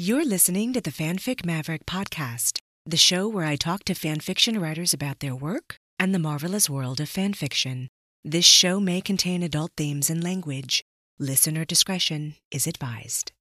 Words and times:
You're 0.00 0.24
listening 0.24 0.72
to 0.74 0.80
the 0.80 0.92
Fanfic 0.92 1.44
Maverick 1.44 1.84
podcast, 1.84 2.60
the 2.86 2.96
show 2.96 3.26
where 3.26 3.44
I 3.44 3.56
talk 3.56 3.82
to 3.82 3.94
fanfiction 3.94 4.62
writers 4.62 4.94
about 4.94 5.18
their 5.18 5.34
work 5.34 5.74
and 5.98 6.14
the 6.14 6.20
marvelous 6.20 6.70
world 6.70 7.00
of 7.00 7.08
fanfiction. 7.08 7.88
This 8.24 8.44
show 8.44 8.78
may 8.78 9.00
contain 9.00 9.42
adult 9.42 9.72
themes 9.76 10.08
and 10.08 10.22
language. 10.22 10.84
Listener 11.18 11.64
discretion 11.64 12.36
is 12.52 12.68
advised. 12.68 13.32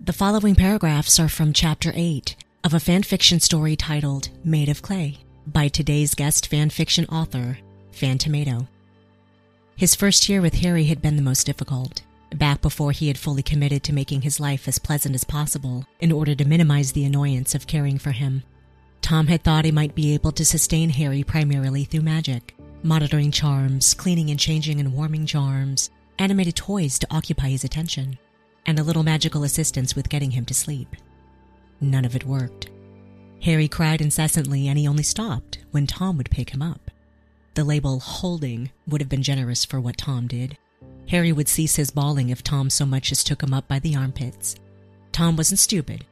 The 0.00 0.12
following 0.12 0.56
paragraphs 0.56 1.20
are 1.20 1.28
from 1.28 1.52
Chapter 1.52 1.92
8 1.94 2.34
of 2.64 2.74
a 2.74 2.78
fanfiction 2.78 3.40
story 3.40 3.76
titled 3.76 4.30
Made 4.42 4.68
of 4.68 4.82
Clay 4.82 5.18
by 5.46 5.68
today's 5.68 6.16
guest 6.16 6.50
fanfiction 6.50 7.08
author, 7.08 7.56
Phantomato. 7.92 8.66
His 9.76 9.94
first 9.94 10.28
year 10.28 10.40
with 10.40 10.54
Harry 10.54 10.86
had 10.86 11.00
been 11.00 11.14
the 11.14 11.22
most 11.22 11.46
difficult 11.46 12.02
back 12.38 12.60
before 12.60 12.92
he 12.92 13.08
had 13.08 13.18
fully 13.18 13.42
committed 13.42 13.82
to 13.84 13.92
making 13.92 14.22
his 14.22 14.40
life 14.40 14.68
as 14.68 14.78
pleasant 14.78 15.14
as 15.14 15.24
possible 15.24 15.84
in 16.00 16.12
order 16.12 16.34
to 16.34 16.44
minimize 16.44 16.92
the 16.92 17.04
annoyance 17.04 17.54
of 17.54 17.66
caring 17.66 17.98
for 17.98 18.12
him. 18.12 18.42
Tom 19.02 19.26
had 19.26 19.42
thought 19.42 19.64
he 19.64 19.72
might 19.72 19.94
be 19.94 20.14
able 20.14 20.32
to 20.32 20.44
sustain 20.44 20.90
Harry 20.90 21.22
primarily 21.22 21.84
through 21.84 22.02
magic, 22.02 22.54
monitoring 22.82 23.30
charms, 23.30 23.94
cleaning 23.94 24.30
and 24.30 24.38
changing 24.38 24.78
and 24.78 24.92
warming 24.92 25.26
charms, 25.26 25.90
animated 26.18 26.56
toys 26.56 26.98
to 26.98 27.06
occupy 27.10 27.48
his 27.48 27.64
attention, 27.64 28.18
and 28.66 28.78
a 28.78 28.82
little 28.82 29.02
magical 29.02 29.42
assistance 29.42 29.96
with 29.96 30.08
getting 30.08 30.30
him 30.30 30.44
to 30.44 30.54
sleep. 30.54 30.94
None 31.80 32.04
of 32.04 32.14
it 32.14 32.26
worked. 32.26 32.70
Harry 33.42 33.68
cried 33.68 34.02
incessantly 34.02 34.68
and 34.68 34.78
he 34.78 34.86
only 34.86 35.02
stopped 35.02 35.58
when 35.70 35.86
Tom 35.86 36.18
would 36.18 36.30
pick 36.30 36.50
him 36.50 36.60
up. 36.60 36.90
The 37.54 37.64
label 37.64 38.00
holding 38.00 38.70
would 38.86 39.00
have 39.00 39.08
been 39.08 39.22
generous 39.22 39.64
for 39.64 39.80
what 39.80 39.96
Tom 39.96 40.26
did. 40.26 40.58
Harry 41.10 41.32
would 41.32 41.48
cease 41.48 41.74
his 41.74 41.90
bawling 41.90 42.28
if 42.28 42.44
Tom 42.44 42.70
so 42.70 42.86
much 42.86 43.10
as 43.10 43.24
took 43.24 43.42
him 43.42 43.52
up 43.52 43.66
by 43.66 43.80
the 43.80 43.96
armpits. 43.96 44.54
Tom 45.10 45.36
wasn't 45.36 45.58
stupid. 45.58 46.06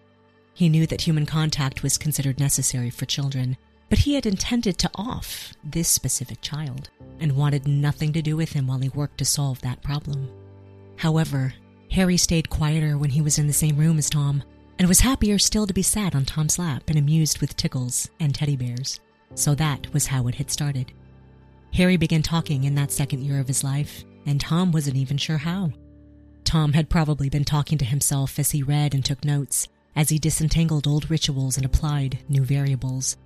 He 0.54 0.68
knew 0.68 0.88
that 0.88 1.02
human 1.02 1.24
contact 1.24 1.84
was 1.84 1.96
considered 1.96 2.40
necessary 2.40 2.90
for 2.90 3.06
children, 3.06 3.56
but 3.90 4.00
he 4.00 4.14
had 4.14 4.26
intended 4.26 4.76
to 4.78 4.90
off 4.96 5.54
this 5.62 5.88
specific 5.88 6.40
child 6.40 6.90
and 7.20 7.36
wanted 7.36 7.68
nothing 7.68 8.12
to 8.12 8.22
do 8.22 8.36
with 8.36 8.52
him 8.52 8.66
while 8.66 8.80
he 8.80 8.88
worked 8.88 9.18
to 9.18 9.24
solve 9.24 9.60
that 9.60 9.84
problem. 9.84 10.28
However, 10.96 11.54
Harry 11.92 12.16
stayed 12.16 12.50
quieter 12.50 12.98
when 12.98 13.10
he 13.10 13.22
was 13.22 13.38
in 13.38 13.46
the 13.46 13.52
same 13.52 13.76
room 13.76 13.98
as 13.98 14.10
Tom 14.10 14.42
and 14.80 14.88
was 14.88 14.98
happier 14.98 15.38
still 15.38 15.68
to 15.68 15.72
be 15.72 15.82
sat 15.82 16.16
on 16.16 16.24
Tom's 16.24 16.58
lap 16.58 16.82
and 16.88 16.98
amused 16.98 17.40
with 17.40 17.56
tickles 17.56 18.10
and 18.18 18.34
teddy 18.34 18.56
bears. 18.56 18.98
So 19.36 19.54
that 19.54 19.92
was 19.92 20.08
how 20.08 20.26
it 20.26 20.34
had 20.34 20.50
started. 20.50 20.90
Harry 21.72 21.96
began 21.96 22.22
talking 22.22 22.64
in 22.64 22.74
that 22.74 22.90
second 22.90 23.22
year 23.22 23.38
of 23.38 23.46
his 23.46 23.62
life, 23.62 24.04
and 24.28 24.38
Tom 24.38 24.72
wasn't 24.72 24.98
even 24.98 25.16
sure 25.16 25.38
how. 25.38 25.72
Tom 26.44 26.74
had 26.74 26.90
probably 26.90 27.30
been 27.30 27.44
talking 27.44 27.78
to 27.78 27.84
himself 27.84 28.38
as 28.38 28.50
he 28.50 28.62
read 28.62 28.92
and 28.92 29.02
took 29.02 29.24
notes, 29.24 29.68
as 29.96 30.10
he 30.10 30.18
disentangled 30.18 30.86
old 30.86 31.10
rituals 31.10 31.56
and 31.56 31.64
applied 31.64 32.18
new 32.28 32.44
variables. 32.44 33.16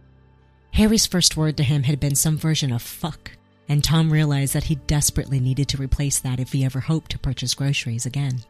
Harry's 0.72 1.04
first 1.04 1.36
word 1.36 1.56
to 1.56 1.64
him 1.64 1.82
had 1.82 1.98
been 1.98 2.14
some 2.14 2.38
version 2.38 2.72
of 2.72 2.82
fuck, 2.82 3.32
and 3.68 3.82
Tom 3.82 4.12
realized 4.12 4.54
that 4.54 4.64
he 4.64 4.76
desperately 4.76 5.40
needed 5.40 5.66
to 5.68 5.76
replace 5.76 6.20
that 6.20 6.38
if 6.38 6.52
he 6.52 6.64
ever 6.64 6.78
hoped 6.78 7.10
to 7.10 7.18
purchase 7.18 7.54
groceries 7.54 8.06
again. 8.06 8.40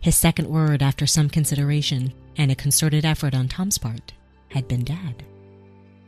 His 0.00 0.16
second 0.16 0.48
word, 0.48 0.82
after 0.82 1.06
some 1.06 1.28
consideration 1.28 2.14
and 2.38 2.50
a 2.50 2.54
concerted 2.54 3.04
effort 3.04 3.34
on 3.34 3.48
Tom's 3.48 3.76
part, 3.76 4.14
had 4.48 4.68
been 4.68 4.84
dad. 4.84 5.22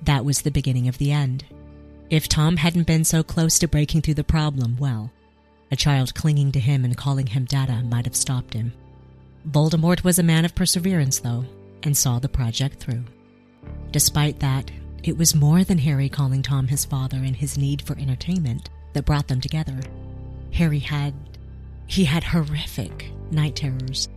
That 0.03 0.25
was 0.25 0.41
the 0.41 0.51
beginning 0.51 0.89
of 0.89 0.97
the 0.97 1.13
end. 1.13 1.45
If 2.09 2.29
Tom 2.29 2.57
hadn't 2.57 2.87
been 2.87 3.05
so 3.05 3.23
close 3.23 3.59
to 3.59 3.69
breaking 3.69 4.03
through 4.03 4.15
the 4.15 4.25
problem, 4.25 4.79
well, 4.79 5.13
a 5.71 5.77
child 5.77 6.15
clinging 6.15 6.53
to 6.53 6.61
him 6.61 6.85
and 6.85 6.97
calling 6.97 7.27
him 7.27 7.45
Dada 7.45 7.83
might 7.85 8.05
have 8.05 8.17
stopped 8.17 8.55
him. 8.55 8.73
Voldemort 9.49 10.05
was 10.05 10.19
a 10.19 10.25
man 10.25 10.45
of 10.45 10.55
perseverance, 10.55 11.21
though, 11.21 11.45
and 11.83 11.97
saw 11.97 12.19
the 12.19 12.29
project 12.29 12.79
through. 12.79 13.05
Despite 13.93 14.41
that, 14.41 14.71
it 15.03 15.17
was 15.17 15.35
more 15.35 15.65
than 15.65 15.79
Harry 15.79 16.09
calling 16.09 16.43
Tom 16.43 16.67
his 16.67 16.85
father 16.85 17.19
and 17.19 17.37
his 17.37 17.57
need 17.57 17.83
for 17.83 17.99
entertainment 17.99 18.71
that 18.93 19.05
brought 19.05 19.29
them 19.29 19.41
together. 19.41 19.81
Harry 20.53 20.79
had. 20.79 21.15
he 21.87 22.05
had 22.05 22.25
horrific 22.25 23.13
night 23.31 23.57
terrors. 23.57 24.09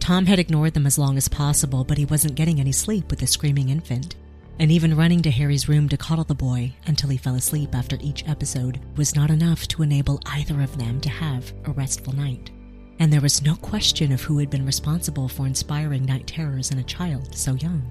Tom 0.00 0.26
had 0.26 0.38
ignored 0.38 0.74
them 0.74 0.86
as 0.86 0.98
long 0.98 1.16
as 1.16 1.28
possible, 1.28 1.84
but 1.84 1.96
he 1.96 2.04
wasn't 2.04 2.34
getting 2.34 2.60
any 2.60 2.72
sleep 2.72 3.08
with 3.08 3.20
the 3.20 3.26
screaming 3.26 3.70
infant 3.70 4.16
and 4.58 4.70
even 4.70 4.96
running 4.96 5.20
to 5.22 5.30
Harry's 5.30 5.68
room 5.68 5.88
to 5.88 5.96
coddle 5.96 6.24
the 6.24 6.34
boy 6.34 6.72
until 6.86 7.10
he 7.10 7.16
fell 7.16 7.34
asleep 7.34 7.74
after 7.74 7.98
each 8.00 8.26
episode 8.28 8.80
was 8.96 9.16
not 9.16 9.30
enough 9.30 9.66
to 9.68 9.82
enable 9.82 10.20
either 10.26 10.60
of 10.60 10.76
them 10.78 11.00
to 11.00 11.08
have 11.08 11.52
a 11.64 11.72
restful 11.72 12.14
night. 12.14 12.50
And 13.00 13.12
there 13.12 13.20
was 13.20 13.42
no 13.42 13.56
question 13.56 14.12
of 14.12 14.22
who 14.22 14.38
had 14.38 14.50
been 14.50 14.64
responsible 14.64 15.28
for 15.28 15.46
inspiring 15.46 16.04
night 16.04 16.26
terrors 16.26 16.70
in 16.70 16.78
a 16.78 16.84
child 16.84 17.34
so 17.34 17.54
young. 17.54 17.90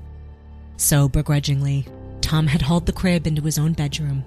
So, 0.77 1.09
begrudgingly, 1.09 1.85
Tom 2.21 2.47
had 2.47 2.61
hauled 2.61 2.85
the 2.85 2.93
crib 2.93 3.27
into 3.27 3.41
his 3.41 3.59
own 3.59 3.73
bedroom. 3.73 4.23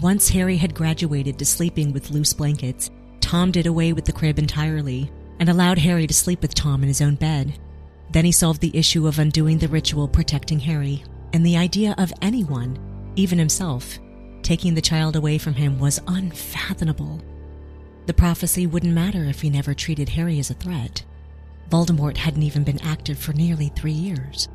Once 0.00 0.28
Harry 0.28 0.56
had 0.56 0.74
graduated 0.74 1.38
to 1.38 1.46
sleeping 1.46 1.92
with 1.92 2.10
loose 2.10 2.34
blankets, 2.34 2.90
Tom 3.20 3.52
did 3.52 3.66
away 3.66 3.92
with 3.92 4.04
the 4.04 4.12
crib 4.12 4.38
entirely 4.38 5.10
and 5.38 5.48
allowed 5.48 5.78
Harry 5.78 6.06
to 6.06 6.14
sleep 6.14 6.42
with 6.42 6.54
Tom 6.54 6.82
in 6.82 6.88
his 6.88 7.00
own 7.00 7.14
bed. 7.14 7.58
Then 8.10 8.24
he 8.24 8.32
solved 8.32 8.60
the 8.60 8.76
issue 8.76 9.06
of 9.06 9.18
undoing 9.18 9.58
the 9.58 9.68
ritual 9.68 10.08
protecting 10.08 10.60
Harry 10.60 11.04
and 11.32 11.44
the 11.44 11.56
idea 11.56 11.94
of 11.98 12.12
anyone, 12.22 12.78
even 13.16 13.38
himself, 13.38 13.98
taking 14.42 14.74
the 14.74 14.80
child 14.80 15.16
away 15.16 15.38
from 15.38 15.54
him 15.54 15.78
was 15.78 16.00
unfathomable. 16.06 17.20
The 18.06 18.14
prophecy 18.14 18.66
wouldn't 18.66 18.92
matter 18.92 19.24
if 19.24 19.40
he 19.40 19.50
never 19.50 19.74
treated 19.74 20.10
Harry 20.10 20.38
as 20.38 20.50
a 20.50 20.54
threat. 20.54 21.04
Voldemort 21.70 22.16
hadn't 22.16 22.44
even 22.44 22.62
been 22.62 22.80
active 22.82 23.18
for 23.18 23.32
nearly 23.32 23.68
three 23.70 23.92
years. 23.92 24.48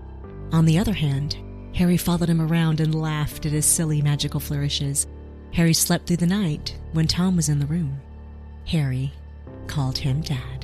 On 0.54 0.66
the 0.66 0.80
other 0.80 0.94
hand, 0.94 1.38
Harry 1.76 1.98
followed 1.98 2.30
him 2.30 2.42
around 2.42 2.80
and 2.80 2.96
laughed 2.96 3.46
at 3.46 3.52
his 3.52 3.66
silly 3.66 4.02
magical 4.02 4.40
flourishes. 4.40 5.08
Harry 5.54 5.74
slept 5.74 6.08
through 6.08 6.18
the 6.18 6.28
night 6.28 6.78
when 6.94 7.08
Tom 7.08 7.36
was 7.36 7.50
in 7.50 7.60
the 7.60 7.66
room. 7.66 8.00
Harry 8.66 9.12
called 9.68 9.98
him 9.98 10.22
Dad. 10.22 10.61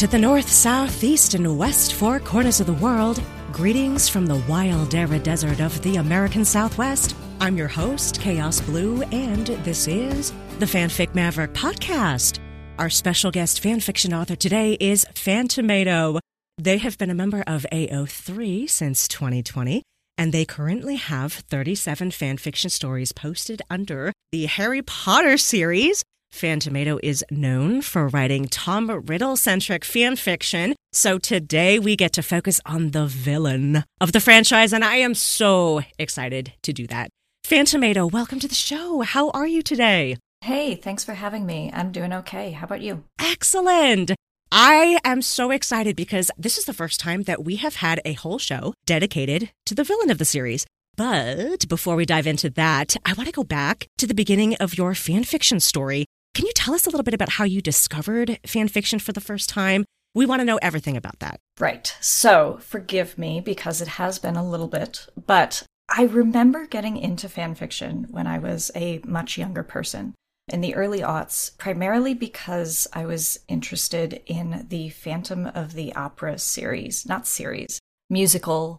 To 0.00 0.06
the 0.06 0.18
north, 0.18 0.48
south, 0.48 1.04
east, 1.04 1.34
and 1.34 1.58
west 1.58 1.92
four 1.92 2.20
corners 2.20 2.58
of 2.58 2.66
the 2.66 2.72
world, 2.72 3.22
greetings 3.52 4.08
from 4.08 4.24
the 4.24 4.42
wild 4.48 4.94
arid 4.94 5.24
desert 5.24 5.60
of 5.60 5.78
the 5.82 5.96
American 5.96 6.42
Southwest. 6.42 7.14
I'm 7.38 7.58
your 7.58 7.68
host, 7.68 8.18
Chaos 8.18 8.62
Blue, 8.62 9.02
and 9.02 9.48
this 9.62 9.86
is 9.86 10.32
the 10.58 10.64
Fanfic 10.64 11.14
Maverick 11.14 11.52
podcast. 11.52 12.38
Our 12.78 12.88
special 12.88 13.30
guest 13.30 13.62
fanfiction 13.62 14.18
author 14.18 14.36
today 14.36 14.78
is 14.80 15.04
Phantomato. 15.12 16.18
They 16.56 16.78
have 16.78 16.96
been 16.96 17.10
a 17.10 17.14
member 17.14 17.44
of 17.46 17.66
AO3 17.70 18.70
since 18.70 19.06
2020, 19.06 19.82
and 20.16 20.32
they 20.32 20.46
currently 20.46 20.96
have 20.96 21.34
37 21.34 22.10
fanfiction 22.10 22.70
stories 22.70 23.12
posted 23.12 23.60
under 23.68 24.14
the 24.32 24.46
Harry 24.46 24.80
Potter 24.80 25.36
series. 25.36 26.04
Phantomato 26.32 26.98
is 27.02 27.24
known 27.30 27.82
for 27.82 28.08
writing 28.08 28.46
Tom 28.46 28.90
Riddle 28.90 29.36
centric 29.36 29.84
fan 29.84 30.16
fiction. 30.16 30.74
So 30.92 31.18
today 31.18 31.78
we 31.78 31.96
get 31.96 32.12
to 32.14 32.22
focus 32.22 32.60
on 32.64 32.92
the 32.92 33.06
villain 33.06 33.84
of 34.00 34.12
the 34.12 34.20
franchise, 34.20 34.72
and 34.72 34.84
I 34.84 34.96
am 34.96 35.14
so 35.14 35.82
excited 35.98 36.52
to 36.62 36.72
do 36.72 36.86
that. 36.86 37.10
Phantomato, 37.44 38.10
welcome 38.10 38.38
to 38.38 38.48
the 38.48 38.54
show. 38.54 39.02
How 39.02 39.30
are 39.30 39.46
you 39.46 39.60
today? 39.60 40.16
Hey, 40.40 40.76
thanks 40.76 41.04
for 41.04 41.12
having 41.12 41.44
me. 41.44 41.70
I'm 41.74 41.92
doing 41.92 42.12
okay. 42.14 42.52
How 42.52 42.64
about 42.64 42.80
you? 42.80 43.04
Excellent. 43.18 44.12
I 44.50 44.98
am 45.04 45.20
so 45.22 45.50
excited 45.50 45.94
because 45.94 46.30
this 46.38 46.56
is 46.56 46.64
the 46.64 46.72
first 46.72 46.98
time 46.98 47.24
that 47.24 47.44
we 47.44 47.56
have 47.56 47.76
had 47.76 48.00
a 48.04 48.14
whole 48.14 48.38
show 48.38 48.72
dedicated 48.86 49.50
to 49.66 49.74
the 49.74 49.84
villain 49.84 50.10
of 50.10 50.18
the 50.18 50.24
series. 50.24 50.64
But 50.96 51.68
before 51.68 51.96
we 51.96 52.06
dive 52.06 52.26
into 52.26 52.50
that, 52.50 52.96
I 53.04 53.12
want 53.12 53.28
to 53.28 53.32
go 53.32 53.44
back 53.44 53.86
to 53.98 54.06
the 54.06 54.14
beginning 54.14 54.54
of 54.56 54.76
your 54.78 54.94
fan 54.94 55.24
fiction 55.24 55.60
story. 55.60 56.06
Can 56.34 56.46
you 56.46 56.52
tell 56.54 56.74
us 56.74 56.86
a 56.86 56.90
little 56.90 57.02
bit 57.02 57.14
about 57.14 57.30
how 57.30 57.44
you 57.44 57.60
discovered 57.60 58.38
fan 58.46 58.68
fiction 58.68 58.98
for 58.98 59.12
the 59.12 59.20
first 59.20 59.48
time? 59.48 59.84
We 60.14 60.26
want 60.26 60.40
to 60.40 60.44
know 60.44 60.58
everything 60.62 60.96
about 60.96 61.18
that. 61.20 61.40
Right. 61.58 61.94
So, 62.00 62.58
forgive 62.62 63.18
me 63.18 63.40
because 63.40 63.80
it 63.80 63.88
has 63.88 64.18
been 64.18 64.36
a 64.36 64.48
little 64.48 64.68
bit, 64.68 65.06
but 65.26 65.62
I 65.88 66.04
remember 66.04 66.66
getting 66.66 66.96
into 66.96 67.28
fan 67.28 67.54
fiction 67.54 68.06
when 68.10 68.26
I 68.26 68.38
was 68.38 68.70
a 68.74 69.00
much 69.04 69.36
younger 69.38 69.62
person 69.62 70.14
in 70.48 70.60
the 70.60 70.74
early 70.74 71.00
aughts, 71.00 71.56
primarily 71.58 72.14
because 72.14 72.86
I 72.92 73.06
was 73.06 73.40
interested 73.48 74.22
in 74.26 74.66
the 74.68 74.90
Phantom 74.90 75.46
of 75.46 75.74
the 75.74 75.94
Opera 75.94 76.38
series, 76.38 77.06
not 77.06 77.26
series, 77.26 77.80
musical, 78.08 78.78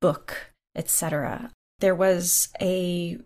book, 0.00 0.52
etc. 0.74 1.50
There 1.78 1.94
was 1.94 2.48
a 2.60 3.18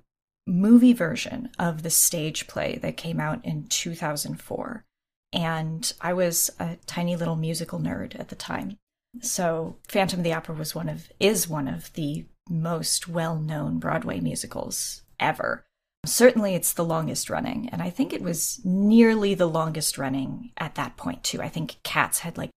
movie 0.46 0.92
version 0.92 1.50
of 1.58 1.82
the 1.82 1.90
stage 1.90 2.46
play 2.46 2.78
that 2.82 2.96
came 2.96 3.20
out 3.20 3.44
in 3.44 3.66
2004. 3.68 4.84
And 5.32 5.92
I 6.00 6.12
was 6.12 6.50
a 6.58 6.76
tiny 6.86 7.16
little 7.16 7.36
musical 7.36 7.78
nerd 7.80 8.18
at 8.18 8.28
the 8.28 8.36
time. 8.36 8.78
So 9.22 9.76
Phantom 9.88 10.20
of 10.20 10.24
the 10.24 10.32
Opera 10.32 10.54
was 10.54 10.74
one 10.74 10.88
of 10.88 11.10
is 11.18 11.48
one 11.48 11.68
of 11.68 11.92
the 11.94 12.26
most 12.48 13.08
well-known 13.08 13.78
Broadway 13.78 14.20
musicals 14.20 15.02
ever. 15.18 15.64
Certainly 16.04 16.54
it's 16.54 16.72
the 16.72 16.84
longest 16.84 17.28
running, 17.28 17.68
and 17.70 17.82
I 17.82 17.90
think 17.90 18.12
it 18.12 18.22
was 18.22 18.60
nearly 18.64 19.34
the 19.34 19.48
longest 19.48 19.98
running 19.98 20.52
at 20.56 20.76
that 20.76 20.96
point 20.96 21.24
too. 21.24 21.42
I 21.42 21.48
think 21.48 21.78
Cats 21.82 22.20
had 22.20 22.38
like 22.38 22.50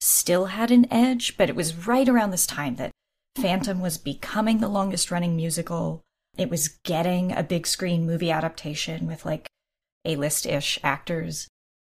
still 0.00 0.46
had 0.46 0.70
an 0.70 0.86
edge, 0.92 1.36
but 1.36 1.48
it 1.48 1.56
was 1.56 1.86
right 1.86 2.08
around 2.08 2.30
this 2.30 2.46
time 2.46 2.76
that 2.76 2.92
Phantom 3.36 3.80
was 3.80 3.98
becoming 3.98 4.58
the 4.58 4.68
longest 4.68 5.10
running 5.10 5.34
musical. 5.34 6.02
It 6.36 6.50
was 6.50 6.68
getting 6.68 7.32
a 7.32 7.42
big 7.42 7.66
screen 7.66 8.06
movie 8.06 8.30
adaptation 8.30 9.06
with 9.06 9.24
like 9.24 9.48
A 10.04 10.16
list 10.16 10.46
ish 10.46 10.78
actors. 10.82 11.48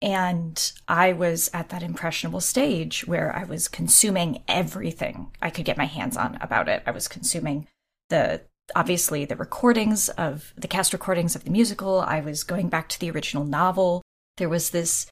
And 0.01 0.73
I 0.89 1.13
was 1.13 1.49
at 1.55 1.69
that 1.69 1.83
impressionable 1.83 2.41
stage 2.41 3.07
where 3.07 3.35
I 3.35 3.45
was 3.45 3.69
consuming 3.69 4.43
everything 4.49 5.31
I 5.41 5.51
could 5.51 5.65
get 5.65 5.79
my 5.79 5.85
hands 5.85 6.17
on 6.17 6.37
about 6.41 6.69
it. 6.69 6.83
I 6.87 6.91
was 6.91 7.07
consuming 7.07 7.69
the 8.09 8.43
obviously 8.75 9.25
the 9.25 9.37
recordings 9.37 10.09
of 10.11 10.53
the 10.57 10.69
cast 10.69 10.93
recordings 10.93 11.37
of 11.37 11.45
the 11.45 11.51
musical. 11.51 12.01
I 12.01 12.21
was 12.21 12.43
going 12.43 12.69
back 12.69 12.89
to 12.91 13.01
the 13.01 13.11
original 13.11 13.45
novel. 13.45 14.03
There 14.39 14.49
was 14.49 14.71
this 14.71 15.07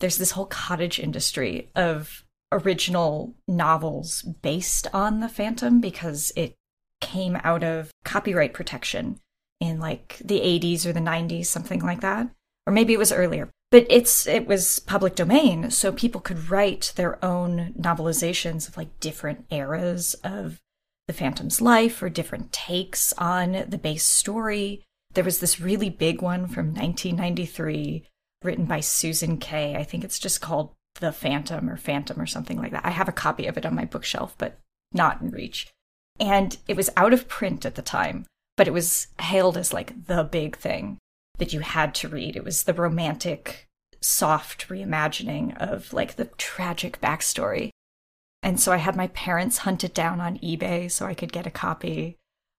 there's 0.00 0.18
this 0.18 0.32
whole 0.32 0.46
cottage 0.46 0.98
industry 0.98 1.70
of 1.74 2.24
original 2.52 3.34
novels 3.48 4.22
based 4.22 4.86
on 4.92 5.20
the 5.20 5.28
Phantom 5.28 5.80
because 5.80 6.32
it 6.36 6.54
came 7.00 7.38
out 7.44 7.62
of 7.62 7.90
copyright 8.04 8.54
protection 8.54 9.20
in 9.60 9.80
like 9.80 10.20
the 10.24 10.40
80s 10.40 10.86
or 10.86 10.92
the 10.92 11.00
90s, 11.00 11.46
something 11.46 11.80
like 11.80 12.00
that. 12.00 12.28
Or 12.66 12.72
maybe 12.72 12.92
it 12.92 12.98
was 12.98 13.12
earlier. 13.12 13.50
But 13.70 13.86
it's 13.90 14.26
it 14.26 14.46
was 14.46 14.78
public 14.78 15.16
domain, 15.16 15.70
so 15.70 15.92
people 15.92 16.20
could 16.20 16.50
write 16.50 16.92
their 16.96 17.22
own 17.24 17.74
novelizations 17.78 18.68
of 18.68 18.76
like 18.76 19.00
different 19.00 19.44
eras 19.50 20.14
of 20.22 20.60
the 21.08 21.12
Phantom's 21.12 21.60
life 21.60 22.02
or 22.02 22.08
different 22.08 22.52
takes 22.52 23.12
on 23.14 23.64
the 23.68 23.78
base 23.78 24.04
story. 24.04 24.84
There 25.14 25.24
was 25.24 25.40
this 25.40 25.60
really 25.60 25.90
big 25.90 26.22
one 26.22 26.46
from 26.46 26.74
1993 26.74 28.04
written 28.42 28.66
by 28.66 28.80
Susan 28.80 29.38
Kay. 29.38 29.74
I 29.74 29.82
think 29.82 30.04
it's 30.04 30.18
just 30.18 30.40
called 30.40 30.72
the 31.00 31.12
Phantom 31.12 31.68
or 31.68 31.76
Phantom 31.76 32.20
or 32.20 32.26
something 32.26 32.58
like 32.58 32.72
that. 32.72 32.86
I 32.86 32.90
have 32.90 33.08
a 33.08 33.12
copy 33.12 33.46
of 33.46 33.56
it 33.56 33.66
on 33.66 33.74
my 33.74 33.84
bookshelf, 33.84 34.34
but 34.38 34.58
not 34.92 35.20
in 35.20 35.30
reach. 35.30 35.68
And 36.18 36.56
it 36.66 36.76
was 36.76 36.90
out 36.96 37.12
of 37.12 37.28
print 37.28 37.66
at 37.66 37.74
the 37.74 37.82
time, 37.82 38.26
but 38.56 38.68
it 38.68 38.72
was 38.72 39.08
hailed 39.20 39.56
as 39.56 39.72
like 39.72 40.06
the 40.06 40.24
big 40.24 40.56
thing 40.56 40.98
that 41.38 41.52
you 41.52 41.60
had 41.60 41.94
to 41.96 42.08
read. 42.08 42.36
It 42.36 42.44
was 42.44 42.64
the 42.64 42.74
romantic, 42.74 43.66
soft 44.00 44.68
reimagining 44.68 45.56
of 45.58 45.92
like 45.92 46.16
the 46.16 46.26
tragic 46.36 47.00
backstory. 47.00 47.70
And 48.42 48.60
so 48.60 48.72
I 48.72 48.76
had 48.78 48.96
my 48.96 49.08
parents 49.08 49.58
hunt 49.58 49.84
it 49.84 49.94
down 49.94 50.20
on 50.20 50.38
eBay 50.38 50.90
so 50.90 51.06
I 51.06 51.14
could 51.14 51.32
get 51.32 51.46
a 51.46 51.50
copy. 51.50 52.16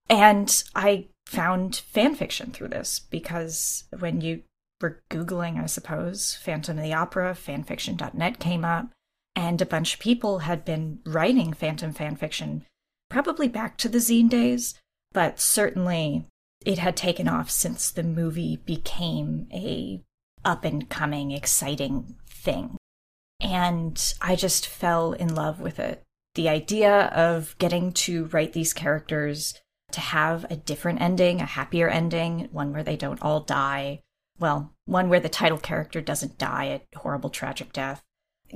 And 0.08 0.62
I 0.74 1.08
found 1.26 1.76
fan 1.76 2.14
fiction 2.14 2.50
through 2.50 2.68
this 2.68 3.00
because 3.00 3.84
when 3.98 4.20
you 4.20 4.42
were 4.80 5.02
Googling, 5.10 5.62
I 5.62 5.66
suppose, 5.66 6.34
Phantom 6.34 6.78
of 6.78 6.84
the 6.84 6.94
Opera, 6.94 7.34
fanfiction.net 7.34 8.38
came 8.38 8.64
up, 8.64 8.90
and 9.34 9.60
a 9.60 9.66
bunch 9.66 9.94
of 9.94 10.00
people 10.00 10.40
had 10.40 10.64
been 10.64 11.00
writing 11.04 11.52
Phantom 11.52 11.92
fanfiction 11.92 12.62
probably 13.08 13.48
back 13.48 13.76
to 13.78 13.88
the 13.88 13.98
zine 13.98 14.28
days, 14.28 14.74
but 15.12 15.40
certainly 15.40 16.26
it 16.64 16.78
had 16.78 16.96
taken 16.96 17.28
off 17.28 17.50
since 17.50 17.90
the 17.90 18.02
movie 18.02 18.56
became 18.64 19.48
a 19.52 20.02
up 20.44 20.64
and 20.64 20.88
coming, 20.88 21.30
exciting 21.30 22.16
thing. 22.28 22.76
And 23.40 24.14
I 24.20 24.36
just 24.36 24.66
fell 24.66 25.12
in 25.12 25.34
love 25.34 25.60
with 25.60 25.78
it. 25.78 26.02
The 26.34 26.48
idea 26.48 27.06
of 27.06 27.56
getting 27.58 27.92
to 27.92 28.26
write 28.26 28.52
these 28.52 28.72
characters 28.72 29.54
to 29.92 30.00
have 30.00 30.44
a 30.50 30.56
different 30.56 31.00
ending, 31.00 31.40
a 31.40 31.46
happier 31.46 31.88
ending, 31.88 32.48
one 32.52 32.72
where 32.72 32.82
they 32.82 32.96
don't 32.96 33.22
all 33.22 33.40
die, 33.40 34.00
well, 34.38 34.72
one 34.84 35.08
where 35.08 35.20
the 35.20 35.28
title 35.28 35.58
character 35.58 36.00
doesn't 36.00 36.38
die 36.38 36.80
a 36.94 36.98
horrible 36.98 37.30
tragic 37.30 37.72
death. 37.72 38.02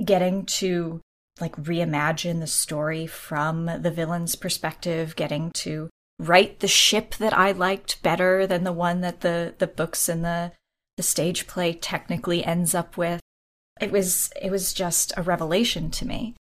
Getting 0.03 0.45
to 0.45 1.01
like 1.39 1.55
reimagine 1.55 2.39
the 2.39 2.47
story 2.47 3.07
from 3.07 3.65
the 3.65 3.91
villain's 3.91 4.35
perspective, 4.35 5.15
getting 5.15 5.51
to 5.55 5.89
write 6.19 6.59
the 6.59 6.67
ship 6.67 7.15
that 7.15 7.37
I 7.37 7.51
liked 7.51 8.01
better 8.03 8.45
than 8.45 8.63
the 8.63 8.71
one 8.71 9.01
that 9.01 9.21
the 9.21 9.55
the 9.57 9.67
books 9.67 10.07
and 10.07 10.23
the 10.23 10.51
the 10.97 11.03
stage 11.03 11.47
play 11.47 11.73
technically 11.73 12.43
ends 12.45 12.75
up 12.75 12.97
with. 12.97 13.19
It 13.81 13.91
was 13.91 14.31
it 14.41 14.51
was 14.51 14.73
just 14.73 15.11
a 15.17 15.23
revelation 15.23 15.89
to 15.91 16.07
me. 16.07 16.35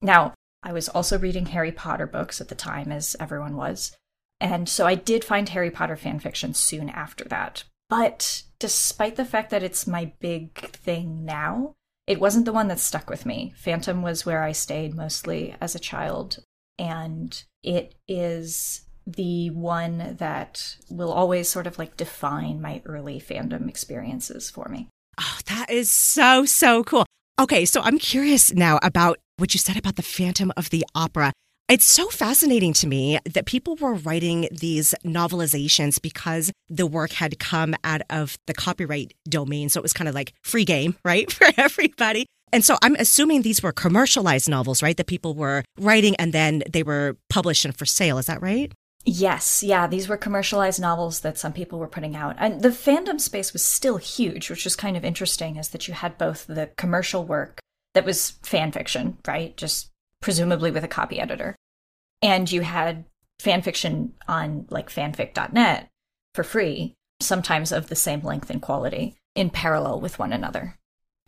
Now, 0.00 0.34
I 0.62 0.72
was 0.72 0.88
also 0.88 1.18
reading 1.18 1.46
Harry 1.46 1.72
Potter 1.72 2.06
books 2.06 2.40
at 2.40 2.48
the 2.48 2.54
time 2.54 2.92
as 2.92 3.16
everyone 3.18 3.56
was. 3.56 3.96
And 4.40 4.68
so 4.68 4.86
I 4.86 4.94
did 4.94 5.24
find 5.24 5.48
Harry 5.48 5.70
Potter 5.70 5.96
fan 5.96 6.20
fiction 6.20 6.54
soon 6.54 6.90
after 6.90 7.24
that. 7.24 7.64
But 7.88 8.42
despite 8.58 9.16
the 9.16 9.24
fact 9.24 9.50
that 9.50 9.62
it's 9.62 9.86
my 9.86 10.12
big 10.20 10.58
thing 10.72 11.24
now, 11.24 11.74
it 12.06 12.20
wasn't 12.20 12.44
the 12.44 12.52
one 12.52 12.68
that 12.68 12.78
stuck 12.78 13.10
with 13.10 13.26
me. 13.26 13.52
Phantom 13.56 14.02
was 14.02 14.24
where 14.24 14.42
I 14.42 14.52
stayed 14.52 14.94
mostly 14.94 15.54
as 15.60 15.74
a 15.74 15.80
child, 15.80 16.38
and 16.78 17.42
it 17.62 17.94
is 18.06 18.82
the 19.06 19.50
one 19.50 20.16
that 20.18 20.76
will 20.90 21.12
always 21.12 21.48
sort 21.48 21.66
of 21.66 21.78
like 21.78 21.96
define 21.96 22.60
my 22.60 22.82
early 22.86 23.20
fandom 23.20 23.68
experiences 23.68 24.50
for 24.50 24.68
me. 24.68 24.88
Oh, 25.18 25.38
that 25.46 25.70
is 25.70 25.90
so, 25.90 26.44
so 26.44 26.84
cool. 26.84 27.06
Okay, 27.38 27.64
so 27.64 27.80
I'm 27.82 27.98
curious 27.98 28.52
now 28.52 28.78
about 28.82 29.18
what 29.36 29.54
you 29.54 29.58
said 29.58 29.76
about 29.76 29.96
the 29.96 30.02
Phantom 30.02 30.52
of 30.56 30.70
the 30.70 30.84
Opera. 30.94 31.32
It's 31.68 31.84
so 31.84 32.08
fascinating 32.10 32.72
to 32.74 32.86
me 32.86 33.18
that 33.24 33.44
people 33.44 33.74
were 33.74 33.94
writing 33.94 34.48
these 34.52 34.94
novelizations 35.04 36.00
because 36.00 36.52
the 36.68 36.86
work 36.86 37.10
had 37.10 37.40
come 37.40 37.74
out 37.82 38.02
of 38.08 38.38
the 38.46 38.54
copyright 38.54 39.14
domain. 39.28 39.68
So 39.68 39.80
it 39.80 39.82
was 39.82 39.92
kind 39.92 40.08
of 40.08 40.14
like 40.14 40.32
free 40.44 40.64
game, 40.64 40.94
right? 41.04 41.30
For 41.30 41.48
everybody. 41.56 42.26
And 42.52 42.64
so 42.64 42.78
I'm 42.82 42.94
assuming 42.94 43.42
these 43.42 43.64
were 43.64 43.72
commercialized 43.72 44.48
novels, 44.48 44.80
right? 44.80 44.96
That 44.96 45.08
people 45.08 45.34
were 45.34 45.64
writing 45.76 46.14
and 46.20 46.32
then 46.32 46.62
they 46.70 46.84
were 46.84 47.16
published 47.30 47.64
and 47.64 47.76
for 47.76 47.84
sale. 47.84 48.18
Is 48.18 48.26
that 48.26 48.40
right? 48.40 48.72
Yes, 49.04 49.64
yeah, 49.64 49.88
these 49.88 50.08
were 50.08 50.16
commercialized 50.16 50.80
novels 50.80 51.20
that 51.20 51.36
some 51.36 51.52
people 51.52 51.80
were 51.80 51.88
putting 51.88 52.14
out. 52.14 52.36
And 52.38 52.62
the 52.62 52.68
fandom 52.68 53.20
space 53.20 53.52
was 53.52 53.64
still 53.64 53.96
huge, 53.96 54.50
which 54.50 54.62
was 54.62 54.76
kind 54.76 54.96
of 54.96 55.04
interesting, 55.04 55.56
is 55.56 55.70
that 55.70 55.88
you 55.88 55.94
had 55.94 56.16
both 56.16 56.46
the 56.46 56.70
commercial 56.76 57.24
work 57.24 57.58
that 57.94 58.04
was 58.04 58.32
fan 58.42 58.70
fiction, 58.70 59.18
right? 59.26 59.56
Just 59.56 59.90
presumably 60.20 60.70
with 60.70 60.84
a 60.84 60.88
copy 60.88 61.20
editor. 61.20 61.56
And 62.22 62.50
you 62.50 62.62
had 62.62 63.04
fan 63.38 63.62
fiction 63.62 64.14
on 64.26 64.66
like 64.70 64.90
fanfic.net 64.90 65.88
for 66.34 66.44
free, 66.44 66.94
sometimes 67.20 67.72
of 67.72 67.88
the 67.88 67.96
same 67.96 68.20
length 68.20 68.50
and 68.50 68.62
quality, 68.62 69.16
in 69.34 69.50
parallel 69.50 70.00
with 70.00 70.18
one 70.18 70.32
another. 70.32 70.78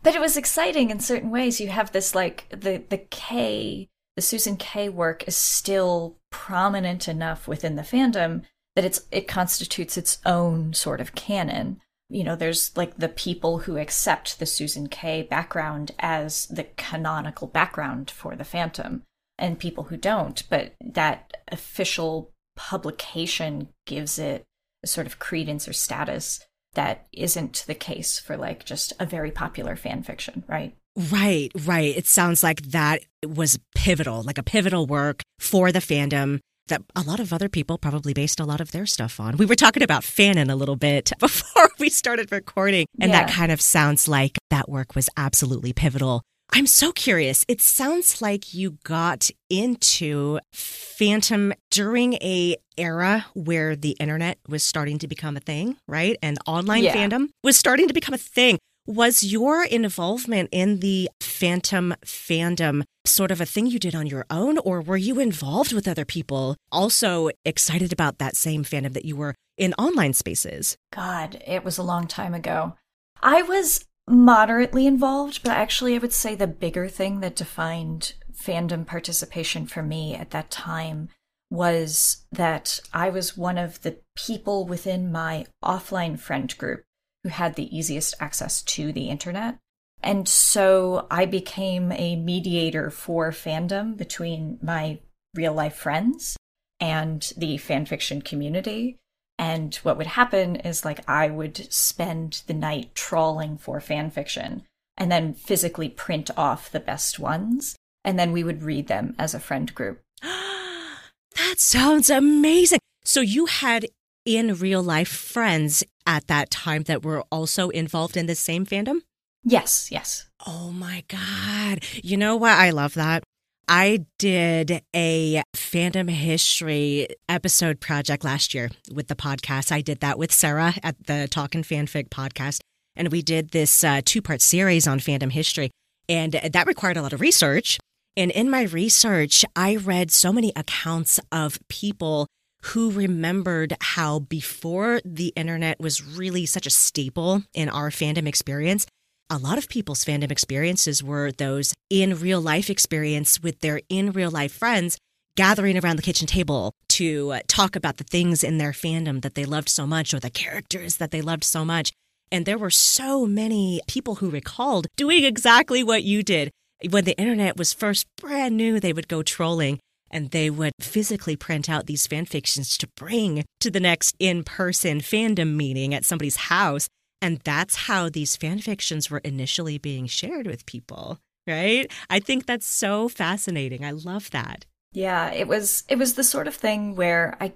But 0.01 0.15
it 0.15 0.21
was 0.21 0.37
exciting 0.37 0.89
in 0.89 0.99
certain 0.99 1.29
ways. 1.29 1.59
You 1.59 1.67
have 1.67 1.91
this 1.91 2.15
like 2.15 2.45
the 2.49 2.83
the 2.89 2.97
Kay 2.97 3.89
the 4.19 4.23
Susan 4.23 4.57
Kay 4.57 4.89
work 4.89 5.25
is 5.29 5.37
still 5.37 6.17
prominent 6.29 7.07
enough 7.07 7.47
within 7.47 7.77
the 7.77 7.83
fandom 7.83 8.41
that 8.75 8.83
it's 8.83 9.01
it 9.11 9.29
constitutes 9.29 9.97
its 9.97 10.19
own 10.25 10.73
sort 10.73 10.99
of 10.99 11.15
canon. 11.15 11.79
You 12.09 12.23
know, 12.23 12.35
there's 12.35 12.75
like 12.75 12.97
the 12.97 13.09
people 13.09 13.59
who 13.59 13.77
accept 13.77 14.39
the 14.39 14.45
Susan 14.45 14.87
Kay 14.87 15.21
background 15.21 15.91
as 15.99 16.47
the 16.47 16.63
canonical 16.75 17.47
background 17.47 18.09
for 18.09 18.35
the 18.35 18.43
Phantom 18.43 19.03
and 19.37 19.59
people 19.59 19.85
who 19.85 19.97
don't, 19.97 20.43
but 20.49 20.73
that 20.81 21.37
official 21.51 22.31
publication 22.55 23.69
gives 23.85 24.19
it 24.19 24.45
a 24.83 24.87
sort 24.87 25.07
of 25.07 25.19
credence 25.19 25.67
or 25.67 25.73
status 25.73 26.45
that 26.73 27.07
isn't 27.13 27.63
the 27.67 27.75
case 27.75 28.19
for 28.19 28.37
like 28.37 28.65
just 28.65 28.93
a 28.99 29.05
very 29.05 29.31
popular 29.31 29.75
fan 29.75 30.03
fiction, 30.03 30.43
right? 30.47 30.75
Right, 31.11 31.51
right. 31.65 31.95
It 31.95 32.07
sounds 32.07 32.43
like 32.43 32.61
that 32.71 33.01
was 33.25 33.59
pivotal, 33.75 34.23
like 34.23 34.37
a 34.37 34.43
pivotal 34.43 34.85
work 34.85 35.21
for 35.39 35.71
the 35.71 35.79
fandom 35.79 36.39
that 36.69 36.81
a 36.95 37.01
lot 37.01 37.19
of 37.19 37.31
other 37.31 37.49
people 37.49 37.77
probably 37.77 38.13
based 38.13 38.39
a 38.39 38.45
lot 38.45 38.61
of 38.61 38.71
their 38.71 38.85
stuff 38.85 39.19
on. 39.19 39.37
We 39.37 39.45
were 39.45 39.55
talking 39.55 39.83
about 39.83 40.03
Fanon 40.03 40.51
a 40.51 40.55
little 40.55 40.75
bit 40.75 41.11
before 41.19 41.69
we 41.79 41.89
started 41.89 42.31
recording, 42.31 42.85
and 42.99 43.11
yeah. 43.11 43.25
that 43.25 43.33
kind 43.33 43.51
of 43.51 43.61
sounds 43.61 44.07
like 44.07 44.37
that 44.49 44.69
work 44.69 44.95
was 44.95 45.09
absolutely 45.17 45.73
pivotal 45.73 46.23
I'm 46.51 46.65
so 46.65 46.91
curious. 46.91 47.45
It 47.47 47.61
sounds 47.61 48.21
like 48.21 48.53
you 48.53 48.77
got 48.83 49.29
into 49.49 50.39
Phantom 50.51 51.53
during 51.69 52.13
a 52.15 52.55
era 52.77 53.27
where 53.33 53.75
the 53.75 53.91
internet 53.99 54.39
was 54.47 54.63
starting 54.63 54.97
to 54.99 55.07
become 55.07 55.37
a 55.37 55.39
thing, 55.39 55.77
right? 55.87 56.17
And 56.23 56.37
online 56.47 56.83
yeah. 56.83 56.95
fandom 56.95 57.29
was 57.43 57.57
starting 57.57 57.87
to 57.87 57.93
become 57.93 58.15
a 58.15 58.19
thing. 58.19 58.57
Was 58.87 59.23
your 59.23 59.63
involvement 59.63 60.49
in 60.51 60.79
the 60.79 61.09
Phantom 61.21 61.93
fandom 62.03 62.83
sort 63.09 63.31
of 63.31 63.41
a 63.41 63.45
thing 63.45 63.67
you 63.67 63.79
did 63.79 63.95
on 63.95 64.07
your 64.07 64.25
own, 64.29 64.57
or 64.59 64.81
were 64.81 64.97
you 64.97 65.19
involved 65.19 65.73
with 65.73 65.87
other 65.87 66.05
people 66.05 66.55
also 66.71 67.29
excited 67.45 67.91
about 67.91 68.17
that 68.17 68.35
same 68.35 68.63
fandom 68.63 68.93
that 68.93 69.05
you 69.05 69.15
were 69.15 69.35
in 69.57 69.73
online 69.73 70.13
spaces? 70.13 70.77
God, 70.91 71.41
it 71.45 71.63
was 71.63 71.77
a 71.77 71.83
long 71.83 72.07
time 72.07 72.33
ago. 72.33 72.75
I 73.21 73.41
was 73.41 73.85
moderately 74.07 74.87
involved, 74.87 75.43
but 75.43 75.51
actually, 75.51 75.95
I 75.95 75.99
would 75.99 76.13
say 76.13 76.35
the 76.35 76.47
bigger 76.47 76.87
thing 76.87 77.19
that 77.19 77.35
defined 77.35 78.13
fandom 78.33 78.85
participation 78.85 79.65
for 79.67 79.83
me 79.83 80.15
at 80.15 80.31
that 80.31 80.49
time 80.49 81.09
was 81.51 82.25
that 82.31 82.79
I 82.93 83.09
was 83.09 83.37
one 83.37 83.57
of 83.57 83.81
the 83.81 83.97
people 84.15 84.65
within 84.65 85.11
my 85.11 85.45
offline 85.63 86.19
friend 86.19 86.55
group 86.57 86.83
who 87.23 87.29
had 87.29 87.55
the 87.55 87.75
easiest 87.75 88.15
access 88.19 88.61
to 88.61 88.93
the 88.93 89.09
internet. 89.09 89.57
And 90.01 90.27
so 90.27 91.07
I 91.11 91.25
became 91.25 91.91
a 91.91 92.15
mediator 92.15 92.89
for 92.89 93.31
fandom 93.31 93.97
between 93.97 94.59
my 94.61 94.99
real 95.35 95.53
life 95.53 95.75
friends 95.75 96.37
and 96.79 97.31
the 97.37 97.57
fanfiction 97.57 98.23
community. 98.23 98.97
And 99.37 99.75
what 99.77 99.97
would 99.97 100.07
happen 100.07 100.57
is 100.57 100.85
like 100.85 101.07
I 101.09 101.29
would 101.29 101.71
spend 101.71 102.43
the 102.47 102.53
night 102.53 102.95
trawling 102.95 103.57
for 103.57 103.79
fanfiction 103.79 104.63
and 104.97 105.11
then 105.11 105.33
physically 105.33 105.89
print 105.89 106.29
off 106.37 106.71
the 106.71 106.79
best 106.79 107.19
ones. 107.19 107.75
And 108.03 108.17
then 108.17 108.31
we 108.31 108.43
would 108.43 108.63
read 108.63 108.87
them 108.87 109.15
as 109.17 109.33
a 109.33 109.39
friend 109.39 109.73
group. 109.73 110.01
that 110.21 111.55
sounds 111.57 112.09
amazing. 112.09 112.79
So 113.03 113.21
you 113.21 113.45
had 113.45 113.87
in 114.25 114.55
real 114.55 114.83
life 114.83 115.07
friends 115.07 115.83
at 116.05 116.27
that 116.27 116.49
time 116.49 116.83
that 116.83 117.03
were 117.03 117.23
also 117.31 117.69
involved 117.69 118.17
in 118.17 118.25
the 118.25 118.35
same 118.35 118.65
fandom? 118.65 119.01
Yes, 119.43 119.89
yes. 119.91 120.27
Oh 120.45 120.71
my 120.71 121.03
God. 121.07 121.83
You 122.03 122.17
know 122.17 122.35
what? 122.35 122.51
I 122.51 122.71
love 122.71 122.93
that. 122.95 123.23
I 123.67 124.05
did 124.17 124.81
a 124.95 125.43
fandom 125.55 126.09
history 126.09 127.07
episode 127.27 127.79
project 127.79 128.23
last 128.23 128.53
year 128.53 128.71
with 128.91 129.07
the 129.07 129.15
podcast. 129.15 129.71
I 129.71 129.81
did 129.81 129.99
that 129.99 130.17
with 130.17 130.33
Sarah 130.33 130.73
at 130.81 131.05
the 131.05 131.27
Talkin' 131.29 131.63
Fanfic 131.63 132.09
podcast. 132.09 132.61
And 132.95 133.11
we 133.11 133.21
did 133.21 133.51
this 133.51 133.83
uh, 133.83 134.01
two 134.03 134.21
part 134.21 134.41
series 134.41 134.87
on 134.87 134.99
fandom 134.99 135.31
history. 135.31 135.69
And 136.09 136.33
that 136.33 136.67
required 136.67 136.97
a 136.97 137.01
lot 137.03 137.13
of 137.13 137.21
research. 137.21 137.77
And 138.17 138.31
in 138.31 138.49
my 138.49 138.63
research, 138.63 139.45
I 139.55 139.75
read 139.75 140.11
so 140.11 140.33
many 140.33 140.51
accounts 140.55 141.19
of 141.31 141.59
people 141.69 142.27
who 142.63 142.91
remembered 142.91 143.77
how 143.79 144.19
before 144.19 144.99
the 145.05 145.31
internet 145.35 145.79
was 145.79 146.03
really 146.03 146.45
such 146.45 146.65
a 146.65 146.71
staple 146.71 147.43
in 147.53 147.69
our 147.69 147.89
fandom 147.89 148.27
experience, 148.27 148.85
a 149.29 149.37
lot 149.37 149.57
of 149.57 149.69
people's 149.69 150.03
fandom 150.03 150.31
experiences 150.31 151.03
were 151.03 151.31
those 151.31 151.73
in 151.89 152.19
real 152.19 152.41
life 152.41 152.69
experience 152.69 153.39
with 153.39 153.59
their 153.59 153.81
in 153.87 154.11
real 154.11 154.31
life 154.31 154.51
friends 154.51 154.97
gathering 155.35 155.77
around 155.77 155.95
the 155.95 156.01
kitchen 156.01 156.27
table 156.27 156.73
to 156.89 157.31
uh, 157.31 157.39
talk 157.47 157.75
about 157.75 157.97
the 157.97 158.03
things 158.03 158.43
in 158.43 158.57
their 158.57 158.71
fandom 158.71 159.21
that 159.21 159.35
they 159.35 159.45
loved 159.45 159.69
so 159.69 159.87
much 159.87 160.13
or 160.13 160.19
the 160.19 160.29
characters 160.29 160.97
that 160.97 161.11
they 161.11 161.21
loved 161.21 161.43
so 161.43 161.63
much. 161.63 161.91
And 162.31 162.45
there 162.45 162.57
were 162.57 162.69
so 162.69 163.25
many 163.25 163.81
people 163.87 164.15
who 164.15 164.29
recalled 164.29 164.87
doing 164.97 165.23
exactly 165.23 165.83
what 165.83 166.03
you 166.03 166.23
did. 166.23 166.51
When 166.89 167.05
the 167.05 167.17
internet 167.17 167.55
was 167.55 167.73
first 167.73 168.05
brand 168.17 168.57
new, 168.57 168.79
they 168.79 168.93
would 168.93 169.07
go 169.07 169.23
trolling 169.23 169.79
and 170.11 170.31
they 170.31 170.49
would 170.49 170.73
physically 170.81 171.35
print 171.35 171.69
out 171.69 171.85
these 171.85 172.07
fan 172.07 172.25
fictions 172.25 172.77
to 172.77 172.87
bring 172.97 173.45
to 173.61 173.71
the 173.71 173.79
next 173.79 174.15
in 174.19 174.43
person 174.43 174.99
fandom 174.99 175.55
meeting 175.55 175.93
at 175.93 176.03
somebody's 176.03 176.35
house. 176.35 176.87
And 177.21 177.39
that's 177.39 177.75
how 177.75 178.09
these 178.09 178.35
fan 178.35 178.59
fictions 178.59 179.09
were 179.09 179.19
initially 179.19 179.77
being 179.77 180.07
shared 180.07 180.47
with 180.47 180.65
people, 180.65 181.19
right? 181.45 181.91
I 182.09 182.19
think 182.19 182.45
that's 182.45 182.67
so 182.67 183.09
fascinating. 183.09 183.83
I 183.83 183.91
love 183.91 184.31
that. 184.31 184.65
Yeah, 184.93 185.31
it 185.31 185.47
was 185.47 185.83
it 185.87 185.97
was 185.97 186.13
the 186.13 186.23
sort 186.23 186.47
of 186.47 186.55
thing 186.55 186.95
where 186.95 187.37
I 187.39 187.53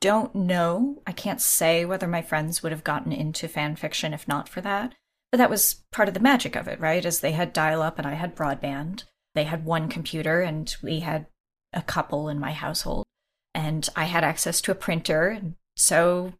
don't 0.00 0.34
know, 0.34 1.00
I 1.06 1.12
can't 1.12 1.40
say 1.40 1.84
whether 1.84 2.06
my 2.06 2.20
friends 2.20 2.62
would 2.62 2.72
have 2.72 2.84
gotten 2.84 3.12
into 3.12 3.48
fan 3.48 3.76
fiction 3.76 4.12
if 4.12 4.28
not 4.28 4.48
for 4.48 4.60
that. 4.60 4.94
But 5.32 5.38
that 5.38 5.50
was 5.50 5.82
part 5.90 6.08
of 6.08 6.14
the 6.14 6.20
magic 6.20 6.56
of 6.56 6.68
it, 6.68 6.78
right? 6.78 7.04
As 7.04 7.20
they 7.20 7.32
had 7.32 7.52
dial 7.52 7.82
up 7.82 7.98
and 7.98 8.06
I 8.06 8.14
had 8.14 8.36
broadband. 8.36 9.04
They 9.34 9.44
had 9.44 9.64
one 9.64 9.88
computer 9.88 10.42
and 10.42 10.74
we 10.82 11.00
had 11.00 11.26
a 11.72 11.82
couple 11.82 12.28
in 12.28 12.38
my 12.38 12.52
household 12.52 13.04
and 13.54 13.88
I 13.96 14.04
had 14.04 14.24
access 14.24 14.60
to 14.62 14.72
a 14.72 14.76
printer 14.76 15.40
so 15.76 16.34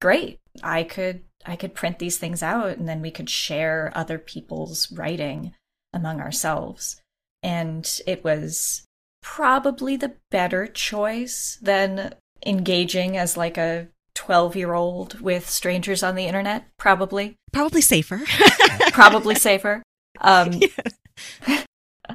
great 0.00 0.40
I 0.62 0.82
could 0.82 1.22
I 1.46 1.56
could 1.56 1.74
print 1.74 1.98
these 1.98 2.18
things 2.18 2.42
out 2.42 2.76
and 2.76 2.88
then 2.88 3.00
we 3.00 3.10
could 3.10 3.30
share 3.30 3.92
other 3.94 4.18
people's 4.18 4.90
writing 4.92 5.54
among 5.92 6.20
ourselves. 6.20 7.00
And 7.42 7.88
it 8.06 8.22
was 8.22 8.84
probably 9.22 9.96
the 9.96 10.14
better 10.30 10.66
choice 10.66 11.58
than 11.60 12.14
engaging 12.44 13.16
as 13.16 13.36
like 13.36 13.58
a 13.58 13.88
12 14.14 14.56
year 14.56 14.74
old 14.74 15.20
with 15.20 15.48
strangers 15.48 16.02
on 16.02 16.14
the 16.14 16.26
internet 16.26 16.66
probably. 16.78 17.36
Probably 17.52 17.80
safer. 17.80 18.20
Probably 18.92 19.34
safer. 19.34 19.82
Um 20.20 20.52
yeah. 20.52 21.64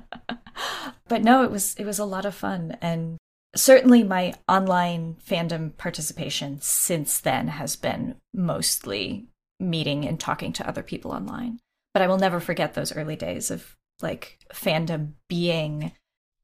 but 1.07 1.23
no, 1.23 1.43
it 1.43 1.51
was 1.51 1.75
it 1.75 1.85
was 1.85 1.99
a 1.99 2.05
lot 2.05 2.25
of 2.25 2.35
fun 2.35 2.77
and 2.81 3.17
certainly 3.55 4.03
my 4.03 4.33
online 4.47 5.15
fandom 5.27 5.75
participation 5.77 6.59
since 6.61 7.19
then 7.19 7.47
has 7.47 7.75
been 7.75 8.15
mostly 8.33 9.27
meeting 9.59 10.05
and 10.05 10.19
talking 10.19 10.53
to 10.53 10.67
other 10.67 10.83
people 10.83 11.11
online. 11.11 11.59
But 11.93 12.01
I 12.01 12.07
will 12.07 12.17
never 12.17 12.39
forget 12.39 12.73
those 12.73 12.95
early 12.95 13.15
days 13.15 13.49
of 13.49 13.75
like 14.01 14.39
fandom 14.53 15.13
being 15.29 15.93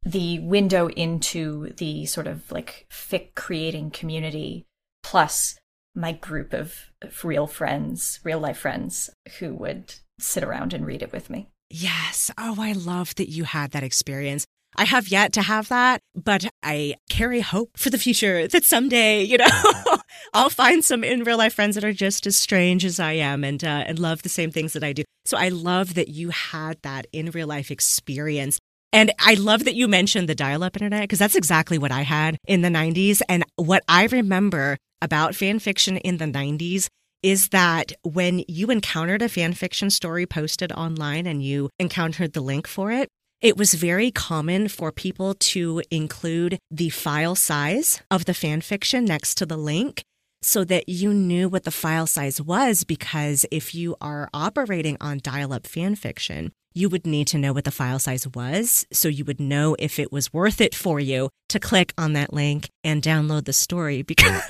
the 0.03 0.39
window 0.39 0.87
into 0.87 1.73
the 1.77 2.05
sort 2.05 2.27
of 2.27 2.49
like 2.51 2.87
fic 2.89 3.35
creating 3.35 3.91
community 3.91 4.65
plus 5.03 5.59
my 5.93 6.13
group 6.13 6.53
of, 6.53 6.91
real 7.23 7.47
friends, 7.47 8.19
real 8.23 8.39
life 8.39 8.59
friends 8.59 9.09
who 9.39 9.53
would 9.53 9.95
sit 10.19 10.43
around 10.43 10.73
and 10.73 10.85
read 10.85 11.01
it 11.01 11.11
with 11.11 11.29
me. 11.29 11.49
Yes. 11.69 12.31
Oh, 12.37 12.55
I 12.59 12.71
love 12.73 13.15
that 13.15 13.29
you 13.29 13.43
had 13.43 13.71
that 13.71 13.83
experience. 13.83 14.45
I 14.75 14.85
have 14.85 15.09
yet 15.09 15.33
to 15.33 15.41
have 15.41 15.67
that, 15.69 16.01
but 16.15 16.47
I 16.63 16.95
carry 17.09 17.41
hope 17.41 17.77
for 17.77 17.89
the 17.89 17.97
future 17.97 18.47
that 18.47 18.63
someday, 18.63 19.23
you 19.23 19.37
know, 19.37 19.47
I'll 20.33 20.49
find 20.49 20.83
some 20.83 21.03
in 21.03 21.23
real 21.23 21.37
life 21.37 21.53
friends 21.53 21.75
that 21.75 21.83
are 21.83 21.93
just 21.93 22.25
as 22.25 22.37
strange 22.37 22.85
as 22.85 22.99
I 22.99 23.13
am 23.13 23.43
and 23.43 23.63
uh, 23.63 23.83
and 23.87 23.99
love 23.99 24.23
the 24.23 24.29
same 24.29 24.51
things 24.51 24.73
that 24.73 24.83
I 24.83 24.93
do. 24.93 25.03
So 25.25 25.37
I 25.37 25.49
love 25.49 25.95
that 25.95 26.07
you 26.07 26.29
had 26.29 26.81
that 26.83 27.07
in 27.11 27.31
real 27.31 27.47
life 27.47 27.71
experience. 27.71 28.59
And 28.93 29.11
I 29.19 29.35
love 29.35 29.63
that 29.65 29.75
you 29.75 29.87
mentioned 29.87 30.27
the 30.27 30.35
dial 30.35 30.63
up 30.63 30.75
internet 30.75 31.03
because 31.03 31.19
that's 31.19 31.35
exactly 31.35 31.77
what 31.77 31.91
I 31.91 32.01
had 32.01 32.37
in 32.45 32.61
the 32.61 32.69
90s. 32.69 33.21
And 33.29 33.43
what 33.55 33.83
I 33.87 34.05
remember 34.07 34.77
about 35.01 35.35
fan 35.35 35.59
fiction 35.59 35.97
in 35.97 36.17
the 36.17 36.25
90s 36.25 36.87
is 37.23 37.49
that 37.49 37.93
when 38.03 38.43
you 38.47 38.69
encountered 38.69 39.21
a 39.21 39.29
fan 39.29 39.53
fiction 39.53 39.89
story 39.89 40.25
posted 40.25 40.71
online 40.71 41.27
and 41.27 41.43
you 41.43 41.69
encountered 41.79 42.33
the 42.33 42.41
link 42.41 42.67
for 42.67 42.91
it, 42.91 43.09
it 43.41 43.57
was 43.57 43.73
very 43.73 44.11
common 44.11 44.67
for 44.67 44.91
people 44.91 45.33
to 45.33 45.81
include 45.89 46.59
the 46.69 46.89
file 46.89 47.35
size 47.35 48.01
of 48.11 48.25
the 48.25 48.35
fan 48.35 48.61
fiction 48.61 49.03
next 49.03 49.35
to 49.35 49.47
the 49.47 49.57
link 49.57 50.03
so 50.43 50.63
that 50.63 50.87
you 50.87 51.11
knew 51.11 51.49
what 51.49 51.63
the 51.63 51.71
file 51.71 52.05
size 52.05 52.39
was 52.39 52.83
because 52.83 53.45
if 53.51 53.73
you 53.73 53.95
are 53.99 54.29
operating 54.33 54.95
on 55.01 55.19
dial 55.23 55.53
up 55.53 55.65
fan 55.65 55.95
fiction, 55.95 56.51
you 56.73 56.87
would 56.87 57.05
need 57.05 57.27
to 57.27 57.37
know 57.37 57.51
what 57.51 57.63
the 57.63 57.71
file 57.71 57.99
size 57.99 58.27
was 58.27 58.85
so 58.93 59.07
you 59.07 59.25
would 59.25 59.39
know 59.39 59.75
if 59.79 59.97
it 59.97 60.11
was 60.11 60.31
worth 60.31 60.61
it 60.61 60.75
for 60.75 60.99
you 60.99 61.29
to 61.49 61.59
click 61.59 61.93
on 61.97 62.13
that 62.13 62.33
link 62.33 62.69
and 62.83 63.01
download 63.01 63.45
the 63.45 63.53
story 63.53 64.01
because 64.03 64.41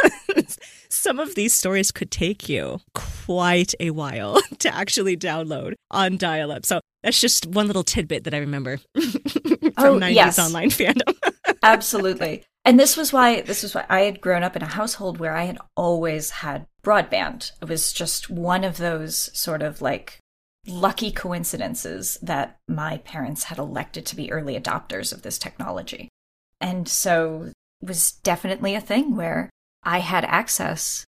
some 0.89 1.19
of 1.19 1.36
these 1.36 1.53
stories 1.53 1.91
could 1.91 2.12
take 2.12 2.50
you 2.50 2.81
quite 2.93 3.74
a 3.79 3.91
while 3.91 4.38
to 4.60 4.74
actually 4.74 5.15
download 5.15 5.74
on 5.89 6.17
dial 6.17 6.51
up. 6.51 6.65
So 6.65 6.80
that's 7.03 7.20
just 7.20 7.48
one 7.48 7.67
little 7.67 7.84
tidbit 7.84 8.25
that 8.25 8.34
I 8.34 8.38
remember 8.38 8.77
from 8.93 9.74
oh, 9.77 10.00
90s 10.00 10.13
yes. 10.13 10.39
online 10.39 10.70
fandom. 10.72 11.15
Absolutely. 11.63 12.43
And 12.63 12.79
this 12.79 12.96
was 12.96 13.12
why 13.12 13.41
this 13.41 13.63
was 13.63 13.74
why 13.74 13.86
I 13.89 14.01
had 14.01 14.22
grown 14.22 14.43
up 14.43 14.55
in 14.55 14.62
a 14.62 14.67
household 14.67 15.20
where 15.20 15.36
I 15.36 15.46
had 15.46 15.58
always 15.75 16.29
had 16.29 16.67
broadband. 16.84 17.51
It 17.62 17.67
was 17.67 17.91
just 17.91 18.29
one 18.29 18.63
of 18.63 18.77
those 18.77 19.36
sort 19.38 19.63
of 19.63 19.81
like 19.81 20.20
lucky 20.67 21.12
coincidences 21.12 22.20
that 22.22 22.60
my 22.67 22.98
parents 22.98 23.46
had 23.46 23.58
elected 23.58 24.05
to 24.05 24.15
be 24.15 24.31
early 24.31 24.60
adopters 24.60 25.12
of 25.12 25.24
this 25.24 25.39
technology. 25.39 26.08
And 26.60 26.88
so 26.88 27.51
it 27.81 27.88
was 27.88 28.12
definitely 28.12 28.75
a 28.75 28.81
thing 28.81 29.15
where 29.15 29.50
I 29.84 30.00
had 30.00 30.24
access 30.25 31.03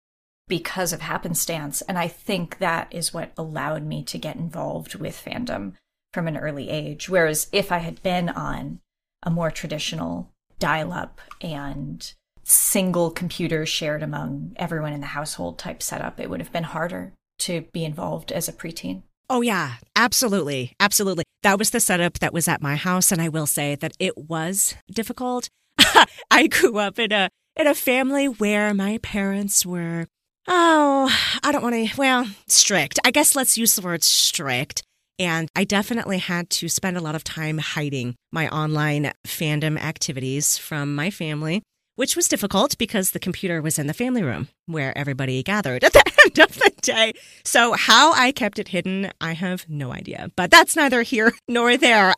because 0.47 0.93
of 0.93 1.01
happenstance. 1.01 1.83
And 1.83 1.99
I 1.99 2.07
think 2.07 2.59
that 2.59 2.89
is 2.93 3.13
what 3.13 3.33
allowed 3.37 3.85
me 3.85 4.05
to 4.05 4.19
get 4.19 4.37
involved 4.37 4.95
with 4.95 5.21
fandom 5.25 5.75
from 6.13 6.27
an 6.27 6.37
early 6.37 6.69
age. 6.69 7.09
Whereas 7.09 7.49
if 7.53 7.71
I 7.73 7.79
had 7.79 8.03
been 8.03 8.29
on 8.29 8.81
a 9.23 9.31
more 9.31 9.51
traditional 9.51 10.31
dial 10.59 10.93
up 10.93 11.21
and 11.41 12.13
single 12.43 13.11
computer 13.11 13.65
shared 13.65 14.03
among 14.03 14.53
everyone 14.57 14.93
in 14.93 15.01
the 15.01 15.07
household 15.09 15.59
type 15.59 15.83
setup, 15.83 16.19
it 16.19 16.29
would 16.29 16.41
have 16.41 16.53
been 16.53 16.65
harder 16.65 17.13
to 17.41 17.63
be 17.73 17.85
involved 17.85 18.33
as 18.33 18.49
a 18.49 18.53
preteen. 18.53 19.03
Oh, 19.29 19.43
yeah, 19.43 19.75
absolutely. 19.95 20.75
Absolutely. 20.81 21.25
that 21.43 21.59
was 21.59 21.71
the 21.71 21.81
setup 21.81 22.19
that 22.19 22.33
was 22.33 22.49
at 22.49 22.61
my 22.61 22.77
house. 22.77 23.13
And 23.13 23.23
I 23.23 23.29
will 23.29 23.47
say 23.47 23.77
that 23.77 23.93
it 23.99 24.19
was 24.19 24.75
difficult. 24.93 25.49
I 26.31 26.49
grew 26.49 26.79
up 26.79 26.99
in 26.99 27.13
a, 27.13 27.31
in 27.57 27.67
a 27.67 27.75
family 27.75 28.27
where 28.27 28.75
my 28.75 28.99
parents 28.99 29.65
were, 29.65 30.07
oh, 30.49 31.17
I 31.43 31.53
don't 31.53 31.63
want 31.63 31.75
to, 31.77 31.97
well, 31.97 32.27
strict. 32.49 32.99
I 33.05 33.13
guess 33.13 33.37
let's 33.37 33.57
use 33.57 33.77
the 33.77 33.83
word 33.83 34.03
strict. 34.03 34.83
And 35.21 35.51
I 35.55 35.65
definitely 35.65 36.17
had 36.17 36.49
to 36.49 36.69
spend 36.71 36.97
a 36.97 37.03
lot 37.03 37.15
of 37.15 37.23
time 37.23 37.59
hiding 37.59 38.15
my 38.33 38.49
online 38.49 39.13
fandom 39.27 39.79
activities 39.79 40.57
from 40.57 40.95
my 40.95 41.11
family, 41.11 41.63
which 41.97 42.17
was 42.17 42.27
difficult 42.27 42.79
because 42.79 43.11
the 43.11 43.19
computer 43.19 43.61
was 43.61 43.79
in 43.79 43.87
the 43.87 43.93
family 43.93 44.23
room 44.23 44.49
where 44.65 44.97
everybody 44.97 45.43
gathered 45.43 45.85
at 45.85 45.93
the 45.93 46.03
end 46.25 46.39
of 46.39 46.55
the 46.55 46.73
day. 46.81 47.13
So, 47.45 47.75
how 47.75 48.15
I 48.15 48.33
kept 48.33 48.59
it 48.59 48.69
hidden, 48.69 49.11
I 49.21 49.33
have 49.35 49.69
no 49.69 49.93
idea. 49.93 50.31
But 50.37 50.51
that's 50.51 50.75
neither 50.75 51.03
here 51.03 51.35
nor 51.49 51.77
there. 51.77 52.15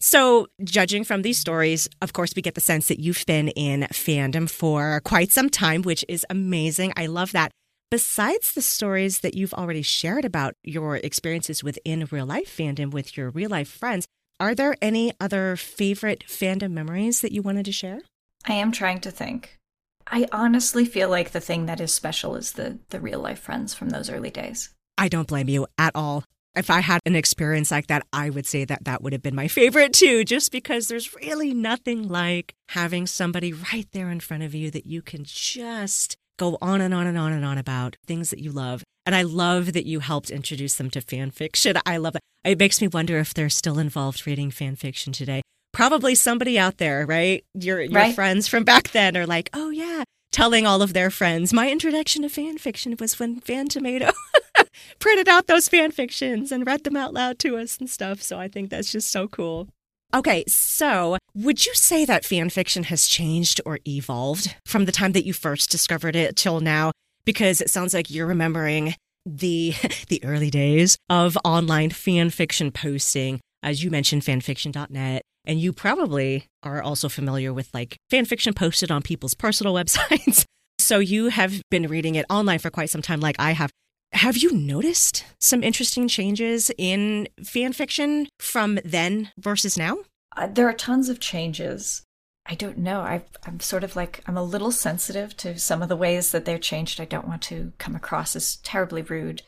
So, 0.00 0.48
judging 0.64 1.04
from 1.04 1.22
these 1.22 1.38
stories, 1.38 1.88
of 2.00 2.12
course, 2.12 2.32
we 2.34 2.42
get 2.42 2.56
the 2.56 2.60
sense 2.60 2.88
that 2.88 2.98
you've 2.98 3.24
been 3.24 3.50
in 3.50 3.82
fandom 3.92 4.50
for 4.50 5.00
quite 5.04 5.30
some 5.30 5.48
time, 5.48 5.82
which 5.82 6.04
is 6.08 6.26
amazing. 6.28 6.92
I 6.96 7.06
love 7.06 7.30
that. 7.32 7.52
Besides 7.92 8.54
the 8.54 8.62
stories 8.62 9.18
that 9.18 9.34
you've 9.34 9.52
already 9.52 9.82
shared 9.82 10.24
about 10.24 10.54
your 10.64 10.96
experiences 10.96 11.62
within 11.62 12.08
real 12.10 12.24
life 12.24 12.56
fandom 12.56 12.90
with 12.90 13.18
your 13.18 13.28
real 13.28 13.50
life 13.50 13.68
friends, 13.68 14.06
are 14.40 14.54
there 14.54 14.76
any 14.80 15.12
other 15.20 15.56
favorite 15.56 16.24
fandom 16.26 16.70
memories 16.70 17.20
that 17.20 17.32
you 17.32 17.42
wanted 17.42 17.66
to 17.66 17.72
share? 17.72 18.00
I 18.46 18.54
am 18.54 18.72
trying 18.72 19.00
to 19.00 19.10
think. 19.10 19.58
I 20.06 20.26
honestly 20.32 20.86
feel 20.86 21.10
like 21.10 21.32
the 21.32 21.40
thing 21.40 21.66
that 21.66 21.82
is 21.82 21.92
special 21.92 22.34
is 22.34 22.52
the 22.52 22.78
the 22.88 22.98
real 22.98 23.20
life 23.20 23.40
friends 23.40 23.74
from 23.74 23.90
those 23.90 24.08
early 24.08 24.30
days. 24.30 24.70
I 24.96 25.08
don't 25.08 25.28
blame 25.28 25.50
you 25.50 25.66
at 25.76 25.92
all. 25.94 26.24
If 26.56 26.70
I 26.70 26.80
had 26.80 27.02
an 27.04 27.14
experience 27.14 27.70
like 27.70 27.88
that, 27.88 28.06
I 28.10 28.30
would 28.30 28.46
say 28.46 28.64
that 28.64 28.84
that 28.84 29.02
would 29.02 29.12
have 29.12 29.22
been 29.22 29.34
my 29.34 29.48
favorite 29.48 29.92
too, 29.92 30.24
just 30.24 30.50
because 30.50 30.88
there's 30.88 31.14
really 31.16 31.52
nothing 31.52 32.08
like 32.08 32.54
having 32.70 33.06
somebody 33.06 33.52
right 33.52 33.88
there 33.92 34.08
in 34.08 34.20
front 34.20 34.44
of 34.44 34.54
you 34.54 34.70
that 34.70 34.86
you 34.86 35.02
can 35.02 35.24
just 35.24 36.16
go 36.38 36.58
on 36.60 36.80
and 36.80 36.92
on 36.94 37.06
and 37.06 37.18
on 37.18 37.32
and 37.32 37.44
on 37.44 37.58
about 37.58 37.96
things 38.06 38.30
that 38.30 38.40
you 38.40 38.50
love. 38.52 38.82
And 39.04 39.14
I 39.14 39.22
love 39.22 39.72
that 39.72 39.86
you 39.86 40.00
helped 40.00 40.30
introduce 40.30 40.74
them 40.76 40.90
to 40.90 41.00
fan 41.00 41.30
fiction. 41.30 41.76
I 41.84 41.96
love 41.96 42.14
it. 42.16 42.20
It 42.44 42.58
makes 42.58 42.80
me 42.80 42.88
wonder 42.88 43.18
if 43.18 43.34
they're 43.34 43.48
still 43.50 43.78
involved 43.78 44.26
reading 44.26 44.50
fan 44.50 44.76
fiction 44.76 45.12
today. 45.12 45.42
Probably 45.72 46.14
somebody 46.14 46.58
out 46.58 46.78
there, 46.78 47.06
right? 47.06 47.44
Your 47.54 47.80
your 47.80 47.92
Right. 47.92 48.14
friends 48.14 48.46
from 48.46 48.62
back 48.64 48.90
then 48.92 49.16
are 49.16 49.26
like, 49.26 49.50
oh 49.54 49.70
yeah, 49.70 50.04
telling 50.30 50.66
all 50.66 50.82
of 50.82 50.92
their 50.92 51.10
friends. 51.10 51.52
My 51.52 51.70
introduction 51.70 52.22
to 52.22 52.28
fan 52.28 52.58
fiction 52.58 52.94
was 53.00 53.18
when 53.18 53.40
Phantomato 53.40 54.12
printed 54.98 55.28
out 55.28 55.46
those 55.46 55.68
fan 55.68 55.90
fictions 55.90 56.52
and 56.52 56.66
read 56.66 56.84
them 56.84 56.96
out 56.96 57.12
loud 57.14 57.38
to 57.40 57.56
us 57.56 57.78
and 57.78 57.88
stuff. 57.88 58.22
So 58.22 58.38
I 58.38 58.48
think 58.48 58.70
that's 58.70 58.92
just 58.92 59.10
so 59.10 59.28
cool. 59.28 59.68
Okay, 60.14 60.44
so 60.46 61.16
would 61.34 61.64
you 61.64 61.74
say 61.74 62.04
that 62.04 62.24
fan 62.24 62.50
fiction 62.50 62.84
has 62.84 63.06
changed 63.06 63.62
or 63.64 63.78
evolved 63.88 64.54
from 64.66 64.84
the 64.84 64.92
time 64.92 65.12
that 65.12 65.24
you 65.24 65.32
first 65.32 65.70
discovered 65.70 66.14
it 66.14 66.36
till 66.36 66.60
now? 66.60 66.92
Because 67.24 67.62
it 67.62 67.70
sounds 67.70 67.94
like 67.94 68.10
you're 68.10 68.26
remembering 68.26 68.94
the 69.24 69.74
the 70.08 70.22
early 70.22 70.50
days 70.50 70.98
of 71.08 71.38
online 71.44 71.90
fan 71.90 72.28
fiction 72.28 72.70
posting, 72.70 73.40
as 73.62 73.82
you 73.82 73.90
mentioned, 73.90 74.22
fanfiction.net. 74.22 75.22
And 75.46 75.58
you 75.58 75.72
probably 75.72 76.46
are 76.62 76.82
also 76.82 77.08
familiar 77.08 77.52
with 77.52 77.70
like 77.72 77.96
fan 78.10 78.26
fiction 78.26 78.52
posted 78.52 78.90
on 78.90 79.00
people's 79.00 79.34
personal 79.46 79.72
websites. 79.72 80.44
So 80.78 80.98
you 80.98 81.28
have 81.28 81.62
been 81.70 81.88
reading 81.88 82.16
it 82.16 82.26
online 82.28 82.58
for 82.58 82.68
quite 82.68 82.90
some 82.90 83.02
time, 83.02 83.20
like 83.20 83.36
I 83.38 83.52
have. 83.52 83.70
Have 84.12 84.36
you 84.36 84.52
noticed 84.52 85.24
some 85.40 85.62
interesting 85.62 86.06
changes 86.06 86.70
in 86.78 87.28
fan 87.44 87.72
fiction 87.72 88.28
from 88.38 88.78
then 88.84 89.30
versus 89.38 89.76
now? 89.76 89.98
Uh, 90.36 90.46
there 90.46 90.68
are 90.68 90.74
tons 90.74 91.08
of 91.08 91.18
changes. 91.20 92.02
I 92.46 92.54
don't 92.54 92.78
know. 92.78 93.00
I, 93.00 93.22
I'm 93.46 93.60
sort 93.60 93.84
of 93.84 93.96
like, 93.96 94.22
I'm 94.26 94.36
a 94.36 94.42
little 94.42 94.72
sensitive 94.72 95.36
to 95.38 95.58
some 95.58 95.82
of 95.82 95.88
the 95.88 95.96
ways 95.96 96.32
that 96.32 96.44
they're 96.44 96.58
changed. 96.58 97.00
I 97.00 97.04
don't 97.04 97.28
want 97.28 97.42
to 97.42 97.72
come 97.78 97.94
across 97.94 98.34
as 98.36 98.56
terribly 98.56 99.02
rude. 99.02 99.42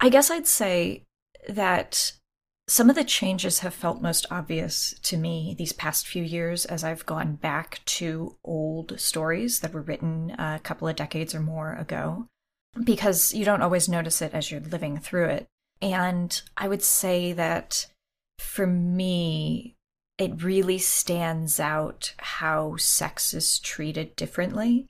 I 0.00 0.08
guess 0.08 0.30
I'd 0.30 0.46
say 0.46 1.04
that 1.48 2.12
some 2.68 2.90
of 2.90 2.96
the 2.96 3.04
changes 3.04 3.60
have 3.60 3.74
felt 3.74 4.02
most 4.02 4.26
obvious 4.30 4.94
to 5.02 5.16
me 5.16 5.54
these 5.56 5.72
past 5.72 6.06
few 6.06 6.22
years 6.22 6.64
as 6.66 6.84
I've 6.84 7.06
gone 7.06 7.36
back 7.36 7.80
to 7.86 8.36
old 8.44 9.00
stories 9.00 9.60
that 9.60 9.72
were 9.72 9.82
written 9.82 10.34
a 10.38 10.60
couple 10.62 10.86
of 10.86 10.96
decades 10.96 11.34
or 11.34 11.40
more 11.40 11.74
ago, 11.74 12.26
because 12.84 13.34
you 13.34 13.44
don't 13.44 13.62
always 13.62 13.88
notice 13.88 14.22
it 14.22 14.34
as 14.34 14.50
you're 14.50 14.60
living 14.60 14.98
through 14.98 15.26
it. 15.26 15.46
And 15.80 16.40
I 16.56 16.68
would 16.68 16.82
say 16.82 17.32
that 17.32 17.86
for 18.38 18.66
me, 18.66 19.74
it 20.18 20.42
really 20.42 20.78
stands 20.78 21.60
out 21.60 22.14
how 22.18 22.76
sex 22.76 23.32
is 23.32 23.58
treated 23.58 24.16
differently. 24.16 24.86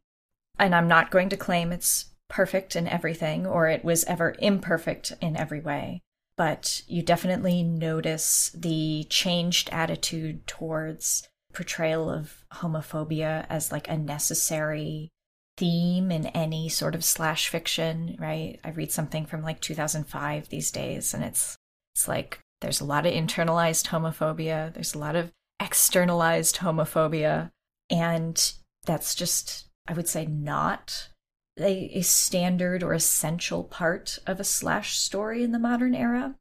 And 0.58 0.74
I'm 0.74 0.88
not 0.88 1.10
going 1.10 1.28
to 1.28 1.36
claim 1.36 1.70
it's 1.70 2.06
perfect 2.28 2.76
in 2.76 2.88
everything 2.88 3.46
or 3.46 3.68
it 3.68 3.84
was 3.84 4.04
ever 4.04 4.34
imperfect 4.38 5.12
in 5.20 5.36
every 5.36 5.60
way, 5.60 6.00
but 6.36 6.82
you 6.86 7.02
definitely 7.02 7.62
notice 7.62 8.50
the 8.54 9.06
changed 9.08 9.68
attitude 9.70 10.46
towards 10.46 11.28
portrayal 11.52 12.10
of 12.10 12.44
homophobia 12.54 13.46
as 13.48 13.72
like 13.72 13.88
a 13.88 13.96
necessary 13.96 15.10
theme 15.58 16.10
in 16.12 16.26
any 16.28 16.68
sort 16.68 16.94
of 16.94 17.04
slash 17.04 17.48
fiction, 17.48 18.16
right? 18.18 18.60
I 18.62 18.70
read 18.70 18.92
something 18.92 19.26
from 19.26 19.42
like 19.42 19.60
2005 19.60 20.48
these 20.48 20.70
days 20.70 21.12
and 21.12 21.24
it's 21.24 21.56
it's 21.94 22.06
like 22.06 22.38
there's 22.60 22.80
a 22.80 22.84
lot 22.84 23.06
of 23.06 23.12
internalized 23.12 23.88
homophobia, 23.88 24.72
there's 24.72 24.94
a 24.94 24.98
lot 24.98 25.16
of 25.16 25.32
externalized 25.60 26.58
homophobia, 26.58 27.50
and 27.90 28.52
that's 28.84 29.14
just, 29.14 29.66
I 29.86 29.92
would 29.92 30.08
say, 30.08 30.26
not 30.26 31.08
a, 31.58 31.90
a 31.94 32.02
standard 32.02 32.82
or 32.82 32.92
essential 32.92 33.64
part 33.64 34.18
of 34.26 34.38
a 34.40 34.44
slash 34.44 34.96
story 34.98 35.42
in 35.42 35.52
the 35.52 35.58
modern 35.58 35.94
era. 35.94 36.34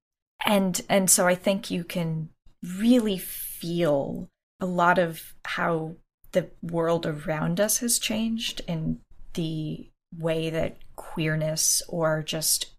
And 0.46 0.80
and 0.88 1.10
so 1.10 1.28
I 1.28 1.36
think 1.36 1.72
you 1.72 1.84
can 1.84 2.30
really 2.64 3.18
feel 3.18 4.30
a 4.60 4.66
lot 4.66 5.00
of 5.00 5.34
how 5.46 5.96
the 6.32 6.50
world 6.62 7.06
around 7.06 7.60
us 7.60 7.80
has 7.80 8.00
changed 8.00 8.62
in 8.68 9.00
the 9.38 9.90
way 10.18 10.50
that 10.50 10.78
queerness 10.96 11.84
or 11.88 12.24
just 12.24 12.74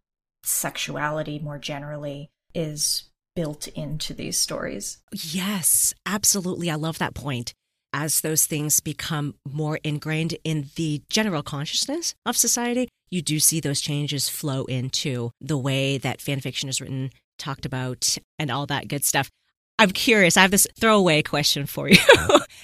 sexuality 0.44 1.38
more 1.38 1.58
generally 1.58 2.30
is 2.54 3.04
built 3.36 3.68
into 3.68 4.12
these 4.12 4.38
stories. 4.38 4.98
Yes, 5.12 5.94
absolutely. 6.04 6.70
I 6.70 6.74
love 6.74 6.98
that 6.98 7.14
point. 7.14 7.54
As 7.92 8.20
those 8.20 8.44
things 8.44 8.80
become 8.80 9.36
more 9.48 9.78
ingrained 9.84 10.36
in 10.44 10.70
the 10.74 11.02
general 11.08 11.42
consciousness 11.42 12.14
of 12.26 12.36
society, 12.36 12.88
you 13.10 13.22
do 13.22 13.38
see 13.38 13.60
those 13.60 13.80
changes 13.80 14.28
flow 14.28 14.64
into 14.64 15.30
the 15.40 15.56
way 15.56 15.96
that 15.96 16.20
fan 16.20 16.40
fiction 16.40 16.68
is 16.68 16.80
written, 16.80 17.10
talked 17.38 17.64
about, 17.64 18.18
and 18.38 18.50
all 18.50 18.66
that 18.66 18.88
good 18.88 19.04
stuff. 19.04 19.30
I'm 19.78 19.90
curious. 19.90 20.36
I 20.36 20.42
have 20.42 20.50
this 20.50 20.66
throwaway 20.78 21.22
question 21.22 21.66
for 21.66 21.88
you. 21.88 21.96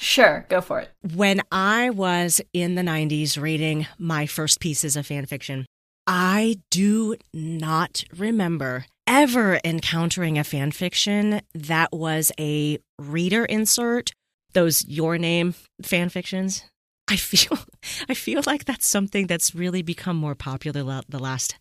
Sure, 0.01 0.45
go 0.51 0.61
for 0.61 0.81
it. 0.81 0.91
when 1.15 1.41
I 1.51 1.89
was 1.89 2.39
in 2.53 2.75
the 2.75 2.83
90s 2.83 3.41
reading 3.41 3.87
my 3.99 4.27
first 4.27 4.61
pieces 4.61 4.97
of 4.97 5.07
fan 5.07 5.25
fiction, 5.25 5.65
I 6.07 6.59
do 6.71 7.17
not 7.33 8.05
remember 8.15 8.85
ever 9.07 9.59
encountering 9.65 10.37
a 10.39 10.45
fan 10.45 10.73
fiction 10.73 11.41
that 11.55 11.91
was 11.91 12.33
a 12.39 12.79
reader 12.99 13.47
insert, 13.47 14.11
those 14.53 14.85
your 14.87 15.17
name 15.17 15.55
fan 15.81 16.11
fictions. 16.11 16.65
I 17.09 17.17
feel 17.17 17.59
I 18.09 18.13
feel 18.15 18.43
like 18.45 18.67
that's 18.67 18.87
something 18.87 19.27
that's 19.27 19.55
really 19.55 19.81
become 19.83 20.17
more 20.17 20.35
popular 20.35 21.01
the 21.09 21.19
last 21.19 21.55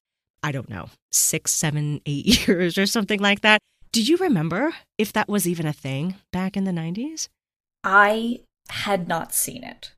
I 0.45 0.51
don't 0.51 0.69
know, 0.69 0.89
6, 1.13 1.49
7, 1.49 2.01
8 2.05 2.47
years 2.47 2.77
or 2.77 2.85
something 2.85 3.21
like 3.21 3.41
that. 3.41 3.59
Do 3.93 4.01
you 4.01 4.17
remember 4.17 4.73
if 4.97 5.13
that 5.13 5.29
was 5.29 5.47
even 5.47 5.67
a 5.67 5.71
thing 5.71 6.15
back 6.31 6.57
in 6.57 6.63
the 6.63 6.71
90s? 6.71 7.29
I 7.83 8.39
had 8.69 9.07
not 9.07 9.35
seen 9.35 9.63
it. 9.63 9.91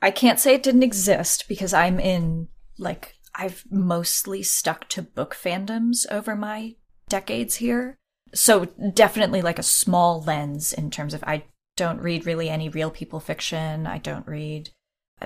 I 0.00 0.12
can't 0.12 0.38
say 0.38 0.54
it 0.54 0.62
didn't 0.62 0.84
exist 0.84 1.46
because 1.48 1.74
I'm 1.74 1.98
in, 1.98 2.46
like, 2.78 3.16
I've 3.34 3.64
mostly 3.68 4.44
stuck 4.44 4.88
to 4.90 5.02
book 5.02 5.34
fandoms 5.34 6.06
over 6.12 6.36
my 6.36 6.76
decades 7.08 7.56
here. 7.56 7.96
So 8.32 8.66
definitely 8.94 9.42
like 9.42 9.58
a 9.58 9.64
small 9.64 10.22
lens 10.22 10.72
in 10.72 10.88
terms 10.88 11.12
of 11.12 11.24
I 11.24 11.42
don't 11.76 12.00
read 12.00 12.26
really 12.26 12.48
any 12.48 12.68
real 12.68 12.90
people 12.90 13.18
fiction. 13.18 13.84
I 13.84 13.98
don't 13.98 14.28
read 14.28 14.70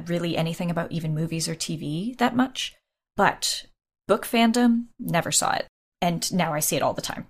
really 0.07 0.35
anything 0.35 0.71
about 0.71 0.91
even 0.93 1.15
movies 1.15 1.47
or 1.47 1.55
TV 1.55 2.17
that 2.17 2.35
much. 2.35 2.75
But 3.19 3.67
book 4.09 4.25
fandom, 4.25 4.87
never 4.99 5.31
saw 5.31 5.53
it. 5.53 5.67
And 6.01 6.33
now 6.33 6.55
I 6.55 6.61
see 6.61 6.77
it 6.77 6.83
all 6.83 6.95
the 6.95 7.03
time. 7.03 7.27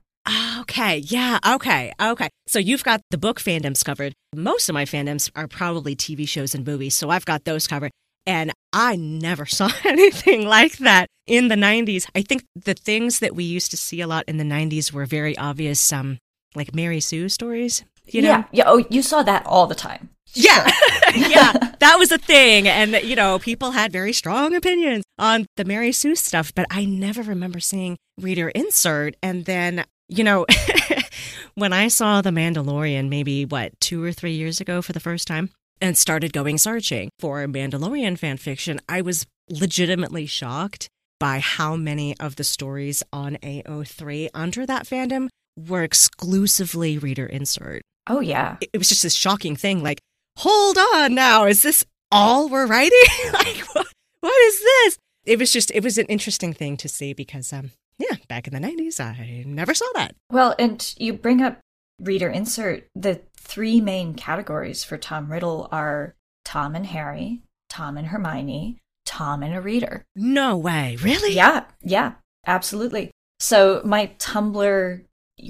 Okay, 0.60 0.98
yeah, 0.98 1.38
okay, 1.46 1.92
okay. 2.00 2.30
So 2.46 2.58
you've 2.58 2.84
got 2.84 3.02
the 3.10 3.18
book 3.18 3.40
fandoms 3.40 3.84
covered. 3.84 4.14
Most 4.34 4.68
of 4.68 4.74
my 4.74 4.84
fandoms 4.84 5.30
are 5.36 5.46
probably 5.46 5.94
TV 5.94 6.26
shows 6.26 6.54
and 6.54 6.66
movies, 6.66 6.94
so 6.94 7.10
I've 7.10 7.26
got 7.26 7.44
those 7.44 7.66
covered. 7.66 7.90
And 8.26 8.52
I 8.72 8.96
never 8.96 9.44
saw 9.58 9.70
anything 9.84 10.46
like 10.46 10.78
that 10.78 11.08
in 11.26 11.48
the 11.48 11.56
90s. 11.56 12.06
I 12.14 12.22
think 12.22 12.44
the 12.54 12.74
things 12.74 13.18
that 13.18 13.34
we 13.34 13.44
used 13.44 13.70
to 13.72 13.76
see 13.76 14.00
a 14.00 14.06
lot 14.06 14.24
in 14.26 14.38
the 14.38 14.44
90s 14.44 14.92
were 14.92 15.06
very 15.06 15.36
obvious 15.36 15.92
um, 15.92 16.18
like 16.54 16.74
Mary 16.74 17.00
Sue 17.00 17.28
stories. 17.28 17.84
You 18.06 18.22
know? 18.22 18.28
Yeah, 18.28 18.44
yeah. 18.52 18.64
Oh, 18.66 18.84
you 18.90 19.02
saw 19.02 19.22
that 19.22 19.46
all 19.46 19.66
the 19.66 19.74
time. 19.74 20.10
Yeah. 20.34 20.70
yeah. 21.14 21.52
That 21.78 21.96
was 21.98 22.12
a 22.12 22.18
thing. 22.18 22.68
And, 22.68 22.92
you 23.04 23.16
know, 23.16 23.38
people 23.38 23.72
had 23.72 23.92
very 23.92 24.12
strong 24.12 24.54
opinions 24.54 25.04
on 25.18 25.46
the 25.56 25.64
Mary 25.64 25.92
Sue 25.92 26.14
stuff, 26.14 26.52
but 26.54 26.66
I 26.70 26.84
never 26.84 27.22
remember 27.22 27.60
seeing 27.60 27.96
reader 28.20 28.48
insert. 28.50 29.16
And 29.22 29.44
then, 29.44 29.84
you 30.08 30.24
know, 30.24 30.46
when 31.54 31.72
I 31.72 31.88
saw 31.88 32.20
The 32.20 32.30
Mandalorian, 32.30 33.08
maybe 33.08 33.44
what, 33.44 33.78
two 33.80 34.02
or 34.02 34.12
three 34.12 34.34
years 34.34 34.60
ago 34.60 34.82
for 34.82 34.92
the 34.92 35.00
first 35.00 35.26
time, 35.26 35.50
and 35.80 35.98
started 35.98 36.32
going 36.32 36.58
searching 36.58 37.10
for 37.18 37.44
Mandalorian 37.46 38.18
fan 38.18 38.36
fiction, 38.36 38.80
I 38.88 39.02
was 39.02 39.26
legitimately 39.50 40.26
shocked 40.26 40.88
by 41.20 41.38
how 41.38 41.76
many 41.76 42.18
of 42.18 42.36
the 42.36 42.44
stories 42.44 43.02
on 43.12 43.36
AO3 43.36 44.28
under 44.34 44.66
that 44.66 44.84
fandom 44.86 45.28
were 45.56 45.82
exclusively 45.82 46.98
reader 46.98 47.26
insert. 47.26 47.82
Oh, 48.06 48.20
yeah. 48.20 48.56
It 48.60 48.76
was 48.78 48.88
just 48.88 49.02
this 49.02 49.14
shocking 49.14 49.56
thing 49.56 49.82
like, 49.82 50.00
hold 50.38 50.76
on 50.76 51.14
now, 51.14 51.44
is 51.46 51.62
this 51.62 51.84
all 52.10 52.48
we're 52.48 52.66
writing? 52.66 52.98
like, 53.32 53.62
what, 53.74 53.86
what 54.20 54.42
is 54.42 54.60
this? 54.60 54.98
It 55.24 55.38
was 55.38 55.52
just, 55.52 55.70
it 55.70 55.82
was 55.82 55.96
an 55.96 56.06
interesting 56.06 56.52
thing 56.52 56.76
to 56.78 56.88
see 56.88 57.14
because, 57.14 57.52
um, 57.52 57.70
yeah, 57.98 58.16
back 58.28 58.46
in 58.46 58.54
the 58.54 58.66
90s, 58.66 59.00
I 59.00 59.44
never 59.46 59.74
saw 59.74 59.86
that. 59.94 60.14
Well, 60.30 60.54
and 60.58 60.94
you 60.98 61.12
bring 61.12 61.42
up 61.42 61.58
reader 62.00 62.28
insert. 62.28 62.86
The 62.94 63.20
three 63.36 63.80
main 63.80 64.14
categories 64.14 64.84
for 64.84 64.96
Tom 64.96 65.30
Riddle 65.30 65.68
are 65.70 66.14
Tom 66.44 66.74
and 66.74 66.86
Harry, 66.86 67.42
Tom 67.68 67.96
and 67.96 68.08
Hermione, 68.08 68.78
Tom 69.06 69.42
and 69.42 69.54
a 69.54 69.60
reader. 69.60 70.04
No 70.16 70.56
way. 70.56 70.96
Really? 71.00 71.34
Yeah, 71.34 71.64
yeah, 71.82 72.12
absolutely. 72.46 73.10
So 73.38 73.82
my 73.84 74.08
Tumblr 74.18 75.04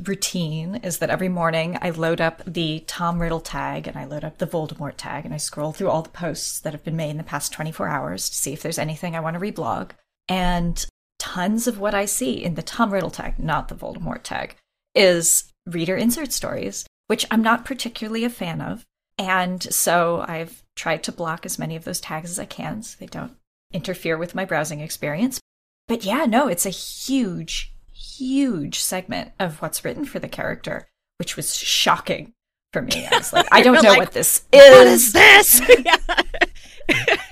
routine 0.07 0.77
is 0.77 0.99
that 0.99 1.11
every 1.11 1.29
morning 1.29 1.77
I 1.81 1.91
load 1.91 2.21
up 2.21 2.43
the 2.47 2.83
Tom 2.87 3.21
Riddle 3.21 3.41
tag 3.41 3.87
and 3.87 3.97
I 3.97 4.05
load 4.05 4.25
up 4.25 4.39
the 4.39 4.47
Voldemort 4.47 4.95
tag 4.97 5.25
and 5.25 5.35
I 5.35 5.37
scroll 5.37 5.73
through 5.73 5.91
all 5.91 6.03
the 6.03 6.09
posts 6.09 6.59
that 6.61 6.73
have 6.73 6.85
been 6.85 6.97
made 6.97 7.11
in 7.11 7.19
the 7.19 7.23
past 7.23 7.53
24 7.53 7.89
hours 7.89 8.29
to 8.29 8.35
see 8.35 8.53
if 8.53 8.63
there's 8.63 8.79
anything 8.79 9.15
I 9.15 9.21
want 9.21 9.35
to 9.35 9.41
reblog. 9.41 9.91
And 10.29 10.85
tons 11.19 11.67
of 11.67 11.79
what 11.79 11.95
I 11.95 12.05
see 12.05 12.43
in 12.43 12.55
the 12.55 12.63
Tom 12.63 12.93
Riddle 12.93 13.11
tag, 13.11 13.39
not 13.39 13.69
the 13.69 13.75
Voldemort 13.75 14.23
tag, 14.23 14.57
is 14.95 15.53
reader 15.67 15.97
insert 15.97 16.33
stories, 16.33 16.87
which 17.07 17.27
I'm 17.31 17.43
not 17.43 17.65
particularly 17.65 18.25
a 18.25 18.31
fan 18.31 18.61
of. 18.61 18.85
And 19.19 19.63
so 19.73 20.25
I've 20.27 20.63
tried 20.77 21.03
to 21.05 21.13
block 21.13 21.47
as 21.47 21.59
many 21.59 21.77
of 21.77 21.85
those 21.85 22.01
tags 22.01 22.31
as 22.31 22.39
I 22.39 22.47
can 22.47 22.83
so 22.83 22.97
they 22.99 23.07
don't 23.07 23.37
interfere 23.73 24.17
with 24.17 24.35
my 24.35 24.45
browsing 24.45 24.81
experience. 24.81 25.41
But 25.87 26.05
yeah, 26.05 26.25
no, 26.25 26.49
it's 26.49 26.67
a 26.67 26.71
huge, 26.71 27.73
huge 27.93 28.81
segment 28.81 29.33
of 29.39 29.61
what's 29.61 29.85
written 29.85 30.05
for 30.05 30.19
the 30.19 30.29
character, 30.29 30.89
which 31.19 31.37
was 31.37 31.57
shocking 31.57 32.33
for 32.73 32.83
me. 32.83 33.07
I 33.07 33.19
was 33.19 33.33
like, 33.33 33.47
I 33.53 33.63
don't 33.63 33.83
know 33.83 33.91
like, 33.91 33.99
what 33.99 34.13
this 34.13 34.45
is. 34.53 34.71
What 34.71 34.87
is 34.87 35.13
this? 35.13 35.61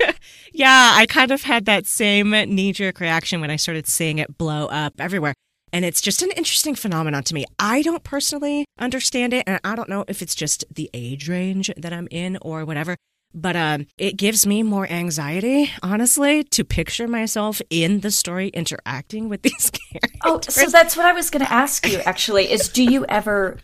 yeah. 0.53 0.93
I 0.95 1.07
kind 1.07 1.31
of 1.31 1.43
had 1.43 1.65
that 1.67 1.87
same 1.87 2.31
knee 2.31 2.73
jerk 2.73 3.01
reaction 3.01 3.41
when 3.41 3.51
I 3.51 3.57
started 3.57 3.87
seeing 3.87 4.19
it 4.19 4.39
blow 4.39 4.67
up 4.67 4.95
everywhere. 4.99 5.35
And 5.73 5.85
it's 5.85 6.03
just 6.03 6.23
an 6.23 6.31
interesting 6.33 6.75
phenomenon 6.75 7.23
to 7.25 7.35
me. 7.35 7.47
I 7.59 7.81
don't 7.81 8.05
personally 8.05 8.67
understand 8.79 9.33
it, 9.33 9.45
and 9.47 9.59
I 9.65 9.75
don't 9.75 9.89
know 9.89 10.05
if 10.07 10.21
it's 10.21 10.35
just 10.35 10.65
the 10.73 10.91
age 10.93 11.29
range 11.29 11.71
that 11.79 11.95
I'm 11.95 12.09
in 12.11 12.37
or 12.43 12.67
whatever. 12.67 12.97
But 13.35 13.57
um, 13.57 13.87
it 13.97 14.19
gives 14.19 14.47
me 14.47 14.63
more 14.63 14.87
anxiety, 14.91 15.71
honestly, 15.83 16.45
to 16.45 16.65
picture 16.65 17.09
myself 17.09 17.63
in 17.71 18.01
the 18.01 18.11
story 18.11 18.49
interacting 18.49 19.31
with 19.31 19.41
these 19.43 19.71
characters. 19.71 20.21
Oh, 20.25 20.41
so 20.47 20.67
that's 20.67 20.97
what 20.97 21.07
I 21.07 21.13
was 21.13 21.31
going 21.31 21.45
to 21.45 21.53
ask 21.53 21.87
you, 21.89 22.01
actually, 22.01 22.53
is 22.53 22.69
do 22.69 22.85
you 22.85 23.07
ever 23.07 23.59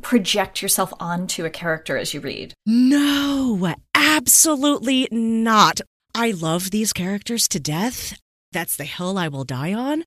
project 0.00 0.62
yourself 0.62 0.92
onto 0.98 1.44
a 1.44 1.50
character 1.50 1.96
as 1.96 2.12
you 2.12 2.20
read? 2.20 2.54
No, 2.66 3.74
absolutely 3.94 5.06
not. 5.12 5.80
I 6.14 6.32
love 6.32 6.70
these 6.70 6.92
characters 6.92 7.48
to 7.48 7.60
death. 7.60 8.18
That's 8.52 8.76
the 8.76 8.84
hill 8.84 9.16
I 9.16 9.28
will 9.28 9.44
die 9.44 9.72
on. 9.72 10.04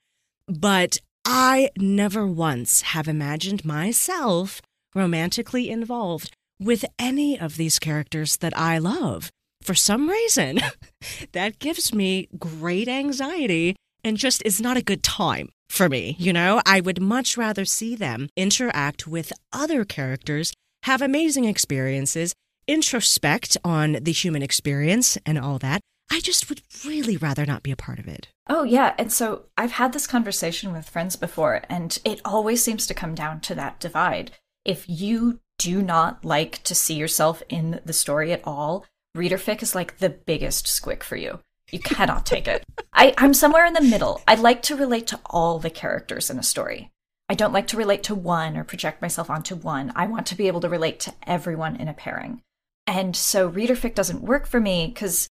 But 0.47 0.99
I 1.25 1.71
never 1.77 2.27
once 2.27 2.81
have 2.81 3.07
imagined 3.07 3.65
myself 3.65 4.61
romantically 4.93 5.69
involved 5.69 6.31
with 6.59 6.85
any 6.99 7.39
of 7.39 7.57
these 7.57 7.79
characters 7.79 8.37
that 8.37 8.55
I 8.57 8.77
love. 8.77 9.31
For 9.63 9.73
some 9.73 10.07
reason, 10.07 10.61
that 11.31 11.57
gives 11.57 11.91
me 11.93 12.29
great 12.37 12.87
anxiety 12.87 13.75
and 14.03 14.15
just 14.15 14.43
is 14.45 14.61
not 14.61 14.77
a 14.77 14.83
good 14.83 15.01
time 15.01 15.49
for 15.69 15.89
me. 15.89 16.15
You 16.19 16.33
know, 16.33 16.61
I 16.67 16.81
would 16.81 17.01
much 17.01 17.35
rather 17.35 17.65
see 17.65 17.95
them 17.95 18.29
interact 18.37 19.07
with 19.07 19.33
other 19.51 19.83
characters, 19.83 20.53
have 20.83 21.01
amazing 21.01 21.45
experiences, 21.45 22.35
introspect 22.67 23.57
on 23.63 23.93
the 24.01 24.11
human 24.11 24.43
experience 24.43 25.17
and 25.25 25.39
all 25.39 25.57
that. 25.59 25.81
I 26.11 26.19
just 26.19 26.49
would 26.49 26.61
really 26.85 27.17
rather 27.17 27.45
not 27.45 27.63
be 27.63 27.71
a 27.71 27.75
part 27.75 27.99
of 27.99 28.07
it. 28.07 28.27
Oh, 28.47 28.63
yeah. 28.63 28.93
And 28.97 29.11
so 29.11 29.45
I've 29.57 29.71
had 29.71 29.91
this 29.91 30.07
conversation 30.07 30.71
with 30.71 30.89
friends 30.89 31.15
before, 31.15 31.63
and 31.67 31.97
it 32.05 32.21
always 32.23 32.63
seems 32.63 32.85
to 32.87 32.93
come 32.93 33.15
down 33.15 33.39
to 33.41 33.55
that 33.55 33.79
divide. 33.79 34.31
If 34.63 34.85
you 34.87 35.39
do 35.57 35.81
not 35.81 36.23
like 36.23 36.61
to 36.63 36.75
see 36.75 36.95
yourself 36.95 37.41
in 37.49 37.79
the 37.85 37.93
story 37.93 38.31
at 38.31 38.41
all, 38.43 38.85
reader 39.13 39.37
fic 39.37 39.63
is 39.63 39.75
like 39.75 39.97
the 39.97 40.09
biggest 40.09 40.67
squick 40.67 41.03
for 41.03 41.15
you. 41.15 41.39
You 41.71 41.79
cannot 41.79 42.25
take 42.25 42.47
it. 42.47 42.63
I, 42.93 43.13
I'm 43.17 43.33
somewhere 43.33 43.65
in 43.65 43.73
the 43.73 43.81
middle. 43.81 44.21
I 44.27 44.35
like 44.35 44.61
to 44.63 44.75
relate 44.75 45.07
to 45.07 45.19
all 45.25 45.59
the 45.59 45.69
characters 45.69 46.29
in 46.29 46.37
a 46.37 46.43
story. 46.43 46.91
I 47.27 47.33
don't 47.33 47.53
like 47.53 47.67
to 47.67 47.77
relate 47.77 48.03
to 48.03 48.15
one 48.15 48.55
or 48.55 48.63
project 48.63 49.01
myself 49.01 49.29
onto 49.29 49.55
one. 49.55 49.91
I 49.95 50.05
want 50.05 50.27
to 50.27 50.35
be 50.35 50.47
able 50.47 50.61
to 50.61 50.69
relate 50.69 50.99
to 51.01 51.13
everyone 51.25 51.75
in 51.75 51.87
a 51.87 51.93
pairing. 51.93 52.41
And 52.85 53.15
so 53.15 53.47
reader 53.47 53.75
fic 53.75 53.95
doesn't 53.95 54.21
work 54.21 54.45
for 54.45 54.59
me 54.59 54.87
because 54.87 55.27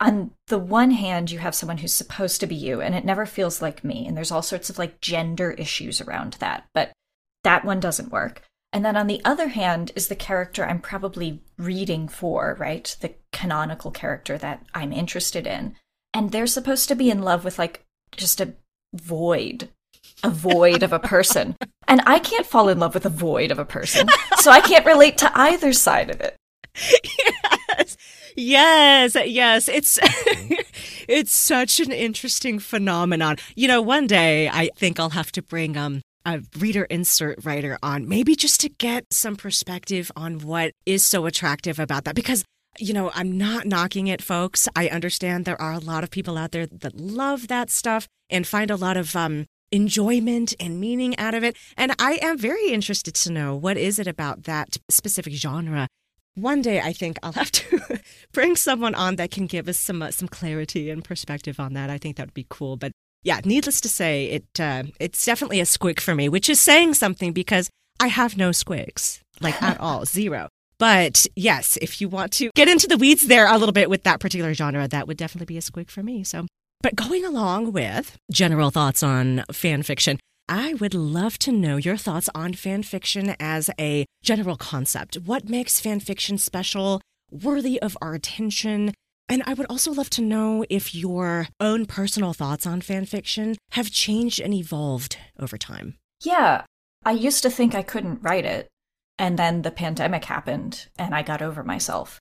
on 0.00 0.30
the 0.46 0.58
one 0.58 0.92
hand, 0.92 1.30
you 1.30 1.38
have 1.40 1.54
someone 1.54 1.78
who's 1.78 1.92
supposed 1.92 2.40
to 2.40 2.46
be 2.46 2.54
you, 2.54 2.80
and 2.80 2.94
it 2.94 3.04
never 3.04 3.26
feels 3.26 3.60
like 3.60 3.82
me. 3.82 4.06
And 4.06 4.16
there's 4.16 4.30
all 4.30 4.42
sorts 4.42 4.70
of 4.70 4.78
like 4.78 5.00
gender 5.00 5.52
issues 5.52 6.00
around 6.00 6.34
that. 6.34 6.66
But 6.72 6.92
that 7.44 7.64
one 7.64 7.80
doesn't 7.80 8.12
work. 8.12 8.42
And 8.72 8.84
then 8.84 8.96
on 8.96 9.06
the 9.06 9.22
other 9.24 9.48
hand 9.48 9.92
is 9.96 10.08
the 10.08 10.14
character 10.14 10.64
I'm 10.64 10.80
probably 10.80 11.42
reading 11.56 12.06
for, 12.06 12.56
right? 12.58 12.96
The 13.00 13.14
canonical 13.32 13.90
character 13.90 14.36
that 14.38 14.64
I'm 14.74 14.92
interested 14.92 15.46
in. 15.46 15.74
And 16.12 16.30
they're 16.30 16.46
supposed 16.46 16.88
to 16.88 16.94
be 16.94 17.10
in 17.10 17.22
love 17.22 17.44
with 17.44 17.58
like 17.58 17.84
just 18.12 18.40
a 18.40 18.54
void, 18.94 19.70
a 20.22 20.30
void 20.30 20.82
of 20.82 20.92
a 20.92 20.98
person. 20.98 21.56
And 21.90 22.02
I 22.04 22.18
can't 22.18 22.44
fall 22.44 22.68
in 22.68 22.78
love 22.78 22.92
with 22.92 23.06
a 23.06 23.08
void 23.08 23.50
of 23.50 23.58
a 23.58 23.64
person. 23.64 24.08
So 24.40 24.50
I 24.50 24.60
can't 24.60 24.84
relate 24.84 25.16
to 25.18 25.32
either 25.34 25.72
side 25.72 26.10
of 26.10 26.20
it. 26.20 26.36
Yes. 27.24 27.47
Yes, 28.40 29.16
yes. 29.26 29.68
It's 29.68 29.98
it's 31.08 31.32
such 31.32 31.80
an 31.80 31.90
interesting 31.90 32.60
phenomenon. 32.60 33.36
You 33.56 33.66
know, 33.66 33.82
one 33.82 34.06
day 34.06 34.48
I 34.48 34.70
think 34.76 35.00
I'll 35.00 35.10
have 35.10 35.32
to 35.32 35.42
bring 35.42 35.76
um 35.76 36.02
a 36.24 36.42
reader 36.56 36.84
insert 36.84 37.44
writer 37.44 37.78
on, 37.82 38.08
maybe 38.08 38.36
just 38.36 38.60
to 38.60 38.68
get 38.68 39.06
some 39.12 39.34
perspective 39.34 40.12
on 40.14 40.38
what 40.38 40.70
is 40.86 41.04
so 41.04 41.26
attractive 41.26 41.80
about 41.80 42.04
that. 42.04 42.14
Because, 42.14 42.44
you 42.78 42.94
know, 42.94 43.10
I'm 43.12 43.36
not 43.36 43.66
knocking 43.66 44.06
it, 44.06 44.22
folks. 44.22 44.68
I 44.76 44.86
understand 44.88 45.44
there 45.44 45.60
are 45.60 45.72
a 45.72 45.80
lot 45.80 46.04
of 46.04 46.10
people 46.10 46.38
out 46.38 46.52
there 46.52 46.66
that 46.66 46.94
love 46.94 47.48
that 47.48 47.70
stuff 47.70 48.06
and 48.30 48.46
find 48.46 48.70
a 48.70 48.76
lot 48.76 48.96
of 48.96 49.16
um, 49.16 49.46
enjoyment 49.72 50.54
and 50.60 50.78
meaning 50.78 51.18
out 51.18 51.34
of 51.34 51.42
it. 51.42 51.56
And 51.76 51.92
I 51.98 52.20
am 52.22 52.38
very 52.38 52.68
interested 52.68 53.14
to 53.14 53.32
know 53.32 53.56
what 53.56 53.76
is 53.76 53.98
it 53.98 54.06
about 54.06 54.44
that 54.44 54.76
specific 54.88 55.32
genre 55.32 55.88
one 56.40 56.62
day 56.62 56.80
I 56.80 56.92
think 56.92 57.18
I'll 57.22 57.32
have 57.42 57.50
to 57.52 58.00
bring 58.32 58.56
someone 58.56 58.94
on 58.94 59.16
that 59.16 59.30
can 59.30 59.46
give 59.46 59.68
us 59.68 59.78
some 59.78 60.02
uh, 60.02 60.10
some 60.10 60.28
clarity 60.28 60.90
and 60.90 61.04
perspective 61.04 61.60
on 61.60 61.74
that. 61.74 61.90
I 61.90 61.98
think 61.98 62.16
that 62.16 62.26
would 62.26 62.34
be 62.34 62.46
cool. 62.48 62.76
But 62.76 62.92
yeah, 63.22 63.40
needless 63.44 63.80
to 63.82 63.88
say, 63.88 64.26
it 64.26 64.60
uh, 64.60 64.84
it's 65.00 65.24
definitely 65.24 65.60
a 65.60 65.64
squick 65.64 66.00
for 66.00 66.14
me, 66.14 66.28
which 66.28 66.48
is 66.48 66.60
saying 66.60 66.94
something 66.94 67.32
because 67.32 67.68
I 68.00 68.08
have 68.08 68.36
no 68.36 68.50
squicks, 68.50 69.20
like 69.40 69.60
at 69.62 69.80
all, 69.80 70.04
zero. 70.06 70.48
But 70.78 71.26
yes, 71.34 71.76
if 71.82 72.00
you 72.00 72.08
want 72.08 72.32
to 72.34 72.50
get 72.54 72.68
into 72.68 72.86
the 72.86 72.96
weeds 72.96 73.26
there 73.26 73.52
a 73.52 73.58
little 73.58 73.72
bit 73.72 73.90
with 73.90 74.04
that 74.04 74.20
particular 74.20 74.54
genre, 74.54 74.86
that 74.86 75.08
would 75.08 75.16
definitely 75.16 75.52
be 75.52 75.58
a 75.58 75.60
squick 75.60 75.90
for 75.90 76.04
me. 76.04 76.22
So, 76.22 76.46
but 76.80 76.94
going 76.94 77.24
along 77.24 77.72
with 77.72 78.16
general 78.30 78.70
thoughts 78.70 79.02
on 79.02 79.44
fan 79.50 79.82
fiction, 79.82 80.20
I 80.48 80.74
would 80.74 80.94
love 80.94 81.38
to 81.40 81.52
know 81.52 81.76
your 81.76 81.98
thoughts 81.98 82.30
on 82.34 82.54
fan 82.54 82.82
fiction 82.82 83.36
as 83.38 83.68
a 83.78 84.06
general 84.22 84.56
concept. 84.56 85.16
What 85.16 85.46
makes 85.46 85.78
fan 85.78 86.00
fiction 86.00 86.38
special, 86.38 87.02
worthy 87.30 87.80
of 87.82 87.98
our 88.00 88.14
attention? 88.14 88.94
And 89.28 89.42
I 89.44 89.52
would 89.52 89.66
also 89.68 89.92
love 89.92 90.08
to 90.10 90.22
know 90.22 90.64
if 90.70 90.94
your 90.94 91.48
own 91.60 91.84
personal 91.84 92.32
thoughts 92.32 92.66
on 92.66 92.80
fan 92.80 93.04
fiction 93.04 93.56
have 93.72 93.90
changed 93.90 94.40
and 94.40 94.54
evolved 94.54 95.18
over 95.38 95.58
time. 95.58 95.96
Yeah, 96.24 96.64
I 97.04 97.12
used 97.12 97.42
to 97.42 97.50
think 97.50 97.74
I 97.74 97.82
couldn't 97.82 98.22
write 98.22 98.46
it. 98.46 98.68
And 99.18 99.38
then 99.38 99.62
the 99.62 99.70
pandemic 99.70 100.24
happened 100.24 100.88
and 100.98 101.14
I 101.14 101.20
got 101.20 101.42
over 101.42 101.62
myself. 101.62 102.18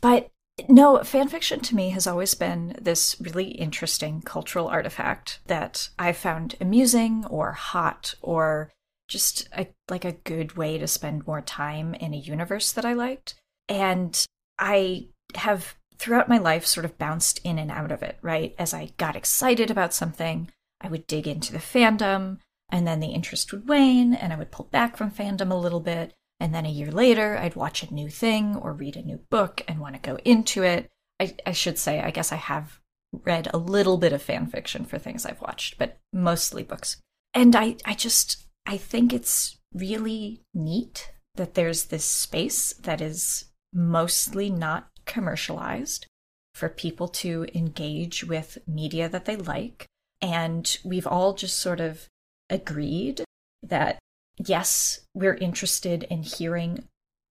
But 0.00 0.30
no, 0.68 1.02
fan 1.02 1.28
fiction 1.28 1.60
to 1.60 1.74
me 1.74 1.90
has 1.90 2.06
always 2.06 2.34
been 2.34 2.76
this 2.80 3.16
really 3.20 3.48
interesting 3.48 4.22
cultural 4.22 4.68
artifact 4.68 5.40
that 5.46 5.88
I 5.98 6.12
found 6.12 6.54
amusing 6.60 7.24
or 7.26 7.52
hot 7.52 8.14
or 8.22 8.70
just 9.08 9.48
a, 9.56 9.66
like 9.90 10.04
a 10.04 10.12
good 10.12 10.56
way 10.56 10.78
to 10.78 10.86
spend 10.86 11.26
more 11.26 11.40
time 11.40 11.94
in 11.94 12.14
a 12.14 12.18
universe 12.18 12.72
that 12.72 12.84
I 12.84 12.92
liked. 12.92 13.34
And 13.68 14.26
I 14.58 15.08
have 15.34 15.74
throughout 15.98 16.28
my 16.28 16.38
life 16.38 16.66
sort 16.66 16.84
of 16.84 16.98
bounced 16.98 17.40
in 17.44 17.58
and 17.58 17.70
out 17.70 17.92
of 17.92 18.02
it, 18.02 18.18
right? 18.22 18.54
As 18.58 18.72
I 18.72 18.92
got 18.96 19.16
excited 19.16 19.70
about 19.70 19.94
something, 19.94 20.50
I 20.80 20.88
would 20.88 21.06
dig 21.06 21.26
into 21.26 21.52
the 21.52 21.58
fandom, 21.58 22.38
and 22.70 22.86
then 22.86 23.00
the 23.00 23.08
interest 23.08 23.52
would 23.52 23.68
wane, 23.68 24.14
and 24.14 24.32
I 24.32 24.36
would 24.36 24.50
pull 24.50 24.66
back 24.66 24.96
from 24.96 25.10
fandom 25.10 25.50
a 25.50 25.56
little 25.56 25.80
bit. 25.80 26.14
And 26.44 26.54
then 26.54 26.66
a 26.66 26.70
year 26.70 26.90
later, 26.90 27.38
I'd 27.38 27.56
watch 27.56 27.82
a 27.82 27.94
new 27.94 28.10
thing 28.10 28.54
or 28.54 28.74
read 28.74 28.98
a 28.98 29.02
new 29.02 29.16
book 29.30 29.62
and 29.66 29.80
want 29.80 29.94
to 29.94 30.10
go 30.10 30.18
into 30.26 30.62
it. 30.62 30.90
I, 31.18 31.34
I 31.46 31.52
should 31.52 31.78
say, 31.78 32.02
I 32.02 32.10
guess 32.10 32.32
I 32.32 32.36
have 32.36 32.80
read 33.12 33.48
a 33.54 33.56
little 33.56 33.96
bit 33.96 34.12
of 34.12 34.20
fan 34.20 34.48
fiction 34.48 34.84
for 34.84 34.98
things 34.98 35.24
I've 35.24 35.40
watched, 35.40 35.78
but 35.78 36.00
mostly 36.12 36.62
books. 36.62 36.98
And 37.32 37.56
I, 37.56 37.76
I 37.86 37.94
just, 37.94 38.44
I 38.66 38.76
think 38.76 39.14
it's 39.14 39.56
really 39.72 40.42
neat 40.52 41.12
that 41.34 41.54
there's 41.54 41.84
this 41.84 42.04
space 42.04 42.74
that 42.74 43.00
is 43.00 43.46
mostly 43.72 44.50
not 44.50 44.90
commercialized 45.06 46.06
for 46.54 46.68
people 46.68 47.08
to 47.08 47.46
engage 47.54 48.22
with 48.22 48.58
media 48.66 49.08
that 49.08 49.24
they 49.24 49.36
like. 49.36 49.86
And 50.20 50.76
we've 50.84 51.06
all 51.06 51.32
just 51.32 51.58
sort 51.58 51.80
of 51.80 52.06
agreed 52.50 53.24
that, 53.62 53.98
yes, 54.38 55.00
we're 55.14 55.34
interested 55.34 56.04
in 56.04 56.22
hearing 56.22 56.84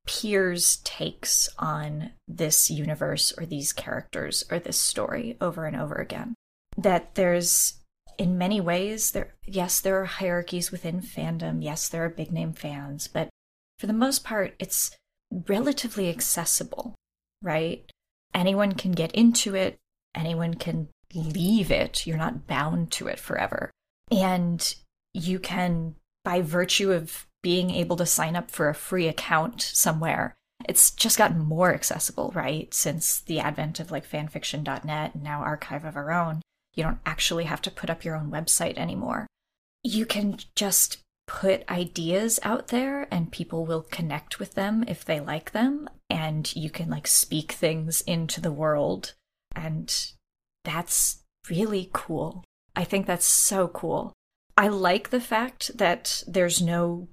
peers' 0.05 0.77
takes 0.83 1.49
on 1.57 2.11
this 2.27 2.69
universe 2.69 3.33
or 3.37 3.45
these 3.45 3.71
characters 3.71 4.43
or 4.51 4.59
this 4.59 4.77
story 4.77 5.37
over 5.39 5.65
and 5.65 5.75
over 5.75 5.95
again. 5.95 6.35
That 6.75 7.15
there's, 7.15 7.75
in 8.17 8.37
many 8.37 8.59
ways, 8.59 9.11
there, 9.11 9.33
yes, 9.45 9.79
there 9.79 10.01
are 10.01 10.05
hierarchies 10.05 10.71
within 10.71 11.01
fandom. 11.01 11.63
Yes, 11.63 11.87
there 11.87 12.03
are 12.03 12.09
big 12.09 12.31
name 12.31 12.53
fans, 12.53 13.07
but 13.07 13.29
for 13.79 13.87
the 13.87 13.93
most 13.93 14.23
part, 14.23 14.55
it's 14.59 14.91
relatively 15.47 16.09
accessible, 16.09 16.95
right? 17.41 17.89
Anyone 18.33 18.73
can 18.73 18.91
get 18.91 19.11
into 19.13 19.55
it, 19.55 19.77
anyone 20.15 20.55
can 20.55 20.89
leave 21.13 21.71
it. 21.71 22.07
You're 22.07 22.17
not 22.17 22.47
bound 22.47 22.91
to 22.93 23.07
it 23.07 23.19
forever. 23.19 23.71
And 24.11 24.75
you 25.13 25.39
can, 25.39 25.95
by 26.23 26.41
virtue 26.41 26.91
of 26.91 27.27
being 27.41 27.71
able 27.71 27.95
to 27.97 28.05
sign 28.05 28.36
up 28.36 28.49
for 28.49 28.69
a 28.69 28.75
free 28.75 29.07
account 29.07 29.62
somewhere, 29.62 30.33
it's 30.67 30.91
just 30.91 31.17
gotten 31.17 31.39
more 31.39 31.73
accessible, 31.73 32.31
right? 32.33 32.73
Since 32.73 33.21
the 33.21 33.39
advent 33.39 33.79
of 33.79 33.91
like 33.91 34.09
fanfiction.net 34.09 35.13
and 35.13 35.23
now 35.23 35.41
Archive 35.41 35.86
of 35.86 35.97
Our 35.97 36.12
Own, 36.12 36.41
you 36.73 36.83
don't 36.83 36.99
actually 37.05 37.43
have 37.45 37.62
to 37.63 37.71
put 37.71 37.89
up 37.89 38.03
your 38.03 38.15
own 38.15 38.31
website 38.31 38.77
anymore. 38.77 39.27
You 39.83 40.05
can 40.05 40.38
just 40.55 40.97
put 41.27 41.69
ideas 41.69 42.39
out 42.43 42.67
there 42.67 43.07
and 43.12 43.31
people 43.31 43.65
will 43.65 43.81
connect 43.81 44.39
with 44.39 44.55
them 44.55 44.83
if 44.88 45.05
they 45.05 45.19
like 45.19 45.51
them 45.51 45.89
and 46.09 46.53
you 46.55 46.69
can 46.69 46.89
like 46.89 47.07
speak 47.07 47.51
things 47.53 48.01
into 48.01 48.41
the 48.41 48.51
world 48.51 49.13
and 49.55 50.12
that's 50.63 51.21
really 51.49 51.89
cool. 51.93 52.43
I 52.75 52.83
think 52.83 53.05
that's 53.05 53.25
so 53.25 53.67
cool. 53.67 54.13
I 54.57 54.67
like 54.67 55.09
the 55.09 55.21
fact 55.21 55.77
that 55.77 56.23
there's 56.27 56.61
no 56.61 57.09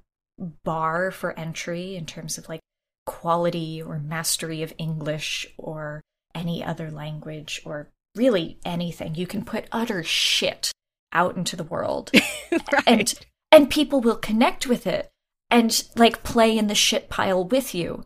bar 0.64 1.10
for 1.10 1.38
entry 1.38 1.96
in 1.96 2.06
terms 2.06 2.38
of 2.38 2.48
like 2.48 2.60
quality 3.06 3.82
or 3.82 3.98
mastery 3.98 4.62
of 4.62 4.74
English 4.78 5.46
or 5.56 6.00
any 6.34 6.62
other 6.62 6.90
language 6.90 7.60
or 7.64 7.90
really 8.14 8.58
anything. 8.64 9.14
You 9.14 9.26
can 9.26 9.44
put 9.44 9.66
utter 9.72 10.02
shit 10.02 10.72
out 11.12 11.36
into 11.36 11.56
the 11.56 11.64
world. 11.64 12.10
right. 12.52 12.84
And 12.86 13.14
and 13.52 13.70
people 13.70 14.00
will 14.00 14.16
connect 14.16 14.66
with 14.66 14.86
it 14.86 15.10
and 15.50 15.84
like 15.96 16.22
play 16.22 16.56
in 16.56 16.68
the 16.68 16.74
shit 16.74 17.08
pile 17.08 17.44
with 17.44 17.74
you. 17.74 18.04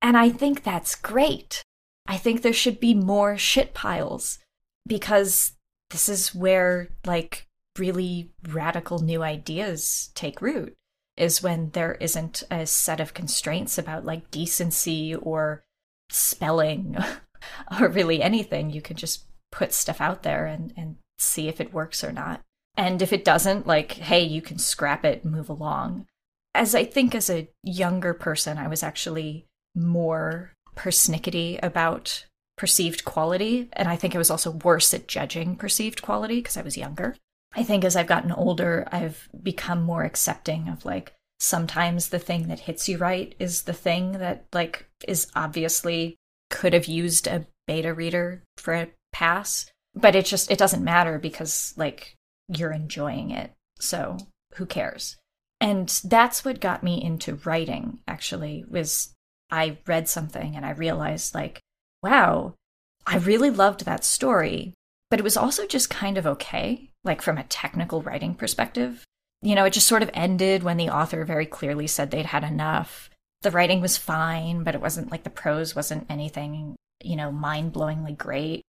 And 0.00 0.16
I 0.16 0.30
think 0.30 0.62
that's 0.62 0.94
great. 0.94 1.62
I 2.06 2.16
think 2.16 2.42
there 2.42 2.52
should 2.52 2.78
be 2.78 2.94
more 2.94 3.36
shit 3.36 3.74
piles 3.74 4.38
because 4.86 5.52
this 5.90 6.08
is 6.08 6.34
where 6.34 6.90
like 7.04 7.46
really 7.78 8.30
radical 8.48 8.98
new 8.98 9.22
ideas 9.22 10.10
take 10.14 10.40
root 10.40 10.74
is 11.16 11.42
when 11.42 11.70
there 11.70 11.94
isn't 11.94 12.42
a 12.50 12.66
set 12.66 13.00
of 13.00 13.14
constraints 13.14 13.78
about 13.78 14.04
like 14.04 14.30
decency 14.30 15.14
or 15.14 15.64
spelling 16.10 16.96
or 17.80 17.88
really 17.88 18.22
anything. 18.22 18.70
You 18.70 18.82
can 18.82 18.96
just 18.96 19.24
put 19.50 19.72
stuff 19.72 20.00
out 20.00 20.22
there 20.22 20.46
and, 20.46 20.72
and 20.76 20.96
see 21.18 21.48
if 21.48 21.60
it 21.60 21.72
works 21.72 22.04
or 22.04 22.12
not. 22.12 22.42
And 22.76 23.00
if 23.00 23.12
it 23.12 23.24
doesn't, 23.24 23.66
like, 23.66 23.92
hey, 23.92 24.22
you 24.22 24.42
can 24.42 24.58
scrap 24.58 25.04
it 25.04 25.24
and 25.24 25.32
move 25.32 25.48
along. 25.48 26.06
As 26.54 26.74
I 26.74 26.84
think 26.84 27.14
as 27.14 27.30
a 27.30 27.48
younger 27.62 28.12
person, 28.12 28.58
I 28.58 28.68
was 28.68 28.82
actually 28.82 29.46
more 29.74 30.52
persnickety 30.74 31.58
about 31.62 32.26
perceived 32.58 33.04
quality. 33.04 33.68
And 33.72 33.88
I 33.88 33.96
think 33.96 34.14
I 34.14 34.18
was 34.18 34.30
also 34.30 34.50
worse 34.50 34.92
at 34.92 35.08
judging 35.08 35.56
perceived 35.56 36.02
quality 36.02 36.36
because 36.36 36.56
I 36.58 36.62
was 36.62 36.76
younger. 36.76 37.16
I 37.56 37.62
think 37.62 37.84
as 37.84 37.96
I've 37.96 38.06
gotten 38.06 38.32
older, 38.32 38.86
I've 38.92 39.28
become 39.42 39.82
more 39.82 40.04
accepting 40.04 40.68
of 40.68 40.84
like, 40.84 41.12
sometimes 41.40 42.08
the 42.08 42.18
thing 42.18 42.48
that 42.48 42.60
hits 42.60 42.88
you 42.88 42.98
right 42.98 43.34
is 43.38 43.62
the 43.62 43.72
thing 43.72 44.12
that 44.12 44.46
like 44.54 44.88
is 45.06 45.26
obviously 45.34 46.16
could 46.48 46.72
have 46.72 46.86
used 46.86 47.26
a 47.26 47.46
beta 47.66 47.92
reader 47.92 48.42
for 48.56 48.72
a 48.72 48.88
pass 49.12 49.66
but 49.96 50.14
it 50.14 50.26
just 50.26 50.50
it 50.50 50.58
doesn't 50.58 50.84
matter 50.84 51.18
because 51.18 51.74
like 51.76 52.14
you're 52.48 52.72
enjoying 52.72 53.30
it. 53.30 53.52
So 53.80 54.18
who 54.54 54.66
cares? 54.66 55.16
And 55.60 55.88
that's 56.04 56.44
what 56.44 56.60
got 56.60 56.84
me 56.84 57.02
into 57.02 57.40
writing 57.44 57.98
actually 58.06 58.64
was 58.68 59.12
i 59.50 59.78
read 59.86 60.08
something 60.08 60.56
and 60.56 60.66
i 60.66 60.70
realized 60.70 61.32
like 61.34 61.60
wow, 62.02 62.54
I 63.06 63.16
really 63.16 63.50
loved 63.50 63.84
that 63.84 64.04
story, 64.04 64.74
but 65.10 65.18
it 65.18 65.22
was 65.22 65.36
also 65.36 65.66
just 65.66 65.90
kind 65.90 66.18
of 66.18 66.26
okay, 66.26 66.90
like 67.06 67.22
from 67.22 67.38
a 67.38 67.44
technical 67.44 68.02
writing 68.02 68.34
perspective. 68.34 69.04
You 69.42 69.54
know, 69.54 69.64
it 69.64 69.72
just 69.72 69.86
sort 69.86 70.02
of 70.02 70.10
ended 70.12 70.62
when 70.62 70.76
the 70.76 70.90
author 70.90 71.24
very 71.24 71.46
clearly 71.46 71.86
said 71.86 72.10
they'd 72.10 72.26
had 72.26 72.44
enough. 72.44 73.08
The 73.42 73.50
writing 73.50 73.80
was 73.80 73.96
fine, 73.96 74.64
but 74.64 74.74
it 74.74 74.80
wasn't 74.80 75.10
like 75.10 75.22
the 75.22 75.30
prose 75.30 75.74
wasn't 75.74 76.06
anything, 76.10 76.76
you 77.02 77.16
know, 77.16 77.30
mind 77.30 77.72
blowingly 77.72 78.16
great. 78.16 78.62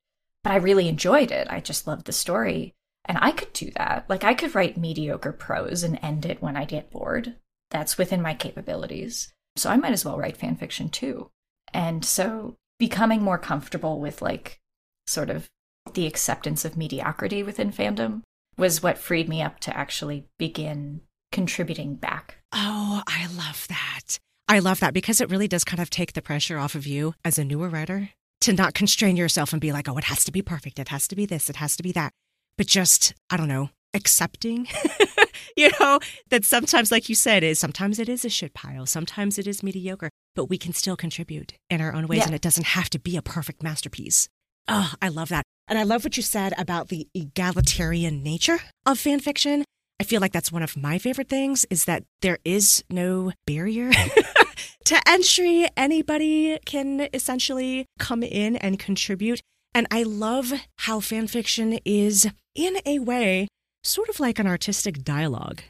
But 0.44 0.52
I 0.52 0.58
really 0.58 0.90
enjoyed 0.90 1.32
it. 1.32 1.48
I 1.50 1.60
just 1.60 1.88
loved 1.88 2.06
the 2.06 2.12
story. 2.12 2.74
And 3.06 3.18
I 3.22 3.32
could 3.32 3.54
do 3.54 3.72
that. 3.78 4.06
Like, 4.10 4.24
I 4.24 4.34
could 4.34 4.56
write 4.56 4.78
mediocre 4.78 5.32
prose 5.32 5.84
and 5.84 6.00
end 6.02 6.26
it 6.26 6.42
when 6.42 6.58
I 6.58 6.66
get 6.66 6.92
bored. 6.92 7.36
That's 7.72 7.98
within 7.98 8.22
my 8.22 8.34
capabilities. 8.34 9.32
So 9.56 9.70
I 9.70 9.78
might 9.78 9.94
as 9.94 10.04
well 10.04 10.18
write 10.18 10.38
fan 10.38 10.56
fiction 10.56 10.90
too. 10.90 11.30
And 11.74 12.04
so 12.04 12.58
becoming 12.80 13.22
more 13.22 13.38
comfortable 13.38 14.00
with 14.00 14.22
like 14.22 14.60
sort 15.08 15.30
of 15.30 15.50
the 15.94 16.06
acceptance 16.06 16.66
of 16.66 16.78
mediocrity 16.78 17.44
within 17.44 17.72
fandom 17.72 18.22
was 18.58 18.82
what 18.82 18.98
freed 18.98 19.30
me 19.30 19.42
up 19.42 19.60
to 19.62 19.76
actually 19.76 20.26
begin 20.38 21.02
contributing 21.32 21.96
back. 21.96 22.38
Oh, 22.54 23.04
I 23.08 23.28
love 23.28 23.68
that. 23.70 24.20
I 24.48 24.60
love 24.60 24.80
that 24.80 24.94
because 24.94 25.20
it 25.20 25.30
really 25.30 25.48
does 25.48 25.64
kind 25.64 25.82
of 25.82 25.90
take 25.90 26.14
the 26.14 26.22
pressure 26.22 26.58
off 26.58 26.76
of 26.76 26.88
you 26.88 27.14
as 27.24 27.38
a 27.38 27.44
newer 27.44 27.70
writer 27.70 28.10
to 28.42 28.54
not 28.54 28.74
constrain 28.74 29.18
yourself 29.18 29.52
and 29.52 29.62
be 29.62 29.72
like, 29.72 29.90
oh, 29.90 29.98
it 29.98 30.06
has 30.06 30.24
to 30.26 30.32
be 30.32 30.42
perfect. 30.42 30.80
It 30.80 30.90
has 30.90 31.08
to 31.08 31.16
be 31.16 31.26
this. 31.26 31.50
It 31.50 31.58
has 31.58 31.76
to 31.78 31.84
be 31.84 31.92
that. 31.94 32.14
But 32.58 32.68
just, 32.68 33.14
I 33.30 33.38
don't 33.38 33.48
know, 33.48 33.72
accepting, 33.94 34.68
you 35.58 35.72
know, 35.80 36.00
that 36.30 36.46
sometimes, 36.46 36.92
like 36.92 37.10
you 37.10 37.16
said, 37.16 37.44
is 37.44 37.60
sometimes 37.60 38.00
it 38.00 38.08
is 38.08 38.24
a 38.24 38.30
shit 38.30 38.54
pile. 38.54 38.86
Sometimes 38.86 39.38
it 39.38 39.48
is 39.48 39.64
mediocre 39.64 40.10
but 40.36 40.46
we 40.46 40.58
can 40.58 40.74
still 40.74 40.96
contribute 40.96 41.54
in 41.70 41.82
our 41.82 41.94
own 41.94 42.08
ways 42.08 42.20
yeah. 42.20 42.26
and 42.26 42.36
it 42.36 42.42
doesn't 42.42 42.68
have 42.68 42.90
to 42.92 43.00
be 43.00 43.18
a 43.18 43.22
perfect 43.22 43.64
masterpiece. 43.64 44.28
Oh, 44.68 44.94
I 45.02 45.10
love 45.10 45.30
that. 45.30 45.44
And 45.68 45.80
I 45.80 45.84
love 45.84 46.04
what 46.04 46.18
you 46.18 46.24
said 46.24 46.54
about 46.58 46.90
the 46.90 47.08
egalitarian 47.14 48.24
nature 48.24 48.60
of 48.86 49.00
fan 49.00 49.20
fiction. 49.20 49.64
I 50.00 50.04
feel 50.04 50.22
like 50.22 50.34
that's 50.34 50.52
one 50.52 50.64
of 50.64 50.76
my 50.76 50.98
favorite 50.98 51.30
things 51.30 51.66
is 51.70 51.86
that 51.86 52.04
there 52.22 52.40
is 52.44 52.84
no 52.90 53.32
barrier 53.48 53.92
to 54.86 55.02
entry. 55.08 55.68
Anybody 55.78 56.60
can 56.66 57.08
essentially 57.14 57.86
come 58.00 58.22
in 58.22 58.56
and 58.58 58.78
contribute. 58.78 59.42
And 59.74 59.88
I 59.92 60.04
love 60.04 60.54
how 60.80 61.00
fan 61.00 61.28
fiction 61.28 61.80
is, 61.86 62.30
in 62.56 62.78
a 62.86 63.00
way, 63.00 63.48
sort 63.84 64.10
of 64.10 64.20
like 64.20 64.40
an 64.40 64.48
artistic 64.48 65.04
dialogue 65.04 65.62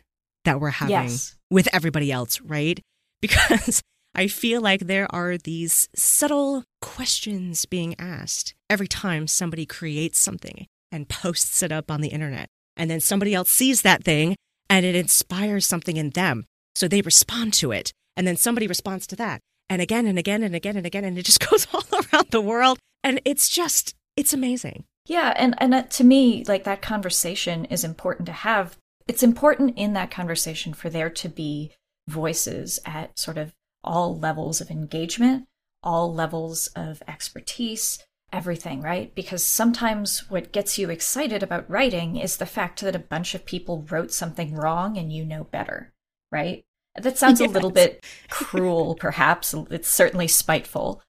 that 0.43 0.59
we're 0.59 0.69
having 0.69 0.93
yes. 0.93 1.35
with 1.49 1.67
everybody 1.73 2.11
else, 2.11 2.41
right? 2.41 2.79
Because 3.21 3.81
I 4.15 4.27
feel 4.27 4.61
like 4.61 4.81
there 4.81 5.07
are 5.13 5.37
these 5.37 5.89
subtle 5.95 6.63
questions 6.81 7.65
being 7.65 7.95
asked 7.99 8.53
every 8.69 8.87
time 8.87 9.27
somebody 9.27 9.65
creates 9.65 10.19
something 10.19 10.67
and 10.91 11.09
posts 11.09 11.61
it 11.61 11.71
up 11.71 11.91
on 11.91 12.01
the 12.01 12.09
internet. 12.09 12.47
And 12.77 12.89
then 12.89 12.99
somebody 12.99 13.33
else 13.33 13.49
sees 13.49 13.81
that 13.81 14.03
thing 14.03 14.35
and 14.69 14.85
it 14.85 14.95
inspires 14.95 15.65
something 15.65 15.97
in 15.97 16.11
them. 16.11 16.45
So 16.75 16.87
they 16.87 17.01
respond 17.01 17.53
to 17.55 17.71
it. 17.71 17.91
And 18.17 18.25
then 18.25 18.37
somebody 18.37 18.67
responds 18.67 19.05
to 19.07 19.15
that. 19.17 19.41
And 19.69 19.81
again 19.81 20.05
and 20.05 20.17
again 20.17 20.43
and 20.43 20.55
again 20.55 20.77
and 20.77 20.85
again. 20.85 21.03
And 21.03 21.17
it 21.17 21.25
just 21.25 21.47
goes 21.49 21.67
all 21.73 21.83
around 21.91 22.31
the 22.31 22.41
world. 22.41 22.79
And 23.03 23.21
it's 23.25 23.49
just, 23.49 23.93
it's 24.15 24.33
amazing. 24.33 24.85
Yeah. 25.05 25.33
And, 25.35 25.55
and 25.59 25.73
uh, 25.73 25.83
to 25.83 26.03
me, 26.03 26.43
like 26.47 26.63
that 26.63 26.81
conversation 26.81 27.65
is 27.65 27.83
important 27.83 28.25
to 28.27 28.31
have 28.31 28.77
it's 29.07 29.23
important 29.23 29.77
in 29.77 29.93
that 29.93 30.11
conversation 30.11 30.73
for 30.73 30.89
there 30.89 31.09
to 31.09 31.29
be 31.29 31.71
voices 32.07 32.79
at 32.85 33.17
sort 33.17 33.37
of 33.37 33.53
all 33.85 34.17
levels 34.17 34.59
of 34.59 34.69
engagement, 34.69 35.47
all 35.81 36.13
levels 36.13 36.67
of 36.75 37.01
expertise, 37.07 37.99
everything, 38.33 38.81
right? 38.81 39.15
Because 39.15 39.43
sometimes 39.43 40.29
what 40.29 40.51
gets 40.51 40.77
you 40.77 40.89
excited 40.89 41.41
about 41.41 41.69
writing 41.69 42.17
is 42.17 42.37
the 42.37 42.45
fact 42.45 42.81
that 42.81 42.95
a 42.95 42.99
bunch 42.99 43.33
of 43.33 43.45
people 43.45 43.85
wrote 43.89 44.11
something 44.11 44.53
wrong 44.53 44.97
and 44.97 45.13
you 45.13 45.23
know 45.23 45.45
better, 45.45 45.93
right? 46.31 46.65
That 47.01 47.17
sounds 47.17 47.39
yes. 47.39 47.49
a 47.49 47.53
little 47.53 47.71
bit 47.71 48.03
cruel, 48.29 48.95
perhaps. 48.95 49.53
It's 49.69 49.89
certainly 49.89 50.27
spiteful. 50.27 51.01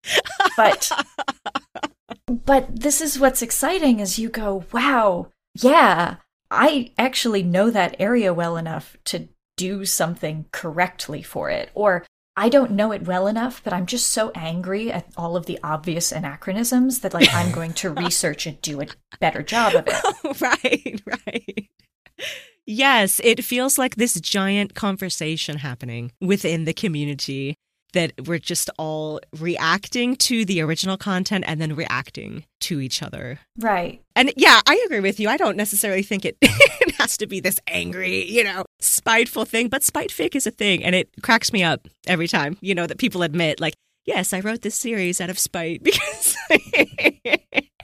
But 0.57 0.91
but 2.27 2.81
this 2.81 3.01
is 3.01 3.19
what's 3.19 3.43
exciting 3.43 4.01
is 4.01 4.19
you 4.19 4.29
go, 4.29 4.65
wow, 4.73 5.29
yeah, 5.55 6.17
I 6.51 6.93
actually 6.99 7.43
know 7.43 7.71
that 7.71 7.97
area 7.99 8.35
well 8.35 8.57
enough 8.57 8.97
to 9.07 9.29
do 9.57 9.85
something 9.85 10.47
correctly 10.53 11.23
for 11.23 11.51
it. 11.51 11.71
Or 11.75 12.05
I 12.37 12.51
don't 12.51 12.73
know 12.73 12.93
it 12.93 13.07
well 13.07 13.27
enough, 13.27 13.63
but 13.65 13.73
I'm 13.73 13.87
just 13.87 14.11
so 14.11 14.31
angry 14.35 14.93
at 14.93 15.07
all 15.17 15.37
of 15.37 15.47
the 15.47 15.59
obvious 15.63 16.13
anachronisms 16.13 17.01
that 17.01 17.15
like 17.15 17.33
I'm 17.33 17.51
going 17.51 17.73
to 17.75 17.91
research 17.95 18.47
and 18.47 18.61
do 18.61 18.83
a 18.83 18.87
better 19.21 19.43
job 19.43 19.75
of 19.75 19.85
it. 19.87 20.41
right, 20.41 21.03
right. 21.07 21.69
Yes, 22.67 23.21
it 23.23 23.45
feels 23.45 23.79
like 23.79 23.97
this 23.97 24.21
giant 24.21 24.75
conversation 24.75 25.59
happening 25.59 26.13
within 26.21 26.65
the 26.65 26.75
community 26.75 27.57
that 27.93 28.13
we're 28.27 28.39
just 28.39 28.71
all 28.79 29.21
reacting 29.39 30.17
to 30.17 30.45
the 30.45 30.61
original 30.61 30.97
content 30.97 31.45
and 31.47 31.61
then 31.61 31.75
reacting 31.75 32.45
to 32.61 32.81
each 32.81 33.03
other. 33.03 33.41
Right. 33.59 34.03
And 34.15 34.33
yeah, 34.37 34.61
I 34.67 34.83
agree 34.87 35.01
with 35.01 35.21
you. 35.21 35.29
I 35.29 35.37
don't 35.37 35.57
necessarily 35.57 36.03
think 36.03 36.25
it, 36.25 36.37
it 36.43 36.95
has 36.97 37.17
to 37.19 37.27
be 37.27 37.41
this 37.41 37.61
angry, 37.67 38.25
you 38.25 38.45
know, 38.45 38.65
spiteful 38.81 39.45
thing, 39.45 39.69
but 39.69 39.83
spite 39.83 40.11
fic 40.11 40.35
is 40.35 40.47
a 40.47 40.51
thing 40.51 40.85
and 40.85 40.95
it 40.95 41.09
cracks 41.23 41.53
me 41.53 41.63
up 41.63 41.87
every 42.07 42.29
time, 42.29 42.59
you 42.61 42.75
know, 42.75 42.87
that 42.87 42.99
people 42.99 43.23
admit 43.23 43.61
like, 43.61 43.75
yes, 44.07 44.33
I 44.33 44.41
wrote 44.41 44.63
this 44.63 44.77
series 44.77 45.21
out 45.21 45.31
of 45.31 45.39
spite 45.39 45.83
because 45.83 46.37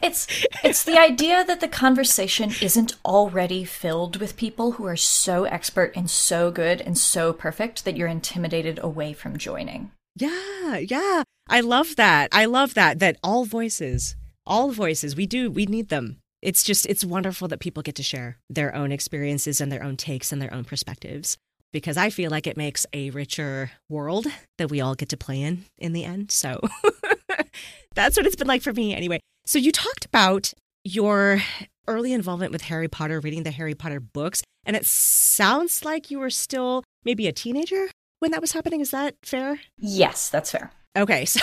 It's 0.03 0.27
it's 0.65 0.83
the 0.83 0.99
idea 0.99 1.45
that 1.45 1.61
the 1.61 1.69
conversation 1.69 2.51
isn't 2.61 2.97
already 3.05 3.65
filled 3.65 4.17
with 4.17 4.37
people 4.37 4.73
who 4.73 4.85
are 4.85 4.97
so 4.97 5.45
expert 5.45 5.93
and 5.95 6.11
so 6.11 6.51
good 6.51 6.81
and 6.81 6.99
so 6.99 7.33
perfect 7.33 7.85
that 7.85 7.97
you're 7.97 8.09
intimidated 8.09 8.81
away 8.83 9.13
from 9.13 9.37
joining. 9.37 9.93
Yeah, 10.17 10.79
yeah. 10.79 11.23
I 11.49 11.61
love 11.61 11.95
that. 11.97 12.31
I 12.33 12.47
love 12.47 12.75
that 12.75 12.99
that 12.99 13.17
all 13.23 13.45
voices, 13.45 14.17
all 14.45 14.73
voices, 14.73 15.15
we 15.15 15.27
do 15.27 15.51
we 15.51 15.67
need 15.67 15.89
them. 15.89 16.19
It's 16.43 16.65
just 16.65 16.85
it's 16.87 17.05
wonderful 17.05 17.47
that 17.49 17.61
people 17.61 17.85
get 17.85 17.95
to 17.95 18.03
share 18.03 18.39
their 18.51 18.75
own 18.75 18.91
experiences 18.91 19.61
and 19.61 19.71
their 19.71 19.85
own 19.85 19.97
takes 19.97 20.33
and 20.33 20.43
their 20.43 20.53
own 20.53 20.65
perspectives 20.65 21.39
because 21.73 21.97
I 21.97 22.11
feel 22.11 22.31
like 22.31 22.47
it 22.47 22.57
makes 22.57 22.87
a 22.93 23.11
richer 23.11 23.71
world 23.89 24.27
that 24.59 24.71
we 24.71 24.81
all 24.81 24.95
get 24.95 25.09
to 25.11 25.17
play 25.17 25.43
in 25.43 25.65
in 25.79 25.93
the 25.93 26.05
end. 26.05 26.31
So 26.31 26.61
that's 27.95 28.17
what 28.17 28.27
it's 28.27 28.37
been 28.37 28.47
like 28.47 28.63
for 28.63 28.73
me 28.73 28.95
anyway. 28.95 29.21
So 29.47 29.59
you 29.59 29.73
talked 29.73 30.05
about 30.05 30.53
your 30.85 31.41
early 31.89 32.13
involvement 32.13 32.53
with 32.53 32.63
Harry 32.63 32.89
Potter, 32.89 33.21
reading 33.21 33.43
the 33.43 33.51
Harry 33.51 33.75
Potter 33.75 34.01
books, 34.01 34.43
and 34.65 34.77
it 34.77 34.87
sounds 34.87 35.85
like 35.85 36.11
you 36.11 36.19
were 36.19 36.31
still 36.31 36.85
maybe 37.05 37.27
a 37.27 37.33
teenager 37.33 37.89
when 38.21 38.31
that 38.31 38.41
was 38.41 38.53
happening. 38.53 38.81
Is 38.81 38.91
that 38.91 39.17
fair? 39.25 39.61
Yes, 39.79 40.29
that's 40.29 40.51
fair. 40.51 40.71
Okay, 40.97 41.25
so 41.27 41.41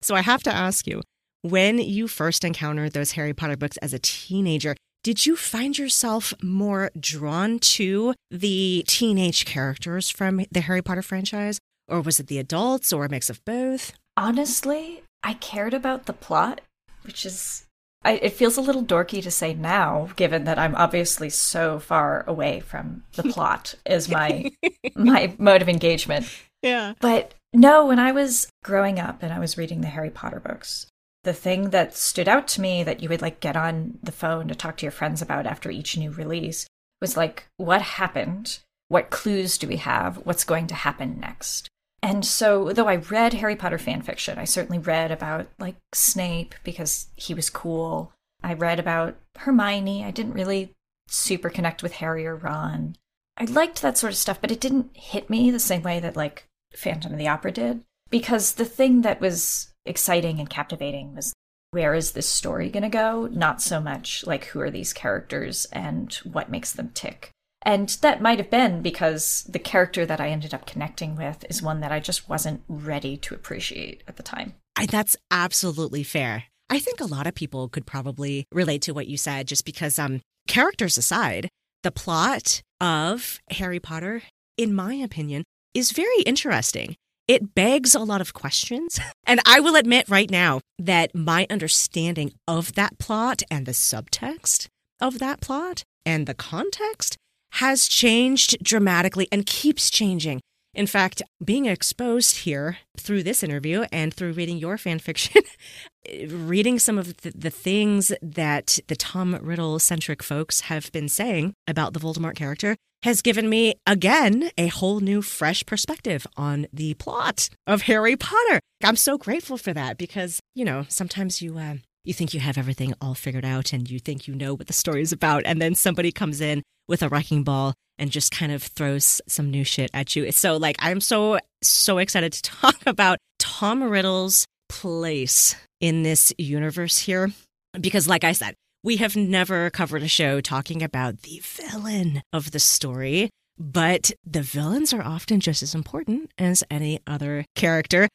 so 0.00 0.14
I 0.14 0.22
have 0.22 0.42
to 0.44 0.54
ask 0.54 0.86
you, 0.86 1.02
when 1.42 1.78
you 1.78 2.08
first 2.08 2.44
encountered 2.44 2.92
those 2.92 3.12
Harry 3.12 3.34
Potter 3.34 3.56
books 3.56 3.76
as 3.78 3.92
a 3.92 3.98
teenager, 3.98 4.76
did 5.02 5.24
you 5.24 5.34
find 5.34 5.78
yourself 5.78 6.34
more 6.42 6.90
drawn 6.98 7.58
to 7.58 8.14
the 8.30 8.84
teenage 8.86 9.46
characters 9.46 10.10
from 10.10 10.44
the 10.50 10.60
Harry 10.60 10.82
Potter 10.82 11.02
franchise? 11.02 11.58
Or 11.88 12.00
was 12.00 12.20
it 12.20 12.26
the 12.26 12.38
adults 12.38 12.92
or 12.92 13.04
a 13.04 13.08
mix 13.08 13.30
of 13.30 13.44
both? 13.44 13.94
Honestly, 14.16 15.02
I 15.22 15.34
cared 15.34 15.74
about 15.74 16.06
the 16.06 16.12
plot, 16.12 16.60
which 17.02 17.24
is. 17.24 17.66
I, 18.02 18.12
it 18.12 18.32
feels 18.32 18.56
a 18.56 18.62
little 18.62 18.84
dorky 18.84 19.22
to 19.22 19.30
say 19.30 19.52
now, 19.52 20.08
given 20.16 20.44
that 20.44 20.58
I'm 20.58 20.74
obviously 20.74 21.28
so 21.28 21.78
far 21.78 22.24
away 22.26 22.60
from 22.60 23.02
the 23.14 23.22
plot 23.32 23.74
as 23.84 24.08
my 24.08 24.50
my 24.94 25.34
mode 25.38 25.62
of 25.62 25.68
engagement. 25.68 26.26
Yeah. 26.62 26.94
But 27.00 27.34
no, 27.52 27.86
when 27.86 27.98
I 27.98 28.12
was 28.12 28.48
growing 28.62 28.98
up 28.98 29.22
and 29.22 29.32
I 29.32 29.38
was 29.38 29.58
reading 29.58 29.80
the 29.80 29.88
Harry 29.88 30.10
Potter 30.10 30.40
books, 30.40 30.86
the 31.24 31.32
thing 31.32 31.70
that 31.70 31.96
stood 31.96 32.28
out 32.28 32.48
to 32.48 32.60
me 32.60 32.82
that 32.82 33.02
you 33.02 33.08
would 33.08 33.22
like 33.22 33.40
get 33.40 33.56
on 33.56 33.98
the 34.02 34.12
phone 34.12 34.48
to 34.48 34.54
talk 34.54 34.76
to 34.78 34.86
your 34.86 34.92
friends 34.92 35.20
about 35.20 35.46
after 35.46 35.70
each 35.70 35.96
new 35.96 36.10
release 36.10 36.66
was 37.00 37.16
like, 37.16 37.46
what 37.56 37.82
happened? 37.82 38.60
What 38.88 39.10
clues 39.10 39.58
do 39.58 39.68
we 39.68 39.76
have? 39.76 40.16
What's 40.24 40.44
going 40.44 40.66
to 40.68 40.74
happen 40.74 41.20
next? 41.20 41.68
And 42.02 42.24
so, 42.24 42.72
though 42.72 42.88
I 42.88 42.96
read 42.96 43.34
Harry 43.34 43.56
Potter 43.56 43.78
fan 43.78 44.02
fiction, 44.02 44.38
I 44.38 44.44
certainly 44.44 44.78
read 44.78 45.10
about 45.10 45.48
like 45.58 45.76
Snape 45.92 46.54
because 46.64 47.08
he 47.14 47.34
was 47.34 47.50
cool. 47.50 48.12
I 48.42 48.54
read 48.54 48.80
about 48.80 49.16
Hermione. 49.36 50.04
I 50.04 50.10
didn't 50.10 50.32
really 50.32 50.72
super 51.08 51.50
connect 51.50 51.82
with 51.82 51.92
Harry 51.92 52.26
or 52.26 52.36
Ron. 52.36 52.96
I 53.36 53.44
liked 53.44 53.82
that 53.82 53.98
sort 53.98 54.12
of 54.12 54.18
stuff, 54.18 54.40
but 54.40 54.50
it 54.50 54.60
didn't 54.60 54.96
hit 54.96 55.28
me 55.28 55.50
the 55.50 55.58
same 55.58 55.82
way 55.82 56.00
that 56.00 56.16
like 56.16 56.46
Phantom 56.74 57.12
of 57.12 57.18
the 57.18 57.28
Opera 57.28 57.52
did. 57.52 57.82
Because 58.08 58.54
the 58.54 58.64
thing 58.64 59.02
that 59.02 59.20
was 59.20 59.69
exciting 59.86 60.38
and 60.38 60.48
captivating 60.50 61.14
was 61.14 61.32
where 61.70 61.94
is 61.94 62.12
this 62.12 62.28
story 62.28 62.68
going 62.68 62.82
to 62.82 62.88
go? 62.88 63.28
Not 63.30 63.62
so 63.62 63.80
much 63.80 64.26
like 64.26 64.46
who 64.46 64.60
are 64.60 64.70
these 64.70 64.92
characters 64.92 65.66
and 65.72 66.12
what 66.24 66.50
makes 66.50 66.72
them 66.72 66.90
tick. 66.94 67.30
And 67.62 67.90
that 68.00 68.22
might 68.22 68.38
have 68.38 68.50
been 68.50 68.82
because 68.82 69.44
the 69.48 69.58
character 69.58 70.06
that 70.06 70.20
I 70.20 70.28
ended 70.28 70.54
up 70.54 70.66
connecting 70.66 71.14
with 71.14 71.44
is 71.48 71.62
one 71.62 71.80
that 71.80 71.92
I 71.92 72.00
just 72.00 72.28
wasn't 72.28 72.62
ready 72.68 73.16
to 73.18 73.34
appreciate 73.34 74.02
at 74.08 74.16
the 74.16 74.22
time. 74.22 74.54
I, 74.76 74.86
that's 74.86 75.16
absolutely 75.30 76.02
fair. 76.02 76.44
I 76.70 76.78
think 76.78 77.00
a 77.00 77.06
lot 77.06 77.26
of 77.26 77.34
people 77.34 77.68
could 77.68 77.86
probably 77.86 78.46
relate 78.50 78.82
to 78.82 78.94
what 78.94 79.08
you 79.08 79.16
said 79.16 79.46
just 79.46 79.64
because, 79.64 79.98
um, 79.98 80.22
characters 80.48 80.96
aside, 80.96 81.48
the 81.82 81.90
plot 81.90 82.62
of 82.80 83.40
Harry 83.50 83.80
Potter, 83.80 84.22
in 84.56 84.74
my 84.74 84.94
opinion, 84.94 85.44
is 85.74 85.92
very 85.92 86.22
interesting. 86.22 86.96
It 87.30 87.54
begs 87.54 87.94
a 87.94 88.00
lot 88.00 88.20
of 88.20 88.34
questions. 88.34 88.98
And 89.24 89.40
I 89.46 89.60
will 89.60 89.76
admit 89.76 90.08
right 90.08 90.28
now 90.28 90.60
that 90.76 91.14
my 91.14 91.46
understanding 91.48 92.32
of 92.48 92.74
that 92.74 92.98
plot 92.98 93.44
and 93.48 93.64
the 93.64 93.70
subtext 93.70 94.66
of 95.00 95.20
that 95.20 95.40
plot 95.40 95.84
and 96.04 96.26
the 96.26 96.34
context 96.34 97.16
has 97.52 97.86
changed 97.86 98.56
dramatically 98.60 99.28
and 99.30 99.46
keeps 99.46 99.88
changing. 99.88 100.40
In 100.74 100.88
fact, 100.88 101.22
being 101.44 101.66
exposed 101.66 102.38
here 102.38 102.78
through 102.98 103.22
this 103.22 103.44
interview 103.44 103.86
and 103.92 104.12
through 104.12 104.32
reading 104.32 104.58
your 104.58 104.76
fan 104.76 104.98
fiction, 104.98 105.42
reading 106.28 106.80
some 106.80 106.98
of 106.98 107.18
the, 107.18 107.30
the, 107.30 107.50
things 107.50 108.12
that 108.20 108.80
the 108.88 108.96
Tom 108.96 109.38
Riddle 109.40 109.78
centric 109.78 110.24
folks 110.24 110.62
have 110.62 110.90
been 110.90 111.08
saying 111.08 111.54
about 111.68 111.92
the 111.92 112.00
Voldemort 112.00 112.34
character 112.34 112.74
has 113.02 113.22
given 113.22 113.48
me, 113.48 113.74
again, 113.86 114.50
a 114.58 114.66
whole 114.68 115.00
new, 115.00 115.22
fresh 115.22 115.64
perspective 115.64 116.26
on 116.36 116.66
the 116.72 116.94
plot 116.94 117.48
of 117.66 117.82
Harry 117.82 118.16
Potter. 118.16 118.60
I'm 118.84 118.96
so 118.96 119.16
grateful 119.16 119.56
for 119.56 119.72
that 119.72 119.98
because, 119.98 120.40
you 120.54 120.64
know, 120.64 120.84
sometimes 120.88 121.40
you, 121.40 121.58
uh, 121.58 121.76
you 122.04 122.14
think 122.14 122.34
you 122.34 122.40
have 122.40 122.58
everything 122.58 122.94
all 123.00 123.14
figured 123.14 123.44
out 123.44 123.72
and 123.72 123.90
you 123.90 123.98
think 123.98 124.26
you 124.26 124.34
know 124.34 124.54
what 124.54 124.66
the 124.66 124.72
story 124.72 125.02
is 125.02 125.12
about. 125.12 125.42
And 125.44 125.60
then 125.60 125.74
somebody 125.74 126.12
comes 126.12 126.40
in 126.40 126.62
with 126.88 127.02
a 127.02 127.08
wrecking 127.08 127.44
ball 127.44 127.74
and 127.98 128.10
just 128.10 128.32
kind 128.32 128.52
of 128.52 128.62
throws 128.62 129.20
some 129.28 129.50
new 129.50 129.64
shit 129.64 129.90
at 129.92 130.16
you. 130.16 130.30
So, 130.32 130.56
like, 130.56 130.76
I'm 130.78 131.00
so, 131.00 131.38
so 131.62 131.98
excited 131.98 132.32
to 132.32 132.42
talk 132.50 132.76
about 132.86 133.18
Tom 133.38 133.82
Riddle's 133.82 134.46
place 134.68 135.54
in 135.80 136.02
this 136.02 136.32
universe 136.38 136.98
here. 136.98 137.30
Because, 137.78 138.08
like 138.08 138.24
I 138.24 138.32
said, 138.32 138.54
we 138.82 138.96
have 138.96 139.16
never 139.16 139.70
covered 139.70 140.02
a 140.02 140.08
show 140.08 140.40
talking 140.40 140.82
about 140.82 141.22
the 141.22 141.40
villain 141.42 142.22
of 142.32 142.50
the 142.50 142.60
story, 142.60 143.30
but 143.58 144.12
the 144.24 144.42
villains 144.42 144.92
are 144.92 145.02
often 145.02 145.40
just 145.40 145.62
as 145.62 145.74
important 145.74 146.30
as 146.38 146.64
any 146.70 147.00
other 147.06 147.44
character 147.54 148.08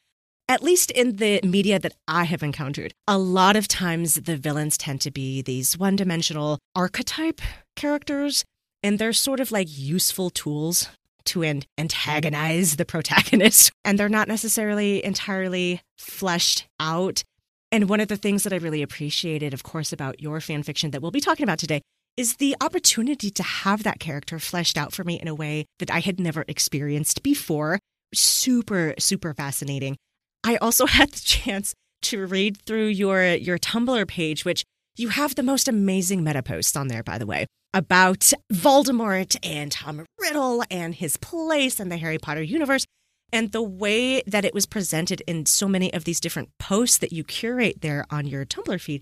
at 0.48 0.64
least 0.64 0.92
in 0.92 1.16
the 1.16 1.40
media 1.44 1.80
that 1.80 1.96
I 2.08 2.26
have 2.26 2.44
encountered, 2.44 2.94
a 3.08 3.18
lot 3.18 3.56
of 3.56 3.68
times 3.68 4.16
the 4.16 4.38
villains 4.38 4.78
tend 4.78 5.02
to 5.02 5.12
be 5.12 5.42
these 5.42 5.78
one 5.78 5.96
dimensional 5.96 6.60
archetype 6.76 7.42
characters, 7.76 8.44
and 8.84 9.00
they're 9.00 9.14
sort 9.14 9.40
of 9.40 9.52
like 9.52 9.68
useful 9.70 10.30
tools 10.30 10.90
to 11.26 11.44
antagonize 11.78 12.76
the 12.76 12.86
protagonist, 12.86 13.72
and 13.86 13.98
they're 13.98 14.10
not 14.10 14.28
necessarily 14.28 15.04
entirely 15.04 15.82
fleshed 15.98 16.68
out. 16.80 17.24
And 17.72 17.90
one 17.90 18.00
of 18.00 18.08
the 18.08 18.18
things 18.18 18.44
that 18.44 18.54
I 18.54 18.58
really 18.58 18.82
appreciated, 18.82 19.54
of 19.54 19.64
course, 19.64 19.92
about 19.92 20.22
your 20.22 20.40
fan 20.40 20.64
fiction 20.64 20.92
that 20.92 21.02
we'll 21.02 21.12
be 21.12 21.20
talking 21.20 21.44
about 21.44 21.60
today 21.60 21.82
is 22.16 22.38
the 22.38 22.56
opportunity 22.62 23.30
to 23.30 23.44
have 23.44 23.84
that 23.84 24.00
character 24.00 24.40
fleshed 24.40 24.78
out 24.78 24.94
for 24.94 25.04
me 25.04 25.20
in 25.20 25.28
a 25.28 25.36
way 25.36 25.66
that 25.80 25.92
I 25.92 26.00
had 26.00 26.20
never 26.20 26.46
experienced 26.48 27.24
before. 27.24 27.80
Super, 28.14 28.94
super 28.98 29.34
fascinating. 29.34 29.98
I 30.46 30.56
also 30.58 30.86
had 30.98 31.12
the 31.12 31.22
chance 31.22 31.74
to 32.04 32.26
read 32.26 32.58
through 32.62 32.88
your 32.88 33.34
your 33.34 33.58
Tumblr 33.58 34.08
page, 34.08 34.46
which 34.46 34.64
you 34.96 35.10
have 35.10 35.36
the 35.36 35.44
most 35.44 35.68
amazing 35.68 36.24
meta 36.24 36.42
posts 36.44 36.78
on 36.78 36.88
there, 36.88 37.04
by 37.04 37.18
the 37.18 37.26
way. 37.26 37.48
about 37.74 38.32
Voldemort 38.54 39.36
and 39.44 39.70
Tom 39.70 40.06
Riddle 40.18 40.64
and 40.72 40.96
his 40.96 41.18
place 41.18 41.82
in 41.82 41.90
the 41.90 41.98
Harry 41.98 42.18
Potter 42.18 42.42
universe. 42.42 42.86
And 43.32 43.52
the 43.52 43.62
way 43.62 44.22
that 44.28 44.46
it 44.46 44.54
was 44.54 44.66
presented 44.66 45.22
in 45.28 45.46
so 45.46 45.68
many 45.68 45.94
of 45.94 46.06
these 46.06 46.20
different 46.20 46.50
posts 46.60 46.98
that 47.00 47.12
you 47.12 47.24
curate 47.24 47.82
there 47.82 48.06
on 48.10 48.28
your 48.28 48.46
Tumblr 48.46 48.80
feed, 48.80 49.02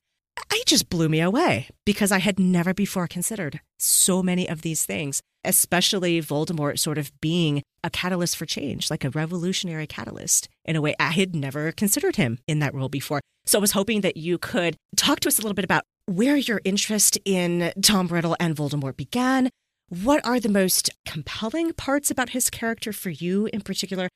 it 0.52 0.66
just 0.66 0.90
blew 0.90 1.10
me 1.10 1.20
away 1.20 1.68
because 1.86 2.12
I 2.12 2.20
had 2.20 2.40
never 2.40 2.74
before 2.74 3.08
considered 3.08 3.60
so 3.78 4.24
many 4.24 4.48
of 4.48 4.62
these 4.62 4.86
things, 4.86 5.22
especially 5.44 6.22
Voldemort 6.22 6.80
sort 6.80 6.98
of 6.98 7.12
being 7.22 7.62
a 7.84 7.90
catalyst 7.90 8.38
for 8.38 8.46
change, 8.46 8.90
like 8.90 9.04
a 9.04 9.10
revolutionary 9.10 9.86
catalyst 9.86 10.48
in 10.66 10.76
a 10.76 10.82
way 10.82 10.96
I 11.00 11.12
had 11.12 11.36
never 11.36 11.72
considered 11.72 12.16
him 12.16 12.40
in 12.48 12.60
that 12.60 12.74
role 12.74 12.90
before. 12.90 13.20
So 13.46 13.58
I 13.58 13.62
was 13.62 13.74
hoping 13.74 14.02
that 14.02 14.16
you 14.16 14.38
could 14.38 14.78
talk 14.96 15.20
to 15.22 15.28
us 15.28 15.38
a 15.38 15.42
little 15.42 15.54
bit 15.54 15.66
about 15.66 15.84
where 16.06 16.38
your 16.38 16.62
interest 16.64 17.18
in 17.26 17.74
Tom 17.82 18.08
Riddle 18.08 18.38
and 18.40 18.56
Voldemort 18.56 18.96
began. 18.96 19.50
What 19.90 20.26
are 20.26 20.40
the 20.40 20.50
most 20.50 20.90
compelling 21.06 21.74
parts 21.74 22.10
about 22.10 22.30
his 22.30 22.50
character 22.50 22.94
for 22.94 23.10
you 23.10 23.48
in 23.54 23.62
particular? 23.62 24.10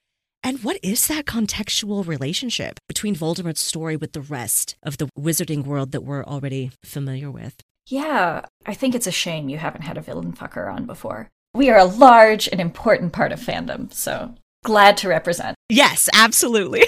And 0.43 0.63
what 0.63 0.79
is 0.81 1.07
that 1.07 1.25
contextual 1.25 2.07
relationship 2.07 2.79
between 2.87 3.15
Voldemort's 3.15 3.59
story 3.59 3.95
with 3.95 4.13
the 4.13 4.21
rest 4.21 4.75
of 4.81 4.97
the 4.97 5.09
wizarding 5.17 5.65
world 5.65 5.91
that 5.91 6.01
we're 6.01 6.23
already 6.23 6.71
familiar 6.83 7.29
with? 7.29 7.55
Yeah, 7.87 8.45
I 8.65 8.73
think 8.73 8.95
it's 8.95 9.07
a 9.07 9.11
shame 9.11 9.49
you 9.49 9.57
haven't 9.57 9.81
had 9.81 9.97
a 9.97 10.01
villain 10.01 10.33
fucker 10.33 10.71
on 10.73 10.85
before. 10.85 11.29
We 11.53 11.69
are 11.69 11.77
a 11.77 11.85
large 11.85 12.47
and 12.47 12.61
important 12.61 13.13
part 13.13 13.31
of 13.31 13.39
fandom, 13.39 13.91
so 13.93 14.35
glad 14.63 14.97
to 14.97 15.09
represent. 15.09 15.55
Yes, 15.69 16.09
absolutely. 16.13 16.85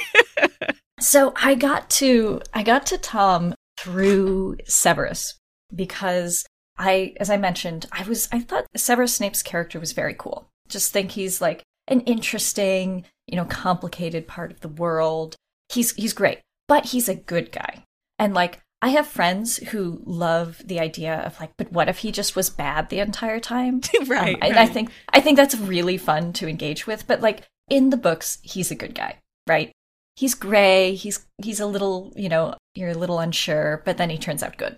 so 1.00 1.34
I 1.36 1.56
got 1.56 1.90
to 1.92 2.42
I 2.54 2.64
got 2.64 2.86
to 2.88 2.98
Tom 2.98 3.56
through 3.78 4.58
Severus 4.66 5.38
because 5.74 6.46
I 6.80 7.14
as 7.18 7.30
I 7.30 7.38
mentioned, 7.38 7.86
I 7.92 8.04
was 8.04 8.30
I 8.32 8.40
thought 8.40 8.66
Severus 8.76 9.16
Snape's 9.16 9.44
character 9.44 9.80
was 9.80 9.92
very 9.92 10.16
cool. 10.18 10.48
Just 10.70 10.94
think 10.94 11.12
he's 11.12 11.42
like 11.42 11.64
an 11.88 12.02
interesting, 12.02 13.06
you 13.28 13.36
know, 13.36 13.46
complicated 13.46 14.28
part 14.28 14.52
of 14.52 14.62
the 14.62 14.70
world. 14.70 15.36
He's 15.68 15.94
he's 15.96 16.14
great, 16.14 16.40
but 16.68 16.86
he's 16.86 17.10
a 17.10 17.16
good 17.16 17.52
guy. 17.52 17.84
And 18.18 18.34
like 18.34 18.62
I 18.82 18.90
have 18.90 19.08
friends 19.08 19.58
who 19.58 20.02
love 20.06 20.62
the 20.64 20.80
idea 20.80 21.16
of 21.20 21.38
like, 21.42 21.52
but 21.58 21.72
what 21.72 21.90
if 21.90 21.98
he 21.98 22.14
just 22.14 22.36
was 22.36 22.50
bad 22.50 22.90
the 22.90 23.00
entire 23.00 23.42
time? 23.42 23.82
right, 24.08 24.36
um, 24.36 24.42
And 24.42 24.58
I 24.58 24.66
think 24.66 24.90
I 25.10 25.20
think 25.20 25.36
that's 25.36 25.58
really 25.58 25.98
fun 25.98 26.32
to 26.34 26.48
engage 26.48 26.88
with. 26.88 27.06
But 27.06 27.20
like 27.20 27.44
in 27.70 27.90
the 27.90 27.98
books, 27.98 28.40
he's 28.42 28.72
a 28.72 28.76
good 28.76 28.96
guy, 28.96 29.18
right? 29.48 29.74
He's 30.16 30.34
gray. 30.34 30.96
He's 30.96 31.26
he's 31.44 31.60
a 31.60 31.66
little, 31.66 32.14
you 32.16 32.30
know, 32.30 32.56
you're 32.74 32.92
a 32.92 32.98
little 32.98 33.20
unsure, 33.20 33.82
but 33.84 33.98
then 33.98 34.10
he 34.10 34.18
turns 34.18 34.44
out 34.44 34.58
good. 34.58 34.78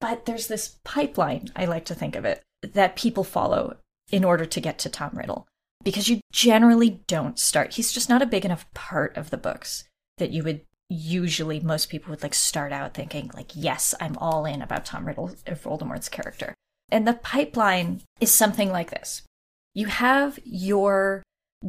But 0.00 0.24
there's 0.26 0.46
this 0.46 0.78
pipeline, 0.84 1.50
I 1.54 1.66
like 1.66 1.84
to 1.86 1.94
think 1.94 2.16
of 2.16 2.24
it, 2.24 2.42
that 2.62 2.96
people 2.96 3.24
follow 3.24 3.76
in 4.10 4.24
order 4.24 4.46
to 4.46 4.60
get 4.60 4.78
to 4.80 4.88
Tom 4.88 5.10
Riddle. 5.14 5.46
Because 5.82 6.08
you 6.08 6.20
generally 6.32 7.02
don't 7.06 7.38
start. 7.38 7.74
He's 7.74 7.92
just 7.92 8.08
not 8.08 8.22
a 8.22 8.26
big 8.26 8.44
enough 8.44 8.66
part 8.74 9.16
of 9.16 9.30
the 9.30 9.36
books 9.36 9.84
that 10.18 10.30
you 10.30 10.42
would 10.44 10.60
usually 10.90 11.60
most 11.60 11.88
people 11.88 12.10
would 12.10 12.22
like 12.22 12.34
start 12.34 12.72
out 12.72 12.94
thinking 12.94 13.30
like 13.34 13.52
yes 13.54 13.94
i'm 14.00 14.16
all 14.18 14.44
in 14.44 14.60
about 14.60 14.84
tom 14.84 15.06
riddle 15.06 15.30
or 15.46 15.54
voldemort's 15.54 16.08
character 16.08 16.52
and 16.90 17.06
the 17.06 17.14
pipeline 17.14 18.02
is 18.20 18.32
something 18.32 18.72
like 18.72 18.90
this 18.90 19.22
you 19.72 19.86
have 19.86 20.36
your 20.44 21.22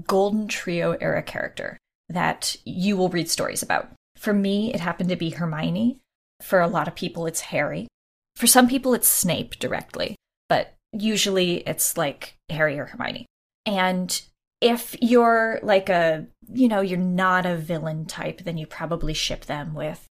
golden 0.08 0.48
trio 0.48 0.94
era 1.00 1.22
character 1.22 1.78
that 2.10 2.56
you 2.66 2.98
will 2.98 3.10
read 3.10 3.30
stories 3.30 3.62
about 3.62 3.92
for 4.18 4.34
me 4.34 4.74
it 4.74 4.80
happened 4.80 5.10
to 5.10 5.16
be 5.16 5.30
hermione 5.30 6.00
for 6.42 6.60
a 6.60 6.68
lot 6.68 6.88
of 6.88 6.96
people 6.96 7.28
it's 7.28 7.42
harry 7.42 7.88
for 8.36 8.48
some 8.48 8.68
people 8.68 8.94
it's 8.94 9.08
snape 9.08 9.58
directly 9.60 10.16
but 10.50 10.76
usually 10.92 11.58
it's 11.68 11.98
like 11.98 12.36
harry 12.50 12.78
or 12.80 12.86
hermione. 12.86 13.26
And 13.66 14.22
if 14.60 14.96
you're 15.02 15.60
like 15.64 15.90
a 15.90 16.28
you 16.52 16.68
know 16.68 16.82
you're 16.82 16.98
not 16.98 17.46
a 17.46 17.56
villain 17.56 18.06
type 18.06 18.44
then 18.44 18.58
you 18.58 18.66
probably 18.66 19.14
ship 19.14 19.46
them 19.46 19.74
with 19.74 20.06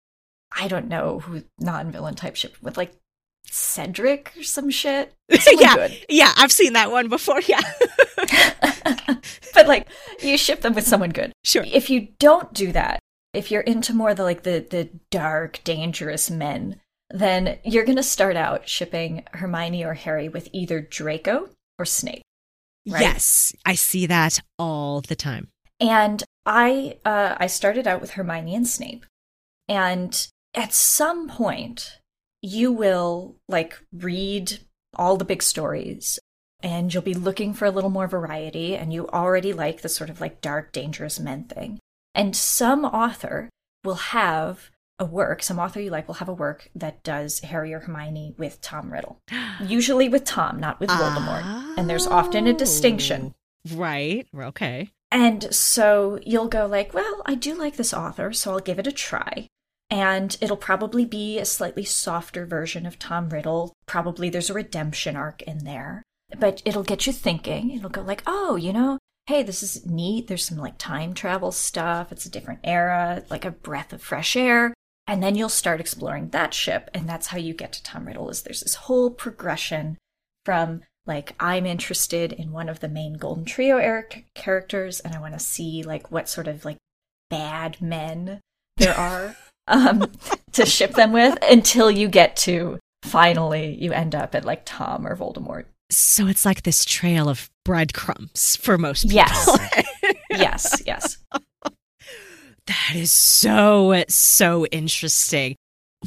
i 0.57 0.67
don't 0.67 0.87
know 0.87 1.19
who 1.19 1.43
non-villain 1.59 2.15
type 2.15 2.35
ship 2.35 2.55
with 2.61 2.77
like 2.77 2.93
cedric 3.45 4.33
or 4.37 4.43
some 4.43 4.69
shit. 4.69 5.13
Yeah. 5.29 5.75
good. 5.75 6.05
yeah 6.09 6.33
i've 6.37 6.51
seen 6.51 6.73
that 6.73 6.91
one 6.91 7.09
before 7.09 7.41
yeah. 7.41 7.61
But 9.53 9.67
like 9.67 9.87
you 10.21 10.37
ship 10.37 10.61
them 10.61 10.73
with 10.73 10.87
someone 10.87 11.11
good. 11.11 11.33
Sure. 11.43 11.63
If 11.67 11.89
you 11.89 12.07
don't 12.19 12.51
do 12.53 12.71
that 12.71 12.99
if 13.33 13.51
you're 13.51 13.61
into 13.61 13.93
more 13.93 14.13
the 14.13 14.23
like 14.23 14.43
the 14.43 14.65
the 14.69 14.89
dark 15.09 15.61
dangerous 15.63 16.29
men 16.29 16.80
then 17.13 17.57
you're 17.63 17.85
going 17.85 17.97
to 17.97 18.03
start 18.03 18.35
out 18.35 18.67
shipping 18.67 19.23
hermione 19.33 19.83
or 19.83 19.93
harry 19.93 20.29
with 20.29 20.49
either 20.53 20.81
draco 20.81 21.49
or 21.77 21.85
snape 21.85 22.23
Right? 22.87 23.01
Yes, 23.01 23.53
I 23.65 23.75
see 23.75 24.07
that 24.07 24.39
all 24.57 25.01
the 25.01 25.15
time. 25.15 25.49
And 25.79 26.23
I 26.45 26.97
uh, 27.05 27.35
I 27.37 27.47
started 27.47 27.87
out 27.87 28.01
with 28.01 28.11
Hermione 28.11 28.55
and 28.55 28.67
Snape, 28.67 29.05
and 29.67 30.27
at 30.55 30.73
some 30.73 31.27
point 31.29 31.99
you 32.41 32.71
will 32.71 33.35
like 33.47 33.79
read 33.93 34.59
all 34.95 35.15
the 35.15 35.25
big 35.25 35.43
stories 35.43 36.19
and 36.63 36.91
you'll 36.93 37.03
be 37.03 37.13
looking 37.13 37.53
for 37.53 37.65
a 37.65 37.71
little 37.71 37.89
more 37.89 38.07
variety 38.07 38.75
and 38.75 38.91
you 38.91 39.07
already 39.09 39.53
like 39.53 39.81
the 39.81 39.89
sort 39.89 40.09
of 40.09 40.19
like 40.19 40.41
dark 40.41 40.71
dangerous 40.71 41.19
men 41.19 41.43
thing 41.43 41.79
and 42.15 42.35
some 42.35 42.83
author 42.83 43.47
will 43.83 43.95
have 43.95 44.70
a 45.01 45.05
work, 45.05 45.41
some 45.41 45.59
author 45.59 45.81
you 45.81 45.89
like 45.89 46.07
will 46.07 46.15
have 46.15 46.29
a 46.29 46.33
work 46.33 46.69
that 46.75 47.03
does 47.03 47.39
Harry 47.39 47.73
or 47.73 47.79
Hermione 47.79 48.35
with 48.37 48.61
Tom 48.61 48.93
Riddle. 48.93 49.17
Usually 49.61 50.07
with 50.07 50.23
Tom, 50.23 50.59
not 50.59 50.79
with 50.79 50.89
Voldemort. 50.89 51.41
Oh. 51.43 51.75
And 51.77 51.89
there's 51.89 52.07
often 52.07 52.45
a 52.47 52.53
distinction. 52.53 53.33
Oh, 53.71 53.75
right. 53.75 54.27
Okay. 54.37 54.89
And 55.11 55.53
so 55.53 56.19
you'll 56.23 56.47
go 56.47 56.67
like, 56.67 56.93
well, 56.93 57.23
I 57.25 57.35
do 57.35 57.55
like 57.55 57.75
this 57.75 57.93
author, 57.93 58.31
so 58.31 58.51
I'll 58.51 58.59
give 58.59 58.79
it 58.79 58.87
a 58.87 58.91
try. 58.91 59.47
And 59.89 60.37
it'll 60.39 60.55
probably 60.55 61.03
be 61.03 61.37
a 61.37 61.45
slightly 61.45 61.83
softer 61.83 62.45
version 62.45 62.85
of 62.85 62.99
Tom 62.99 63.29
Riddle. 63.29 63.73
Probably 63.87 64.29
there's 64.29 64.51
a 64.51 64.53
redemption 64.53 65.17
arc 65.17 65.41
in 65.41 65.65
there. 65.65 66.03
But 66.39 66.61
it'll 66.63 66.83
get 66.83 67.07
you 67.07 67.11
thinking. 67.11 67.71
It'll 67.71 67.89
go 67.89 68.03
like, 68.03 68.23
oh, 68.25 68.55
you 68.55 68.71
know, 68.71 68.99
hey, 69.25 69.43
this 69.43 69.63
is 69.63 69.85
neat. 69.85 70.27
There's 70.27 70.45
some 70.45 70.59
like 70.59 70.77
time 70.77 71.13
travel 71.13 71.51
stuff. 71.51 72.11
It's 72.11 72.25
a 72.25 72.31
different 72.31 72.61
era, 72.63 73.23
like 73.29 73.43
a 73.43 73.51
breath 73.51 73.91
of 73.91 74.01
fresh 74.01 74.37
air 74.37 74.73
and 75.11 75.21
then 75.21 75.35
you'll 75.35 75.49
start 75.49 75.81
exploring 75.81 76.29
that 76.29 76.53
ship 76.53 76.89
and 76.93 77.07
that's 77.07 77.27
how 77.27 77.37
you 77.37 77.53
get 77.53 77.73
to 77.73 77.83
tom 77.83 78.07
riddle 78.07 78.29
is 78.29 78.43
there's 78.43 78.61
this 78.61 78.75
whole 78.75 79.09
progression 79.09 79.97
from 80.45 80.81
like 81.05 81.33
i'm 81.37 81.65
interested 81.65 82.31
in 82.31 82.53
one 82.53 82.69
of 82.69 82.79
the 82.79 82.87
main 82.87 83.15
golden 83.15 83.43
trio 83.43 83.75
er- 83.75 84.07
characters 84.33 85.01
and 85.01 85.13
i 85.13 85.19
want 85.19 85.33
to 85.33 85.39
see 85.39 85.83
like 85.83 86.09
what 86.11 86.29
sort 86.29 86.47
of 86.47 86.63
like 86.63 86.77
bad 87.29 87.81
men 87.81 88.39
there 88.77 88.93
are 88.97 89.35
um, 89.67 90.09
to 90.53 90.65
ship 90.65 90.93
them 90.93 91.11
with 91.11 91.37
until 91.43 91.91
you 91.91 92.07
get 92.07 92.35
to 92.35 92.79
finally 93.03 93.75
you 93.79 93.91
end 93.91 94.15
up 94.15 94.33
at 94.33 94.45
like 94.45 94.63
tom 94.65 95.05
or 95.05 95.15
voldemort. 95.15 95.65
So 95.91 96.27
it's 96.27 96.45
like 96.45 96.63
this 96.63 96.83
trail 96.83 97.29
of 97.29 97.49
breadcrumbs 97.63 98.55
for 98.55 98.77
most 98.77 99.09
people. 99.09 99.19
Yes 99.27 99.81
yes 100.31 100.81
yes 100.85 101.17
that 102.67 102.93
is 102.95 103.11
so, 103.11 104.03
so 104.07 104.65
interesting. 104.67 105.55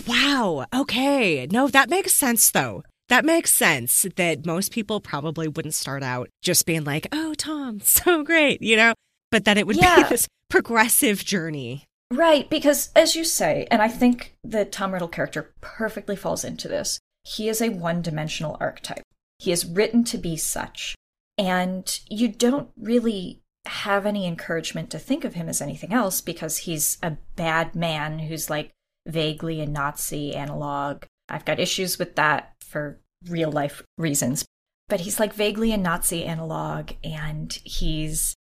Wow. 0.06 0.66
Okay. 0.74 1.46
No, 1.46 1.68
that 1.68 1.90
makes 1.90 2.14
sense 2.14 2.50
though. 2.50 2.82
That 3.08 3.24
makes 3.24 3.52
sense 3.52 4.06
that 4.16 4.46
most 4.46 4.72
people 4.72 5.00
probably 5.00 5.46
wouldn't 5.46 5.74
start 5.74 6.02
out 6.02 6.30
just 6.42 6.64
being 6.64 6.84
like, 6.84 7.06
oh, 7.12 7.34
Tom, 7.34 7.80
so 7.82 8.22
great, 8.22 8.62
you 8.62 8.76
know, 8.76 8.94
but 9.30 9.44
that 9.44 9.58
it 9.58 9.66
would 9.66 9.76
yeah. 9.76 10.02
be 10.02 10.08
this 10.08 10.28
progressive 10.48 11.24
journey. 11.24 11.84
Right. 12.12 12.48
Because 12.48 12.90
as 12.94 13.16
you 13.16 13.24
say, 13.24 13.66
and 13.70 13.82
I 13.82 13.88
think 13.88 14.36
the 14.42 14.64
Tom 14.64 14.92
Riddle 14.92 15.08
character 15.08 15.54
perfectly 15.60 16.16
falls 16.16 16.44
into 16.44 16.68
this, 16.68 16.98
he 17.24 17.48
is 17.48 17.60
a 17.60 17.70
one 17.70 18.02
dimensional 18.02 18.56
archetype. 18.60 19.02
He 19.38 19.52
is 19.52 19.66
written 19.66 20.04
to 20.04 20.18
be 20.18 20.36
such. 20.36 20.94
And 21.36 21.98
you 22.08 22.28
don't 22.28 22.70
really 22.76 23.40
have 23.66 24.04
any 24.04 24.26
encouragement 24.26 24.90
to 24.90 24.98
think 24.98 25.24
of 25.24 25.34
him 25.34 25.48
as 25.48 25.62
anything 25.62 25.92
else 25.92 26.20
because 26.20 26.58
he's 26.58 26.98
a 27.02 27.16
bad 27.36 27.74
man 27.74 28.18
who's 28.18 28.50
like 28.50 28.70
vaguely 29.06 29.60
a 29.60 29.66
Nazi 29.66 30.34
analog. 30.34 31.04
I've 31.28 31.44
got 31.44 31.60
issues 31.60 31.98
with 31.98 32.16
that 32.16 32.54
for 32.60 33.00
real 33.28 33.50
life 33.50 33.82
reasons. 33.96 34.44
But 34.88 35.00
he's 35.00 35.18
like 35.18 35.32
vaguely 35.32 35.72
a 35.72 35.78
Nazi 35.78 36.24
analog 36.24 36.92
and 37.02 37.52
he's 37.64 38.34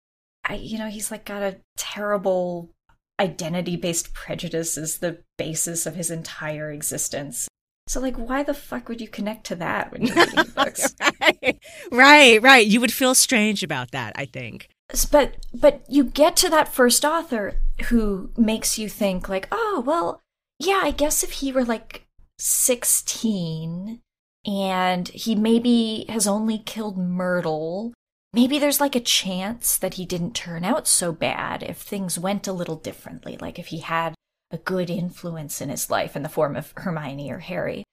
I, 0.44 0.56
you 0.56 0.80
know, 0.80 0.90
he's 0.90 1.12
like 1.12 1.26
got 1.26 1.44
a 1.44 1.58
terrible 1.78 2.72
identity 3.20 3.76
based 3.76 4.16
prejudice 4.16 4.76
as 4.76 4.98
the 4.98 5.20
basis 5.38 5.86
of 5.86 5.96
his 5.96 6.10
entire 6.10 6.72
existence. 6.72 7.48
So, 7.88 8.00
like, 8.00 8.16
why 8.16 8.42
the 8.42 8.54
fuck 8.54 8.90
would 8.90 9.02
you 9.02 9.08
connect 9.08 9.46
to 9.48 9.56
that 9.56 9.92
when 9.92 10.04
you're 10.04 10.16
reading 10.16 10.52
books? 10.56 10.96
right, 11.22 11.60
right, 11.92 12.42
right. 12.42 12.66
You 12.66 12.80
would 12.80 12.94
feel 12.94 13.14
strange 13.14 13.64
about 13.64 13.92
that, 13.92 14.14
I 14.16 14.26
think 14.26 14.70
but 15.12 15.36
but 15.54 15.84
you 15.88 16.04
get 16.04 16.36
to 16.36 16.50
that 16.50 16.74
first 16.74 17.06
author 17.06 17.56
who 17.86 18.32
makes 18.38 18.78
you 18.78 18.90
think 18.90 19.30
like 19.30 19.48
oh 19.52 19.84
well 19.86 20.20
yeah 20.60 20.82
i 20.84 20.92
guess 20.92 21.24
if 21.24 21.32
he 21.32 21.52
were 21.52 21.66
like 21.66 22.06
16 22.42 24.02
and 24.46 25.08
he 25.10 25.36
maybe 25.36 26.06
has 26.10 26.28
only 26.28 26.58
killed 26.58 26.98
Myrtle. 26.98 27.94
Maybe 28.34 28.58
there's 28.58 28.82
like 28.82 28.96
a 28.96 29.02
chance 29.02 29.78
that 29.78 29.96
he 29.96 30.06
didn't 30.06 30.34
turn 30.34 30.64
out 30.64 30.88
so 30.88 31.12
bad 31.12 31.64
if 31.64 31.78
things 31.78 32.18
went 32.18 32.48
a 32.48 32.54
little 32.54 32.78
differently, 32.78 33.38
like 33.40 33.60
if 33.60 33.68
he 33.68 33.80
had 33.80 34.16
a 34.50 34.58
good 34.58 34.90
influence 34.90 35.62
in 35.62 35.70
his 35.70 35.92
life 35.92 36.16
in 36.16 36.24
the 36.24 36.30
form 36.30 36.56
of 36.56 36.74
Hermione 36.76 37.32
or 37.32 37.40
Harry. 37.40 37.84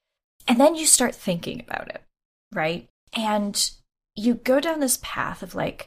And 0.46 0.58
then 0.58 0.74
you 0.74 0.86
start 0.86 1.14
thinking 1.14 1.60
about 1.60 1.88
it, 1.88 2.02
right? 2.54 2.88
And 3.12 3.70
you 4.16 4.34
go 4.34 4.60
down 4.60 4.80
this 4.80 4.98
path 5.02 5.42
of 5.42 5.54
like, 5.54 5.86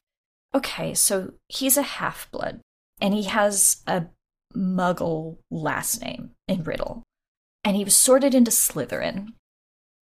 okay, 0.55 0.93
so 0.93 1.33
he's 1.47 1.77
a 1.77 1.83
half 1.83 2.29
blood 2.31 2.61
and 2.99 3.13
he 3.13 3.23
has 3.23 3.81
a 3.87 4.05
muggle 4.55 5.37
last 5.49 6.01
name 6.01 6.31
in 6.47 6.63
Riddle. 6.63 7.03
And 7.63 7.75
he 7.75 7.83
was 7.83 7.95
sorted 7.95 8.33
into 8.33 8.51
Slytherin. 8.51 9.33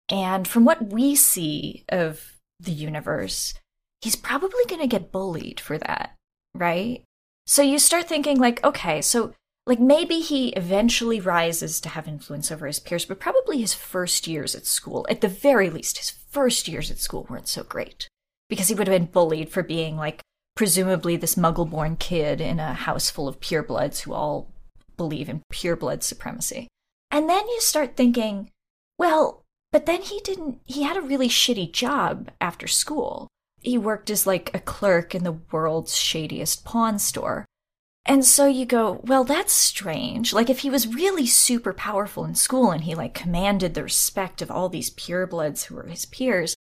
And 0.09 0.47
from 0.47 0.65
what 0.65 0.91
we 0.91 1.15
see 1.15 1.83
of 1.89 2.35
the 2.59 2.71
universe, 2.71 3.53
he's 4.01 4.15
probably 4.15 4.63
going 4.67 4.81
to 4.81 4.87
get 4.87 5.11
bullied 5.11 5.59
for 5.59 5.77
that, 5.77 6.15
right? 6.55 7.03
So 7.45 7.61
you 7.61 7.79
start 7.79 8.07
thinking, 8.07 8.39
like, 8.39 8.63
okay, 8.63 9.01
so 9.01 9.33
like 9.69 9.79
maybe 9.79 10.19
he 10.19 10.49
eventually 10.49 11.19
rises 11.19 11.79
to 11.81 11.89
have 11.89 12.07
influence 12.07 12.51
over 12.51 12.65
his 12.65 12.79
peers, 12.79 13.05
but 13.05 13.19
probably 13.19 13.59
his 13.59 13.73
first 13.73 14.25
years 14.25 14.55
at 14.55 14.65
school, 14.65 15.05
at 15.09 15.21
the 15.21 15.27
very 15.27 15.69
least, 15.69 15.99
his 15.99 16.09
first 16.09 16.67
years 16.67 16.89
at 16.89 16.97
school 16.97 17.27
weren't 17.29 17.47
so 17.47 17.63
great 17.63 18.07
because 18.49 18.67
he 18.67 18.73
would 18.73 18.87
have 18.87 18.99
been 18.99 19.11
bullied 19.11 19.49
for 19.49 19.61
being 19.61 19.95
like 19.95 20.21
presumably 20.59 21.15
this 21.15 21.35
muggle 21.35 21.69
born 21.69 21.95
kid 21.95 22.41
in 22.41 22.59
a 22.59 22.73
house 22.73 23.09
full 23.09 23.29
of 23.29 23.39
purebloods 23.39 24.01
who 24.01 24.11
all 24.11 24.51
believe 24.97 25.29
in 25.29 25.41
pureblood 25.49 26.03
supremacy. 26.03 26.67
And 27.09 27.29
then 27.29 27.47
you 27.47 27.61
start 27.61 27.95
thinking, 27.95 28.51
well, 28.97 29.45
but 29.71 29.85
then 29.85 30.01
he 30.01 30.19
didn't, 30.19 30.59
he 30.65 30.83
had 30.83 30.97
a 30.97 31.01
really 31.01 31.29
shitty 31.29 31.71
job 31.71 32.29
after 32.41 32.67
school. 32.67 33.29
He 33.61 33.77
worked 33.77 34.09
as 34.09 34.27
like 34.27 34.53
a 34.53 34.59
clerk 34.59 35.15
in 35.15 35.23
the 35.23 35.39
world's 35.49 35.95
shadiest 35.95 36.65
pawn 36.65 36.99
store. 36.99 37.45
And 38.05 38.25
so 38.25 38.45
you 38.45 38.65
go, 38.65 38.99
well, 39.05 39.23
that's 39.23 39.53
strange. 39.53 40.33
Like, 40.33 40.49
if 40.49 40.59
he 40.59 40.69
was 40.69 40.93
really 40.93 41.25
super 41.25 41.71
powerful 41.71 42.25
in 42.25 42.35
school 42.35 42.71
and 42.71 42.83
he, 42.83 42.95
like, 42.95 43.13
commanded 43.13 43.75
the 43.75 43.83
respect 43.83 44.41
of 44.41 44.51
all 44.51 44.67
these 44.67 44.89
purebloods 44.89 45.65
who 45.65 45.75
were 45.75 45.87
his 45.87 46.05
peers, 46.05 46.57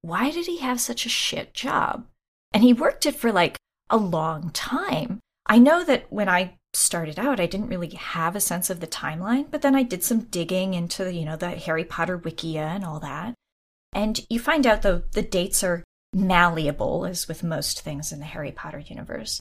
why 0.00 0.30
did 0.30 0.46
he 0.46 0.60
have 0.60 0.80
such 0.80 1.04
a 1.04 1.10
shit 1.10 1.52
job? 1.52 2.06
And 2.54 2.62
he 2.62 2.72
worked 2.72 3.04
it 3.04 3.16
for, 3.16 3.30
like, 3.30 3.58
a 3.90 3.98
long 3.98 4.50
time. 4.50 5.20
I 5.46 5.58
know 5.58 5.84
that 5.84 6.10
when 6.10 6.28
I 6.28 6.56
started 6.72 7.18
out, 7.18 7.40
I 7.40 7.46
didn't 7.46 7.68
really 7.68 7.90
have 7.90 8.34
a 8.34 8.40
sense 8.40 8.70
of 8.70 8.80
the 8.80 8.86
timeline, 8.86 9.50
but 9.50 9.60
then 9.60 9.74
I 9.74 9.82
did 9.82 10.02
some 10.02 10.20
digging 10.20 10.74
into, 10.74 11.12
you 11.12 11.24
know, 11.24 11.36
the 11.36 11.50
Harry 11.50 11.84
Potter 11.84 12.18
Wikia 12.18 12.56
and 12.56 12.84
all 12.84 13.00
that. 13.00 13.34
And 13.92 14.24
you 14.30 14.40
find 14.40 14.66
out, 14.66 14.82
though, 14.82 15.02
the 15.12 15.22
dates 15.22 15.62
are 15.62 15.84
malleable, 16.12 17.04
as 17.04 17.28
with 17.28 17.42
most 17.42 17.82
things 17.82 18.12
in 18.12 18.20
the 18.20 18.24
Harry 18.24 18.52
Potter 18.52 18.78
universe. 18.78 19.40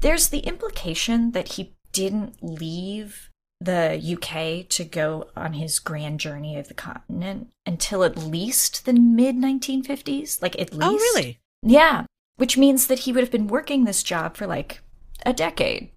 There's 0.00 0.28
the 0.28 0.40
implication 0.40 1.32
that 1.32 1.54
he 1.54 1.74
didn't 1.92 2.42
leave 2.42 3.30
the 3.60 3.98
UK 3.98 4.68
to 4.68 4.84
go 4.84 5.28
on 5.36 5.54
his 5.54 5.78
grand 5.78 6.20
journey 6.20 6.58
of 6.58 6.68
the 6.68 6.74
continent 6.74 7.48
until 7.64 8.04
at 8.04 8.18
least 8.18 8.84
the 8.84 8.92
mid 8.92 9.36
1950s. 9.36 10.42
Like, 10.42 10.58
at 10.60 10.70
oh, 10.72 10.76
least. 10.76 10.84
Oh, 10.84 10.96
really? 10.96 11.38
Yeah. 11.62 12.04
Which 12.36 12.56
means 12.56 12.88
that 12.88 13.00
he 13.00 13.12
would 13.12 13.22
have 13.22 13.30
been 13.30 13.46
working 13.46 13.84
this 13.84 14.02
job 14.02 14.36
for 14.36 14.46
like 14.46 14.80
a 15.24 15.32
decade, 15.32 15.90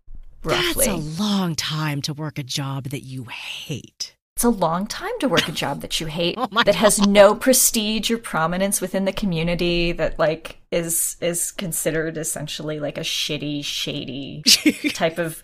roughly. 0.44 0.86
That's 0.86 1.18
a 1.18 1.22
long 1.22 1.56
time 1.56 2.02
to 2.04 2.14
work 2.14 2.38
a 2.38 2.44
job 2.44 2.86
that 2.86 3.04
you 3.04 3.26
hate. 3.26 4.16
It's 4.36 4.44
a 4.44 4.50
long 4.50 4.86
time 4.86 5.18
to 5.22 5.28
work 5.28 5.48
a 5.48 5.52
job 5.52 5.82
that 5.82 6.00
you 6.00 6.06
hate, 6.20 6.36
oh 6.38 6.48
that 6.64 6.76
has 6.76 7.00
no 7.00 7.34
prestige 7.34 8.12
or 8.12 8.20
prominence 8.20 8.80
within 8.80 9.06
the 9.06 9.12
community, 9.12 9.94
that 9.94 10.20
like 10.20 10.60
is 10.72 11.18
is 11.22 11.52
considered 11.52 12.18
essentially 12.18 12.80
like 12.80 13.00
a 13.00 13.02
shitty, 13.02 13.66
shady 13.66 14.44
type 14.94 15.18
of 15.18 15.44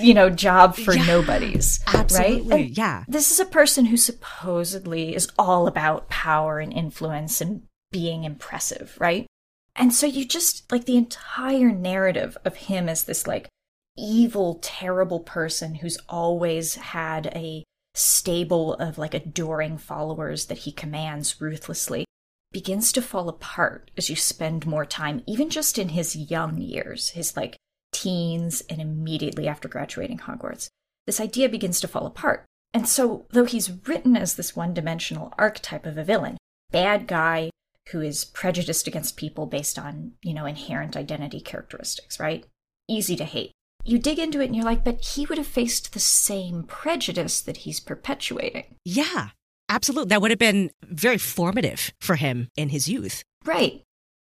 you 0.00 0.14
know 0.14 0.30
job 0.30 0.74
for 0.74 0.94
yeah, 0.94 1.06
nobodies. 1.06 1.78
Absolutely, 1.86 2.50
right? 2.50 2.60
And 2.66 2.76
yeah. 2.76 3.04
This 3.06 3.30
is 3.30 3.38
a 3.38 3.44
person 3.44 3.84
who 3.84 3.96
supposedly 3.96 5.14
is 5.14 5.28
all 5.38 5.68
about 5.68 6.08
power 6.08 6.58
and 6.58 6.72
influence 6.72 7.40
and 7.40 7.62
being 7.92 8.24
impressive, 8.24 8.96
right? 8.98 9.28
And 9.76 9.92
so 9.92 10.06
you 10.06 10.24
just 10.24 10.70
like 10.70 10.84
the 10.84 10.96
entire 10.96 11.70
narrative 11.70 12.36
of 12.44 12.56
him 12.56 12.88
as 12.88 13.04
this 13.04 13.26
like 13.26 13.48
evil, 13.96 14.58
terrible 14.62 15.20
person 15.20 15.76
who's 15.76 15.98
always 16.08 16.76
had 16.76 17.26
a 17.28 17.64
stable 17.94 18.74
of 18.74 18.98
like 18.98 19.14
adoring 19.14 19.78
followers 19.78 20.46
that 20.46 20.58
he 20.58 20.72
commands 20.72 21.40
ruthlessly 21.40 22.04
begins 22.52 22.92
to 22.92 23.02
fall 23.02 23.28
apart 23.28 23.90
as 23.96 24.08
you 24.08 24.16
spend 24.16 24.66
more 24.66 24.86
time, 24.86 25.22
even 25.26 25.50
just 25.50 25.76
in 25.76 25.90
his 25.90 26.14
young 26.14 26.58
years, 26.58 27.10
his 27.10 27.36
like 27.36 27.56
teens 27.92 28.62
and 28.68 28.80
immediately 28.80 29.48
after 29.48 29.68
graduating 29.68 30.18
Hogwarts. 30.18 30.68
This 31.06 31.20
idea 31.20 31.48
begins 31.48 31.80
to 31.80 31.88
fall 31.88 32.06
apart. 32.06 32.44
And 32.72 32.88
so, 32.88 33.26
though 33.30 33.44
he's 33.44 33.70
written 33.86 34.16
as 34.16 34.34
this 34.34 34.56
one 34.56 34.74
dimensional 34.74 35.32
archetype 35.38 35.86
of 35.86 35.98
a 35.98 36.04
villain, 36.04 36.36
bad 36.70 37.06
guy 37.06 37.50
who 37.90 38.00
is 38.00 38.24
prejudiced 38.24 38.86
against 38.86 39.16
people 39.16 39.46
based 39.46 39.78
on, 39.78 40.12
you 40.22 40.34
know, 40.34 40.46
inherent 40.46 40.96
identity 40.96 41.40
characteristics, 41.40 42.18
right? 42.18 42.46
Easy 42.88 43.16
to 43.16 43.24
hate 43.24 43.52
you 43.84 43.98
dig 43.98 44.18
into 44.18 44.40
it 44.40 44.46
and 44.46 44.56
you're 44.56 44.64
like, 44.64 44.84
but 44.84 45.00
he 45.00 45.26
would 45.26 45.38
have 45.38 45.46
faced 45.46 45.92
the 45.92 46.00
same 46.00 46.64
prejudice 46.64 47.40
that 47.42 47.58
he's 47.58 47.80
perpetuating. 47.80 48.76
Yeah, 48.84 49.28
absolutely. 49.68 50.08
That 50.08 50.22
would 50.22 50.30
have 50.30 50.38
been 50.38 50.70
very 50.82 51.18
formative 51.18 51.92
for 52.00 52.16
him 52.16 52.48
in 52.56 52.70
his 52.70 52.88
youth. 52.88 53.22
Right. 53.44 53.82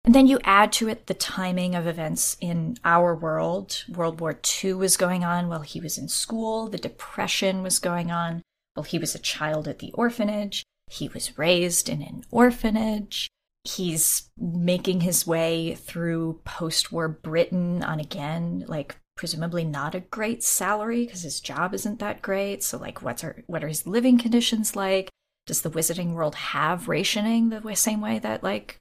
And 0.05 0.15
then 0.15 0.27
you 0.27 0.39
add 0.43 0.71
to 0.73 0.87
it 0.87 1.07
the 1.07 1.13
timing 1.13 1.75
of 1.75 1.87
events 1.87 2.37
in 2.39 2.77
our 2.85 3.13
world. 3.13 3.83
World 3.89 4.21
War 4.21 4.39
II 4.63 4.73
was 4.73 4.95
going 4.95 5.25
on 5.25 5.49
while 5.49 5.61
he 5.61 5.81
was 5.81 5.97
in 5.97 6.07
school, 6.07 6.69
the 6.69 6.77
Depression 6.77 7.61
was 7.61 7.79
going 7.79 8.11
on 8.11 8.43
while 8.73 8.85
he 8.85 8.99
was 8.99 9.15
a 9.15 9.19
child 9.19 9.67
at 9.67 9.79
the 9.79 9.91
orphanage. 9.93 10.63
He 10.89 11.09
was 11.09 11.37
raised 11.37 11.89
in 11.89 12.01
an 12.01 12.23
orphanage. 12.31 13.29
He's 13.67 14.29
making 14.37 15.01
his 15.01 15.27
way 15.27 15.75
through 15.75 16.39
post 16.45 16.91
war 16.91 17.09
Britain 17.09 17.83
on 17.83 17.99
again, 17.99 18.63
like 18.67 18.95
presumably 19.17 19.65
not 19.65 19.93
a 19.93 19.99
great 19.99 20.41
salary 20.41 21.05
because 21.05 21.23
his 21.23 21.41
job 21.41 21.73
isn't 21.73 21.99
that 21.99 22.21
great. 22.21 22.63
So 22.63 22.77
like 22.77 23.01
what's 23.01 23.23
our, 23.23 23.43
what 23.47 23.63
are 23.63 23.67
his 23.67 23.85
living 23.85 24.17
conditions 24.17 24.75
like? 24.75 25.09
Does 25.45 25.63
the 25.63 25.69
wizarding 25.69 26.13
world 26.13 26.35
have 26.35 26.87
rationing 26.87 27.49
the 27.49 27.59
way, 27.59 27.75
same 27.75 27.99
way 27.99 28.19
that 28.19 28.43
like 28.43 28.77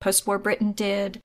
post-war 0.00 0.38
Britain 0.38 0.72
did? 0.72 1.20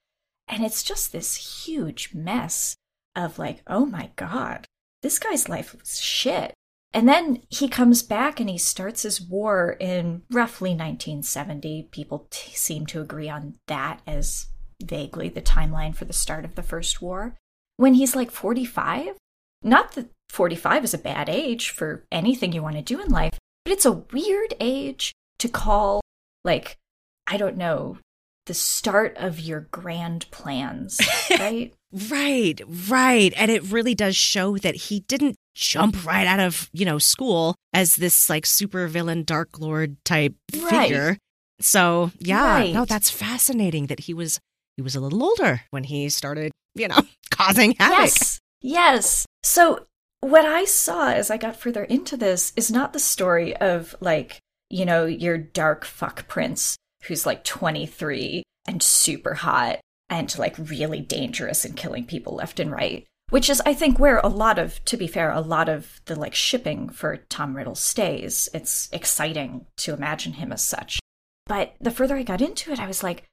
And 0.48 0.64
it's 0.64 0.82
just 0.82 1.12
this 1.12 1.66
huge 1.66 2.14
mess 2.14 2.76
of 3.16 3.38
like, 3.38 3.62
oh 3.68 3.86
my 3.86 4.10
god, 4.16 4.66
this 5.04 5.20
guy's 5.20 5.48
life 5.48 5.76
was 5.80 6.00
shit. 6.00 6.54
And 6.94 7.08
then 7.08 7.42
he 7.50 7.68
comes 7.68 8.04
back 8.04 8.40
and 8.40 8.50
he 8.50 8.58
starts 8.58 9.02
his 9.02 9.20
war 9.20 9.76
in 9.80 10.22
roughly 10.30 10.72
1970. 10.72 11.90
People 11.92 12.28
t- 12.30 12.52
seem 12.56 12.86
to 12.88 13.02
agree 13.02 13.30
on 13.30 13.56
that 13.68 14.02
as 14.06 14.48
vaguely 14.82 15.30
the 15.30 15.42
timeline 15.42 15.96
for 15.96 16.06
the 16.06 16.14
start 16.14 16.46
of 16.46 16.56
the 16.56 16.62
First 16.62 17.02
War 17.02 17.36
when 17.78 17.96
he's 17.96 18.16
like 18.16 18.30
45. 18.30 19.16
Not 19.64 19.94
that 19.94 20.10
45 20.30 20.84
is 20.84 20.94
a 20.94 21.00
bad 21.00 21.30
age 21.30 21.72
for 21.72 22.06
anything 22.12 22.54
you 22.54 22.62
want 22.62 22.76
to 22.76 22.82
do 22.82 23.02
in 23.02 23.10
life, 23.10 23.40
but 23.66 23.74
it's 23.74 23.86
a 23.86 23.92
weird 23.92 24.54
age 24.60 25.14
to 25.40 25.48
call, 25.48 26.02
like, 26.44 26.78
I 27.26 27.38
don't 27.38 27.58
know, 27.58 27.98
the 28.46 28.54
start 28.54 29.16
of 29.18 29.40
your 29.40 29.62
grand 29.72 30.30
plans, 30.32 31.00
right? 31.32 31.74
right, 32.12 32.62
right. 32.90 33.34
And 33.36 33.50
it 33.50 33.64
really 33.64 33.96
does 33.96 34.16
show 34.16 34.58
that 34.58 34.76
he 34.76 35.00
didn't 35.02 35.38
jump 35.56 36.06
right 36.06 36.28
out 36.28 36.40
of, 36.40 36.70
you 36.74 36.86
know, 36.86 37.00
school 37.00 37.56
as 37.74 37.96
this 37.96 38.30
like 38.30 38.46
super 38.46 38.88
villain 38.88 39.24
dark 39.24 39.60
lord 39.60 39.98
type 40.06 40.36
right. 40.56 40.70
figure. 40.70 41.18
So, 41.60 42.12
yeah, 42.20 42.46
right. 42.46 42.74
no, 42.74 42.86
that's 42.86 43.10
fascinating 43.10 43.88
that 43.88 44.02
he 44.02 44.14
was 44.14 44.40
he 44.76 44.82
was 44.82 44.96
a 44.96 45.00
little 45.00 45.24
older 45.24 45.62
when 45.70 45.84
he 45.84 46.10
started 46.10 46.52
you 46.76 46.88
know, 46.88 47.00
causing 47.32 47.76
havoc. 47.80 48.00
Yes. 48.00 48.40
Yes. 48.62 49.26
So 49.44 49.86
what 50.22 50.46
I 50.46 50.66
saw 50.66 51.10
as 51.10 51.30
I 51.30 51.38
got 51.38 51.56
further 51.56 51.84
into 51.84 52.16
this 52.16 52.54
is 52.56 52.72
not 52.72 52.94
the 52.94 53.00
story 53.00 53.56
of 53.58 53.96
like, 54.00 54.40
you 54.70 54.86
know, 54.86 55.06
your 55.06 55.38
dark 55.38 55.86
fuck 55.86 56.28
prince 56.28 56.78
who's 57.04 57.26
like 57.26 57.44
23 57.44 58.44
and 58.68 58.82
super 58.82 59.34
hot 59.34 59.80
and 60.10 60.38
like 60.38 60.56
really 60.58 61.02
dangerous 61.02 61.66
and 61.66 61.76
killing 61.76 62.06
people 62.06 62.36
left 62.36 62.60
and 62.60 62.72
right. 62.72 63.06
Which 63.30 63.50
is, 63.50 63.62
I 63.66 63.74
think, 63.74 64.00
where 64.00 64.20
a 64.20 64.28
lot 64.28 64.60
of, 64.60 64.84
to 64.86 64.98
be 64.98 65.08
fair, 65.08 65.32
a 65.32 65.42
lot 65.42 65.70
of 65.70 66.02
the 66.06 66.16
like 66.16 66.36
shipping 66.36 66.90
for 66.90 67.18
Tom 67.30 67.56
Riddle 67.56 67.76
stays. 67.76 68.48
It's 68.54 68.90
exciting 68.92 69.66
to 69.78 69.94
imagine 69.94 70.34
him 70.34 70.52
as 70.52 70.64
such. 70.64 71.00
But 71.46 71.76
the 71.82 71.92
further 71.92 72.16
I 72.16 72.24
got 72.24 72.42
into 72.42 72.72
it, 72.72 72.80
I 72.80 72.88
was 72.88 73.04
like, 73.04 73.24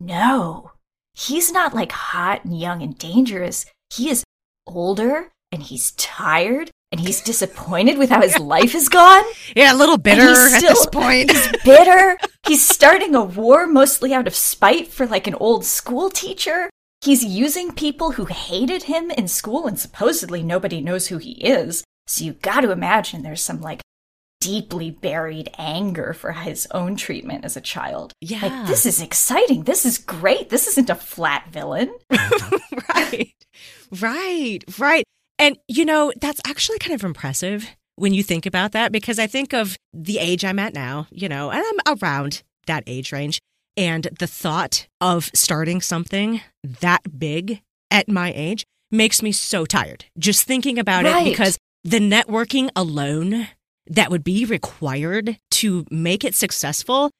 no, 0.00 0.72
he's 1.14 1.52
not 1.52 1.74
like 1.74 1.92
hot 1.92 2.44
and 2.44 2.58
young 2.58 2.82
and 2.82 2.96
dangerous. 2.96 3.66
He 3.94 4.08
is 4.08 4.24
older 4.66 5.28
and 5.52 5.62
he's 5.62 5.92
tired 5.92 6.70
and 6.92 7.00
he's 7.00 7.20
disappointed 7.20 7.98
with 7.98 8.10
how 8.10 8.22
his 8.22 8.38
life 8.40 8.74
is 8.74 8.88
gone. 8.88 9.24
Yeah, 9.54 9.72
a 9.72 9.76
little 9.76 9.98
bitter 9.98 10.22
at 10.22 10.60
this 10.60 10.86
point. 10.86 11.30
He's 11.34 11.48
bitter. 11.64 12.18
he's 12.46 12.66
starting 12.66 13.14
a 13.14 13.22
war 13.22 13.66
mostly 13.66 14.12
out 14.12 14.26
of 14.26 14.34
spite 14.34 14.88
for 14.88 15.06
like 15.06 15.26
an 15.26 15.34
old 15.34 15.64
school 15.64 16.10
teacher. 16.10 16.70
He's 17.02 17.24
using 17.24 17.72
people 17.72 18.12
who 18.12 18.26
hated 18.26 18.84
him 18.84 19.10
in 19.10 19.26
school 19.26 19.66
and 19.66 19.78
supposedly 19.78 20.42
nobody 20.42 20.80
knows 20.80 21.06
who 21.06 21.18
he 21.18 21.32
is. 21.32 21.82
So 22.06 22.24
you 22.24 22.34
got 22.34 22.60
to 22.60 22.72
imagine 22.72 23.22
there's 23.22 23.42
some 23.42 23.60
like 23.60 23.80
deeply 24.40 24.90
buried 24.90 25.50
anger 25.58 26.12
for 26.12 26.32
his 26.32 26.66
own 26.72 26.96
treatment 26.96 27.44
as 27.44 27.56
a 27.56 27.60
child. 27.60 28.12
Yeah. 28.20 28.42
Like, 28.42 28.66
this 28.66 28.84
is 28.86 29.00
exciting. 29.00 29.64
This 29.64 29.86
is 29.86 29.98
great. 29.98 30.48
This 30.50 30.66
isn't 30.66 30.90
a 30.90 30.94
flat 30.94 31.48
villain. 31.50 31.94
right. 32.88 33.34
Right. 34.00 34.58
Right. 34.78 35.04
And, 35.38 35.58
you 35.68 35.84
know, 35.84 36.12
that's 36.20 36.40
actually 36.46 36.78
kind 36.78 36.94
of 36.94 37.04
impressive 37.04 37.66
when 37.96 38.14
you 38.14 38.22
think 38.22 38.46
about 38.46 38.72
that 38.72 38.92
because 38.92 39.18
I 39.18 39.26
think 39.26 39.52
of 39.52 39.76
the 39.92 40.18
age 40.18 40.44
I'm 40.44 40.58
at 40.58 40.74
now, 40.74 41.06
you 41.10 41.28
know, 41.28 41.50
and 41.50 41.62
I'm 41.64 41.98
around 42.02 42.42
that 42.66 42.82
age 42.86 43.12
range. 43.12 43.40
And 43.80 44.08
the 44.18 44.26
thought 44.26 44.86
of 45.00 45.30
starting 45.34 45.80
something 45.80 46.42
that 46.82 47.18
big 47.18 47.62
at 47.90 48.08
my 48.08 48.30
age 48.36 48.64
makes 48.90 49.22
me 49.22 49.32
so 49.32 49.64
tired 49.64 50.04
just 50.18 50.44
thinking 50.44 50.78
about 50.78 51.04
Right. 51.04 51.26
it 51.26 51.30
because 51.30 51.56
the 51.82 51.98
networking 52.00 52.68
alone 52.76 53.48
that 53.86 54.10
would 54.10 54.22
be 54.22 54.44
required 54.44 55.38
to 55.52 55.86
make 55.90 56.24
it 56.24 56.34
successful, 56.34 57.10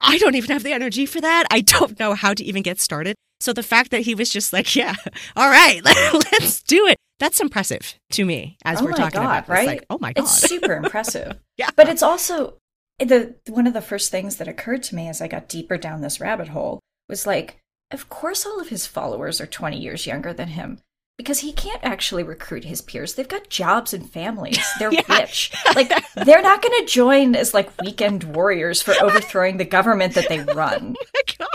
I 0.00 0.18
don't 0.18 0.36
even 0.36 0.50
have 0.50 0.62
the 0.62 0.72
energy 0.72 1.04
for 1.04 1.20
that. 1.20 1.46
I 1.50 1.62
don't 1.62 1.98
know 1.98 2.14
how 2.14 2.32
to 2.32 2.44
even 2.44 2.62
get 2.62 2.80
started. 2.80 3.16
So 3.40 3.52
the 3.52 3.62
fact 3.64 3.90
that 3.90 4.02
he 4.02 4.14
was 4.14 4.30
just 4.30 4.52
like, 4.52 4.76
yeah, 4.76 4.94
all 5.34 5.50
right, 5.50 5.80
let's 5.84 6.62
do 6.62 6.86
it. 6.86 6.96
That's 7.18 7.40
impressive 7.40 7.94
to 8.12 8.24
me 8.24 8.56
as 8.64 8.80
Oh 8.80 8.84
we're 8.84 8.92
talking 8.92 9.20
God, 9.20 9.24
about 9.24 9.46
this. 9.46 9.50
right? 9.50 9.66
Like, 9.66 9.86
oh 9.90 9.98
my 10.00 10.12
God. 10.12 10.22
It's 10.22 10.32
super 10.48 10.72
impressive. 10.82 11.38
Yeah. 11.56 11.70
But 11.74 11.88
it's 11.88 12.02
also 12.02 12.58
the 12.98 13.34
one 13.48 13.66
of 13.66 13.74
the 13.74 13.80
first 13.82 14.10
things 14.10 14.36
that 14.36 14.48
occurred 14.48 14.82
to 14.84 14.94
me 14.94 15.08
as 15.08 15.20
I 15.20 15.28
got 15.28 15.48
deeper 15.48 15.76
down 15.76 16.00
this 16.00 16.20
rabbit 16.20 16.48
hole 16.48 16.80
was 17.08 17.26
like, 17.26 17.58
of 17.90 18.08
course 18.08 18.46
all 18.46 18.60
of 18.60 18.68
his 18.68 18.86
followers 18.86 19.40
are 19.40 19.46
20 19.46 19.78
years 19.78 20.06
younger 20.06 20.32
than 20.32 20.48
him 20.48 20.80
because 21.18 21.40
he 21.40 21.52
can't 21.52 21.82
actually 21.84 22.22
recruit 22.22 22.64
his 22.64 22.80
peers. 22.80 23.14
They've 23.14 23.28
got 23.28 23.48
jobs 23.50 23.92
and 23.94 24.08
families. 24.08 24.64
They're 24.78 24.92
Yeah. 24.92 25.02
rich. 25.08 25.52
Like 25.74 25.92
they're 26.14 26.42
not 26.42 26.62
going 26.62 26.80
to 26.80 26.86
join 26.92 27.34
as 27.36 27.54
like 27.54 27.70
weekend 27.82 28.24
warriors 28.34 28.82
for 28.82 28.94
overthrowing 29.02 29.56
the 29.58 29.64
government 29.64 30.14
that 30.14 30.28
they 30.28 30.40
oh 30.48 30.54
run. 30.54 30.96
Oh 30.98 31.04
my 31.14 31.22
God. 31.38 31.48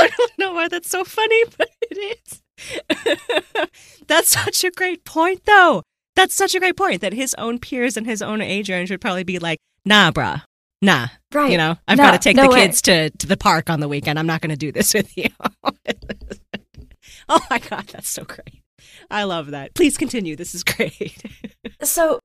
I 0.00 0.10
don't 0.16 0.32
know 0.38 0.52
why 0.52 0.68
that's 0.68 0.88
so 0.90 1.04
funny, 1.04 1.42
but 1.58 1.68
it 1.90 2.18
is. 2.28 2.42
that's 4.06 4.30
such 4.30 4.64
a 4.64 4.70
great 4.70 5.04
point, 5.04 5.44
though. 5.44 5.82
That's 6.16 6.34
such 6.34 6.54
a 6.54 6.60
great 6.60 6.76
point 6.76 7.00
that 7.00 7.12
his 7.12 7.34
own 7.34 7.58
peers 7.58 7.96
and 7.96 8.06
his 8.06 8.22
own 8.22 8.40
age 8.40 8.70
range 8.70 8.90
would 8.90 9.00
probably 9.00 9.24
be 9.24 9.38
like, 9.38 9.58
nah, 9.84 10.10
bruh. 10.10 10.42
Nah. 10.82 11.08
Right. 11.32 11.50
You 11.50 11.58
know, 11.58 11.76
I've 11.88 11.96
No, 11.98 12.04
got 12.04 12.12
to 12.12 12.18
take 12.18 12.36
no 12.36 12.44
the 12.44 12.48
way. 12.50 12.60
kids 12.66 12.82
to, 12.82 13.10
to 13.10 13.26
the 13.26 13.36
park 13.36 13.70
on 13.70 13.80
the 13.80 13.88
weekend. 13.88 14.18
I'm 14.18 14.26
not 14.26 14.40
going 14.42 14.50
to 14.50 14.56
do 14.56 14.70
this 14.70 14.92
with 14.94 15.16
you. 15.16 15.28
oh 17.28 17.40
my 17.50 17.58
God, 17.58 17.86
that's 17.88 18.08
so 18.08 18.24
great. 18.24 18.62
I 19.10 19.24
love 19.24 19.50
that. 19.50 19.74
Please 19.74 19.96
continue. 19.96 20.36
This 20.36 20.54
is 20.54 20.62
great. 20.64 21.22
so 21.82 22.20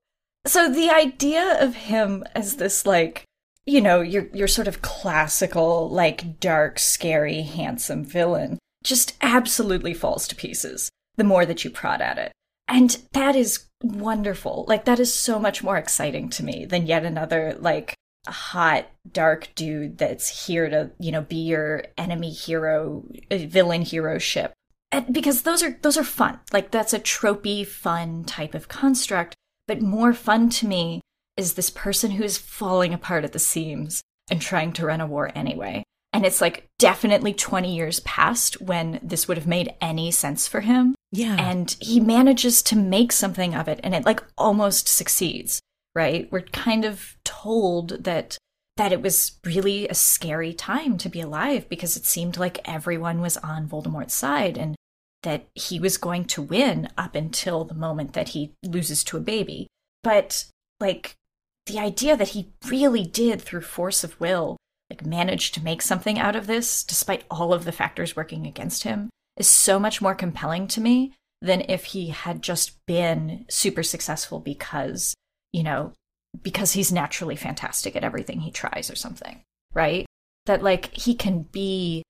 so 0.46 0.70
the 0.72 0.90
idea 0.90 1.62
of 1.62 1.74
him 1.74 2.24
as 2.34 2.56
this 2.56 2.86
like 2.86 3.24
you 3.66 3.80
know 3.80 4.00
your 4.00 4.26
your 4.32 4.48
sort 4.48 4.68
of 4.68 4.80
classical 4.82 5.88
like 5.90 6.40
dark 6.40 6.78
scary 6.78 7.42
handsome 7.42 8.04
villain 8.04 8.58
just 8.82 9.16
absolutely 9.20 9.92
falls 9.92 10.26
to 10.26 10.34
pieces 10.34 10.90
the 11.16 11.24
more 11.24 11.44
that 11.44 11.62
you 11.62 11.68
prod 11.70 12.00
at 12.00 12.16
it 12.16 12.32
and 12.70 12.96
that 13.12 13.36
is 13.36 13.66
wonderful. 13.82 14.64
Like 14.68 14.84
that 14.84 15.00
is 15.00 15.12
so 15.12 15.38
much 15.38 15.62
more 15.62 15.76
exciting 15.76 16.30
to 16.30 16.44
me 16.44 16.64
than 16.64 16.86
yet 16.86 17.04
another 17.04 17.56
like 17.58 17.94
hot 18.26 18.86
dark 19.10 19.48
dude 19.54 19.98
that's 19.98 20.46
here 20.46 20.68
to 20.68 20.90
you 20.98 21.10
know 21.10 21.22
be 21.22 21.36
your 21.36 21.84
enemy 21.96 22.30
hero 22.30 23.04
uh, 23.30 23.38
villain 23.38 23.82
hero 23.82 24.18
ship. 24.18 24.52
And 24.92 25.12
because 25.12 25.42
those 25.42 25.62
are 25.62 25.78
those 25.82 25.96
are 25.96 26.04
fun. 26.04 26.40
Like 26.52 26.70
that's 26.70 26.94
a 26.94 27.00
tropey 27.00 27.66
fun 27.66 28.24
type 28.24 28.54
of 28.54 28.68
construct. 28.68 29.34
But 29.66 29.82
more 29.82 30.14
fun 30.14 30.48
to 30.50 30.66
me 30.66 31.00
is 31.36 31.54
this 31.54 31.70
person 31.70 32.12
who 32.12 32.24
is 32.24 32.38
falling 32.38 32.94
apart 32.94 33.24
at 33.24 33.32
the 33.32 33.38
seams 33.38 34.02
and 34.30 34.40
trying 34.40 34.72
to 34.74 34.86
run 34.86 35.00
a 35.00 35.06
war 35.06 35.30
anyway. 35.34 35.82
And 36.12 36.26
it's 36.26 36.40
like 36.40 36.66
definitely 36.78 37.32
20 37.32 37.74
years 37.74 38.00
past 38.00 38.60
when 38.60 38.98
this 39.00 39.28
would 39.28 39.36
have 39.36 39.46
made 39.46 39.74
any 39.80 40.10
sense 40.10 40.48
for 40.48 40.60
him 40.60 40.94
yeah. 41.12 41.36
and 41.38 41.76
he 41.80 42.00
manages 42.00 42.62
to 42.62 42.76
make 42.76 43.12
something 43.12 43.54
of 43.54 43.68
it 43.68 43.80
and 43.82 43.94
it 43.94 44.04
like 44.04 44.22
almost 44.38 44.88
succeeds 44.88 45.60
right 45.94 46.30
we're 46.30 46.40
kind 46.40 46.84
of 46.84 47.16
told 47.24 48.04
that 48.04 48.38
that 48.76 48.92
it 48.92 49.02
was 49.02 49.38
really 49.44 49.86
a 49.88 49.94
scary 49.94 50.54
time 50.54 50.96
to 50.96 51.08
be 51.08 51.20
alive 51.20 51.68
because 51.68 51.96
it 51.96 52.06
seemed 52.06 52.38
like 52.38 52.66
everyone 52.66 53.20
was 53.20 53.36
on 53.38 53.68
Voldemort's 53.68 54.14
side 54.14 54.56
and 54.56 54.74
that 55.22 55.48
he 55.54 55.78
was 55.78 55.98
going 55.98 56.24
to 56.24 56.40
win 56.40 56.88
up 56.96 57.14
until 57.14 57.64
the 57.64 57.74
moment 57.74 58.14
that 58.14 58.30
he 58.30 58.54
loses 58.64 59.04
to 59.04 59.18
a 59.18 59.20
baby 59.20 59.66
but 60.02 60.46
like 60.78 61.14
the 61.66 61.78
idea 61.78 62.16
that 62.16 62.28
he 62.28 62.52
really 62.68 63.04
did 63.04 63.42
through 63.42 63.60
force 63.60 64.02
of 64.02 64.18
will 64.18 64.56
like 64.88 65.04
manage 65.04 65.52
to 65.52 65.62
make 65.62 65.82
something 65.82 66.18
out 66.18 66.34
of 66.34 66.46
this 66.46 66.82
despite 66.82 67.24
all 67.30 67.52
of 67.52 67.64
the 67.64 67.72
factors 67.72 68.16
working 68.16 68.46
against 68.46 68.84
him 68.84 69.10
is 69.36 69.46
so 69.46 69.78
much 69.78 70.02
more 70.02 70.14
compelling 70.14 70.66
to 70.68 70.80
me 70.80 71.14
than 71.42 71.62
if 71.68 71.86
he 71.86 72.08
had 72.08 72.42
just 72.42 72.84
been 72.86 73.46
super 73.48 73.82
successful 73.82 74.40
because, 74.40 75.14
you 75.52 75.62
know, 75.62 75.92
because 76.42 76.72
he's 76.72 76.92
naturally 76.92 77.36
fantastic 77.36 77.96
at 77.96 78.04
everything 78.04 78.40
he 78.40 78.50
tries 78.50 78.90
or 78.90 78.96
something, 78.96 79.42
right? 79.72 80.06
That 80.46 80.62
like 80.62 80.94
he 80.94 81.14
can 81.14 81.42
be 81.42 82.02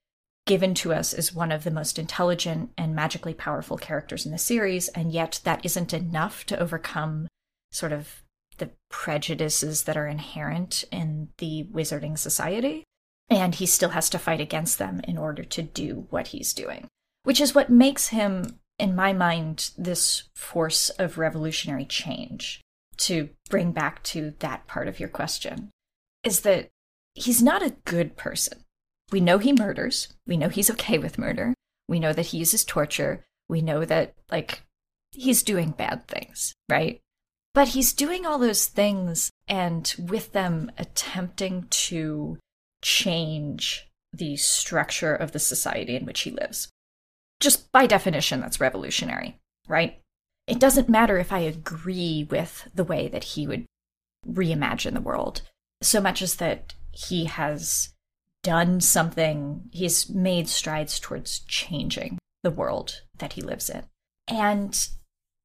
given 0.46 0.74
to 0.74 0.92
us 0.92 1.14
as 1.14 1.34
one 1.34 1.52
of 1.52 1.64
the 1.64 1.70
most 1.70 1.98
intelligent 1.98 2.70
and 2.76 2.94
magically 2.94 3.34
powerful 3.34 3.76
characters 3.76 4.26
in 4.26 4.32
the 4.32 4.38
series, 4.38 4.88
and 4.88 5.12
yet 5.12 5.40
that 5.44 5.64
isn't 5.64 5.94
enough 5.94 6.44
to 6.46 6.58
overcome 6.58 7.28
sort 7.70 7.92
of 7.92 8.22
the 8.58 8.70
prejudices 8.90 9.84
that 9.84 9.96
are 9.96 10.08
inherent 10.08 10.84
in 10.90 11.28
the 11.38 11.68
wizarding 11.72 12.18
society. 12.18 12.84
And 13.28 13.54
he 13.54 13.66
still 13.66 13.90
has 13.90 14.10
to 14.10 14.18
fight 14.18 14.40
against 14.40 14.78
them 14.78 15.00
in 15.04 15.16
order 15.16 15.44
to 15.44 15.62
do 15.62 16.06
what 16.10 16.28
he's 16.28 16.52
doing, 16.52 16.88
which 17.30 17.40
is 17.40 17.54
what 17.54 17.70
makes 17.70 18.08
him, 18.08 18.58
in 18.76 18.92
my 18.92 19.12
mind, 19.12 19.70
this 19.78 20.24
force 20.34 20.90
of 20.98 21.16
revolutionary 21.16 21.84
change. 21.84 22.60
To 22.96 23.28
bring 23.48 23.70
back 23.70 24.02
to 24.02 24.34
that 24.40 24.66
part 24.66 24.88
of 24.88 24.98
your 24.98 25.08
question, 25.08 25.70
is 26.24 26.40
that 26.40 26.70
he's 27.14 27.40
not 27.40 27.62
a 27.62 27.76
good 27.84 28.16
person. 28.16 28.64
We 29.12 29.20
know 29.20 29.38
he 29.38 29.52
murders. 29.52 30.08
We 30.26 30.36
know 30.36 30.48
he's 30.48 30.72
okay 30.72 30.98
with 30.98 31.18
murder. 31.18 31.54
We 31.86 32.00
know 32.00 32.12
that 32.12 32.26
he 32.26 32.38
uses 32.38 32.64
torture. 32.64 33.24
We 33.48 33.62
know 33.62 33.84
that, 33.84 34.14
like, 34.28 34.62
he's 35.12 35.44
doing 35.44 35.70
bad 35.70 36.08
things, 36.08 36.52
right? 36.68 36.98
But 37.54 37.68
he's 37.68 37.92
doing 37.92 38.26
all 38.26 38.40
those 38.40 38.66
things 38.66 39.30
and 39.46 39.94
with 39.96 40.32
them 40.32 40.72
attempting 40.78 41.68
to 41.86 42.38
change 42.82 43.88
the 44.12 44.34
structure 44.36 45.14
of 45.14 45.30
the 45.30 45.38
society 45.38 45.94
in 45.94 46.04
which 46.06 46.22
he 46.22 46.32
lives. 46.32 46.68
Just 47.40 47.72
by 47.72 47.86
definition, 47.86 48.40
that's 48.40 48.60
revolutionary, 48.60 49.38
right? 49.66 49.98
It 50.46 50.60
doesn't 50.60 50.88
matter 50.88 51.18
if 51.18 51.32
I 51.32 51.40
agree 51.40 52.26
with 52.30 52.68
the 52.74 52.84
way 52.84 53.08
that 53.08 53.24
he 53.24 53.46
would 53.46 53.66
reimagine 54.28 54.94
the 54.94 55.00
world, 55.00 55.42
so 55.82 56.00
much 56.00 56.22
as 56.22 56.36
that 56.36 56.74
he 56.92 57.24
has 57.24 57.94
done 58.42 58.80
something, 58.80 59.68
he's 59.72 60.08
made 60.08 60.48
strides 60.48 60.98
towards 60.98 61.40
changing 61.40 62.18
the 62.42 62.50
world 62.50 63.02
that 63.18 63.34
he 63.34 63.42
lives 63.42 63.70
in. 63.70 63.84
And 64.28 64.88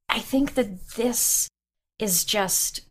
I 0.10 0.20
think 0.20 0.56
that 0.56 0.90
this 0.96 1.50
is 2.00 2.26
just 2.26 2.82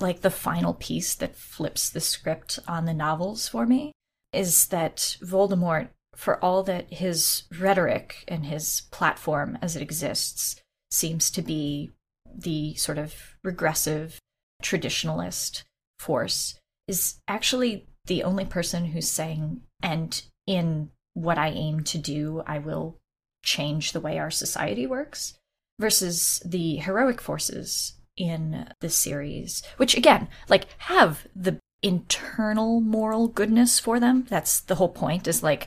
like 0.00 0.20
the 0.20 0.30
final 0.30 0.74
piece 0.74 1.14
that 1.14 1.36
flips 1.36 1.88
the 1.88 2.00
script 2.00 2.58
on 2.66 2.84
the 2.84 2.94
novels 2.94 3.48
for 3.48 3.66
me 3.66 3.92
is 4.32 4.66
that 4.68 5.16
Voldemort, 5.22 5.88
for 6.16 6.42
all 6.44 6.62
that 6.64 6.92
his 6.92 7.44
rhetoric 7.58 8.24
and 8.28 8.46
his 8.46 8.82
platform 8.90 9.58
as 9.60 9.76
it 9.76 9.82
exists 9.82 10.60
seems 10.90 11.30
to 11.32 11.42
be 11.42 11.92
the 12.36 12.74
sort 12.74 12.98
of 12.98 13.14
regressive 13.42 14.18
traditionalist 14.62 15.62
force, 15.98 16.58
is 16.88 17.16
actually 17.28 17.86
the 18.06 18.22
only 18.22 18.44
person 18.44 18.86
who's 18.86 19.08
saying, 19.08 19.60
and 19.82 20.22
in 20.46 20.90
what 21.14 21.38
I 21.38 21.48
aim 21.48 21.84
to 21.84 21.98
do, 21.98 22.42
I 22.46 22.58
will 22.58 22.98
change 23.44 23.92
the 23.92 24.00
way 24.00 24.18
our 24.18 24.30
society 24.30 24.86
works, 24.86 25.34
versus 25.78 26.42
the 26.44 26.76
heroic 26.76 27.20
forces 27.20 27.94
in 28.16 28.68
the 28.80 28.88
series, 28.88 29.62
which 29.76 29.96
again, 29.96 30.28
like, 30.48 30.66
have 30.78 31.26
the 31.34 31.58
internal 31.82 32.80
moral 32.80 33.28
goodness 33.28 33.80
for 33.80 33.98
them. 33.98 34.24
That's 34.28 34.60
the 34.60 34.76
whole 34.76 34.88
point, 34.88 35.26
is 35.26 35.42
like, 35.42 35.66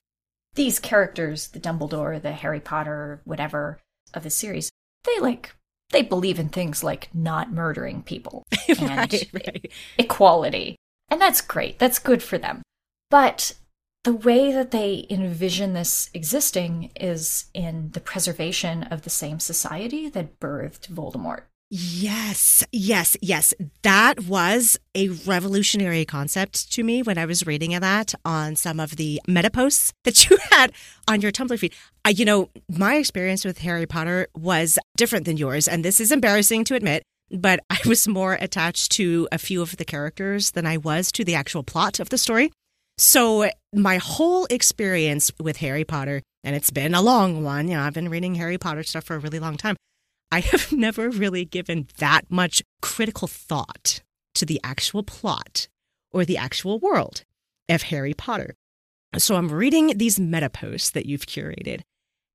these 0.57 0.79
characters, 0.79 1.49
the 1.49 1.59
Dumbledore, 1.59 2.21
the 2.21 2.33
Harry 2.33 2.59
Potter, 2.59 3.21
whatever 3.23 3.79
of 4.13 4.23
the 4.23 4.29
series, 4.29 4.69
they 5.05 5.19
like 5.19 5.55
they 5.91 6.01
believe 6.01 6.37
in 6.37 6.49
things 6.49 6.83
like 6.83 7.09
not 7.13 7.53
murdering 7.53 8.03
people 8.03 8.43
and 8.67 8.89
right, 8.89 9.29
right. 9.31 9.71
equality. 9.97 10.75
And 11.09 11.21
that's 11.21 11.39
great. 11.39 11.79
That's 11.79 11.99
good 11.99 12.21
for 12.21 12.37
them. 12.37 12.61
But 13.09 13.53
the 14.03 14.13
way 14.13 14.51
that 14.51 14.71
they 14.71 15.05
envision 15.09 15.73
this 15.73 16.09
existing 16.13 16.91
is 16.99 17.45
in 17.53 17.91
the 17.91 18.01
preservation 18.01 18.83
of 18.83 19.03
the 19.03 19.09
same 19.09 19.39
society 19.39 20.09
that 20.09 20.41
birthed 20.41 20.89
Voldemort. 20.89 21.43
Yes, 21.69 22.65
yes, 22.71 23.17
yes. 23.21 23.53
That 23.81 24.21
was 24.21 24.79
a 24.95 25.09
revolutionary 25.09 26.05
concept 26.05 26.71
to 26.71 26.83
me 26.83 27.03
when 27.03 27.17
I 27.17 27.25
was 27.25 27.45
reading 27.45 27.77
that 27.77 28.13
on 28.23 28.55
some 28.55 28.79
of 28.79 28.95
the 28.95 29.21
meta 29.27 29.49
posts 29.49 29.91
that 30.05 30.29
you 30.29 30.37
had 30.51 30.71
on 31.09 31.19
your 31.19 31.33
Tumblr 31.33 31.59
feed. 31.59 31.73
I, 32.05 32.11
you 32.11 32.23
know, 32.23 32.49
my 32.69 32.95
experience 32.95 33.43
with 33.43 33.57
Harry 33.59 33.85
Potter 33.85 34.27
was 34.33 34.79
different 34.95 35.25
than 35.25 35.35
yours, 35.35 35.67
and 35.67 35.83
this 35.83 35.99
is 35.99 36.09
embarrassing 36.09 36.63
to 36.65 36.75
admit, 36.75 37.03
but 37.31 37.59
I 37.69 37.79
was 37.85 38.07
more 38.07 38.37
attached 38.39 38.93
to 38.93 39.27
a 39.33 39.37
few 39.37 39.61
of 39.61 39.75
the 39.75 39.85
characters 39.85 40.51
than 40.51 40.65
I 40.65 40.77
was 40.77 41.11
to 41.13 41.25
the 41.25 41.35
actual 41.35 41.63
plot 41.63 41.99
of 41.99 42.07
the 42.09 42.17
story. 42.17 42.49
So 42.97 43.49
my 43.75 43.97
whole 43.97 44.45
experience 44.45 45.31
with 45.37 45.57
Harry 45.57 45.83
Potter, 45.83 46.21
and 46.45 46.55
it's 46.55 46.71
been 46.71 46.95
a 46.95 47.01
long 47.01 47.43
one, 47.43 47.67
you 47.67 47.75
know, 47.75 47.83
I've 47.83 47.93
been 47.93 48.09
reading 48.09 48.35
Harry 48.35 48.57
Potter 48.57 48.83
stuff 48.83 49.03
for 49.03 49.17
a 49.17 49.19
really 49.19 49.39
long 49.39 49.57
time. 49.57 49.75
I 50.31 50.41
have 50.41 50.71
never 50.71 51.09
really 51.09 51.45
given 51.45 51.87
that 51.97 52.29
much 52.29 52.63
critical 52.81 53.27
thought 53.27 54.01
to 54.35 54.45
the 54.45 54.59
actual 54.63 55.03
plot 55.03 55.67
or 56.11 56.25
the 56.25 56.37
actual 56.37 56.79
world 56.79 57.23
of 57.69 57.83
Harry 57.83 58.13
Potter. 58.13 58.55
So 59.17 59.35
I'm 59.35 59.49
reading 59.49 59.97
these 59.97 60.19
meta 60.19 60.49
posts 60.49 60.91
that 60.91 61.05
you've 61.05 61.25
curated, 61.25 61.81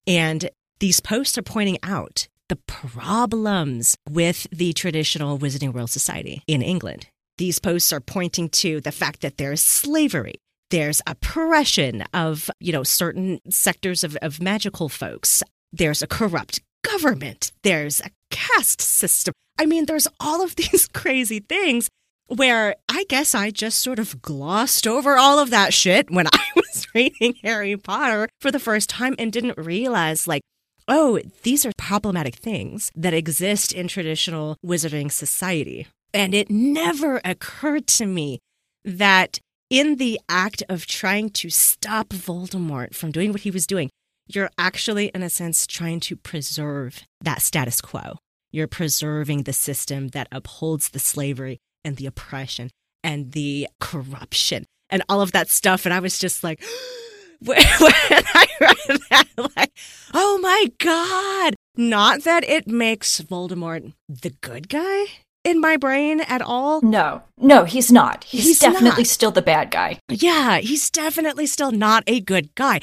and 0.07 0.51
these 0.80 1.01
posts 1.01 1.36
are 1.38 1.43
pointing 1.43 1.78
out 1.82 2.26
the 2.49 2.57
problems 2.66 3.97
with 4.11 4.47
the 4.51 4.72
traditional 4.72 5.38
Wizarding 5.38 5.72
World 5.72 5.90
Society 5.90 6.43
in 6.47 6.61
England. 6.61 7.07
These 7.38 7.59
posts 7.59 7.93
are 7.93 8.01
pointing 8.01 8.49
to 8.51 8.80
the 8.80 8.93
fact 8.93 9.20
that 9.20 9.38
there's 9.38 9.62
slavery, 9.62 10.34
there's 10.70 11.03
oppression 11.07 12.03
of, 12.12 12.51
you 12.59 12.72
know, 12.72 12.82
certain 12.82 13.40
sectors 13.49 14.03
of, 14.05 14.16
of 14.22 14.43
magical 14.43 14.88
folks. 14.88 15.43
There's 15.72 16.03
a 16.03 16.07
corrupt 16.07 16.61
government, 16.83 17.53
there's 17.62 18.01
a 18.01 18.11
caste 18.30 18.80
system. 18.80 19.35
I 19.59 19.66
mean, 19.66 19.87
there's 19.87 20.09
all 20.20 20.43
of 20.43 20.57
these 20.57 20.89
crazy 20.89 21.41
things 21.41 21.89
where 22.28 22.76
I 22.89 23.05
guess 23.09 23.35
I 23.35 23.51
just 23.51 23.78
sort 23.78 23.99
of 23.99 24.22
glossed 24.22 24.87
over 24.87 25.16
all 25.16 25.39
of 25.39 25.51
that 25.51 25.74
shit 25.74 26.11
when 26.11 26.26
I 26.33 26.47
was 26.57 26.87
reading 26.95 27.35
Harry 27.43 27.76
Potter 27.76 28.28
for 28.41 28.51
the 28.51 28.61
first 28.61 28.89
time 28.89 29.14
and 29.18 29.33
didn't 29.33 29.59
realize, 29.59 30.26
like, 30.26 30.43
oh, 30.89 31.20
these 31.43 31.64
are 31.64 31.72
problematic 31.76 32.35
things 32.35 32.91
that 32.95 33.14
exist 33.14 33.72
in 33.72 33.89
traditional 33.89 34.57
wizarding 34.64 35.11
society. 35.11 35.87
And 36.14 36.35
it 36.35 36.51
never 36.51 37.20
occurred 37.24 37.87
to 37.89 38.07
me 38.07 38.41
that 38.85 39.39
in 39.70 39.97
the 39.97 40.20
act 40.28 40.62
of 40.68 40.87
trying 40.87 41.30
to 41.30 41.49
stop 41.49 42.09
Voldemort 42.11 42.95
from 42.95 43.11
doing 43.11 43.33
what 43.33 43.43
he 43.43 43.51
was 43.51 43.66
doing, 43.66 43.89
you're 44.27 44.51
actually, 44.59 45.07
in 45.09 45.23
a 45.23 45.31
sense, 45.31 45.66
trying 45.66 46.01
to 46.01 46.16
preserve 46.16 47.03
that 47.20 47.43
status 47.43 47.81
quo. 47.81 48.18
You're 48.51 48.66
preserving 48.68 49.45
the 49.45 49.53
system 49.53 50.09
that 50.09 50.29
upholds 50.31 50.91
the 50.91 50.99
slavery 50.99 51.59
and 51.85 51.97
the 51.97 52.07
oppression 52.07 52.70
and 53.03 53.33
the 53.33 53.68
corruption 53.81 54.66
and 54.91 55.03
all 55.09 55.20
of 55.20 55.33
that 55.33 55.49
stuff. 55.49 55.85
And 55.87 55.95
I 55.95 56.01
was 56.01 56.18
just 56.18 56.45
like, 56.45 56.62
when 57.45 57.59
I 57.59 58.47
read 58.61 59.01
that, 59.11 59.27
like, 59.57 59.73
oh 60.14 60.39
my 60.39 60.70
God. 60.79 61.55
Not 61.77 62.23
that 62.23 62.45
it 62.45 62.68
makes 62.68 63.20
Voldemort 63.20 63.95
the 64.09 64.31
good 64.43 64.68
guy 64.68 65.07
in 65.43 65.61
my 65.61 65.77
brain 65.77 66.20
at 66.20 66.41
all. 66.43 66.81
No, 66.83 67.23
no, 67.39 67.64
he's 67.64 67.91
not. 67.91 68.25
He's, 68.25 68.45
He's 68.45 68.59
definitely 68.61 69.03
not. 69.03 69.07
still 69.09 69.33
the 69.33 69.43
bad 69.43 69.70
guy. 69.73 69.99
Yeah, 70.09 70.59
he's 70.59 70.89
definitely 70.91 71.47
still 71.47 71.73
not 71.73 72.05
a 72.07 72.20
good 72.20 72.55
guy. 72.55 72.81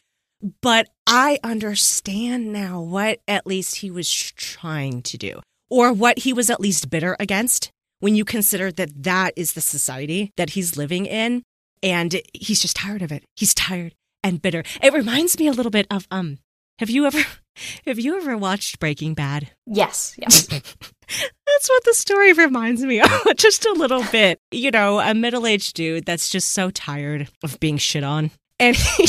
But 0.61 0.89
I 1.11 1.39
understand 1.43 2.53
now 2.53 2.81
what 2.81 3.19
at 3.27 3.47
least 3.47 3.77
he 3.77 3.89
was 3.89 4.11
trying 4.11 5.01
to 5.01 5.17
do, 5.17 5.41
or 5.67 5.91
what 5.91 6.19
he 6.19 6.33
was 6.33 6.51
at 6.51 6.59
least 6.61 6.91
bitter 6.91 7.17
against 7.19 7.71
when 7.99 8.15
you 8.15 8.23
consider 8.23 8.71
that 8.73 9.03
that 9.03 9.33
is 9.35 9.53
the 9.53 9.61
society 9.61 10.31
that 10.37 10.51
he's 10.51 10.77
living 10.77 11.07
in. 11.07 11.41
And 11.81 12.21
he's 12.33 12.61
just 12.61 12.75
tired 12.75 13.01
of 13.01 13.11
it. 13.11 13.23
He's 13.35 13.55
tired 13.55 13.95
and 14.23 14.39
bitter. 14.39 14.63
It 14.83 14.93
reminds 14.93 15.39
me 15.39 15.47
a 15.47 15.51
little 15.51 15.71
bit 15.71 15.87
of, 15.89 16.07
um, 16.11 16.37
have 16.77 16.91
you 16.91 17.07
ever, 17.07 17.23
have 17.87 17.97
you 17.97 18.17
ever 18.17 18.37
watched 18.37 18.79
Breaking 18.79 19.15
Bad? 19.15 19.49
Yes, 19.65 20.13
yes. 20.15 20.45
That's 20.47 21.69
what 21.69 21.83
the 21.85 21.93
story 21.95 22.33
reminds 22.33 22.83
me 22.83 23.01
of, 23.01 23.09
just 23.37 23.65
a 23.65 23.73
little 23.73 24.03
bit. 24.11 24.39
You 24.51 24.69
know, 24.69 24.99
a 24.99 25.15
middle 25.15 25.47
aged 25.47 25.73
dude 25.73 26.05
that's 26.05 26.29
just 26.29 26.49
so 26.49 26.69
tired 26.69 27.29
of 27.43 27.59
being 27.59 27.77
shit 27.77 28.03
on. 28.03 28.29
And 28.59 28.75
he, 28.97 29.07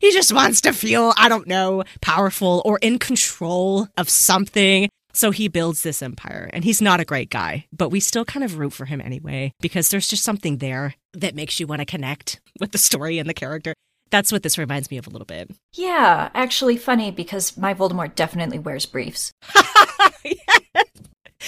he 0.00 0.12
just 0.12 0.32
wants 0.32 0.60
to 0.62 0.72
feel, 0.72 1.12
I 1.16 1.28
don't 1.28 1.46
know, 1.46 1.84
powerful 2.00 2.62
or 2.64 2.78
in 2.82 2.98
control 2.98 3.88
of 3.96 4.08
something. 4.08 4.88
So 5.12 5.30
he 5.30 5.48
builds 5.48 5.82
this 5.82 6.02
empire. 6.02 6.50
And 6.52 6.62
he's 6.64 6.82
not 6.82 7.00
a 7.00 7.04
great 7.04 7.30
guy, 7.30 7.66
but 7.72 7.88
we 7.88 8.00
still 8.00 8.24
kind 8.24 8.44
of 8.44 8.58
root 8.58 8.72
for 8.74 8.84
him 8.84 9.00
anyway, 9.00 9.52
because 9.60 9.88
there's 9.88 10.08
just 10.08 10.22
something 10.24 10.58
there 10.58 10.94
that 11.14 11.34
makes 11.34 11.58
you 11.58 11.66
want 11.66 11.80
to 11.80 11.86
connect 11.86 12.40
with 12.60 12.72
the 12.72 12.78
story 12.78 13.18
and 13.18 13.28
the 13.28 13.34
character. 13.34 13.72
That's 14.10 14.30
what 14.30 14.42
this 14.42 14.58
reminds 14.58 14.90
me 14.90 14.98
of 14.98 15.06
a 15.06 15.10
little 15.10 15.26
bit. 15.26 15.50
yeah, 15.74 16.30
actually 16.34 16.76
funny 16.76 17.10
because 17.10 17.56
my 17.56 17.74
Voldemort 17.74 18.14
definitely 18.14 18.58
wears 18.58 18.86
briefs. 18.86 19.32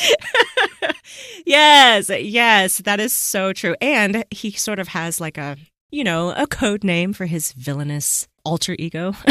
yes, 1.46 2.10
yes, 2.10 2.78
that 2.78 3.00
is 3.00 3.12
so 3.12 3.52
true. 3.52 3.74
And 3.80 4.24
he 4.30 4.50
sort 4.52 4.78
of 4.78 4.88
has 4.88 5.20
like 5.20 5.38
a, 5.38 5.56
you 5.90 6.04
know, 6.04 6.32
a 6.36 6.46
code 6.46 6.84
name 6.84 7.12
for 7.12 7.26
his 7.26 7.52
villainous 7.52 8.28
alter 8.44 8.76
ego. 8.78 9.14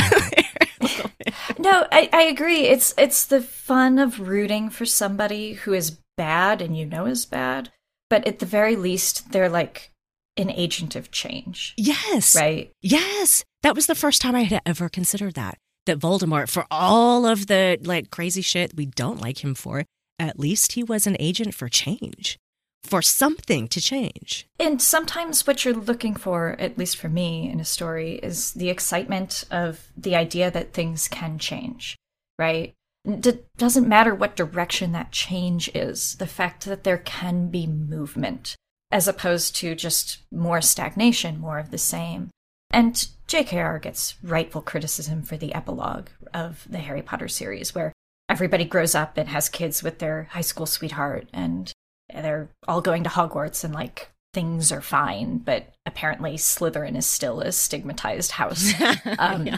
No, 1.60 1.88
I, 1.91 2.10
I 2.14 2.22
agree. 2.24 2.68
It's 2.68 2.93
it's 2.97 3.26
the 3.26 3.41
fun 3.41 3.99
of 3.99 4.20
rooting 4.20 4.70
for 4.70 4.86
somebody 4.86 5.53
who 5.53 5.74
is 5.74 5.97
bad 6.16 6.62
and 6.62 6.78
you 6.78 6.86
know 6.86 7.05
is 7.05 7.26
bad, 7.26 7.72
but 8.10 8.28
at 8.28 8.39
the 8.39 8.45
very 8.45 8.76
least 8.76 9.32
they're 9.32 9.49
like 9.49 9.91
an 10.36 10.51
agent 10.51 10.95
of 10.95 11.12
change, 11.12 11.74
yes. 11.78 12.36
right? 12.36 12.72
Yes. 12.82 13.43
That 13.64 13.76
was 13.76 13.88
the 13.88 13.95
first 13.95 14.22
time 14.22 14.36
I 14.36 14.43
had 14.43 14.62
ever 14.66 14.88
considered 14.88 15.34
that. 15.34 15.58
That 15.88 15.99
Voldemort, 15.99 16.49
for 16.49 16.66
all 16.70 17.26
of 17.26 17.47
the 17.47 17.80
like 17.82 18.12
crazy 18.12 18.41
shit 18.41 18.76
we 18.76 18.86
don't 18.86 19.22
like 19.22 19.43
him 19.43 19.55
for, 19.55 19.86
at 20.20 20.39
least 20.39 20.74
he 20.74 20.84
was 20.84 21.08
an 21.08 21.18
agent 21.20 21.55
for 21.55 21.70
change. 21.70 22.38
For 22.84 23.01
something 23.01 23.67
to 23.69 23.82
change. 23.82 24.47
And 24.59 24.82
sometimes 24.82 25.45
what 25.45 25.65
you're 25.65 25.73
looking 25.73 26.15
for, 26.15 26.55
at 26.59 26.78
least 26.78 26.97
for 26.97 27.09
me 27.09 27.49
in 27.49 27.59
a 27.59 27.65
story, 27.65 28.15
is 28.15 28.53
the 28.53 28.69
excitement 28.69 29.43
of 29.51 29.91
the 29.97 30.15
idea 30.15 30.49
that 30.51 30.73
things 30.73 31.07
can 31.07 31.38
change, 31.38 31.97
right? 32.39 32.73
It 33.03 33.45
doesn't 33.57 33.88
matter 33.88 34.15
what 34.15 34.36
direction 34.36 34.91
that 34.93 35.11
change 35.11 35.69
is, 35.73 36.15
the 36.15 36.28
fact 36.28 36.65
that 36.65 36.84
there 36.84 36.97
can 36.97 37.49
be 37.49 37.67
movement, 37.67 38.55
as 38.91 39.07
opposed 39.07 39.55
to 39.57 39.75
just 39.75 40.19
more 40.32 40.61
stagnation, 40.61 41.39
more 41.39 41.59
of 41.59 41.71
the 41.71 41.78
same. 41.78 42.30
And 42.69 43.07
JKR 43.28 43.82
gets 43.82 44.15
rightful 44.21 44.61
criticism 44.61 45.23
for 45.23 45.38
the 45.38 45.53
epilogue 45.53 46.07
of 46.34 46.65
the 46.69 46.80
Harry 46.80 47.01
Potter 47.01 47.28
series, 47.28 47.73
where 47.73 47.93
everybody 48.30 48.65
grows 48.65 48.93
up 48.93 49.17
and 49.17 49.30
has 49.30 49.47
kids 49.49 49.84
with 49.84 49.99
their 49.99 50.30
high 50.32 50.41
school 50.41 50.65
sweetheart, 50.65 51.30
and 51.34 51.71
they're 52.14 52.49
all 52.68 52.82
going 52.82 53.03
to 53.03 53.10
Hogwarts, 53.10 53.64
and 53.64 53.74
like 53.74 54.10
things 54.34 54.72
are 54.72 54.82
fine, 54.82 55.39
but 55.39 55.74
apparently 55.86 56.34
Slytherin 56.36 56.95
is 56.95 57.05
still 57.05 57.41
a 57.41 57.51
stigmatized 57.51 58.32
house. 58.32 58.74
Um, 59.20 59.47
Yeah. 59.47 59.58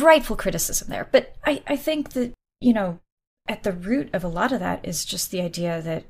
rightful 0.00 0.36
criticism 0.36 0.88
there. 0.88 1.08
But 1.10 1.34
I, 1.44 1.62
I 1.66 1.76
think 1.76 2.12
that, 2.12 2.32
you 2.60 2.72
know, 2.72 3.00
at 3.48 3.62
the 3.64 3.72
root 3.72 4.10
of 4.12 4.22
a 4.22 4.28
lot 4.28 4.52
of 4.52 4.60
that 4.60 4.84
is 4.86 5.04
just 5.04 5.30
the 5.30 5.40
idea 5.40 5.82
that, 5.82 6.04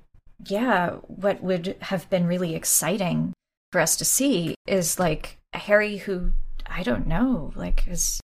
yeah, 0.46 0.90
what 1.06 1.42
would 1.42 1.76
have 1.80 2.10
been 2.10 2.26
really 2.26 2.54
exciting 2.54 3.32
for 3.70 3.80
us 3.80 3.96
to 3.96 4.04
see 4.04 4.54
is 4.66 4.98
like 4.98 5.38
a 5.54 5.58
Harry 5.58 5.98
who, 5.98 6.32
I 6.66 6.82
don't 6.82 7.06
know, 7.06 7.52
like 7.56 7.80
has 7.84 8.20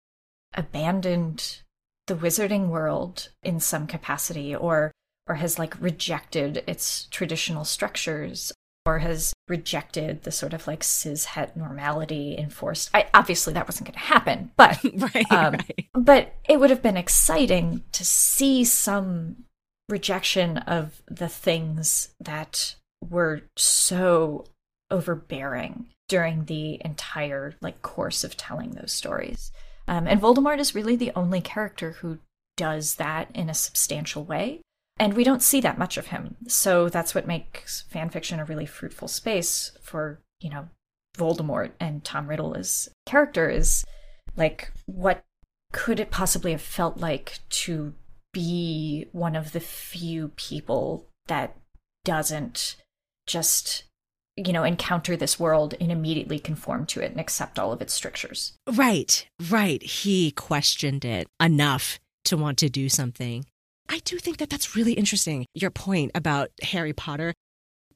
abandoned 0.54 1.62
the 2.06 2.14
wizarding 2.14 2.68
world 2.68 3.28
in 3.42 3.58
some 3.60 3.86
capacity 3.86 4.54
or 4.54 4.92
or 5.26 5.36
has 5.36 5.58
like 5.58 5.80
rejected 5.80 6.64
its 6.66 7.06
traditional 7.10 7.64
structures 7.64 8.52
or 8.84 8.98
has 8.98 9.32
rejected 9.48 10.22
the 10.22 10.32
sort 10.32 10.52
of 10.52 10.66
like 10.66 10.82
cis 10.82 11.24
het 11.24 11.56
normality 11.56 12.36
enforced. 12.36 12.90
I, 12.92 13.06
obviously, 13.14 13.52
that 13.52 13.68
wasn't 13.68 13.88
going 13.88 13.94
to 13.94 14.00
happen, 14.00 14.50
but 14.56 14.78
right, 15.14 15.32
um, 15.32 15.54
right. 15.54 15.86
but 15.94 16.34
it 16.48 16.58
would 16.58 16.70
have 16.70 16.82
been 16.82 16.96
exciting 16.96 17.84
to 17.92 18.04
see 18.04 18.64
some 18.64 19.44
rejection 19.88 20.58
of 20.58 21.02
the 21.06 21.28
things 21.28 22.14
that 22.18 22.74
were 23.08 23.42
so 23.56 24.46
overbearing 24.90 25.86
during 26.08 26.44
the 26.44 26.80
entire 26.84 27.54
like 27.60 27.82
course 27.82 28.24
of 28.24 28.36
telling 28.36 28.70
those 28.70 28.92
stories. 28.92 29.52
Um, 29.88 30.06
and 30.06 30.20
Voldemort 30.20 30.58
is 30.58 30.74
really 30.74 30.96
the 30.96 31.12
only 31.16 31.40
character 31.40 31.92
who 31.92 32.18
does 32.56 32.96
that 32.96 33.28
in 33.34 33.48
a 33.48 33.54
substantial 33.54 34.24
way. 34.24 34.60
And 35.02 35.14
we 35.14 35.24
don't 35.24 35.42
see 35.42 35.60
that 35.62 35.78
much 35.78 35.96
of 35.96 36.06
him. 36.06 36.36
So 36.46 36.88
that's 36.88 37.12
what 37.12 37.26
makes 37.26 37.82
fan 37.90 38.08
fiction 38.08 38.38
a 38.38 38.44
really 38.44 38.66
fruitful 38.66 39.08
space 39.08 39.72
for, 39.82 40.20
you 40.38 40.48
know, 40.48 40.68
Voldemort 41.18 41.72
and 41.80 42.04
Tom 42.04 42.28
Riddle 42.28 42.54
as 42.56 42.88
character 43.04 43.50
is 43.50 43.84
like 44.36 44.70
what 44.86 45.24
could 45.72 45.98
it 45.98 46.12
possibly 46.12 46.52
have 46.52 46.62
felt 46.62 46.98
like 46.98 47.40
to 47.48 47.94
be 48.32 49.08
one 49.10 49.34
of 49.34 49.50
the 49.50 49.58
few 49.58 50.28
people 50.36 51.08
that 51.26 51.56
doesn't 52.04 52.76
just 53.26 53.82
you 54.36 54.52
know 54.52 54.62
encounter 54.62 55.16
this 55.16 55.38
world 55.38 55.74
and 55.80 55.90
immediately 55.90 56.38
conform 56.38 56.86
to 56.86 57.00
it 57.00 57.10
and 57.10 57.20
accept 57.20 57.58
all 57.58 57.72
of 57.72 57.82
its 57.82 57.92
strictures? 57.92 58.52
Right 58.72 59.26
right. 59.50 59.82
He 59.82 60.30
questioned 60.30 61.04
it 61.04 61.26
enough 61.40 61.98
to 62.26 62.36
want 62.36 62.56
to 62.58 62.70
do 62.70 62.88
something 62.88 63.44
i 63.92 64.00
do 64.04 64.18
think 64.18 64.38
that 64.38 64.50
that's 64.50 64.74
really 64.74 64.94
interesting 64.94 65.46
your 65.54 65.70
point 65.70 66.10
about 66.14 66.50
harry 66.62 66.92
potter 66.92 67.32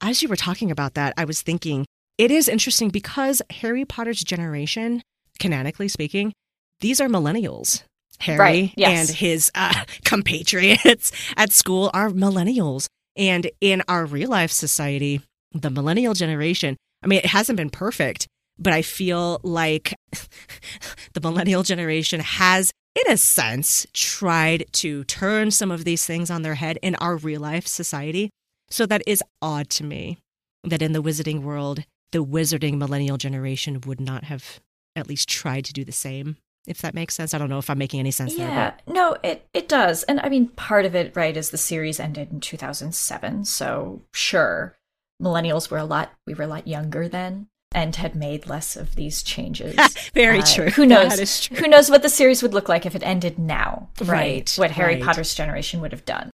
as 0.01 0.21
you 0.21 0.29
were 0.29 0.35
talking 0.35 0.71
about 0.71 0.93
that 0.93 1.13
i 1.17 1.25
was 1.25 1.41
thinking 1.41 1.85
it 2.17 2.31
is 2.31 2.47
interesting 2.47 2.89
because 2.89 3.41
harry 3.49 3.83
potter's 3.83 4.23
generation 4.23 5.01
canonically 5.39 5.87
speaking 5.87 6.31
these 6.79 7.01
are 7.01 7.09
millennials 7.09 7.83
Harry 8.19 8.39
right, 8.39 8.73
yes. 8.75 9.09
and 9.09 9.17
his 9.17 9.51
uh, 9.55 9.83
compatriots 10.03 11.11
at 11.35 11.51
school 11.51 11.91
are 11.93 12.09
millennials. 12.09 12.87
And 13.15 13.49
in 13.61 13.83
our 13.87 14.05
real 14.05 14.29
life 14.29 14.51
society, 14.51 15.21
the 15.51 15.69
millennial 15.69 16.13
generation, 16.13 16.77
I 17.03 17.07
mean, 17.07 17.19
it 17.19 17.27
hasn't 17.27 17.57
been 17.57 17.69
perfect, 17.69 18.27
but 18.59 18.73
I 18.73 18.81
feel 18.81 19.39
like 19.43 19.93
the 21.13 21.21
millennial 21.21 21.63
generation 21.63 22.19
has, 22.19 22.71
in 22.97 23.11
a 23.11 23.17
sense, 23.17 23.85
tried 23.93 24.65
to 24.73 25.03
turn 25.05 25.51
some 25.51 25.71
of 25.71 25.85
these 25.85 26.05
things 26.05 26.29
on 26.29 26.41
their 26.41 26.55
head 26.55 26.79
in 26.81 26.95
our 26.95 27.17
real 27.17 27.41
life 27.41 27.67
society. 27.67 28.29
So 28.69 28.85
that 28.85 29.03
is 29.05 29.23
odd 29.41 29.69
to 29.71 29.83
me 29.83 30.17
that 30.63 30.81
in 30.81 30.93
the 30.93 31.01
wizarding 31.01 31.41
world, 31.41 31.83
the 32.11 32.23
wizarding 32.23 32.77
millennial 32.77 33.17
generation 33.17 33.81
would 33.85 34.01
not 34.01 34.25
have 34.25 34.59
at 34.95 35.07
least 35.07 35.29
tried 35.29 35.65
to 35.65 35.73
do 35.73 35.85
the 35.85 35.91
same 35.91 36.37
if 36.67 36.79
that 36.79 36.93
makes 36.93 37.15
sense. 37.15 37.33
I 37.33 37.37
don't 37.37 37.49
know 37.49 37.59
if 37.59 37.69
I'm 37.69 37.77
making 37.77 38.01
any 38.01 38.11
sense 38.11 38.35
yeah, 38.35 38.47
there. 38.47 38.75
But... 38.85 38.93
No, 38.93 39.17
it, 39.23 39.47
it 39.53 39.69
does. 39.69 40.03
And 40.03 40.19
I 40.19 40.29
mean, 40.29 40.49
part 40.49 40.85
of 40.85 40.95
it, 40.95 41.15
right, 41.15 41.35
is 41.35 41.49
the 41.49 41.57
series 41.57 41.99
ended 41.99 42.31
in 42.31 42.41
2007. 42.41 43.45
So 43.45 44.01
sure, 44.13 44.77
millennials 45.21 45.71
were 45.71 45.77
a 45.77 45.85
lot, 45.85 46.11
we 46.27 46.33
were 46.33 46.43
a 46.43 46.47
lot 46.47 46.67
younger 46.67 47.07
then 47.07 47.47
and 47.73 47.95
had 47.95 48.15
made 48.15 48.47
less 48.47 48.75
of 48.75 48.95
these 48.95 49.21
changes. 49.21 49.75
Very 50.13 50.39
uh, 50.39 50.45
true. 50.45 50.69
Who 50.69 50.85
knows? 50.85 51.41
True. 51.41 51.57
Who 51.57 51.67
knows 51.67 51.89
what 51.89 52.01
the 52.01 52.09
series 52.09 52.41
would 52.41 52.53
look 52.53 52.69
like 52.69 52.85
if 52.85 52.95
it 52.95 53.03
ended 53.03 53.37
now, 53.37 53.89
right? 54.01 54.07
right 54.07 54.53
what 54.55 54.71
Harry 54.71 54.95
right. 54.95 55.03
Potter's 55.03 55.35
generation 55.35 55.81
would 55.81 55.91
have 55.91 56.05
done. 56.05 56.31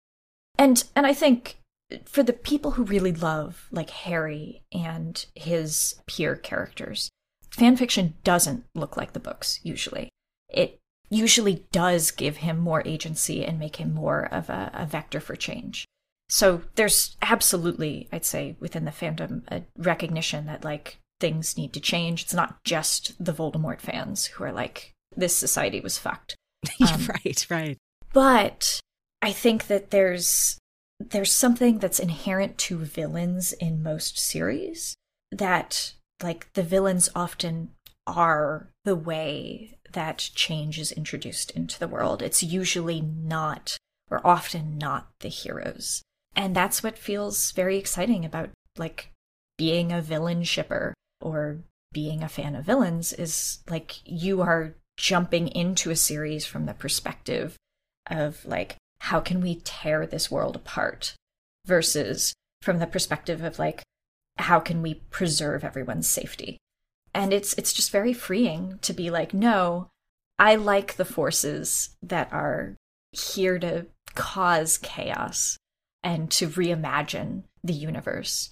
And 0.58 0.84
and 0.94 1.06
I 1.06 1.14
think 1.14 1.58
for 2.04 2.22
the 2.22 2.32
people 2.32 2.72
who 2.72 2.84
really 2.84 3.12
love 3.12 3.68
like 3.70 3.90
Harry 3.90 4.62
and 4.72 5.24
his 5.34 5.96
peer 6.06 6.36
characters, 6.36 7.10
fan 7.50 7.76
fiction 7.76 8.14
doesn't 8.24 8.64
look 8.74 8.96
like 8.96 9.12
the 9.12 9.20
books 9.20 9.60
usually 9.62 10.10
it 10.52 10.78
usually 11.10 11.64
does 11.72 12.10
give 12.10 12.38
him 12.38 12.58
more 12.58 12.82
agency 12.86 13.44
and 13.44 13.58
make 13.58 13.76
him 13.76 13.92
more 13.92 14.24
of 14.32 14.48
a, 14.48 14.70
a 14.74 14.86
vector 14.86 15.20
for 15.20 15.34
change. 15.34 15.84
So 16.28 16.62
there's 16.76 17.16
absolutely, 17.20 18.08
I'd 18.12 18.24
say, 18.24 18.56
within 18.60 18.84
the 18.86 18.90
fandom, 18.90 19.42
a 19.48 19.62
recognition 19.76 20.46
that 20.46 20.64
like 20.64 20.98
things 21.22 21.56
need 21.56 21.72
to 21.72 21.80
change. 21.80 22.24
It's 22.24 22.34
not 22.34 22.62
just 22.64 23.14
the 23.24 23.32
Voldemort 23.32 23.80
fans 23.80 24.26
who 24.26 24.42
are 24.42 24.52
like, 24.52 24.92
this 25.16 25.36
society 25.36 25.80
was 25.80 25.96
fucked. 25.96 26.36
Um, 26.80 27.06
right, 27.08 27.46
right. 27.50 27.78
But 28.12 28.80
I 29.20 29.32
think 29.32 29.66
that 29.66 29.90
there's 29.90 30.58
there's 31.00 31.32
something 31.32 31.78
that's 31.78 31.98
inherent 31.98 32.56
to 32.58 32.78
villains 32.78 33.52
in 33.52 33.82
most 33.82 34.16
series 34.18 34.94
that 35.32 35.94
like 36.22 36.52
the 36.52 36.62
villains 36.62 37.08
often 37.16 37.70
are 38.06 38.68
the 38.84 38.94
way 38.94 39.76
that 39.92 40.30
change 40.34 40.78
is 40.78 40.92
introduced 40.92 41.50
into 41.52 41.78
the 41.78 41.88
world. 41.88 42.22
It's 42.22 42.42
usually 42.42 43.00
not, 43.00 43.76
or 44.10 44.24
often 44.26 44.78
not, 44.78 45.08
the 45.20 45.28
heroes. 45.28 46.02
And 46.34 46.54
that's 46.54 46.82
what 46.82 46.98
feels 46.98 47.52
very 47.52 47.76
exciting 47.76 48.24
about, 48.24 48.50
like, 48.78 49.10
being 49.58 49.92
a 49.92 50.00
villain 50.00 50.42
shipper 50.44 50.94
or 51.22 51.58
being 51.92 52.22
a 52.22 52.28
fan 52.28 52.54
of 52.54 52.64
villains 52.64 53.12
is 53.12 53.58
like 53.68 54.00
you 54.04 54.40
are 54.40 54.74
jumping 54.96 55.48
into 55.48 55.90
a 55.90 55.96
series 55.96 56.46
from 56.46 56.66
the 56.66 56.74
perspective 56.74 57.56
of, 58.10 58.44
like, 58.44 58.76
how 58.98 59.20
can 59.20 59.40
we 59.40 59.60
tear 59.64 60.06
this 60.06 60.30
world 60.30 60.56
apart 60.56 61.14
versus 61.66 62.34
from 62.60 62.78
the 62.78 62.86
perspective 62.86 63.42
of, 63.42 63.58
like, 63.58 63.82
how 64.38 64.60
can 64.60 64.82
we 64.82 64.94
preserve 65.10 65.64
everyone's 65.64 66.08
safety? 66.08 66.58
and 67.14 67.32
it's 67.32 67.52
it's 67.54 67.72
just 67.72 67.90
very 67.90 68.12
freeing 68.12 68.78
to 68.82 68.92
be 68.92 69.10
like 69.10 69.34
no 69.34 69.88
i 70.38 70.54
like 70.54 70.96
the 70.96 71.04
forces 71.04 71.90
that 72.02 72.32
are 72.32 72.76
here 73.12 73.58
to 73.58 73.86
cause 74.14 74.78
chaos 74.78 75.58
and 76.02 76.30
to 76.30 76.48
reimagine 76.48 77.42
the 77.62 77.72
universe 77.72 78.50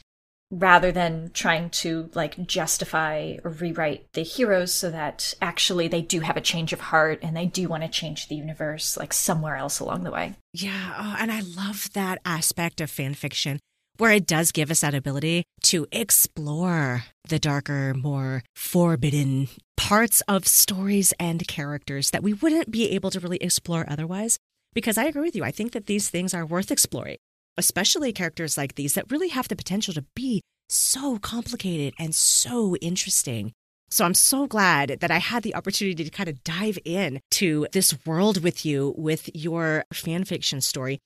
rather 0.50 0.90
than 0.90 1.30
trying 1.32 1.70
to 1.70 2.10
like 2.14 2.46
justify 2.46 3.36
or 3.44 3.50
rewrite 3.52 4.12
the 4.14 4.22
heroes 4.22 4.72
so 4.72 4.90
that 4.90 5.32
actually 5.40 5.86
they 5.86 6.02
do 6.02 6.20
have 6.20 6.36
a 6.36 6.40
change 6.40 6.72
of 6.72 6.80
heart 6.80 7.20
and 7.22 7.36
they 7.36 7.46
do 7.46 7.68
want 7.68 7.82
to 7.82 7.88
change 7.88 8.28
the 8.28 8.34
universe 8.34 8.96
like 8.96 9.12
somewhere 9.12 9.56
else 9.56 9.78
along 9.78 10.02
the 10.02 10.10
way. 10.10 10.34
Yeah, 10.52 10.94
oh, 10.98 11.16
and 11.18 11.30
I 11.30 11.40
love 11.40 11.90
that 11.92 12.18
aspect 12.24 12.80
of 12.80 12.90
fan 12.90 13.14
fiction 13.14 13.60
where 14.00 14.12
it 14.12 14.26
does 14.26 14.50
give 14.50 14.70
us 14.70 14.80
that 14.80 14.94
ability 14.94 15.44
to 15.62 15.86
explore 15.92 17.04
the 17.28 17.38
darker, 17.38 17.94
more 17.94 18.42
forbidden 18.56 19.48
parts 19.76 20.22
of 20.22 20.46
stories 20.46 21.12
and 21.20 21.46
characters 21.46 22.10
that 22.10 22.22
we 22.22 22.32
wouldn't 22.32 22.70
be 22.70 22.90
able 22.90 23.10
to 23.10 23.20
really 23.20 23.36
explore 23.38 23.84
otherwise. 23.88 24.38
Because 24.72 24.96
I 24.96 25.04
agree 25.04 25.22
with 25.22 25.36
you, 25.36 25.44
I 25.44 25.50
think 25.50 25.72
that 25.72 25.86
these 25.86 26.08
things 26.08 26.32
are 26.32 26.46
worth 26.46 26.70
exploring, 26.70 27.18
especially 27.56 28.12
characters 28.12 28.56
like 28.56 28.74
these 28.74 28.94
that 28.94 29.10
really 29.10 29.28
have 29.28 29.48
the 29.48 29.56
potential 29.56 29.94
to 29.94 30.04
be 30.14 30.42
so 30.68 31.18
complicated 31.18 31.94
and 31.98 32.14
so 32.14 32.76
interesting. 32.76 33.52
So 33.90 34.04
I'm 34.04 34.14
so 34.14 34.46
glad 34.46 34.98
that 35.00 35.10
I 35.10 35.18
had 35.18 35.42
the 35.42 35.56
opportunity 35.56 36.04
to 36.04 36.10
kind 36.10 36.28
of 36.28 36.44
dive 36.44 36.78
in 36.84 37.20
to 37.32 37.66
this 37.72 37.94
world 38.06 38.42
with 38.42 38.64
you 38.64 38.94
with 38.96 39.28
your 39.34 39.84
fan 39.92 40.24
fiction 40.24 40.60
story. 40.60 41.00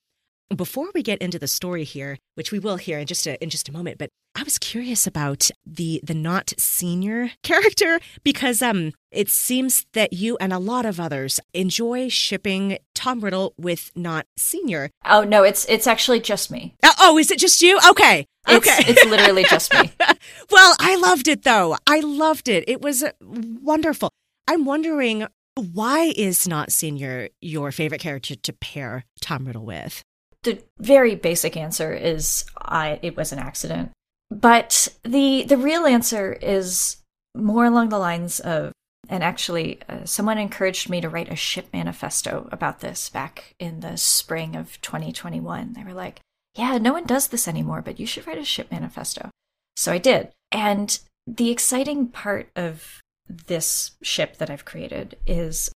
Before 0.55 0.89
we 0.95 1.03
get 1.03 1.21
into 1.21 1.39
the 1.39 1.49
story 1.49 1.85
here, 1.85 2.19
which 2.35 2.53
we 2.53 2.59
will 2.59 2.77
hear 2.77 2.99
in 2.99 3.07
just 3.07 3.27
a, 3.27 3.43
in 3.43 3.51
just 3.51 3.69
a 3.69 3.73
moment, 3.73 3.99
but 3.99 4.11
I 4.37 4.43
was 4.43 4.59
curious 4.59 5.07
about 5.07 5.51
the 5.65 6.01
the 6.03 6.15
Nott 6.15 6.53
senior 6.59 7.31
character 7.43 8.01
because 8.25 8.63
um 8.63 8.93
it 9.11 9.31
seems 9.31 9.87
that 9.93 10.13
you 10.13 10.37
and 10.41 10.53
a 10.53 10.59
lot 10.59 10.87
of 10.87 10.99
others 10.99 11.41
enjoy 11.55 12.09
shipping 12.09 12.79
Tom 12.95 13.21
Riddle 13.21 13.55
with 13.57 13.91
Nott 13.95 14.27
senior. 14.37 14.91
Oh 15.05 15.23
no, 15.23 15.45
it's 15.45 15.65
it's 15.67 15.87
actually 15.87 16.21
just 16.21 16.51
me. 16.51 16.75
Uh, 16.83 16.93
oh, 17.01 17.19
is 17.19 17.31
it 17.31 17.39
just 17.39 17.63
you? 17.63 17.79
Okay. 17.91 18.27
Okay. 18.49 18.77
It's, 18.81 18.89
it's 18.91 19.05
literally 19.07 19.45
just 19.45 19.73
me. 19.73 19.93
well, 20.51 20.75
I 20.79 20.97
loved 20.97 21.29
it 21.29 21.45
though. 21.45 21.77
I 21.87 22.01
loved 22.01 22.49
it. 22.49 22.65
It 22.69 22.83
was 22.83 23.05
wonderful. 23.23 24.11
I'm 24.47 24.65
wondering 24.65 25.27
why 25.57 26.13
is 26.17 26.49
Nott 26.49 26.73
senior 26.73 27.29
your 27.41 27.71
favorite 27.71 28.01
character 28.01 28.35
to 28.35 28.53
pair 28.53 29.05
Tom 29.21 29.47
Riddle 29.47 29.65
with? 29.65 30.03
The 30.45 30.63
very 30.79 31.15
basic 31.15 31.57
answer 31.57 31.93
is 31.93 32.45
I 32.57 32.99
it 33.03 33.17
was 33.17 33.33
an 33.33 33.39
accident. 33.39 33.91
But 34.31 34.89
the 35.03 35.45
the 35.45 35.57
real 35.57 35.87
answer 35.87 36.33
is 36.35 36.97
more 37.35 37.65
along 37.65 37.89
the 37.89 37.99
lines 37.99 38.41
of 38.41 38.73
and 39.09 39.23
actually 39.23 39.81
uh, 39.89 40.05
someone 40.05 40.39
encouraged 40.39 40.89
me 40.89 41.01
to 41.01 41.09
write 41.09 41.31
a 41.31 41.37
ship 41.37 41.69
manifesto 41.73 42.49
about 42.51 42.81
this 42.81 43.11
back 43.11 43.55
in 43.59 43.81
the 43.81 43.97
spring 43.97 44.57
of 44.57 44.81
2021. 44.81 45.75
They 45.75 45.85
were 45.85 45.93
like, 45.93 46.21
"Yeah, 46.55 46.79
no 46.79 46.93
one 46.93 47.05
does 47.05 47.29
this 47.29 47.47
anymore, 47.49 47.83
but 47.83 48.01
you 48.01 48.07
should 48.07 48.27
write 48.27 48.39
a 48.39 48.45
ship 48.45 48.71
manifesto." 48.71 49.31
So 49.77 49.93
I 49.93 49.99
did. 49.99 50.31
And 50.53 50.99
the 51.27 51.51
exciting 51.51 52.09
part 52.09 52.49
of 52.57 53.01
this 53.29 53.93
ship 54.03 54.37
that 54.39 54.51
I've 54.51 54.65
created 54.65 55.17
is 55.27 55.71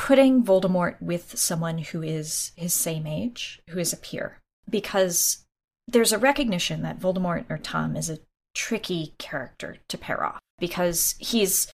putting 0.00 0.42
Voldemort 0.42 1.00
with 1.02 1.38
someone 1.38 1.76
who 1.76 2.02
is 2.02 2.52
his 2.56 2.72
same 2.72 3.06
age, 3.06 3.60
who 3.68 3.78
is 3.78 3.92
a 3.92 3.98
peer, 3.98 4.38
because 4.68 5.44
there's 5.86 6.10
a 6.10 6.18
recognition 6.18 6.80
that 6.80 6.98
Voldemort 6.98 7.44
or 7.50 7.58
Tom 7.58 7.96
is 7.96 8.08
a 8.08 8.18
tricky 8.54 9.14
character 9.18 9.76
to 9.88 9.98
pair 9.98 10.24
off 10.24 10.38
because 10.58 11.16
he's 11.18 11.70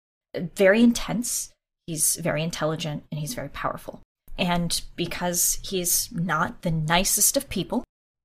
very 0.56 0.82
intense, 0.82 1.52
he's 1.86 2.16
very 2.16 2.42
intelligent, 2.42 3.04
and 3.12 3.20
he's 3.20 3.34
very 3.34 3.48
powerful. 3.48 4.02
And 4.36 4.82
because 4.96 5.60
he's 5.62 6.10
not 6.10 6.62
the 6.62 6.72
nicest 6.72 7.36
of 7.36 7.48
people, 7.48 7.84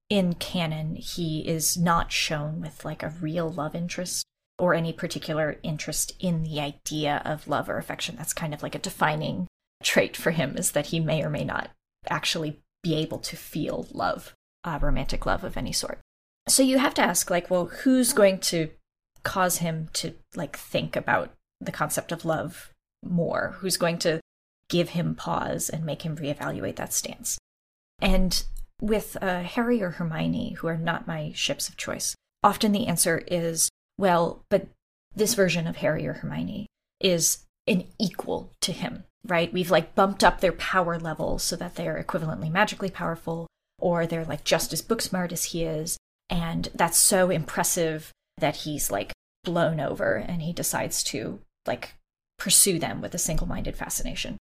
in 0.10 0.34
canon, 0.34 0.96
he 0.96 1.48
is 1.48 1.78
not 1.78 2.12
shown 2.12 2.60
with 2.60 2.84
like 2.84 3.04
a 3.04 3.14
real 3.22 3.52
love 3.52 3.76
interest 3.76 4.26
or 4.58 4.74
any 4.74 4.94
particular 4.94 5.60
interest 5.62 6.14
in 6.20 6.42
the 6.42 6.60
idea 6.60 7.22
of 7.24 7.48
love 7.48 7.70
or 7.70 7.78
affection. 7.78 8.16
That's 8.16 8.34
kind 8.34 8.56
of 8.56 8.64
like 8.64 8.74
a 8.74 8.80
defining 8.80 9.48
trait 9.84 10.16
for 10.16 10.32
him 10.32 10.56
is 10.58 10.72
that 10.72 10.88
he 10.88 11.00
may 11.00 11.24
or 11.24 11.30
may 11.30 11.44
not 11.44 11.70
actually 12.10 12.60
be 12.84 12.96
able 12.96 13.20
to 13.20 13.36
feel 13.36 13.88
love, 13.92 14.34
uh, 14.64 14.80
romantic 14.82 15.26
love 15.26 15.44
of 15.44 15.58
any 15.58 15.72
sort. 15.72 16.00
So 16.48 16.64
you 16.64 16.80
have 16.80 16.94
to 16.96 17.02
ask, 17.02 17.30
like, 17.30 17.50
well, 17.50 17.66
who's 17.66 18.14
going 18.14 18.40
to 18.40 18.70
cause 19.24 19.58
him 19.58 19.90
to 19.94 20.14
like 20.36 20.58
think 20.58 20.96
about 20.96 21.34
the 21.60 21.72
concept 21.72 22.12
of 22.12 22.26
love 22.26 22.72
more? 23.04 23.56
Who's 23.60 23.78
going 23.78 24.00
to 24.00 24.20
give 24.70 24.90
him 24.90 25.16
pause 25.16 25.70
and 25.70 25.86
make 25.86 26.02
him 26.02 26.18
reevaluate 26.18 26.78
that 26.78 26.94
stance? 26.94 27.38
And 28.02 28.44
with 28.82 29.16
uh, 29.22 29.44
Harry 29.44 29.82
or 29.82 29.92
Hermione, 29.92 30.54
who 30.54 30.68
are 30.68 30.78
not 30.78 31.08
my 31.08 31.32
ships 31.36 31.70
of 31.70 31.78
choice, 31.78 32.16
often 32.44 32.72
the 32.72 32.88
answer 32.88 33.22
is, 33.28 33.70
well, 33.98 34.44
but 34.50 34.68
this 35.16 35.36
version 35.36 35.68
of 35.68 35.78
Harry 35.78 36.08
or 36.08 36.14
Hermione 36.14 36.68
is 37.00 37.46
an 37.68 37.86
equal 38.00 38.52
to 38.62 38.72
him, 38.72 39.04
right? 39.28 39.52
We've 39.54 39.72
like 39.72 39.96
bumped 39.96 40.24
up 40.24 40.40
their 40.40 40.52
power 40.54 40.98
level 40.98 41.40
so 41.40 41.56
that 41.56 41.76
they're 41.76 42.04
equivalently 42.04 42.52
magically 42.52 42.90
powerful, 42.90 43.48
or 43.80 44.06
they're 44.06 44.26
like 44.26 44.44
just 44.44 44.74
as 44.74 44.82
book 44.82 45.02
smart 45.02 45.32
as 45.32 45.46
he 45.46 45.64
is. 45.64 45.98
And 46.30 46.70
that's 46.74 46.98
so 46.98 47.30
impressive 47.30 48.12
that 48.38 48.58
he's 48.58 48.90
like 48.90 49.12
blown 49.44 49.80
over 49.80 50.16
and 50.16 50.42
he 50.42 50.54
decides 50.54 51.04
to 51.04 51.40
like 51.66 51.96
pursue 52.38 52.80
them 52.80 53.02
with 53.02 53.14
a 53.14 53.20
single 53.20 53.48
minded 53.48 53.76
fascination. 53.76 54.38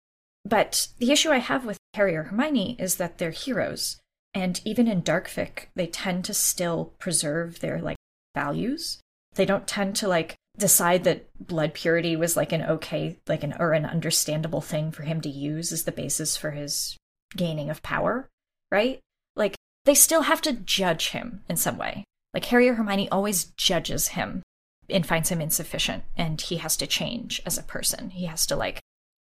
But 0.45 0.89
the 0.99 1.11
issue 1.13 1.31
I 1.31 1.39
have 1.39 1.65
with 1.65 1.79
Harry 1.95 2.15
or 2.15 2.25
Hermione 2.25 2.77
is 2.79 2.97
that 2.97 3.19
they're 3.19 3.31
heroes. 3.31 3.99
And 4.35 4.61
even 4.65 4.87
in 4.87 5.03
Darkfic, 5.03 5.67
they 5.75 5.87
tend 5.87 6.25
to 6.27 6.35
still 6.35 6.93
preserve 6.99 7.61
their 7.61 7.81
like 7.81 7.97
values. 8.35 9.01
They 9.35 9.45
don't 9.45 9.67
tend 9.67 9.97
to 9.97 10.09
like 10.09 10.37
decide 10.59 11.05
that 11.05 11.27
blood 11.39 11.73
purity 11.73 12.17
was 12.17 12.37
like 12.37 12.53
an 12.53 12.63
okay, 12.63 13.19
like 13.29 13.43
an 13.43 13.55
or 13.59 13.73
an 13.73 13.87
understandable 13.87 14.61
thing 14.61 14.91
for 14.91 15.05
him 15.05 15.21
to 15.21 15.29
use 15.29 15.73
as 15.73 15.85
the 15.85 15.93
basis 15.93 16.37
for 16.37 16.51
his 16.51 16.97
gaining 17.37 17.71
of 17.71 17.83
power, 17.83 18.29
right? 18.71 19.01
Like 19.37 19.55
they 19.85 19.95
still 19.95 20.23
have 20.23 20.43
to 20.43 20.53
judge 20.53 21.11
him 21.11 21.43
in 21.49 21.57
some 21.57 21.79
way. 21.79 22.05
Like 22.35 22.45
Harry 22.47 22.69
or 22.69 22.75
Hermione 22.75 23.09
always 23.09 23.45
judges 23.45 24.09
him 24.09 24.43
and 24.91 25.07
finds 25.07 25.29
him 25.29 25.41
insufficient 25.41 26.05
and 26.17 26.41
he 26.41 26.57
has 26.57 26.77
to 26.79 26.87
change 26.87 27.41
as 27.47 27.57
a 27.57 27.63
person. 27.63 28.11
He 28.11 28.27
has 28.27 28.47
to 28.47 28.57
like 28.57 28.81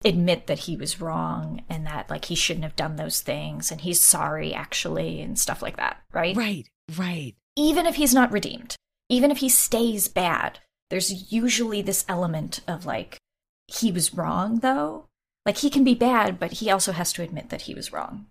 admit 0.04 0.48
that 0.48 0.60
he 0.60 0.78
was 0.78 1.02
wrong 1.02 1.64
and 1.70 1.86
that 1.88 2.10
like 2.10 2.26
he 2.26 2.36
shouldn't 2.36 2.64
have 2.64 2.76
done 2.76 2.96
those 2.96 3.22
things 3.22 3.72
and 3.72 3.82
he's 3.82 4.00
sorry 4.00 4.54
actually 4.54 5.22
and 5.22 5.40
stuff 5.40 5.62
like 5.62 5.78
that, 5.78 6.02
right? 6.14 6.36
Right, 6.36 6.68
right. 6.96 7.36
Even 7.58 7.86
if 7.86 7.96
he's 7.96 8.14
not 8.14 8.32
redeemed, 8.32 8.76
even 9.10 9.32
if 9.32 9.38
he 9.38 9.50
stays 9.50 10.08
bad, 10.08 10.60
there's 10.90 11.32
usually 11.32 11.82
this 11.82 12.06
element 12.08 12.62
of 12.68 12.86
like 12.86 13.18
he 13.68 13.92
was 13.92 14.14
wrong 14.14 14.60
though. 14.60 15.06
Like 15.46 15.58
he 15.58 15.70
can 15.70 15.84
be 15.84 15.96
bad, 15.96 16.40
but 16.40 16.54
he 16.54 16.72
also 16.72 16.92
has 16.92 17.14
to 17.14 17.24
admit 17.24 17.50
that 17.50 17.64
he 17.64 17.74
was 17.74 17.94
wrong. 17.94 18.28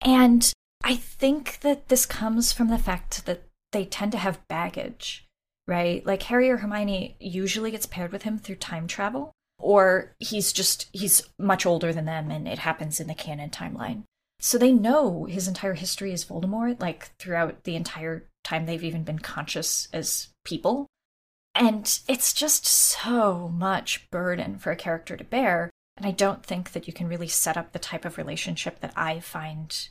And 0.00 0.50
I 0.82 0.96
think 0.96 1.60
that 1.60 1.88
this 1.88 2.06
comes 2.06 2.52
from 2.52 2.68
the 2.68 2.78
fact 2.78 3.26
that 3.26 3.44
they 3.72 3.84
tend 3.84 4.12
to 4.12 4.18
have 4.18 4.46
baggage, 4.48 5.26
right? 5.66 6.04
Like 6.04 6.24
Harry 6.24 6.50
or 6.50 6.58
Hermione 6.58 7.16
usually 7.20 7.70
gets 7.70 7.86
paired 7.86 8.12
with 8.12 8.22
him 8.22 8.38
through 8.38 8.56
time 8.56 8.86
travel 8.86 9.32
or 9.58 10.14
he's 10.18 10.52
just 10.52 10.88
he's 10.92 11.22
much 11.38 11.66
older 11.66 11.92
than 11.92 12.04
them 12.04 12.30
and 12.30 12.46
it 12.46 12.58
happens 12.58 13.00
in 13.00 13.06
the 13.06 13.14
canon 13.14 13.50
timeline 13.50 14.02
so 14.38 14.58
they 14.58 14.72
know 14.72 15.24
his 15.24 15.48
entire 15.48 15.74
history 15.74 16.12
is 16.12 16.24
voldemort 16.24 16.80
like 16.80 17.10
throughout 17.18 17.64
the 17.64 17.76
entire 17.76 18.24
time 18.44 18.66
they've 18.66 18.84
even 18.84 19.02
been 19.02 19.18
conscious 19.18 19.88
as 19.92 20.28
people 20.44 20.86
and 21.58 22.00
it's 22.06 22.32
just 22.32 22.66
so 22.66 23.48
much 23.48 24.10
burden 24.10 24.58
for 24.58 24.70
a 24.70 24.76
character 24.76 25.16
to 25.16 25.24
bear 25.24 25.70
and 25.96 26.06
i 26.06 26.10
don't 26.10 26.44
think 26.44 26.72
that 26.72 26.86
you 26.86 26.92
can 26.92 27.08
really 27.08 27.28
set 27.28 27.56
up 27.56 27.72
the 27.72 27.78
type 27.78 28.04
of 28.04 28.18
relationship 28.18 28.80
that 28.80 28.92
i 28.96 29.20
find 29.20 29.88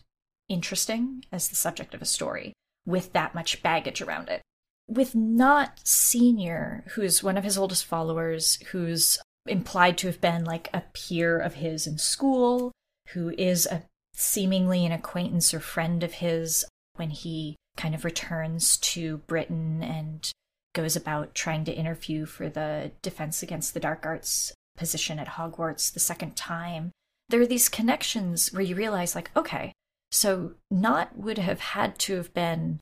interesting 0.49 1.23
as 1.31 1.49
the 1.49 1.55
subject 1.55 1.93
of 1.93 2.01
a 2.01 2.05
story 2.05 2.53
with 2.85 3.13
that 3.13 3.35
much 3.35 3.63
baggage 3.63 4.01
around 4.01 4.29
it. 4.29 4.41
With 4.87 5.15
Nott 5.15 5.79
Senior, 5.83 6.83
who's 6.89 7.23
one 7.23 7.37
of 7.37 7.43
his 7.43 7.57
oldest 7.57 7.85
followers, 7.85 8.59
who's 8.71 9.17
implied 9.47 9.97
to 9.99 10.07
have 10.07 10.21
been 10.21 10.43
like 10.43 10.69
a 10.73 10.83
peer 10.93 11.39
of 11.39 11.55
his 11.55 11.87
in 11.87 11.97
school, 11.97 12.71
who 13.09 13.31
is 13.37 13.65
a 13.65 13.83
seemingly 14.13 14.85
an 14.85 14.91
acquaintance 14.91 15.53
or 15.53 15.59
friend 15.59 16.03
of 16.03 16.13
his 16.13 16.65
when 16.95 17.09
he 17.09 17.55
kind 17.75 17.93
of 17.93 18.05
returns 18.05 18.77
to 18.77 19.17
Britain 19.27 19.83
and 19.83 20.31
goes 20.75 20.95
about 20.95 21.33
trying 21.33 21.65
to 21.65 21.73
interview 21.73 22.27
for 22.27 22.47
the 22.49 22.91
Defense 23.01 23.41
Against 23.41 23.73
the 23.73 23.79
Dark 23.79 24.05
Arts 24.05 24.53
position 24.77 25.17
at 25.17 25.29
Hogwarts 25.29 25.91
the 25.91 25.99
second 25.99 26.35
time. 26.35 26.91
There 27.29 27.41
are 27.41 27.47
these 27.47 27.69
connections 27.69 28.53
where 28.53 28.61
you 28.61 28.75
realize, 28.75 29.15
like, 29.15 29.31
okay, 29.35 29.73
so 30.11 30.53
Nott 30.69 31.17
would 31.17 31.39
have 31.39 31.59
had 31.59 31.97
to 31.99 32.17
have 32.17 32.31
been 32.35 32.79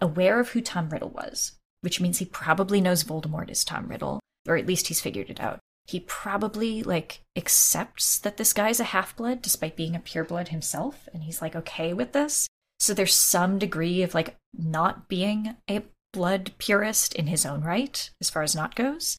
aware 0.00 0.40
of 0.40 0.50
who 0.50 0.62
Tom 0.62 0.88
Riddle 0.88 1.10
was, 1.10 1.52
which 1.82 2.00
means 2.00 2.18
he 2.18 2.24
probably 2.24 2.80
knows 2.80 3.04
Voldemort 3.04 3.50
is 3.50 3.62
Tom 3.62 3.88
Riddle, 3.88 4.20
or 4.48 4.56
at 4.56 4.66
least 4.66 4.86
he's 4.86 5.02
figured 5.02 5.28
it 5.28 5.40
out 5.40 5.60
he 5.86 6.00
probably 6.00 6.82
like 6.82 7.22
accepts 7.36 8.18
that 8.18 8.36
this 8.36 8.52
guy's 8.52 8.80
a 8.80 8.84
half-blood 8.84 9.42
despite 9.42 9.76
being 9.76 9.96
a 9.96 10.00
pure 10.00 10.24
blood 10.24 10.48
himself 10.48 11.08
and 11.12 11.24
he's 11.24 11.42
like 11.42 11.56
okay 11.56 11.92
with 11.92 12.12
this 12.12 12.46
so 12.78 12.94
there's 12.94 13.14
some 13.14 13.58
degree 13.58 14.02
of 14.02 14.14
like 14.14 14.36
not 14.56 15.08
being 15.08 15.56
a 15.68 15.82
blood 16.12 16.52
purist 16.58 17.14
in 17.14 17.26
his 17.26 17.46
own 17.46 17.62
right 17.62 18.10
as 18.20 18.30
far 18.30 18.42
as 18.42 18.54
not 18.54 18.74
goes. 18.74 19.16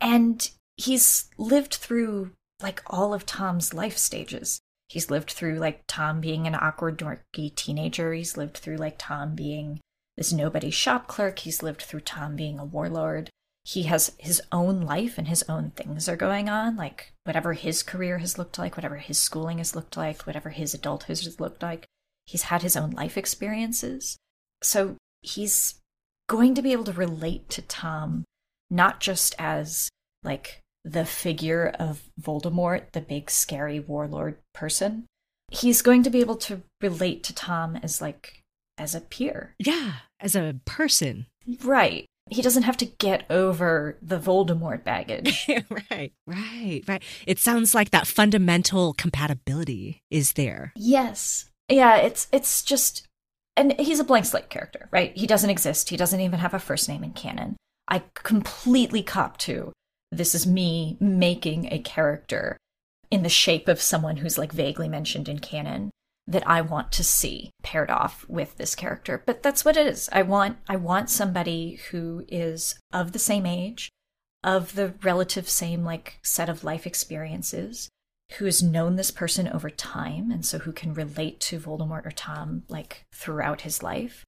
And 0.00 0.50
he's 0.76 1.30
lived 1.38 1.74
through 1.74 2.32
like 2.62 2.82
all 2.86 3.14
of 3.14 3.26
tom's 3.26 3.72
life 3.74 3.96
stages. 3.96 4.60
He's 4.88 5.10
lived 5.10 5.30
through 5.30 5.56
like 5.56 5.82
tom 5.86 6.20
being 6.20 6.46
an 6.46 6.54
awkward 6.54 6.98
dorky 6.98 7.54
teenager. 7.54 8.12
He's 8.12 8.36
lived 8.36 8.56
through 8.56 8.76
like 8.76 8.96
tom 8.98 9.34
being 9.34 9.80
this 10.16 10.32
nobody 10.32 10.70
shop 10.70 11.06
clerk. 11.06 11.40
He's 11.40 11.62
lived 11.62 11.82
through 11.82 12.00
tom 12.00 12.36
being 12.36 12.58
a 12.58 12.64
warlord. 12.64 13.30
He 13.64 13.84
has 13.84 14.12
his 14.18 14.42
own 14.52 14.82
life 14.82 15.16
and 15.16 15.26
his 15.26 15.42
own 15.48 15.70
things 15.70 16.08
are 16.08 16.16
going 16.16 16.50
on 16.50 16.76
like 16.76 17.12
whatever 17.24 17.54
his 17.54 17.82
career 17.82 18.18
has 18.18 18.36
looked 18.36 18.58
like 18.58 18.76
whatever 18.76 18.96
his 18.96 19.18
schooling 19.18 19.58
has 19.58 19.74
looked 19.74 19.96
like 19.96 20.26
whatever 20.26 20.50
his 20.50 20.74
adulthood 20.74 21.18
has 21.24 21.40
looked 21.40 21.62
like. 21.62 21.86
He's 22.26 22.44
had 22.44 22.62
his 22.62 22.76
own 22.76 22.90
life 22.90 23.16
experiences. 23.16 24.16
So 24.62 24.96
he's 25.22 25.80
going 26.28 26.54
to 26.54 26.62
be 26.62 26.72
able 26.72 26.84
to 26.84 26.92
relate 26.92 27.48
to 27.48 27.62
tom 27.62 28.24
not 28.70 29.00
just 29.00 29.34
as 29.38 29.88
like 30.22 30.60
the 30.84 31.04
figure 31.04 31.72
of 31.78 32.02
voldemort 32.20 32.92
the 32.92 33.00
big 33.00 33.30
scary 33.30 33.80
warlord 33.80 34.36
person 34.52 35.06
he's 35.50 35.82
going 35.82 36.02
to 36.02 36.10
be 36.10 36.20
able 36.20 36.36
to 36.36 36.62
relate 36.80 37.22
to 37.22 37.34
tom 37.34 37.76
as 37.76 38.00
like 38.00 38.40
as 38.78 38.94
a 38.94 39.00
peer 39.00 39.54
yeah 39.58 39.94
as 40.20 40.34
a 40.34 40.56
person 40.64 41.26
right 41.62 42.06
he 42.30 42.42
doesn't 42.42 42.62
have 42.62 42.76
to 42.78 42.86
get 42.86 43.24
over 43.28 43.98
the 44.00 44.18
Voldemort 44.18 44.82
baggage. 44.82 45.46
right, 45.90 46.12
right, 46.26 46.82
right. 46.86 47.02
It 47.26 47.38
sounds 47.38 47.74
like 47.74 47.90
that 47.90 48.06
fundamental 48.06 48.94
compatibility 48.94 50.00
is 50.10 50.32
there. 50.32 50.72
Yes. 50.76 51.50
Yeah, 51.68 51.96
it's 51.96 52.28
it's 52.32 52.62
just 52.62 53.06
and 53.56 53.78
he's 53.78 54.00
a 54.00 54.04
blank 54.04 54.26
slate 54.26 54.50
character, 54.50 54.88
right? 54.90 55.16
He 55.16 55.26
doesn't 55.26 55.50
exist. 55.50 55.90
He 55.90 55.96
doesn't 55.96 56.20
even 56.20 56.40
have 56.40 56.54
a 56.54 56.58
first 56.58 56.88
name 56.88 57.04
in 57.04 57.12
canon. 57.12 57.56
I 57.88 58.02
completely 58.14 59.02
cop 59.02 59.36
to 59.38 59.72
this 60.10 60.34
is 60.34 60.46
me 60.46 60.96
making 61.00 61.72
a 61.72 61.78
character 61.78 62.56
in 63.10 63.22
the 63.22 63.28
shape 63.28 63.68
of 63.68 63.80
someone 63.80 64.18
who's 64.18 64.38
like 64.38 64.52
vaguely 64.52 64.88
mentioned 64.88 65.28
in 65.28 65.38
canon 65.38 65.90
that 66.26 66.48
I 66.48 66.62
want 66.62 66.90
to 66.92 67.04
see 67.04 67.50
paired 67.62 67.90
off 67.90 68.24
with 68.28 68.56
this 68.56 68.74
character. 68.74 69.22
But 69.24 69.42
that's 69.42 69.64
what 69.64 69.76
it 69.76 69.86
is. 69.86 70.08
I 70.12 70.22
want 70.22 70.58
I 70.68 70.76
want 70.76 71.10
somebody 71.10 71.80
who 71.90 72.24
is 72.28 72.78
of 72.92 73.12
the 73.12 73.18
same 73.18 73.44
age, 73.44 73.90
of 74.42 74.74
the 74.74 74.94
relative 75.02 75.48
same 75.48 75.84
like 75.84 76.18
set 76.22 76.48
of 76.48 76.64
life 76.64 76.86
experiences, 76.86 77.88
who 78.38 78.44
has 78.46 78.62
known 78.62 78.96
this 78.96 79.10
person 79.10 79.48
over 79.48 79.70
time 79.70 80.30
and 80.30 80.44
so 80.44 80.58
who 80.58 80.72
can 80.72 80.94
relate 80.94 81.40
to 81.40 81.58
Voldemort 81.58 82.06
or 82.06 82.10
Tom 82.10 82.64
like 82.68 83.04
throughout 83.14 83.62
his 83.62 83.82
life 83.82 84.24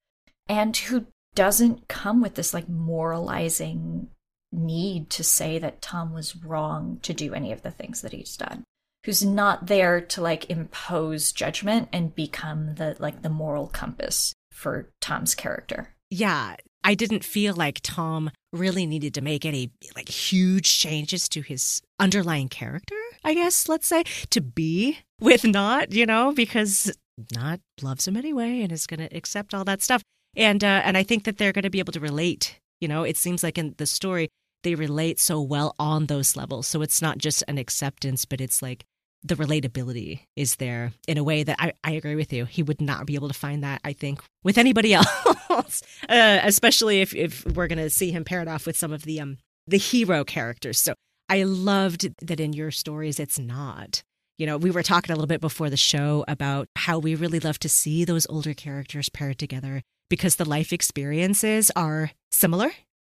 and 0.47 0.75
who 0.75 1.07
doesn't 1.35 1.87
come 1.87 2.21
with 2.21 2.35
this 2.35 2.53
like 2.53 2.69
moralizing 2.69 4.09
need 4.51 5.09
to 5.09 5.23
say 5.23 5.59
that 5.59 5.81
Tom 5.81 6.13
was 6.13 6.35
wrong 6.35 6.99
to 7.01 7.13
do 7.13 7.33
any 7.33 7.51
of 7.51 7.63
the 7.63 7.71
things 7.71 8.01
that 8.01 8.13
he's 8.13 8.37
done 8.37 8.63
who's 9.07 9.23
not 9.23 9.67
there 9.67 10.01
to 10.01 10.21
like 10.21 10.49
impose 10.49 11.31
judgment 11.31 11.87
and 11.93 12.13
become 12.13 12.75
the 12.75 12.95
like 12.99 13.21
the 13.21 13.29
moral 13.29 13.67
compass 13.67 14.33
for 14.51 14.91
Tom's 14.99 15.33
character. 15.33 15.95
Yeah, 16.09 16.57
I 16.83 16.93
didn't 16.93 17.23
feel 17.23 17.53
like 17.55 17.79
Tom 17.81 18.31
really 18.51 18.85
needed 18.85 19.13
to 19.13 19.21
make 19.21 19.45
any 19.45 19.71
like 19.95 20.09
huge 20.09 20.77
changes 20.77 21.29
to 21.29 21.41
his 21.41 21.81
underlying 21.99 22.49
character, 22.49 22.95
I 23.23 23.33
guess, 23.33 23.67
let's 23.67 23.87
say, 23.87 24.03
to 24.29 24.41
be 24.41 24.99
with 25.19 25.43
Nott, 25.43 25.91
you 25.91 26.05
know, 26.05 26.31
because 26.31 26.95
Nott 27.35 27.59
loves 27.81 28.07
him 28.07 28.17
anyway 28.17 28.61
and 28.61 28.71
is 28.71 28.87
going 28.87 28.99
to 28.99 29.15
accept 29.15 29.53
all 29.53 29.63
that 29.65 29.81
stuff. 29.81 30.01
And 30.35 30.63
uh, 30.63 30.81
and 30.83 30.97
I 30.97 31.03
think 31.03 31.23
that 31.23 31.37
they're 31.37 31.53
going 31.53 31.63
to 31.63 31.69
be 31.69 31.79
able 31.79 31.93
to 31.93 31.99
relate, 31.99 32.59
you 32.79 32.87
know, 32.87 33.03
it 33.03 33.17
seems 33.17 33.43
like 33.43 33.57
in 33.57 33.73
the 33.77 33.87
story 33.87 34.29
they 34.63 34.75
relate 34.75 35.19
so 35.19 35.41
well 35.41 35.75
on 35.79 36.07
those 36.07 36.35
levels. 36.35 36.67
So 36.67 36.81
it's 36.81 37.01
not 37.01 37.17
just 37.17 37.43
an 37.47 37.57
acceptance, 37.57 38.25
but 38.25 38.41
it's 38.41 38.61
like 38.61 38.83
the 39.23 39.35
relatability 39.35 40.21
is 40.35 40.57
there 40.57 40.93
in 41.07 41.17
a 41.17 41.23
way 41.23 41.43
that 41.43 41.57
I, 41.59 41.73
I 41.83 41.91
agree 41.91 42.15
with 42.15 42.31
you. 42.33 42.45
He 42.45 42.63
would 42.63 42.81
not 42.81 43.05
be 43.05 43.15
able 43.15 43.27
to 43.27 43.33
find 43.33 43.63
that, 43.63 43.81
I 43.83 43.93
think, 43.93 44.21
with 44.43 44.57
anybody 44.57 44.93
else, 45.49 45.83
uh, 46.09 46.39
especially 46.43 47.01
if, 47.01 47.15
if 47.15 47.45
we're 47.45 47.67
going 47.67 47.77
to 47.77 47.89
see 47.89 48.11
him 48.11 48.23
paired 48.23 48.47
off 48.47 48.65
with 48.65 48.77
some 48.77 48.93
of 48.93 49.03
the 49.03 49.19
um 49.19 49.37
the 49.67 49.77
hero 49.77 50.23
characters. 50.23 50.79
So 50.79 50.93
I 51.29 51.43
loved 51.43 52.07
that 52.25 52.39
in 52.39 52.53
your 52.53 52.71
stories, 52.71 53.19
it's 53.19 53.37
not. 53.37 54.03
You 54.37 54.45
know, 54.45 54.57
we 54.57 54.71
were 54.71 54.83
talking 54.83 55.11
a 55.11 55.15
little 55.15 55.27
bit 55.27 55.41
before 55.41 55.69
the 55.69 55.77
show 55.77 56.23
about 56.27 56.67
how 56.75 56.99
we 56.99 57.15
really 57.15 57.39
love 57.39 57.59
to 57.59 57.69
see 57.69 58.05
those 58.05 58.27
older 58.29 58.53
characters 58.53 59.09
paired 59.09 59.39
together 59.39 59.81
because 60.09 60.35
the 60.35 60.45
life 60.45 60.71
experiences 60.71 61.71
are 61.75 62.11
similar 62.31 62.71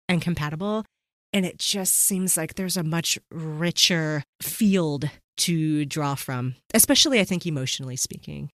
and 0.07 0.21
compatible. 0.21 0.85
And 1.33 1.45
it 1.45 1.57
just 1.57 1.95
seems 1.95 2.37
like 2.37 2.55
there's 2.55 2.77
a 2.77 2.83
much 2.83 3.19
richer 3.31 4.23
field 4.41 5.09
to 5.37 5.85
draw 5.85 6.15
from, 6.15 6.55
especially, 6.73 7.19
I 7.19 7.25
think, 7.25 7.45
emotionally 7.45 7.95
speaking. 7.95 8.49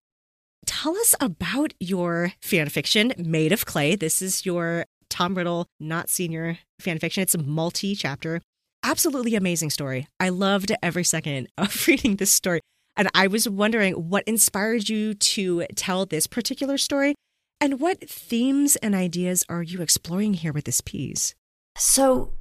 Tell 0.66 0.96
us 0.98 1.14
about 1.20 1.74
your 1.80 2.34
fan 2.42 2.70
fiction, 2.70 3.14
Made 3.18 3.52
of 3.52 3.66
Clay. 3.66 3.96
This 3.96 4.22
is 4.22 4.46
your 4.46 4.86
Tom 5.10 5.36
Riddle, 5.36 5.68
Nott 5.80 6.10
senior 6.10 6.58
fan 6.80 6.98
fiction. 7.00 7.22
It's 7.22 7.36
a 7.36 7.38
multi 7.38 7.96
chapter, 7.96 8.42
absolutely 8.84 9.36
amazing 9.36 9.70
story. 9.70 10.08
I 10.20 10.30
loved 10.30 10.72
every 10.82 11.04
second 11.04 11.48
of 11.58 11.88
reading 11.88 12.18
this 12.18 12.32
story. 12.32 12.62
And 12.96 13.10
I 13.16 13.28
was 13.28 13.50
wondering 13.50 13.94
what 13.94 14.24
inspired 14.26 14.88
you 14.88 15.16
to 15.16 15.66
tell 15.76 16.06
this 16.06 16.28
particular 16.28 16.78
story 16.78 17.16
and 17.60 17.80
what 17.80 18.08
themes 18.08 18.76
and 18.78 18.94
ideas 18.94 19.44
are 19.50 19.64
you 19.64 19.82
exploring 19.82 20.36
here 20.36 20.54
with 20.54 20.66
this 20.66 20.82
piece? 20.82 21.34
So, 21.78 22.34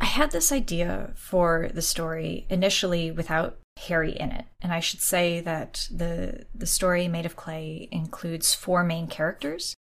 I 0.00 0.06
had 0.06 0.30
this 0.30 0.50
idea 0.50 1.12
for 1.14 1.70
the 1.72 1.82
story 1.82 2.46
initially 2.48 3.10
without 3.10 3.58
Harry 3.86 4.12
in 4.12 4.30
it. 4.32 4.46
And 4.60 4.72
I 4.72 4.80
should 4.80 5.00
say 5.00 5.40
that 5.40 5.88
the 5.90 6.46
the 6.54 6.66
story 6.66 7.08
Made 7.08 7.26
of 7.26 7.36
Clay 7.36 7.88
includes 7.92 8.54
four 8.54 8.82
main 8.84 9.06
characters. 9.06 9.74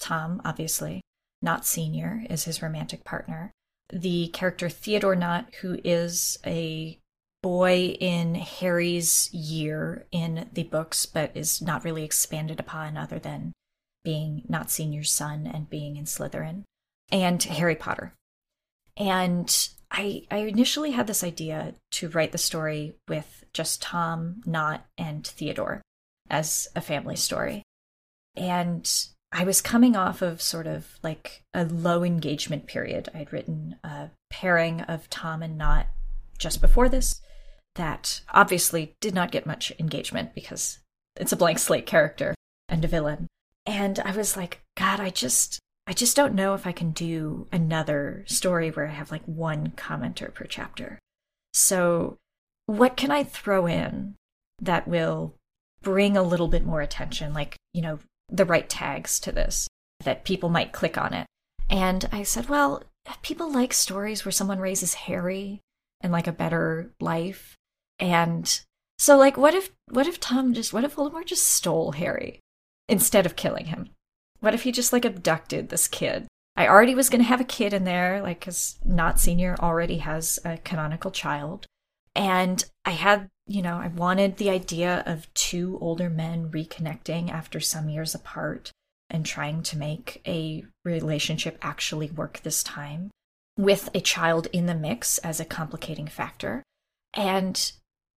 Tom, 0.00 0.40
obviously, 0.44 1.00
Nott 1.42 1.66
Senior 1.66 2.24
is 2.28 2.44
his 2.44 2.62
romantic 2.62 3.04
partner. 3.04 3.52
The 3.90 4.28
character 4.28 4.68
Theodore 4.68 5.16
Nott, 5.16 5.54
who 5.60 5.78
is 5.84 6.38
a 6.44 6.98
boy 7.42 7.96
in 8.00 8.34
Harry's 8.34 9.32
year 9.32 10.06
in 10.10 10.48
the 10.52 10.64
books, 10.64 11.06
but 11.06 11.36
is 11.36 11.62
not 11.62 11.84
really 11.84 12.02
expanded 12.02 12.58
upon 12.58 12.96
other 12.96 13.18
than 13.18 13.52
being 14.02 14.42
Nott 14.48 14.70
Senior's 14.70 15.12
son 15.12 15.46
and 15.46 15.70
being 15.70 15.96
in 15.96 16.04
Slytherin, 16.04 16.64
and 17.10 17.42
Harry 17.42 17.76
Potter. 17.76 18.14
And 18.96 19.68
I, 19.90 20.22
I 20.30 20.38
initially 20.38 20.92
had 20.92 21.06
this 21.06 21.22
idea 21.22 21.74
to 21.92 22.08
write 22.08 22.32
the 22.32 22.38
story 22.38 22.96
with 23.08 23.44
just 23.52 23.82
Tom, 23.82 24.42
Nott, 24.46 24.86
and 24.98 25.26
Theodore 25.26 25.82
as 26.28 26.68
a 26.74 26.80
family 26.80 27.16
story. 27.16 27.62
And 28.36 28.90
I 29.32 29.44
was 29.44 29.60
coming 29.60 29.96
off 29.96 30.22
of 30.22 30.40
sort 30.40 30.66
of 30.66 30.98
like 31.02 31.42
a 31.52 31.64
low 31.64 32.04
engagement 32.04 32.66
period. 32.66 33.08
I'd 33.14 33.32
written 33.32 33.76
a 33.82 34.10
pairing 34.30 34.82
of 34.82 35.10
Tom 35.10 35.42
and 35.42 35.58
Nott 35.58 35.86
just 36.38 36.60
before 36.60 36.88
this 36.88 37.20
that 37.74 38.22
obviously 38.32 38.94
did 39.00 39.14
not 39.14 39.30
get 39.30 39.46
much 39.46 39.72
engagement 39.78 40.34
because 40.34 40.78
it's 41.16 41.32
a 41.32 41.36
blank 41.36 41.58
slate 41.58 41.86
character 41.86 42.34
and 42.68 42.84
a 42.84 42.88
villain. 42.88 43.26
And 43.66 43.98
I 44.00 44.12
was 44.12 44.36
like, 44.36 44.60
God, 44.76 45.00
I 45.00 45.10
just 45.10 45.60
I 45.86 45.92
just 45.92 46.16
don't 46.16 46.34
know 46.34 46.54
if 46.54 46.66
I 46.66 46.72
can 46.72 46.90
do 46.90 47.46
another 47.52 48.24
story 48.26 48.70
where 48.70 48.88
I 48.88 48.92
have 48.92 49.10
like 49.10 49.24
one 49.24 49.72
commenter 49.76 50.32
per 50.34 50.44
chapter. 50.44 50.98
So, 51.54 52.16
what 52.66 52.96
can 52.96 53.10
I 53.12 53.22
throw 53.22 53.66
in 53.66 54.16
that 54.60 54.88
will 54.88 55.34
bring 55.82 56.16
a 56.16 56.22
little 56.22 56.48
bit 56.48 56.66
more 56.66 56.80
attention, 56.80 57.32
like, 57.32 57.56
you 57.72 57.82
know, 57.82 58.00
the 58.28 58.44
right 58.44 58.68
tags 58.68 59.20
to 59.20 59.32
this, 59.32 59.68
that 60.04 60.24
people 60.24 60.48
might 60.48 60.72
click 60.72 60.98
on 60.98 61.14
it? 61.14 61.26
And 61.68 62.08
I 62.12 62.22
said, 62.22 62.48
well, 62.48 62.82
people 63.22 63.50
like 63.50 63.72
stories 63.72 64.24
where 64.24 64.32
someone 64.32 64.58
raises 64.58 64.94
Harry 64.94 65.60
and 66.00 66.12
like 66.12 66.26
a 66.26 66.32
better 66.32 66.90
life. 67.00 67.56
And 67.98 68.60
so, 68.98 69.16
like, 69.16 69.36
what 69.36 69.54
if, 69.54 69.70
what 69.90 70.06
if 70.06 70.20
Tom 70.20 70.54
just, 70.54 70.72
what 70.72 70.84
if 70.84 70.96
Voldemort 70.96 71.26
just 71.26 71.46
stole 71.46 71.92
Harry 71.92 72.40
instead 72.88 73.26
of 73.26 73.36
killing 73.36 73.66
him? 73.66 73.90
What 74.40 74.54
if 74.54 74.62
he 74.62 74.72
just 74.72 74.92
like 74.92 75.04
abducted 75.04 75.68
this 75.68 75.88
kid? 75.88 76.26
I 76.56 76.68
already 76.68 76.94
was 76.94 77.10
going 77.10 77.20
to 77.20 77.28
have 77.28 77.40
a 77.40 77.44
kid 77.44 77.74
in 77.74 77.84
there, 77.84 78.22
like, 78.22 78.40
because 78.40 78.78
Nott 78.84 79.20
Senior 79.20 79.56
already 79.60 79.98
has 79.98 80.38
a 80.44 80.56
canonical 80.58 81.10
child. 81.10 81.66
And 82.14 82.64
I 82.84 82.92
had, 82.92 83.28
you 83.46 83.62
know, 83.62 83.76
I 83.76 83.88
wanted 83.88 84.36
the 84.36 84.50
idea 84.50 85.02
of 85.06 85.32
two 85.34 85.78
older 85.80 86.10
men 86.10 86.50
reconnecting 86.50 87.30
after 87.30 87.60
some 87.60 87.88
years 87.88 88.14
apart 88.14 88.72
and 89.08 89.24
trying 89.24 89.62
to 89.62 89.78
make 89.78 90.20
a 90.26 90.64
relationship 90.84 91.58
actually 91.62 92.10
work 92.10 92.40
this 92.42 92.62
time 92.64 93.10
with 93.56 93.88
a 93.94 94.00
child 94.00 94.48
in 94.52 94.66
the 94.66 94.74
mix 94.74 95.18
as 95.18 95.38
a 95.38 95.44
complicating 95.44 96.08
factor. 96.08 96.62
And 97.14 97.72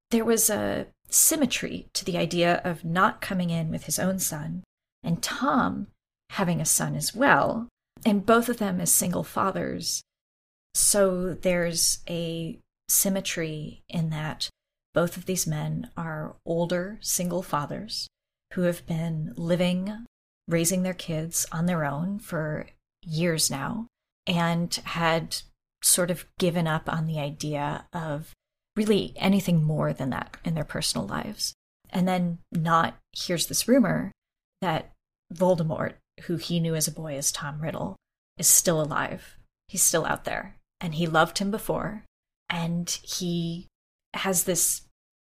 there 0.09 0.25
was 0.25 0.49
a 0.49 0.87
symmetry 1.09 1.87
to 1.93 2.03
the 2.03 2.17
idea 2.17 2.61
of 2.63 2.83
Nott 2.83 3.21
coming 3.21 3.51
in 3.51 3.69
with 3.69 3.85
his 3.85 3.99
own 3.99 4.19
son 4.19 4.63
and 5.03 5.21
Tom 5.21 5.87
having 6.31 6.59
a 6.59 6.65
son 6.65 6.95
as 6.95 7.15
well, 7.15 7.67
and 8.05 8.25
both 8.25 8.49
of 8.49 8.57
them 8.57 8.81
as 8.81 8.91
single 8.91 9.23
fathers. 9.23 10.01
So 10.73 11.33
there's 11.33 11.99
a 12.09 12.59
symmetry 12.87 13.83
in 13.89 14.09
that 14.09 14.49
both 14.93 15.17
of 15.17 15.25
these 15.25 15.47
men 15.47 15.89
are 15.95 16.35
older 16.45 16.97
single 17.01 17.43
fathers 17.43 18.07
who 18.53 18.63
have 18.63 18.85
been 18.85 19.33
living, 19.35 20.05
raising 20.47 20.83
their 20.83 20.93
kids 20.93 21.45
on 21.51 21.65
their 21.65 21.85
own 21.85 22.19
for 22.19 22.67
years 23.05 23.51
now, 23.51 23.87
and 24.25 24.73
had 24.85 25.37
sort 25.83 26.11
of 26.11 26.25
given 26.37 26.67
up 26.67 26.91
on 26.91 27.05
the 27.05 27.19
idea 27.19 27.85
of 27.93 28.31
really 28.75 29.13
anything 29.15 29.63
more 29.63 29.93
than 29.93 30.09
that 30.09 30.37
in 30.43 30.55
their 30.55 30.63
personal 30.63 31.07
lives. 31.07 31.53
And 31.89 32.07
then 32.07 32.39
Nott 32.51 32.95
hears 33.13 33.47
this 33.47 33.67
rumor 33.67 34.11
that 34.61 34.91
Voldemort 35.33 35.93
who 36.21 36.37
he 36.37 36.59
knew 36.59 36.75
as 36.75 36.87
a 36.87 36.91
boy 36.91 37.15
as 37.15 37.31
Tom 37.31 37.61
Riddle, 37.61 37.95
is 38.37 38.47
still 38.47 38.81
alive. 38.81 39.37
He's 39.67 39.83
still 39.83 40.05
out 40.05 40.25
there. 40.25 40.55
And 40.79 40.95
he 40.95 41.07
loved 41.07 41.39
him 41.39 41.51
before. 41.51 42.03
And 42.49 42.89
he 43.03 43.67
has 44.13 44.43
this 44.43 44.81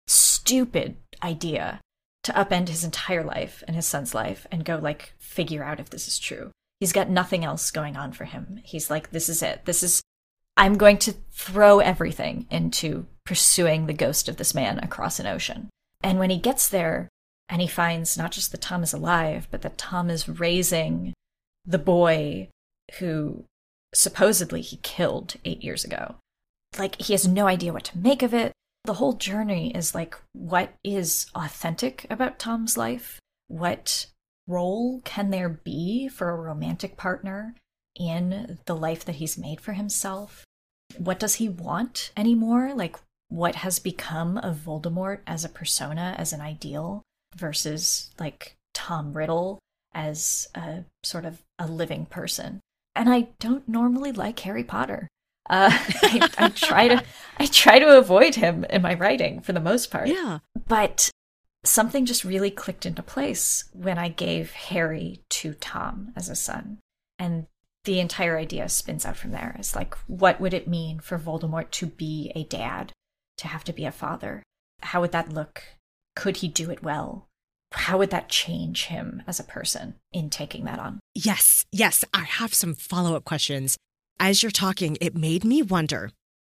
stupid 0.08 0.98
idea 1.24 1.80
to 2.24 2.34
upend 2.34 2.68
his 2.68 2.84
entire 2.84 3.24
life 3.24 3.64
and 3.68 3.76
his 3.76 3.86
son's 3.86 4.14
life 4.14 4.46
and 4.52 4.66
go, 4.66 4.78
like, 4.78 5.14
figure 5.20 5.64
out 5.64 5.80
if 5.80 5.90
this 5.90 6.08
is 6.08 6.20
true. 6.20 6.52
He's 6.80 6.94
got 6.94 7.10
nothing 7.10 7.44
else 7.46 7.72
going 7.72 7.96
on 7.96 8.12
for 8.12 8.26
him. 8.26 8.60
He's 8.64 8.90
like, 8.90 9.12
this 9.12 9.30
is 9.30 9.42
it. 9.42 9.66
This 9.66 9.84
is, 9.84 10.02
I'm 10.58 10.78
going 10.78 10.98
to 11.00 11.14
throw 11.32 11.80
everything 11.80 12.48
into 12.50 13.06
pursuing 13.26 13.86
the 13.86 13.94
ghost 13.94 14.28
of 14.28 14.38
this 14.38 14.54
man 14.54 14.80
across 14.80 15.20
an 15.20 15.28
ocean. 15.28 15.70
And 16.04 16.20
when 16.20 16.30
he 16.30 16.38
gets 16.38 16.68
there, 16.68 17.08
and 17.50 17.62
he 17.62 17.68
finds 17.68 18.18
not 18.18 18.32
just 18.32 18.52
that 18.52 18.62
Tom 18.62 18.82
is 18.82 18.94
alive, 18.94 19.48
but 19.52 19.62
that 19.62 19.78
Tom 19.78 20.10
is 20.10 20.30
raising 20.30 21.14
the 21.66 21.78
boy 21.78 22.48
who 23.00 23.43
supposedly 23.93 24.62
he 24.62 24.78
killed 24.78 25.36
eight 25.43 25.64
years 25.64 25.84
ago. 25.84 26.16
Like, 26.78 26.96
he 27.01 27.14
has 27.14 27.28
no 27.28 27.47
idea 27.47 27.74
what 27.74 27.84
to 27.86 27.97
make 27.97 28.24
of 28.24 28.34
it. 28.34 28.51
The 28.86 28.95
whole 28.95 29.13
journey 29.13 29.71
is 29.75 29.93
like, 29.93 30.16
what 30.33 30.74
is 30.83 31.28
authentic 31.36 32.08
about 32.09 32.39
Tom's 32.39 32.78
life? 32.78 33.20
What 33.47 34.08
role 34.47 35.01
can 35.05 35.29
there 35.29 35.49
be 35.49 36.08
for 36.08 36.29
a 36.29 36.36
romantic 36.36 36.97
partner 36.97 37.55
in 37.95 38.59
the 38.66 38.75
life 38.75 39.05
that 39.05 39.16
he's 39.16 39.37
made 39.37 39.62
for 39.62 39.74
himself? 39.74 40.45
What 40.97 41.20
does 41.20 41.36
he 41.36 41.47
want 41.47 42.12
anymore? 42.17 42.74
Like, 42.74 42.97
what 43.29 43.55
has 43.55 43.79
become 43.79 44.37
of 44.37 44.58
Voldemort 44.58 45.20
as 45.25 45.45
a 45.45 45.49
persona, 45.49 46.16
as 46.17 46.33
an 46.33 46.41
ideal? 46.41 47.03
versus 47.36 48.12
like 48.20 48.55
Tom 48.74 49.13
Riddle 49.13 49.59
as 49.93 50.47
a 50.55 50.83
sort 51.03 51.25
of 51.25 51.41
a 51.59 51.67
living 51.67 52.05
person. 52.05 52.59
And 52.95 53.09
I 53.09 53.29
don't 53.39 53.67
normally 53.67 54.12
like 54.12 54.39
Harry 54.39 54.63
Potter. 54.63 55.08
Uh, 55.52 55.70
I, 56.04 56.30
I 56.38 56.50
try 56.50 56.88
to 56.88 57.04
I 57.38 57.46
try 57.46 57.78
to 57.78 57.98
avoid 57.98 58.36
him 58.36 58.66
in 58.66 58.82
my 58.82 58.96
writing 58.96 59.42
for 59.42 59.54
the 59.54 59.60
most 59.60 59.92
part. 59.92 60.08
Yeah. 60.08 60.40
But 60.68 61.12
something 61.64 62.06
just 62.06 62.24
really 62.24 62.50
clicked 62.50 62.86
into 62.86 63.04
place 63.04 63.66
when 63.74 64.00
I 64.00 64.10
gave 64.10 64.52
Harry 64.52 65.22
to 65.30 65.54
Tom 65.54 66.14
as 66.16 66.30
a 66.30 66.36
son. 66.36 66.80
And 67.20 67.46
the 67.84 68.00
entire 68.00 68.38
idea 68.38 68.70
spins 68.70 69.06
out 69.06 69.18
from 69.18 69.32
there. 69.32 69.56
It's 69.60 69.76
like, 69.76 69.96
what 70.08 70.40
would 70.40 70.54
it 70.54 70.68
mean 70.68 71.00
for 71.00 71.18
Voldemort 71.20 71.70
to 71.72 71.88
be 71.88 72.32
a 72.36 72.44
dad, 72.44 72.94
to 73.38 73.48
have 73.48 73.64
to 73.66 73.74
be 73.74 73.86
a 73.86 73.92
father? 73.92 74.44
How 74.82 75.02
would 75.02 75.12
that 75.12 75.34
look 75.34 75.64
could 76.16 76.38
he 76.38 76.48
do 76.48 76.70
it 76.70 76.84
well? 76.84 77.28
How 77.74 77.98
would 77.98 78.10
that 78.10 78.30
change 78.30 78.86
him 78.86 79.24
as 79.28 79.40
a 79.40 79.46
person 79.46 79.96
in 80.12 80.30
taking 80.30 80.66
that 80.66 80.80
on? 80.80 81.00
Yes, 81.16 81.66
yes. 81.72 82.04
I 82.14 82.24
have 82.24 82.54
some 82.54 82.76
follow 82.76 83.16
up 83.16 83.24
questions. 83.24 83.78
As 84.24 84.43
you're 84.43 84.52
talking, 84.52 85.00
it 85.02 85.16
made 85.16 85.43
me 85.43 85.64
wonder 85.64 86.12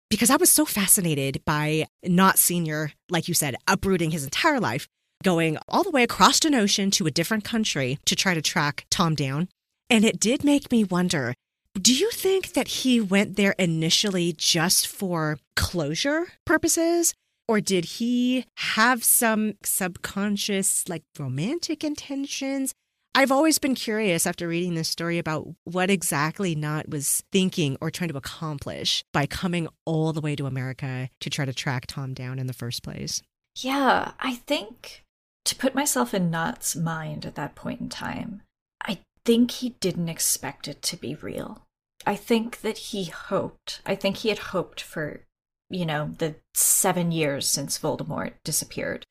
because 0.08 0.30
I 0.30 0.36
was 0.36 0.50
so 0.50 0.64
fascinated 0.64 1.42
by 1.44 1.86
Nott 2.02 2.38
senior, 2.38 2.92
like 3.10 3.28
you 3.28 3.34
said, 3.34 3.56
uprooting 3.66 4.10
his 4.10 4.24
entire 4.24 4.58
life, 4.58 4.88
going 5.22 5.58
all 5.68 5.84
the 5.84 5.90
way 5.90 6.02
across 6.02 6.42
an 6.46 6.54
ocean 6.54 6.90
to 6.92 7.06
a 7.06 7.10
different 7.10 7.44
country 7.44 7.98
to 8.06 8.16
try 8.16 8.32
to 8.32 8.40
track 8.40 8.86
Tom 8.90 9.14
down. 9.14 9.48
And 9.90 10.02
it 10.02 10.18
did 10.18 10.44
make 10.44 10.72
me 10.72 10.82
wonder 10.82 11.34
do 11.78 11.94
you 11.94 12.10
think 12.10 12.54
that 12.54 12.68
he 12.68 13.02
went 13.02 13.36
there 13.36 13.54
initially 13.58 14.32
just 14.32 14.86
for 14.86 15.38
closure 15.54 16.28
purposes? 16.46 17.12
Or 17.46 17.60
did 17.60 17.84
he 17.84 18.46
have 18.56 19.04
some 19.04 19.54
subconscious, 19.62 20.88
like 20.88 21.02
romantic 21.18 21.84
intentions? 21.84 22.72
I've 23.14 23.32
always 23.32 23.58
been 23.58 23.74
curious 23.74 24.26
after 24.26 24.46
reading 24.46 24.74
this 24.74 24.88
story 24.88 25.18
about 25.18 25.48
what 25.64 25.90
exactly 25.90 26.54
Nott 26.54 26.88
was 26.88 27.22
thinking 27.32 27.76
or 27.80 27.90
trying 27.90 28.10
to 28.10 28.16
accomplish 28.16 29.02
by 29.12 29.26
coming 29.26 29.68
all 29.84 30.12
the 30.12 30.20
way 30.20 30.36
to 30.36 30.46
America 30.46 31.08
to 31.20 31.30
try 31.30 31.44
to 31.44 31.52
track 31.52 31.86
Tom 31.86 32.14
down 32.14 32.38
in 32.38 32.46
the 32.46 32.52
first 32.52 32.82
place. 32.82 33.22
Yeah, 33.56 34.12
I 34.20 34.36
think 34.36 35.04
to 35.44 35.56
put 35.56 35.74
myself 35.74 36.14
in 36.14 36.30
Nott's 36.30 36.76
mind 36.76 37.26
at 37.26 37.34
that 37.34 37.54
point 37.54 37.80
in 37.80 37.88
time, 37.88 38.42
I 38.82 38.98
think 39.24 39.50
he 39.50 39.70
didn't 39.80 40.08
expect 40.08 40.68
it 40.68 40.82
to 40.82 40.96
be 40.96 41.14
real. 41.16 41.64
I 42.06 42.14
think 42.14 42.60
that 42.60 42.78
he 42.78 43.04
hoped, 43.06 43.80
I 43.84 43.94
think 43.94 44.18
he 44.18 44.28
had 44.28 44.38
hoped 44.38 44.80
for, 44.80 45.22
you 45.68 45.84
know, 45.84 46.14
the 46.18 46.36
seven 46.54 47.10
years 47.10 47.48
since 47.48 47.78
Voldemort 47.78 48.34
disappeared, 48.44 49.04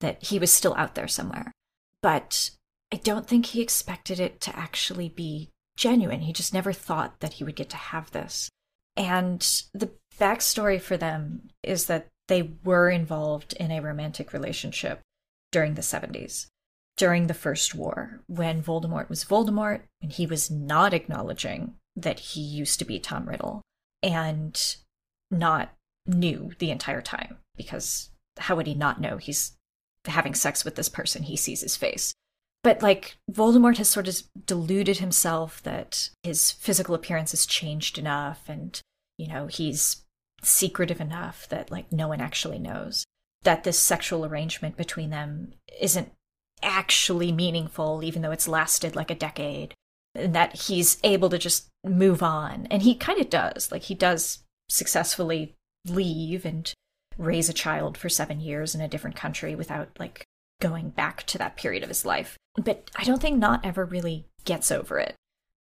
that 0.00 0.22
he 0.22 0.38
was 0.38 0.52
still 0.52 0.74
out 0.76 0.94
there 0.94 1.08
somewhere. 1.08 1.52
But 2.02 2.50
I 2.92 2.96
don't 2.96 3.26
think 3.26 3.46
he 3.46 3.60
expected 3.60 4.18
it 4.18 4.40
to 4.42 4.56
actually 4.56 5.08
be 5.08 5.50
genuine. 5.76 6.20
He 6.20 6.32
just 6.32 6.54
never 6.54 6.72
thought 6.72 7.20
that 7.20 7.34
he 7.34 7.44
would 7.44 7.56
get 7.56 7.68
to 7.70 7.76
have 7.76 8.10
this. 8.10 8.48
And 8.96 9.40
the 9.74 9.90
backstory 10.18 10.80
for 10.80 10.96
them 10.96 11.50
is 11.62 11.86
that 11.86 12.08
they 12.26 12.50
were 12.64 12.90
involved 12.90 13.52
in 13.54 13.70
a 13.70 13.80
romantic 13.80 14.32
relationship 14.32 15.00
during 15.52 15.74
the 15.74 15.82
70s, 15.82 16.46
during 16.96 17.26
the 17.26 17.34
First 17.34 17.74
War, 17.74 18.20
when 18.26 18.62
Voldemort 18.62 19.08
was 19.08 19.24
Voldemort 19.24 19.82
and 20.02 20.12
he 20.12 20.26
was 20.26 20.50
not 20.50 20.92
acknowledging 20.92 21.74
that 21.96 22.20
he 22.20 22.40
used 22.40 22.78
to 22.78 22.84
be 22.84 22.98
Tom 22.98 23.28
Riddle 23.28 23.62
and 24.02 24.76
Nott 25.30 25.70
knew 26.06 26.52
the 26.58 26.70
entire 26.70 27.02
time 27.02 27.38
because 27.56 28.10
how 28.38 28.56
would 28.56 28.66
he 28.66 28.74
not 28.74 29.00
know 29.00 29.16
he's 29.16 29.52
having 30.04 30.34
sex 30.34 30.64
with 30.64 30.74
this 30.74 30.88
person 30.88 31.22
he 31.22 31.36
sees 31.36 31.60
his 31.60 31.76
face 31.76 32.14
but 32.62 32.82
like 32.82 33.16
voldemort 33.30 33.76
has 33.76 33.88
sort 33.88 34.08
of 34.08 34.22
deluded 34.46 34.98
himself 34.98 35.62
that 35.62 36.10
his 36.22 36.52
physical 36.52 36.94
appearance 36.94 37.30
has 37.30 37.46
changed 37.46 37.98
enough 37.98 38.48
and 38.48 38.80
you 39.16 39.28
know 39.28 39.46
he's 39.46 40.04
secretive 40.42 41.00
enough 41.00 41.48
that 41.48 41.70
like 41.70 41.90
no 41.92 42.08
one 42.08 42.20
actually 42.20 42.58
knows 42.58 43.04
that 43.42 43.64
this 43.64 43.78
sexual 43.78 44.24
arrangement 44.24 44.76
between 44.76 45.10
them 45.10 45.52
isn't 45.80 46.12
actually 46.62 47.32
meaningful 47.32 48.02
even 48.02 48.22
though 48.22 48.32
it's 48.32 48.48
lasted 48.48 48.96
like 48.96 49.10
a 49.10 49.14
decade 49.14 49.74
and 50.14 50.34
that 50.34 50.54
he's 50.54 50.98
able 51.04 51.28
to 51.30 51.38
just 51.38 51.68
move 51.84 52.22
on. 52.22 52.66
And 52.70 52.82
he 52.82 52.94
kind 52.94 53.20
of 53.20 53.30
does. 53.30 53.70
Like, 53.70 53.82
he 53.82 53.94
does 53.94 54.40
successfully 54.68 55.54
leave 55.86 56.44
and 56.44 56.72
raise 57.16 57.48
a 57.48 57.54
child 57.54 57.96
for 57.96 58.08
seven 58.08 58.40
years 58.40 58.74
in 58.74 58.80
a 58.80 58.88
different 58.88 59.16
country 59.16 59.54
without, 59.54 59.88
like, 59.98 60.24
going 60.60 60.90
back 60.90 61.24
to 61.24 61.38
that 61.38 61.56
period 61.56 61.82
of 61.82 61.88
his 61.88 62.04
life. 62.04 62.36
But 62.56 62.90
I 62.96 63.04
don't 63.04 63.20
think 63.20 63.38
Nott 63.38 63.64
ever 63.64 63.84
really 63.84 64.26
gets 64.44 64.70
over 64.70 64.98
it. 64.98 65.14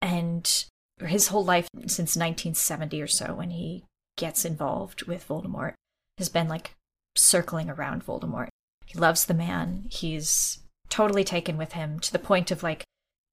And 0.01 0.65
his 0.99 1.27
whole 1.27 1.43
life 1.43 1.67
since 1.81 2.15
1970 2.15 3.01
or 3.01 3.07
so, 3.07 3.33
when 3.33 3.49
he 3.49 3.85
gets 4.17 4.45
involved 4.45 5.03
with 5.03 5.27
Voldemort, 5.27 5.73
has 6.17 6.29
been 6.29 6.47
like 6.47 6.75
circling 7.15 7.69
around 7.69 8.05
Voldemort. 8.05 8.49
He 8.85 8.99
loves 8.99 9.25
the 9.25 9.33
man. 9.33 9.85
He's 9.89 10.59
totally 10.89 11.23
taken 11.23 11.57
with 11.57 11.73
him 11.73 11.99
to 11.99 12.11
the 12.11 12.19
point 12.19 12.51
of 12.51 12.61
like 12.61 12.83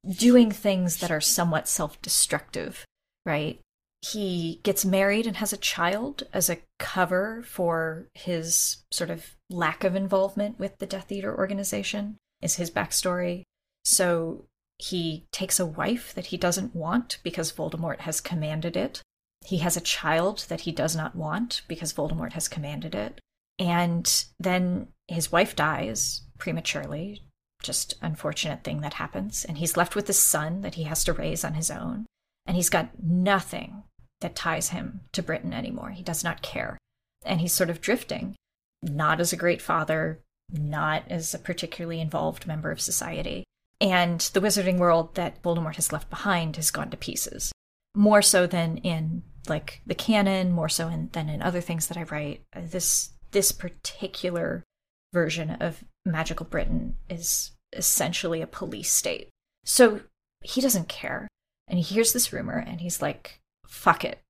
doing 0.08 0.50
things 0.50 0.98
that 0.98 1.10
are 1.10 1.20
somewhat 1.20 1.68
self 1.68 2.00
destructive, 2.00 2.84
right? 3.26 3.60
He 4.02 4.60
gets 4.62 4.84
married 4.84 5.26
and 5.26 5.36
has 5.36 5.52
a 5.52 5.58
child 5.58 6.22
as 6.32 6.48
a 6.48 6.58
cover 6.78 7.42
for 7.42 8.06
his 8.14 8.78
sort 8.90 9.10
of 9.10 9.36
lack 9.50 9.84
of 9.84 9.94
involvement 9.94 10.58
with 10.58 10.78
the 10.78 10.86
Death 10.86 11.12
Eater 11.12 11.36
organization, 11.36 12.16
is 12.40 12.56
his 12.56 12.70
backstory. 12.70 13.42
So 13.84 14.46
he 14.78 15.26
takes 15.32 15.60
a 15.60 15.66
wife 15.66 16.14
that 16.14 16.26
he 16.26 16.38
doesn't 16.38 16.74
want 16.74 17.18
because 17.22 17.52
Voldemort 17.52 18.00
has 18.00 18.20
commanded 18.20 18.76
it. 18.76 19.02
He 19.44 19.58
has 19.58 19.76
a 19.76 19.82
child 19.82 20.46
that 20.48 20.62
he 20.62 20.72
does 20.72 20.96
not 20.96 21.14
want 21.14 21.62
because 21.68 21.92
Voldemort 21.92 22.32
has 22.32 22.48
commanded 22.48 22.94
it. 22.94 23.20
And 23.58 24.24
then 24.38 24.88
his 25.08 25.30
wife 25.30 25.54
dies 25.54 26.22
prematurely 26.38 27.22
just 27.62 27.94
unfortunate 28.00 28.64
thing 28.64 28.80
that 28.80 28.94
happens 28.94 29.44
and 29.44 29.58
he's 29.58 29.76
left 29.76 29.94
with 29.94 30.06
this 30.06 30.18
son 30.18 30.62
that 30.62 30.76
he 30.76 30.84
has 30.84 31.04
to 31.04 31.12
raise 31.12 31.44
on 31.44 31.52
his 31.52 31.70
own 31.70 32.06
and 32.46 32.56
he's 32.56 32.70
got 32.70 32.88
nothing 33.02 33.82
that 34.20 34.36
ties 34.36 34.70
him 34.70 35.00
to 35.12 35.22
Britain 35.22 35.52
anymore. 35.52 35.90
He 35.90 36.02
does 36.02 36.22
not 36.22 36.42
care. 36.42 36.78
And 37.24 37.40
he's 37.40 37.52
sort 37.52 37.70
of 37.70 37.80
drifting, 37.80 38.36
not 38.82 39.20
as 39.20 39.32
a 39.32 39.36
great 39.36 39.60
father, 39.62 40.20
not 40.52 41.04
as 41.08 41.34
a 41.34 41.38
particularly 41.38 42.00
involved 42.00 42.46
member 42.46 42.70
of 42.70 42.80
society. 42.80 43.44
And 43.80 44.20
the 44.20 44.40
wizarding 44.40 44.78
world 44.78 45.14
that 45.14 45.42
Voldemort 45.42 45.76
has 45.76 45.92
left 45.92 46.10
behind 46.10 46.56
has 46.56 46.70
gone 46.70 46.90
to 46.90 46.96
pieces. 46.96 47.52
More 47.94 48.22
so 48.22 48.46
than 48.46 48.78
in 48.78 49.22
like 49.48 49.80
the 49.86 49.94
canon, 49.94 50.52
more 50.52 50.68
so 50.68 50.88
in, 50.88 51.08
than 51.12 51.28
in 51.28 51.42
other 51.42 51.60
things 51.60 51.86
that 51.88 51.96
I 51.96 52.02
write. 52.04 52.42
This 52.54 53.10
this 53.32 53.52
particular 53.52 54.64
version 55.12 55.50
of 55.50 55.84
magical 56.04 56.46
Britain 56.46 56.96
is 57.08 57.52
essentially 57.72 58.42
a 58.42 58.46
police 58.46 58.90
state. 58.90 59.28
So 59.64 60.00
he 60.42 60.60
doesn't 60.60 60.88
care. 60.88 61.28
And 61.68 61.78
he 61.78 61.84
hears 61.84 62.12
this 62.12 62.32
rumor 62.32 62.58
and 62.58 62.80
he's 62.80 63.00
like, 63.00 63.39
fuck 63.70 64.04
it. 64.04 64.20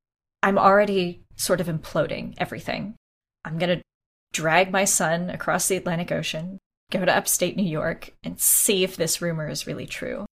I'm 0.43 0.59
already 0.59 1.25
sort 1.37 1.61
of 1.61 1.67
imploding 1.67 2.35
everything. 2.39 2.95
I'm 3.45 3.59
going 3.59 3.79
to 3.79 3.83
drag 4.33 4.71
my 4.71 4.85
son 4.85 5.31
across 5.31 5.67
the 5.67 5.77
Atlantic 5.77 6.13
Ocean, 6.13 6.59
go 6.91 7.05
to 7.05 7.17
upstate 7.17 7.57
New 7.57 7.69
York, 7.69 8.13
and 8.23 8.39
see 8.39 8.85
if 8.85 8.97
this 8.97 9.21
rumor 9.21 9.49
is 9.49 9.67
really 9.67 9.87
true. 9.87 10.27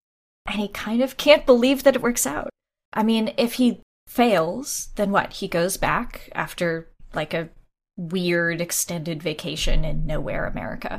And 0.46 0.60
he 0.60 0.68
kind 0.68 1.02
of 1.02 1.16
can't 1.16 1.46
believe 1.46 1.82
that 1.82 1.96
it 1.96 2.02
works 2.02 2.26
out. 2.26 2.50
I 2.92 3.02
mean, 3.02 3.32
if 3.36 3.54
he 3.54 3.80
fails, 4.06 4.90
then 4.96 5.10
what? 5.10 5.34
He 5.34 5.48
goes 5.48 5.76
back 5.76 6.30
after 6.34 6.88
like 7.14 7.34
a 7.34 7.48
weird 7.96 8.60
extended 8.60 9.22
vacation 9.22 9.84
in 9.84 10.06
nowhere 10.06 10.46
America. 10.46 10.98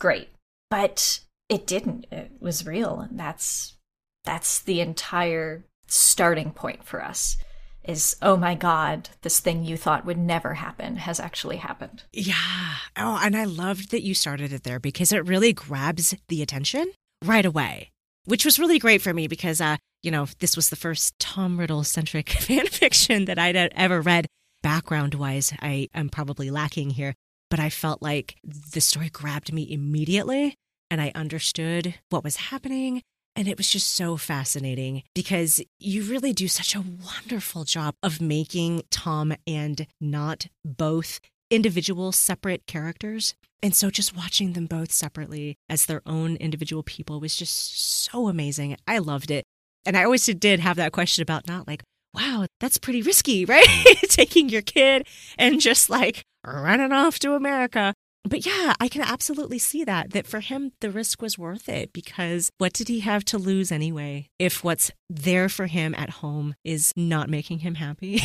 Great. 0.00 0.30
But 0.70 1.20
it 1.48 1.66
didn't. 1.66 2.06
It 2.10 2.32
was 2.40 2.66
real 2.66 3.00
and 3.00 3.18
that's 3.18 3.76
that's 4.24 4.60
the 4.60 4.80
entire 4.80 5.64
starting 5.92 6.50
point 6.50 6.84
for 6.84 7.02
us 7.02 7.36
is 7.84 8.16
oh 8.22 8.36
my 8.36 8.54
god 8.54 9.08
this 9.22 9.40
thing 9.40 9.64
you 9.64 9.76
thought 9.76 10.04
would 10.04 10.18
never 10.18 10.54
happen 10.54 10.96
has 10.96 11.18
actually 11.18 11.56
happened 11.56 12.04
yeah 12.12 12.76
oh 12.96 13.18
and 13.22 13.36
i 13.36 13.44
loved 13.44 13.90
that 13.90 14.02
you 14.02 14.14
started 14.14 14.52
it 14.52 14.62
there 14.62 14.78
because 14.78 15.12
it 15.12 15.26
really 15.26 15.52
grabs 15.52 16.14
the 16.28 16.42
attention 16.42 16.90
right 17.24 17.44
away 17.44 17.90
which 18.24 18.44
was 18.44 18.58
really 18.58 18.78
great 18.78 19.02
for 19.02 19.12
me 19.12 19.26
because 19.26 19.60
uh 19.60 19.76
you 20.02 20.10
know 20.10 20.26
this 20.38 20.54
was 20.54 20.70
the 20.70 20.76
first 20.76 21.18
tom 21.18 21.58
riddle 21.58 21.82
centric 21.82 22.30
fan 22.40 22.66
fiction 22.66 23.24
that 23.24 23.38
i'd 23.38 23.56
ever 23.56 24.00
read 24.00 24.26
background 24.62 25.14
wise, 25.14 25.52
I 25.60 25.88
am 25.94 26.08
probably 26.08 26.50
lacking 26.50 26.90
here, 26.90 27.14
but 27.50 27.60
I 27.60 27.68
felt 27.68 28.00
like 28.00 28.36
the 28.44 28.80
story 28.80 29.10
grabbed 29.10 29.52
me 29.52 29.70
immediately 29.70 30.54
and 30.90 31.00
I 31.00 31.12
understood 31.14 31.94
what 32.08 32.24
was 32.24 32.36
happening. 32.36 33.02
And 33.34 33.48
it 33.48 33.56
was 33.56 33.68
just 33.68 33.94
so 33.94 34.16
fascinating 34.16 35.04
because 35.14 35.62
you 35.78 36.02
really 36.02 36.32
do 36.32 36.48
such 36.48 36.74
a 36.74 36.82
wonderful 36.82 37.64
job 37.64 37.94
of 38.02 38.20
making 38.20 38.82
Tom 38.90 39.32
and 39.46 39.86
Nott 40.00 40.48
both 40.64 41.18
individual 41.50 42.12
separate 42.12 42.66
characters. 42.66 43.34
And 43.62 43.74
so 43.74 43.90
just 43.90 44.16
watching 44.16 44.52
them 44.52 44.66
both 44.66 44.92
separately 44.92 45.56
as 45.68 45.86
their 45.86 46.02
own 46.04 46.36
individual 46.36 46.82
people 46.82 47.20
was 47.20 47.36
just 47.36 47.80
so 48.04 48.28
amazing. 48.28 48.76
I 48.86 48.98
loved 48.98 49.30
it. 49.30 49.44
And 49.86 49.96
I 49.96 50.04
always 50.04 50.26
did 50.26 50.60
have 50.60 50.76
that 50.76 50.92
question 50.92 51.22
about 51.22 51.46
Nott 51.48 51.66
like, 51.66 51.82
wow, 52.14 52.46
that's 52.60 52.78
pretty 52.78 53.02
risky, 53.02 53.44
right? 53.46 53.66
Taking 54.08 54.48
your 54.48 54.62
kid 54.62 55.06
and 55.38 55.60
just 55.60 55.88
like 55.88 56.22
running 56.44 56.92
off 56.92 57.18
to 57.20 57.34
America. 57.34 57.94
But 58.24 58.46
yeah, 58.46 58.74
I 58.78 58.88
can 58.88 59.02
absolutely 59.02 59.58
see 59.58 59.84
that, 59.84 60.12
that 60.12 60.26
for 60.26 60.40
him, 60.40 60.72
the 60.80 60.90
risk 60.90 61.20
was 61.20 61.38
worth 61.38 61.68
it 61.68 61.92
because 61.92 62.50
what 62.58 62.72
did 62.72 62.88
he 62.88 63.00
have 63.00 63.24
to 63.26 63.38
lose 63.38 63.72
anyway? 63.72 64.28
If 64.38 64.62
what's 64.62 64.92
there 65.10 65.48
for 65.48 65.66
him 65.66 65.94
at 65.96 66.10
home 66.10 66.54
is 66.64 66.92
not 66.96 67.28
making 67.28 67.60
him 67.60 67.74
happy, 67.74 68.20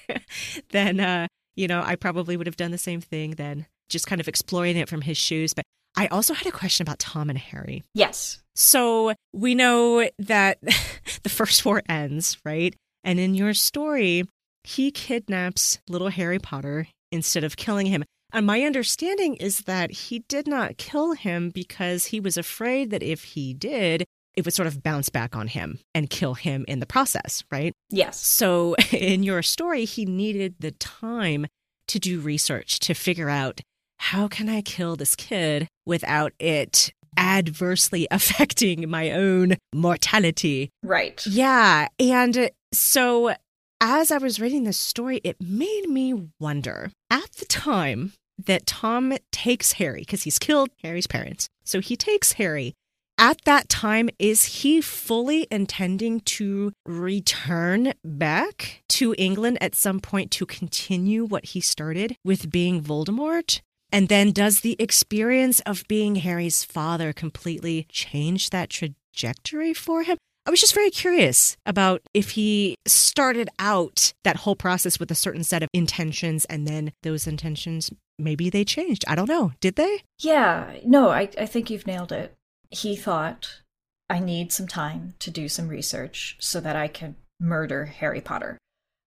then, 0.70 0.98
uh, 0.98 1.28
you 1.54 1.68
know, 1.68 1.82
I 1.84 1.94
probably 1.94 2.36
would 2.36 2.48
have 2.48 2.56
done 2.56 2.72
the 2.72 2.78
same 2.78 3.00
thing 3.00 3.32
then, 3.32 3.66
just 3.88 4.06
kind 4.06 4.20
of 4.20 4.28
exploring 4.28 4.76
it 4.76 4.88
from 4.88 5.02
his 5.02 5.16
shoes. 5.16 5.54
But 5.54 5.64
I 5.96 6.08
also 6.08 6.34
had 6.34 6.46
a 6.46 6.52
question 6.52 6.82
about 6.82 6.98
Tom 6.98 7.30
and 7.30 7.38
Harry. 7.38 7.84
Yes. 7.94 8.42
So 8.54 9.14
we 9.32 9.54
know 9.54 10.08
that 10.18 10.58
the 11.22 11.28
first 11.28 11.64
war 11.64 11.82
ends, 11.88 12.36
right? 12.44 12.74
And 13.04 13.18
in 13.20 13.34
your 13.34 13.54
story, 13.54 14.24
he 14.64 14.90
kidnaps 14.90 15.78
little 15.88 16.08
Harry 16.08 16.38
Potter 16.38 16.88
instead 17.12 17.44
of 17.44 17.56
killing 17.56 17.86
him. 17.86 18.04
And 18.32 18.46
my 18.46 18.62
understanding 18.62 19.36
is 19.36 19.60
that 19.60 19.90
he 19.90 20.20
did 20.20 20.46
not 20.46 20.76
kill 20.76 21.12
him 21.12 21.50
because 21.50 22.06
he 22.06 22.20
was 22.20 22.36
afraid 22.36 22.90
that 22.90 23.02
if 23.02 23.24
he 23.24 23.54
did, 23.54 24.04
it 24.34 24.44
would 24.44 24.54
sort 24.54 24.66
of 24.68 24.82
bounce 24.82 25.08
back 25.08 25.34
on 25.36 25.48
him 25.48 25.78
and 25.94 26.08
kill 26.08 26.34
him 26.34 26.64
in 26.68 26.80
the 26.80 26.86
process, 26.86 27.44
right? 27.50 27.72
Yes. 27.90 28.24
So 28.24 28.76
in 28.92 29.22
your 29.22 29.42
story, 29.42 29.84
he 29.84 30.04
needed 30.04 30.54
the 30.60 30.70
time 30.72 31.46
to 31.88 31.98
do 31.98 32.20
research 32.20 32.78
to 32.80 32.94
figure 32.94 33.28
out 33.28 33.60
how 33.98 34.28
can 34.28 34.48
I 34.48 34.62
kill 34.62 34.96
this 34.96 35.14
kid 35.14 35.68
without 35.84 36.32
it 36.38 36.92
adversely 37.16 38.06
affecting 38.10 38.88
my 38.88 39.10
own 39.10 39.56
mortality. 39.74 40.70
Right. 40.82 41.24
Yeah. 41.26 41.88
And 41.98 42.50
so 42.72 43.34
as 43.80 44.10
I 44.10 44.18
was 44.18 44.40
reading 44.40 44.64
this 44.64 44.78
story, 44.78 45.20
it 45.24 45.40
made 45.40 45.88
me 45.88 46.28
wonder 46.38 46.92
at 47.10 47.32
the 47.32 47.46
time 47.46 48.12
that 48.46 48.66
Tom 48.66 49.16
takes 49.32 49.72
Harry, 49.72 50.00
because 50.00 50.22
he's 50.22 50.38
killed 50.38 50.70
Harry's 50.82 51.06
parents. 51.06 51.48
So 51.64 51.80
he 51.80 51.96
takes 51.96 52.32
Harry. 52.34 52.74
At 53.18 53.42
that 53.44 53.68
time, 53.68 54.08
is 54.18 54.44
he 54.44 54.80
fully 54.80 55.46
intending 55.50 56.20
to 56.20 56.72
return 56.86 57.92
back 58.02 58.82
to 58.90 59.14
England 59.18 59.58
at 59.60 59.74
some 59.74 60.00
point 60.00 60.30
to 60.32 60.46
continue 60.46 61.26
what 61.26 61.46
he 61.46 61.60
started 61.60 62.16
with 62.24 62.50
being 62.50 62.82
Voldemort? 62.82 63.60
And 63.92 64.08
then 64.08 64.32
does 64.32 64.60
the 64.60 64.76
experience 64.78 65.60
of 65.60 65.84
being 65.86 66.16
Harry's 66.16 66.64
father 66.64 67.12
completely 67.12 67.86
change 67.90 68.50
that 68.50 68.70
trajectory 68.70 69.74
for 69.74 70.02
him? 70.02 70.16
I 70.46 70.50
was 70.50 70.60
just 70.60 70.74
very 70.74 70.90
curious 70.90 71.56
about 71.66 72.00
if 72.14 72.30
he 72.30 72.76
started 72.86 73.50
out 73.58 74.12
that 74.24 74.38
whole 74.38 74.56
process 74.56 74.98
with 74.98 75.10
a 75.10 75.14
certain 75.14 75.44
set 75.44 75.62
of 75.62 75.68
intentions 75.74 76.46
and 76.46 76.66
then 76.66 76.92
those 77.02 77.26
intentions 77.26 77.90
maybe 78.20 78.50
they 78.50 78.64
changed. 78.64 79.04
I 79.06 79.14
don't 79.14 79.28
know. 79.28 79.52
Did 79.60 79.76
they? 79.76 80.02
Yeah, 80.18 80.76
no, 80.84 81.10
I, 81.10 81.28
I 81.38 81.46
think 81.46 81.70
you've 81.70 81.86
nailed 81.86 82.12
it. 82.12 82.34
He 82.70 82.96
thought, 82.96 83.62
I 84.08 84.18
need 84.18 84.52
some 84.52 84.68
time 84.68 85.14
to 85.20 85.30
do 85.30 85.48
some 85.48 85.68
research 85.68 86.36
so 86.40 86.60
that 86.60 86.76
I 86.76 86.88
can 86.88 87.16
murder 87.38 87.86
Harry 87.86 88.20
Potter. 88.20 88.58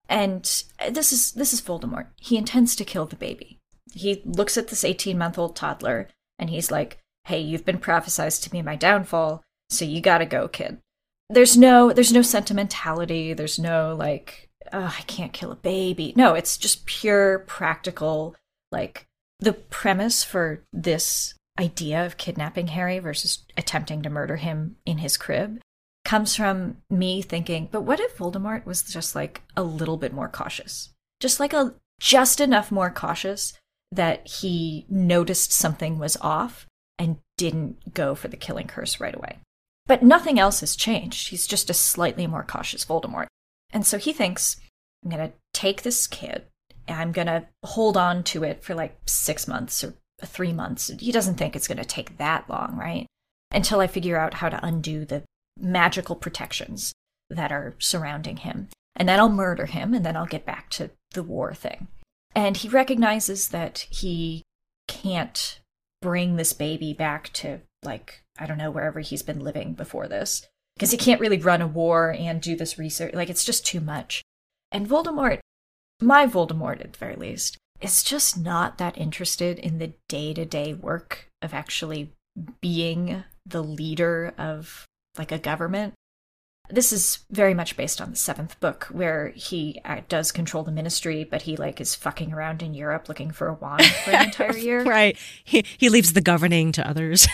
And 0.10 0.64
uh, 0.80 0.90
this 0.90 1.14
is 1.14 1.31
this 1.31 1.53
is 1.53 1.61
Voldemort. 1.61 2.07
He 2.19 2.38
intends 2.38 2.76
to 2.76 2.85
kill 2.85 3.06
the 3.06 3.15
baby. 3.15 3.60
He 3.94 4.22
looks 4.26 4.57
at 4.57 4.68
this 4.68 4.84
18-month-old 4.84 5.56
toddler 5.56 6.10
and 6.38 6.49
he's 6.49 6.72
like, 6.72 6.99
"Hey, 7.26 7.40
you've 7.40 7.65
been 7.65 7.80
prophesized 7.80 8.44
to 8.44 8.49
be 8.49 8.61
my 8.61 8.76
downfall, 8.76 9.44
so 9.69 9.85
you 9.85 10.02
got 10.02 10.18
to 10.18 10.26
go, 10.26 10.48
kid." 10.48 10.80
there's 11.30 11.57
no 11.57 11.91
there's 11.91 12.14
no 12.14 12.22
sentimentality 12.22 13.34
there's 13.34 13.60
no 13.60 13.95
like 13.98 14.49
oh, 14.72 14.95
i 14.98 15.02
can't 15.03 15.34
kill 15.34 15.52
a 15.52 15.56
baby 15.56 16.14
no 16.15 16.34
it's 16.34 16.57
just 16.57 16.85
pure 16.85 17.40
practical 17.40 18.35
like 18.74 19.06
the 19.40 19.54
premise 19.54 20.24
for 20.24 20.64
this 20.74 21.36
idea 21.60 22.06
of 22.06 22.18
kidnapping 22.18 22.68
harry 22.68 23.00
versus 23.00 23.45
attempting 23.56 24.02
to 24.02 24.10
murder 24.10 24.38
him 24.38 24.76
in 24.86 24.98
his 24.98 25.18
crib 25.18 25.60
comes 26.04 26.36
from 26.36 26.78
me 26.90 27.22
thinking 27.22 27.70
but 27.72 27.82
what 27.82 28.00
if 28.00 28.18
voldemort 28.18 28.66
was 28.66 28.84
just 28.84 29.16
like 29.16 29.41
a 29.56 29.64
little 29.64 29.98
bit 29.98 30.12
more 30.12 30.28
cautious 30.28 30.90
just 31.20 31.40
like 31.40 31.54
a 31.54 31.74
just 32.00 32.41
enough 32.41 32.72
more 32.72 32.90
cautious 32.90 33.54
that 33.91 34.28
he 34.28 34.86
noticed 34.90 35.54
something 35.54 36.00
was 36.00 36.18
off 36.20 36.66
and 36.98 37.18
didn't 37.38 37.94
go 37.94 38.16
for 38.16 38.28
the 38.28 38.36
killing 38.36 38.68
curse 38.68 39.00
right 39.00 39.16
away 39.16 39.38
but 39.86 40.04
nothing 40.04 40.40
else 40.40 40.62
has 40.62 40.76
changed. 40.76 41.30
He's 41.30 41.48
just 41.48 41.70
a 41.70 41.74
slightly 41.74 42.28
more 42.28 42.44
cautious 42.44 42.86
Voldemort. 42.86 43.28
And 43.72 43.86
so 43.86 43.98
he 43.98 44.14
thinks, 44.14 44.58
I'm 45.04 45.12
going 45.12 45.30
to 45.30 45.34
take 45.54 45.82
this 45.82 46.08
kid, 46.08 46.45
I'm 46.88 47.11
going 47.11 47.27
to 47.27 47.47
hold 47.64 47.97
on 47.97 48.23
to 48.26 48.43
it 48.43 48.64
for 48.64 48.76
like 48.76 48.97
six 49.05 49.47
months 49.47 49.84
or 49.84 49.93
three 50.23 50.53
months. 50.53 50.91
He 50.99 51.11
doesn't 51.11 51.35
think 51.35 51.55
it's 51.55 51.68
going 51.68 51.77
to 51.77 51.85
take 51.85 52.18
that 52.18 52.49
long, 52.49 52.77
right? 52.77 53.07
Until 53.51 53.80
I 53.80 53.88
figure 53.88 54.18
out 54.18 54.35
how 54.35 54.49
to 54.49 54.65
undo 54.65 55.05
the 55.05 55.23
magical 55.60 56.15
protections 56.15 56.93
that 57.30 57.51
are 57.51 57.76
surrounding 57.80 58.38
him. 58.38 58.69
And 58.95 59.10
then 59.10 59.19
I'll 59.19 59.30
murder 59.30 59.65
him, 59.65 59.93
and 59.93 60.05
then 60.05 60.15
I'll 60.15 60.26
get 60.26 60.45
back 60.45 60.69
to 60.72 60.91
the 61.14 61.23
war 61.23 61.53
thing. 61.53 61.88
And 62.35 62.57
he 62.57 62.69
recognizes 62.69 63.49
that 63.49 63.88
he 63.89 64.43
can't 64.88 65.60
bring 66.01 66.35
this 66.35 66.53
baby 66.53 66.93
back 66.93 67.31
to 67.34 67.61
like 67.84 68.23
I 68.38 68.45
don't 68.45 68.57
know, 68.57 68.72
wherever 68.72 68.99
he's 68.99 69.23
been 69.23 69.39
living 69.39 69.73
before 69.73 70.07
this. 70.07 70.47
Because 70.76 70.91
he 70.91 70.97
can't 70.97 71.22
really 71.22 71.38
run 71.38 71.61
a 71.61 71.68
war 71.68 72.15
and 72.18 72.41
do 72.41 72.55
this 72.55 72.80
research. 72.80 73.14
Like, 73.14 73.30
it's 73.30 73.45
just 73.45 73.65
too 73.65 73.80
much. 73.80 74.23
And 74.72 74.88
Voldemort, 74.88 75.39
my 76.02 76.26
Voldemort 76.26 76.82
at 76.84 76.94
the 76.94 76.99
very 76.99 77.15
least, 77.15 77.57
is 77.82 78.03
just 78.03 78.38
not 78.38 78.78
that 78.78 78.98
interested 78.98 79.60
in 79.60 79.78
the 79.78 79.94
day 80.07 80.34
to 80.34 80.45
day 80.45 80.74
work 80.74 81.28
of 81.41 81.53
actually 81.53 82.14
being 82.61 83.24
the 83.45 83.64
leader 83.64 84.34
of 84.38 84.86
like 85.18 85.32
a 85.32 85.38
government. 85.38 85.94
This 86.70 86.94
is 86.94 87.20
very 87.30 87.53
much 87.53 87.76
based 87.76 87.99
on 87.99 88.11
the 88.11 88.15
seventh 88.15 88.57
book, 88.61 88.86
where 88.86 89.34
he 89.36 89.82
uh, 89.84 89.99
does 90.07 90.32
control 90.32 90.64
the 90.64 90.72
ministry, 90.72 91.26
but 91.26 91.41
he 91.41 91.57
like 91.57 91.82
is 91.82 91.94
fucking 91.94 92.32
around 92.32 92.64
in 92.64 92.74
Europe 92.74 93.10
looking 93.10 93.32
for 93.32 93.49
a 93.49 93.53
wand 93.53 93.86
for 93.86 94.11
an 94.11 94.26
entire 94.28 94.57
year. 94.57 94.84
right. 94.84 95.18
He 95.44 95.65
he 95.78 95.90
leaves 95.90 96.14
the 96.14 96.22
governing 96.22 96.72
to 96.72 96.88
others. 96.88 97.28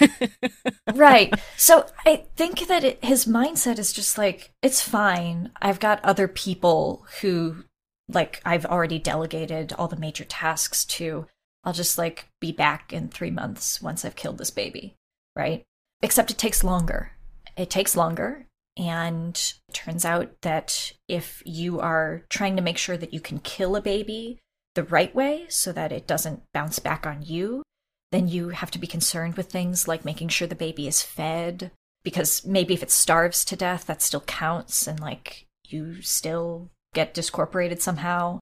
right. 0.96 1.32
So 1.58 1.86
I 2.08 2.26
think 2.36 2.68
that 2.68 2.84
it, 2.84 3.06
his 3.06 3.28
mindset 3.28 3.78
is 3.78 3.94
just 3.94 4.18
like 4.18 4.52
it's 4.64 4.82
fine. 4.82 5.52
I've 5.62 5.80
got 5.80 6.04
other 6.04 6.28
people 6.28 7.06
who 7.22 7.64
like 8.10 8.42
I've 8.44 8.66
already 8.66 9.00
delegated 9.00 9.74
all 9.74 9.88
the 9.88 9.96
major 9.96 10.26
tasks 10.26 10.84
to. 10.86 11.28
I'll 11.64 11.74
just 11.74 11.98
like 11.98 12.28
be 12.40 12.52
back 12.52 12.92
in 12.92 13.10
three 13.10 13.32
months 13.32 13.82
once 13.82 14.04
I've 14.04 14.16
killed 14.16 14.38
this 14.38 14.52
baby. 14.52 14.96
Right. 15.36 15.64
Except 16.02 16.32
it 16.32 16.38
takes 16.38 16.64
longer. 16.64 17.12
It 17.56 17.70
takes 17.70 17.96
longer 17.96 18.46
and 18.78 19.36
it 19.68 19.74
turns 19.74 20.06
out 20.06 20.42
that 20.42 20.94
if 21.08 21.44
you 21.46 21.80
are 21.80 22.24
trying 22.30 22.56
to 22.56 22.62
make 22.62 22.78
sure 22.78 22.98
that 22.98 23.14
you 23.14 23.20
can 23.20 23.40
kill 23.40 23.76
a 23.76 23.82
baby 23.82 24.40
the 24.76 24.84
right 24.84 25.14
way 25.14 25.46
so 25.50 25.72
that 25.74 25.92
it 25.92 26.08
doesn't 26.08 26.44
bounce 26.54 26.80
back 26.80 27.06
on 27.06 27.22
you, 27.22 27.64
then 28.12 28.28
you 28.28 28.50
have 28.50 28.72
to 28.72 28.80
be 28.80 28.88
concerned 28.88 29.36
with 29.36 29.52
things 29.52 29.88
like 29.88 30.06
making 30.06 30.30
sure 30.30 30.48
the 30.48 30.56
baby 30.56 30.88
is 30.88 31.02
fed. 31.02 31.72
Because 32.04 32.46
maybe 32.46 32.74
if 32.74 32.82
it 32.82 32.92
starves 32.92 33.44
to 33.46 33.58
death, 33.58 33.86
that 33.88 34.02
still 34.02 34.22
counts 34.22 34.88
and 34.88 35.00
like 35.00 35.46
you 35.68 36.02
still 36.02 36.70
get 36.94 37.14
discorporated 37.14 37.82
somehow. 37.82 38.40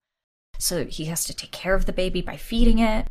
So 0.59 0.85
he 0.85 1.05
has 1.05 1.25
to 1.25 1.35
take 1.35 1.51
care 1.51 1.75
of 1.75 1.85
the 1.85 1.93
baby 1.93 2.21
by 2.21 2.37
feeding 2.37 2.79
it, 2.79 3.07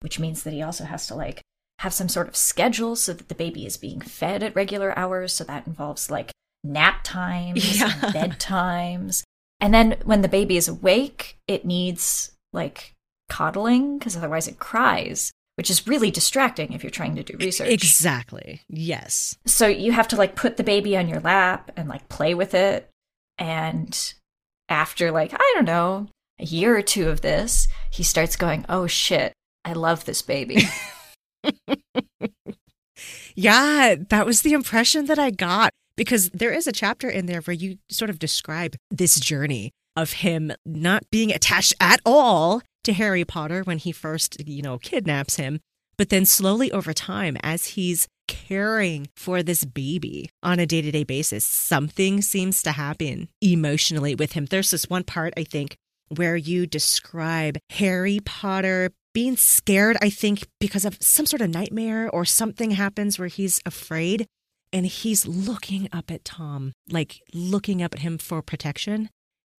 which 0.00 0.18
means 0.18 0.42
that 0.42 0.52
he 0.52 0.62
also 0.62 0.84
has 0.84 1.06
to 1.08 1.14
like 1.14 1.42
have 1.78 1.92
some 1.92 2.08
sort 2.08 2.28
of 2.28 2.36
schedule 2.36 2.96
so 2.96 3.12
that 3.12 3.28
the 3.28 3.34
baby 3.34 3.66
is 3.66 3.76
being 3.76 4.00
fed 4.00 4.42
at 4.42 4.54
regular 4.56 4.96
hours. 4.98 5.32
So 5.32 5.44
that 5.44 5.66
involves 5.66 6.10
like 6.10 6.32
nap 6.64 7.00
times, 7.02 7.78
yeah. 7.80 7.92
and 8.02 8.14
bedtimes. 8.14 9.22
And 9.60 9.72
then 9.72 9.96
when 10.04 10.22
the 10.22 10.28
baby 10.28 10.56
is 10.56 10.68
awake, 10.68 11.38
it 11.46 11.64
needs 11.64 12.32
like 12.52 12.94
coddling 13.28 13.98
because 13.98 14.16
otherwise 14.16 14.48
it 14.48 14.58
cries, 14.58 15.30
which 15.56 15.70
is 15.70 15.86
really 15.86 16.10
distracting 16.10 16.72
if 16.72 16.82
you're 16.82 16.90
trying 16.90 17.16
to 17.16 17.22
do 17.22 17.36
research. 17.38 17.68
Exactly. 17.68 18.62
Yes. 18.68 19.36
So 19.46 19.66
you 19.66 19.92
have 19.92 20.08
to 20.08 20.16
like 20.16 20.34
put 20.34 20.56
the 20.56 20.64
baby 20.64 20.96
on 20.96 21.08
your 21.08 21.20
lap 21.20 21.70
and 21.76 21.88
like 21.88 22.08
play 22.08 22.34
with 22.34 22.54
it. 22.54 22.90
And 23.38 24.14
after 24.72 25.12
like, 25.12 25.32
I 25.32 25.52
don't 25.54 25.66
know, 25.66 26.08
a 26.40 26.44
year 26.44 26.76
or 26.76 26.82
two 26.82 27.08
of 27.08 27.20
this, 27.20 27.68
he 27.90 28.02
starts 28.02 28.34
going, 28.34 28.64
oh 28.68 28.88
shit, 28.88 29.32
I 29.64 29.74
love 29.74 30.04
this 30.04 30.22
baby. 30.22 30.62
yeah, 33.34 33.94
that 34.08 34.26
was 34.26 34.42
the 34.42 34.54
impression 34.54 35.06
that 35.06 35.18
I 35.18 35.30
got 35.30 35.72
because 35.96 36.30
there 36.30 36.52
is 36.52 36.66
a 36.66 36.72
chapter 36.72 37.08
in 37.08 37.26
there 37.26 37.42
where 37.42 37.54
you 37.54 37.78
sort 37.90 38.10
of 38.10 38.18
describe 38.18 38.74
this 38.90 39.20
journey 39.20 39.70
of 39.94 40.14
him 40.14 40.52
not 40.64 41.02
being 41.10 41.32
attached 41.32 41.74
at 41.78 42.00
all 42.04 42.62
to 42.84 42.92
Harry 42.92 43.24
Potter 43.24 43.62
when 43.62 43.78
he 43.78 43.92
first, 43.92 44.46
you 44.46 44.62
know, 44.62 44.78
kidnaps 44.78 45.36
him, 45.36 45.60
but 45.96 46.08
then 46.08 46.24
slowly 46.24 46.72
over 46.72 46.92
time, 46.92 47.36
as 47.42 47.66
he's 47.68 48.08
caring 48.28 49.08
for 49.16 49.42
this 49.42 49.64
baby 49.64 50.30
on 50.42 50.58
a 50.58 50.66
day 50.66 50.82
to 50.82 50.90
day 50.90 51.04
basis, 51.04 51.44
something 51.44 52.22
seems 52.22 52.62
to 52.62 52.72
happen 52.72 53.28
emotionally 53.40 54.14
with 54.14 54.32
him. 54.32 54.46
There's 54.46 54.70
this 54.70 54.88
one 54.88 55.04
part, 55.04 55.32
I 55.36 55.44
think, 55.44 55.76
where 56.08 56.36
you 56.36 56.66
describe 56.66 57.58
Harry 57.70 58.20
Potter 58.24 58.90
being 59.14 59.36
scared, 59.36 59.96
I 60.00 60.10
think, 60.10 60.46
because 60.60 60.84
of 60.84 60.98
some 61.00 61.26
sort 61.26 61.42
of 61.42 61.50
nightmare 61.50 62.08
or 62.10 62.24
something 62.24 62.72
happens 62.72 63.18
where 63.18 63.28
he's 63.28 63.60
afraid 63.66 64.26
and 64.72 64.86
he's 64.86 65.26
looking 65.26 65.88
up 65.92 66.10
at 66.10 66.24
Tom, 66.24 66.72
like 66.90 67.20
looking 67.34 67.82
up 67.82 67.94
at 67.94 68.00
him 68.00 68.18
for 68.18 68.42
protection. 68.42 69.10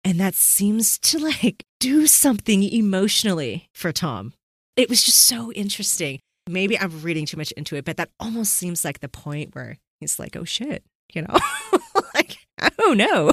And 0.03 0.19
that 0.19 0.35
seems 0.35 0.97
to 0.99 1.19
like 1.19 1.63
do 1.79 2.07
something 2.07 2.63
emotionally 2.63 3.67
for 3.73 3.91
Tom. 3.91 4.33
It 4.75 4.89
was 4.89 5.03
just 5.03 5.19
so 5.19 5.51
interesting. 5.53 6.19
Maybe 6.47 6.77
I'm 6.77 7.01
reading 7.01 7.25
too 7.25 7.37
much 7.37 7.51
into 7.53 7.75
it, 7.75 7.85
but 7.85 7.97
that 7.97 8.09
almost 8.19 8.53
seems 8.53 8.83
like 8.83 8.99
the 8.99 9.09
point 9.09 9.55
where 9.55 9.77
he's 9.99 10.19
like, 10.19 10.35
oh 10.35 10.43
shit, 10.43 10.83
you 11.13 11.21
know? 11.21 11.37
like, 12.13 12.37
oh 12.79 12.93
no. 12.93 13.31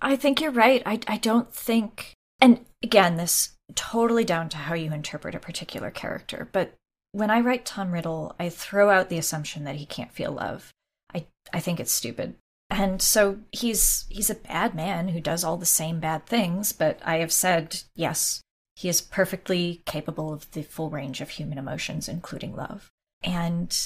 I 0.00 0.16
think 0.16 0.40
you're 0.40 0.50
right. 0.50 0.82
I, 0.84 1.00
I 1.06 1.16
don't 1.18 1.52
think, 1.52 2.14
and 2.40 2.64
again, 2.82 3.16
this 3.16 3.56
totally 3.74 4.24
down 4.24 4.48
to 4.50 4.56
how 4.56 4.74
you 4.74 4.92
interpret 4.92 5.34
a 5.34 5.40
particular 5.40 5.90
character, 5.90 6.48
but 6.52 6.74
when 7.12 7.30
I 7.30 7.40
write 7.40 7.64
Tom 7.64 7.92
Riddle, 7.92 8.34
I 8.40 8.48
throw 8.48 8.90
out 8.90 9.08
the 9.08 9.18
assumption 9.18 9.62
that 9.64 9.76
he 9.76 9.86
can't 9.86 10.12
feel 10.12 10.32
love. 10.32 10.72
I, 11.14 11.26
I 11.52 11.60
think 11.60 11.78
it's 11.78 11.92
stupid. 11.92 12.34
And 12.70 13.00
so 13.00 13.38
he's 13.52 14.04
he's 14.08 14.30
a 14.30 14.34
bad 14.34 14.74
man 14.74 15.08
who 15.08 15.20
does 15.20 15.44
all 15.44 15.56
the 15.56 15.64
same 15.64 16.00
bad 16.00 16.26
things, 16.26 16.72
but 16.72 16.98
I 17.04 17.18
have 17.18 17.30
said, 17.30 17.82
yes, 17.94 18.42
he 18.76 18.88
is 18.88 19.00
perfectly 19.00 19.82
capable 19.86 20.32
of 20.32 20.50
the 20.52 20.62
full 20.62 20.90
range 20.90 21.20
of 21.20 21.30
human 21.30 21.58
emotions, 21.58 22.08
including 22.08 22.54
love. 22.56 22.90
And 23.22 23.76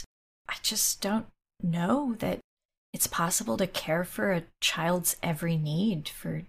I 0.48 0.55
just 0.62 1.01
don't 1.01 1.27
know 1.62 2.15
that 2.19 2.40
it's 2.93 3.06
possible 3.06 3.56
to 3.59 3.66
care 3.66 4.05
for 4.05 4.32
a 4.32 4.44
child's 4.60 5.16
every 5.23 5.56
need 5.56 6.09
for, 6.09 6.43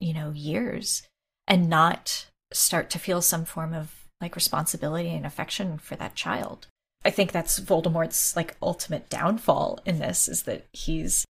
you 0.00 0.12
know, 0.12 0.30
years 0.30 1.02
and 1.46 1.68
not 1.68 2.26
start 2.52 2.90
to 2.90 2.98
feel 2.98 3.22
some 3.22 3.44
form 3.44 3.72
of 3.72 3.94
like 4.20 4.36
responsibility 4.36 5.10
and 5.10 5.26
affection 5.26 5.78
for 5.78 5.96
that 5.96 6.14
child. 6.14 6.66
I 7.04 7.10
think 7.10 7.32
that's 7.32 7.60
Voldemort's 7.60 8.34
like 8.34 8.56
ultimate 8.62 9.08
downfall 9.10 9.80
in 9.84 9.98
this 9.98 10.28
is 10.28 10.44
that 10.44 10.64
he's 10.72 11.24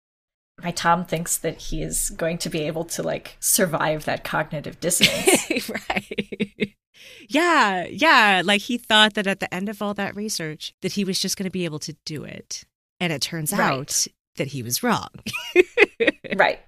my 0.62 0.70
Tom 0.70 1.04
thinks 1.04 1.36
that 1.38 1.60
he 1.60 1.82
is 1.82 2.10
going 2.10 2.38
to 2.38 2.48
be 2.48 2.62
able 2.62 2.84
to 2.84 3.02
like 3.02 3.36
survive 3.40 4.04
that 4.04 4.24
cognitive 4.24 4.80
dissonance. 4.80 5.68
right. 5.90 6.74
Yeah, 7.28 7.84
yeah, 7.84 8.42
like 8.44 8.62
he 8.62 8.78
thought 8.78 9.14
that 9.14 9.26
at 9.26 9.40
the 9.40 9.52
end 9.52 9.68
of 9.68 9.82
all 9.82 9.94
that 9.94 10.14
research 10.14 10.74
that 10.82 10.92
he 10.92 11.04
was 11.04 11.18
just 11.18 11.36
going 11.36 11.44
to 11.44 11.50
be 11.50 11.64
able 11.64 11.78
to 11.80 11.96
do 12.04 12.24
it. 12.24 12.64
And 13.00 13.12
it 13.12 13.22
turns 13.22 13.52
right. 13.52 13.60
out 13.60 14.06
that 14.36 14.48
he 14.48 14.62
was 14.62 14.82
wrong. 14.82 15.08
right. 16.36 16.60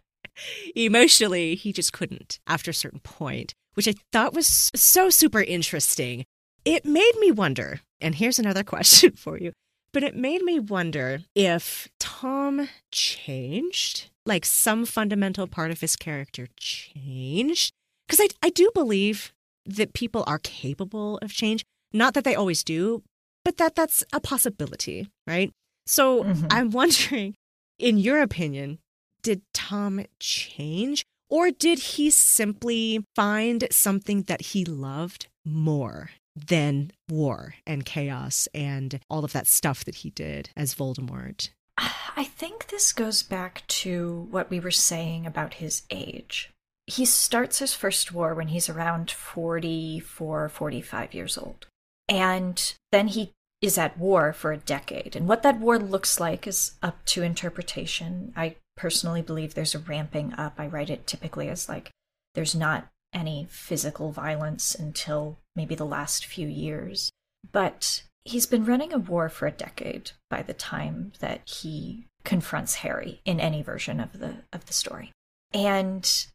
Emotionally, 0.75 1.55
he 1.55 1.73
just 1.73 1.93
couldn't 1.93 2.39
after 2.47 2.71
a 2.71 2.75
certain 2.75 3.01
point, 3.01 3.55
which 3.75 3.89
I 3.89 3.95
thought 4.13 4.35
was 4.35 4.71
so 4.75 5.11
super 5.11 5.41
interesting. 5.43 6.25
It 6.65 6.85
made 6.85 7.13
me 7.21 7.31
wonder, 7.31 7.81
and 8.01 8.15
here's 8.15 8.39
another 8.39 8.65
question 8.65 9.13
for 9.13 9.39
you. 9.39 9.53
But 9.97 10.05
it 10.05 10.15
made 10.15 10.43
me 10.43 10.61
wonder 10.61 11.21
if 11.35 11.89
Tom 11.99 12.69
changed, 12.93 14.11
like 14.27 14.45
some 14.45 14.85
fundamental 14.85 15.47
part 15.47 15.71
of 15.71 15.81
his 15.81 15.97
character 15.97 16.49
changed. 16.59 17.73
Because 18.07 18.21
I, 18.21 18.29
I 18.47 18.51
do 18.51 18.71
believe 18.75 19.33
that 19.65 19.95
people 19.95 20.23
are 20.27 20.39
capable 20.39 21.17
of 21.23 21.33
change. 21.33 21.65
Not 21.95 22.13
that 22.13 22.25
they 22.25 22.35
always 22.35 22.63
do, 22.63 23.05
but 23.43 23.57
that 23.57 23.75
that's 23.75 24.05
a 24.13 24.21
possibility, 24.21 25.09
right? 25.27 25.51
So 25.87 26.25
mm-hmm. 26.25 26.47
I'm 26.51 26.71
wondering, 26.73 27.35
in 27.79 27.97
your 27.97 28.21
opinion, 28.21 28.81
did 29.23 29.41
Tom 29.55 30.05
change? 30.21 31.07
Or 31.31 31.51
did 31.51 31.79
he 31.79 32.11
simply 32.11 33.03
find 33.15 33.67
something 33.71 34.25
that 34.25 34.43
he 34.53 34.63
loved 34.63 35.29
more 35.43 36.11
than 36.37 36.91
war 37.09 37.55
and 37.67 37.85
chaos 37.85 38.47
and 38.55 39.01
all 39.09 39.25
of 39.25 39.33
that 39.33 39.47
stuff 39.47 39.85
that 39.85 39.97
he 39.97 40.11
did 40.11 40.51
as 40.57 40.75
Voldemort? 40.75 41.51
I 41.79 42.25
think 42.25 42.69
this 42.69 42.93
goes 42.93 43.23
back 43.23 43.67
to 43.69 44.29
what 44.31 44.51
we 44.51 44.61
were 44.61 44.71
saying 44.71 45.27
about 45.27 45.55
his 45.55 45.83
age. 45.91 46.51
He 46.87 47.05
starts 47.05 47.59
his 47.59 47.75
first 47.75 48.13
war 48.13 48.35
when 48.35 48.49
he's 48.49 48.69
around 48.69 49.11
44, 49.11 50.49
45 50.49 51.15
years 51.15 51.37
old. 51.37 51.67
And 52.09 52.75
then 52.93 53.09
he 53.09 53.33
is 53.61 53.79
at 53.79 53.99
war 53.99 54.33
for 54.33 54.53
a 54.53 54.59
decade. 54.59 55.17
And 55.17 55.27
what 55.27 55.43
that 55.43 55.59
war 55.59 55.79
looks 55.79 56.21
like 56.21 56.47
is 56.47 56.73
up 56.83 57.05
to 57.07 57.23
interpretation. 57.23 58.33
I 58.37 58.57
personally 58.77 59.23
believe 59.23 59.55
there's 59.55 59.75
a 59.75 59.81
ramping 59.81 60.35
up. 60.35 60.55
I 60.59 60.67
write 60.67 60.91
it 60.91 61.07
typically 61.07 61.49
as 61.49 61.69
like 61.69 61.91
there's 62.35 62.55
not 62.55 62.89
any 63.13 63.47
physical 63.51 64.13
violence 64.13 64.75
until 64.75 65.39
maybe 65.55 65.75
the 65.75 65.87
last 65.87 66.27
few 66.27 66.47
years. 66.47 67.11
But 67.51 68.03
he's 68.25 68.47
been 68.47 68.65
running 68.65 68.93
a 68.93 68.99
war 68.99 69.29
for 69.29 69.47
a 69.47 69.53
decade 69.53 70.13
by 70.29 70.43
the 70.43 70.55
time 70.55 71.13
that 71.21 71.49
he 71.49 72.07
confronts 72.25 72.77
Harry 72.77 73.21
in 73.25 73.41
any 73.41 73.63
version 73.63 74.01
of 74.01 74.19
the 74.19 74.39
of 74.53 74.67
the 74.67 74.73
story. 74.73 75.13
And 75.53 76.27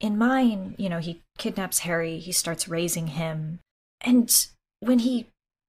in 0.00 0.18
mine, 0.18 0.74
you 0.76 0.88
know, 0.88 0.98
he 0.98 1.22
kidnaps 1.38 1.80
Harry, 1.80 2.18
he 2.18 2.32
starts 2.32 2.68
raising 2.68 3.08
him, 3.08 3.60
and 4.00 4.30
when 4.80 4.98
he 4.98 5.28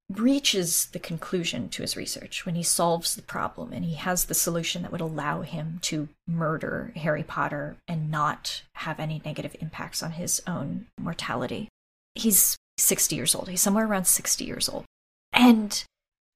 reaches 0.10 0.86
the 0.94 1.00
conclusion 1.00 1.68
to 1.70 1.82
his 1.82 1.98
research, 1.98 2.46
when 2.46 2.56
he 2.56 2.64
solves 2.64 3.16
the 3.16 3.22
problem 3.22 3.74
and 3.74 3.84
he 3.84 3.96
has 3.96 4.26
the 4.26 4.34
solution 4.34 4.82
that 4.82 4.92
would 4.92 5.02
allow 5.02 5.42
him 5.42 5.80
to 5.82 6.08
murder 6.28 6.94
Harry 6.96 7.24
Potter 7.24 7.76
and 7.88 8.10
not 8.10 8.64
have 8.76 9.00
any 9.00 9.22
negative 9.26 9.56
impacts 9.60 10.02
on 10.02 10.12
his 10.12 10.42
own 10.48 10.88
mortality. 11.00 11.68
He's 12.16 12.56
60 12.78 13.16
years 13.16 13.36
old. 13.36 13.50
He's 13.50 13.62
somewhere 13.62 13.86
around 13.86 14.06
60 14.06 14.46
years 14.46 14.70
old. 14.70 14.86
And 15.34 15.84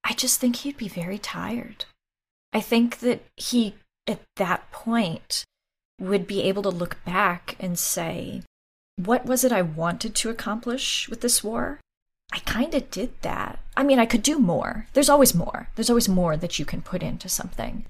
I 0.04 0.14
just 0.14 0.40
think 0.40 0.58
he'd 0.58 0.78
be 0.78 0.90
very 0.90 1.18
tired. 1.18 1.86
I 2.52 2.60
think 2.60 3.00
that 3.00 3.24
he, 3.38 3.76
at 4.06 4.20
that 4.36 4.70
point, 4.72 5.46
would 6.00 6.28
be 6.28 6.44
able 6.44 6.64
to 6.64 6.70
look 6.70 7.04
back 7.06 7.56
and 7.60 7.80
say, 7.80 8.42
what 8.98 9.26
was 9.26 9.44
it 9.44 9.52
I 9.52 9.62
wanted 9.62 10.14
to 10.16 10.30
accomplish 10.30 11.08
with 11.08 11.22
this 11.22 11.44
war? 11.44 11.80
I 12.32 12.40
kind 12.40 12.74
of 12.74 12.90
did 12.92 13.12
that. 13.22 13.60
I 13.76 13.84
mean, 13.84 14.00
I 14.00 14.06
could 14.06 14.24
do 14.24 14.40
more. 14.40 14.88
There's 14.94 15.10
always 15.10 15.36
more. 15.36 15.68
There's 15.76 15.90
always 15.90 16.08
more 16.08 16.38
that 16.38 16.60
you 16.60 16.66
can 16.66 16.82
put 16.82 17.04
into 17.04 17.28
something. 17.30 17.86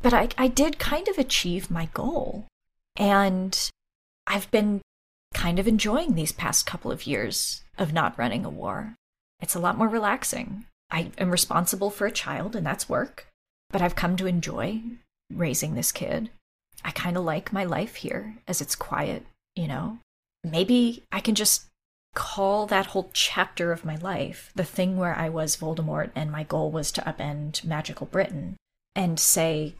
But 0.00 0.12
I, 0.12 0.28
I 0.38 0.48
did 0.48 0.78
kind 0.78 1.08
of 1.08 1.18
achieve 1.18 1.70
my 1.70 1.88
goal. 1.94 2.46
And 2.96 3.70
I've 4.26 4.50
been 4.50 4.80
kind 5.34 5.58
of 5.58 5.66
enjoying 5.66 6.14
these 6.14 6.32
past 6.32 6.66
couple 6.66 6.92
of 6.92 7.06
years 7.06 7.62
of 7.76 7.92
not 7.92 8.18
running 8.18 8.44
a 8.44 8.50
war. 8.50 8.94
It's 9.40 9.54
a 9.54 9.60
lot 9.60 9.76
more 9.76 9.88
relaxing. 9.88 10.66
I 10.90 11.10
am 11.18 11.30
responsible 11.30 11.90
for 11.90 12.06
a 12.06 12.12
child, 12.12 12.54
and 12.54 12.64
that's 12.64 12.88
work. 12.88 13.26
But 13.70 13.82
I've 13.82 13.96
come 13.96 14.16
to 14.16 14.26
enjoy 14.26 14.80
raising 15.32 15.74
this 15.74 15.90
kid. 15.90 16.30
I 16.84 16.92
kind 16.92 17.16
of 17.16 17.24
like 17.24 17.52
my 17.52 17.64
life 17.64 17.96
here 17.96 18.36
as 18.46 18.60
it's 18.60 18.76
quiet, 18.76 19.26
you 19.56 19.66
know? 19.66 19.98
Maybe 20.44 21.02
I 21.10 21.20
can 21.20 21.34
just 21.34 21.64
call 22.14 22.66
that 22.66 22.86
whole 22.86 23.10
chapter 23.12 23.72
of 23.72 23.84
my 23.84 23.96
life, 23.96 24.50
the 24.54 24.64
thing 24.64 24.96
where 24.96 25.16
I 25.16 25.28
was 25.28 25.56
Voldemort 25.56 26.10
and 26.14 26.30
my 26.30 26.44
goal 26.44 26.70
was 26.70 26.90
to 26.92 27.02
upend 27.02 27.64
magical 27.64 28.06
Britain, 28.06 28.56
and 28.94 29.18
say, 29.18 29.74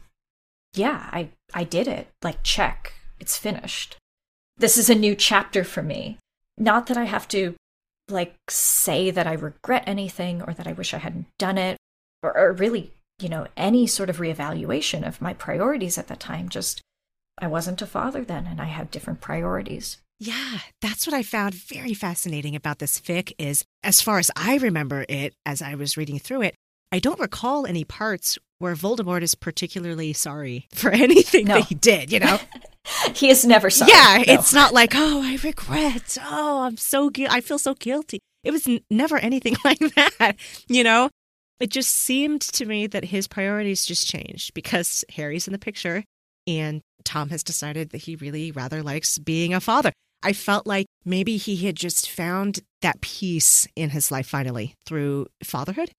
yeah, 0.73 1.09
I, 1.11 1.29
I 1.53 1.63
did 1.63 1.87
it. 1.87 2.09
Like, 2.21 2.43
check, 2.43 2.93
it's 3.19 3.37
finished. 3.37 3.95
This 4.57 4.77
is 4.77 4.89
a 4.89 4.95
new 4.95 5.15
chapter 5.15 5.63
for 5.63 5.81
me. 5.81 6.17
Not 6.57 6.87
that 6.87 6.97
I 6.97 7.05
have 7.05 7.27
to, 7.29 7.55
like, 8.09 8.35
say 8.49 9.11
that 9.11 9.27
I 9.27 9.33
regret 9.33 9.83
anything 9.87 10.41
or 10.41 10.53
that 10.53 10.67
I 10.67 10.73
wish 10.73 10.93
I 10.93 10.97
hadn't 10.97 11.27
done 11.39 11.57
it, 11.57 11.77
or, 12.21 12.37
or 12.37 12.51
really, 12.53 12.91
you 13.19 13.29
know, 13.29 13.47
any 13.55 13.87
sort 13.87 14.09
of 14.09 14.17
reevaluation 14.17 15.07
of 15.07 15.21
my 15.21 15.33
priorities 15.33 15.97
at 15.97 16.07
that 16.07 16.19
time. 16.19 16.49
Just, 16.49 16.81
I 17.37 17.47
wasn't 17.47 17.81
a 17.81 17.87
father 17.87 18.23
then 18.23 18.45
and 18.47 18.61
I 18.61 18.65
had 18.65 18.91
different 18.91 19.21
priorities. 19.21 19.97
Yeah, 20.19 20.59
that's 20.81 21.05
what 21.05 21.13
I 21.13 21.23
found 21.23 21.53
very 21.53 21.93
fascinating 21.93 22.55
about 22.55 22.79
this 22.79 22.99
fic 22.99 23.33
is 23.37 23.65
as 23.83 24.01
far 24.01 24.17
as 24.17 24.31
I 24.35 24.57
remember 24.57 25.05
it 25.09 25.33
as 25.45 25.61
I 25.61 25.75
was 25.75 25.97
reading 25.97 26.19
through 26.19 26.43
it, 26.43 26.55
I 26.91 26.99
don't 26.99 27.19
recall 27.19 27.65
any 27.65 27.83
parts 27.83 28.37
where 28.59 28.75
Voldemort 28.75 29.21
is 29.21 29.35
particularly 29.35 30.13
sorry 30.13 30.67
for 30.73 30.89
anything 30.91 31.47
no. 31.47 31.55
that 31.55 31.65
he 31.65 31.75
did, 31.75 32.11
you 32.11 32.19
know? 32.19 32.39
he 33.13 33.29
is 33.29 33.45
never 33.45 33.69
sorry. 33.69 33.91
Yeah, 33.91 34.23
no. 34.25 34.33
it's 34.33 34.53
not 34.53 34.73
like, 34.73 34.93
"Oh, 34.95 35.21
I 35.23 35.37
regret. 35.43 36.17
Oh, 36.23 36.61
I'm 36.61 36.77
so 36.77 37.09
gu- 37.09 37.27
I 37.29 37.41
feel 37.41 37.59
so 37.59 37.73
guilty." 37.73 38.19
It 38.43 38.51
was 38.51 38.67
n- 38.67 38.81
never 38.89 39.17
anything 39.17 39.57
like 39.65 39.79
that, 39.79 40.35
you 40.67 40.83
know? 40.83 41.09
It 41.59 41.71
just 41.71 41.91
seemed 41.91 42.41
to 42.41 42.65
me 42.65 42.85
that 42.87 43.05
his 43.05 43.27
priorities 43.27 43.85
just 43.85 44.07
changed 44.07 44.53
because 44.53 45.03
Harry's 45.09 45.47
in 45.47 45.53
the 45.53 45.59
picture 45.59 46.03
and 46.47 46.81
Tom 47.05 47.29
has 47.29 47.43
decided 47.43 47.91
that 47.91 48.03
he 48.03 48.15
really 48.15 48.51
rather 48.51 48.83
likes 48.83 49.17
being 49.17 49.53
a 49.53 49.61
father. 49.61 49.93
I 50.21 50.33
felt 50.33 50.65
like 50.65 50.87
maybe 51.05 51.37
he 51.37 51.55
had 51.57 51.75
just 51.75 52.09
found 52.09 52.59
that 52.81 53.01
peace 53.01 53.67
in 53.75 53.91
his 53.91 54.11
life 54.11 54.27
finally 54.27 54.75
through 54.85 55.27
fatherhood 55.43 55.91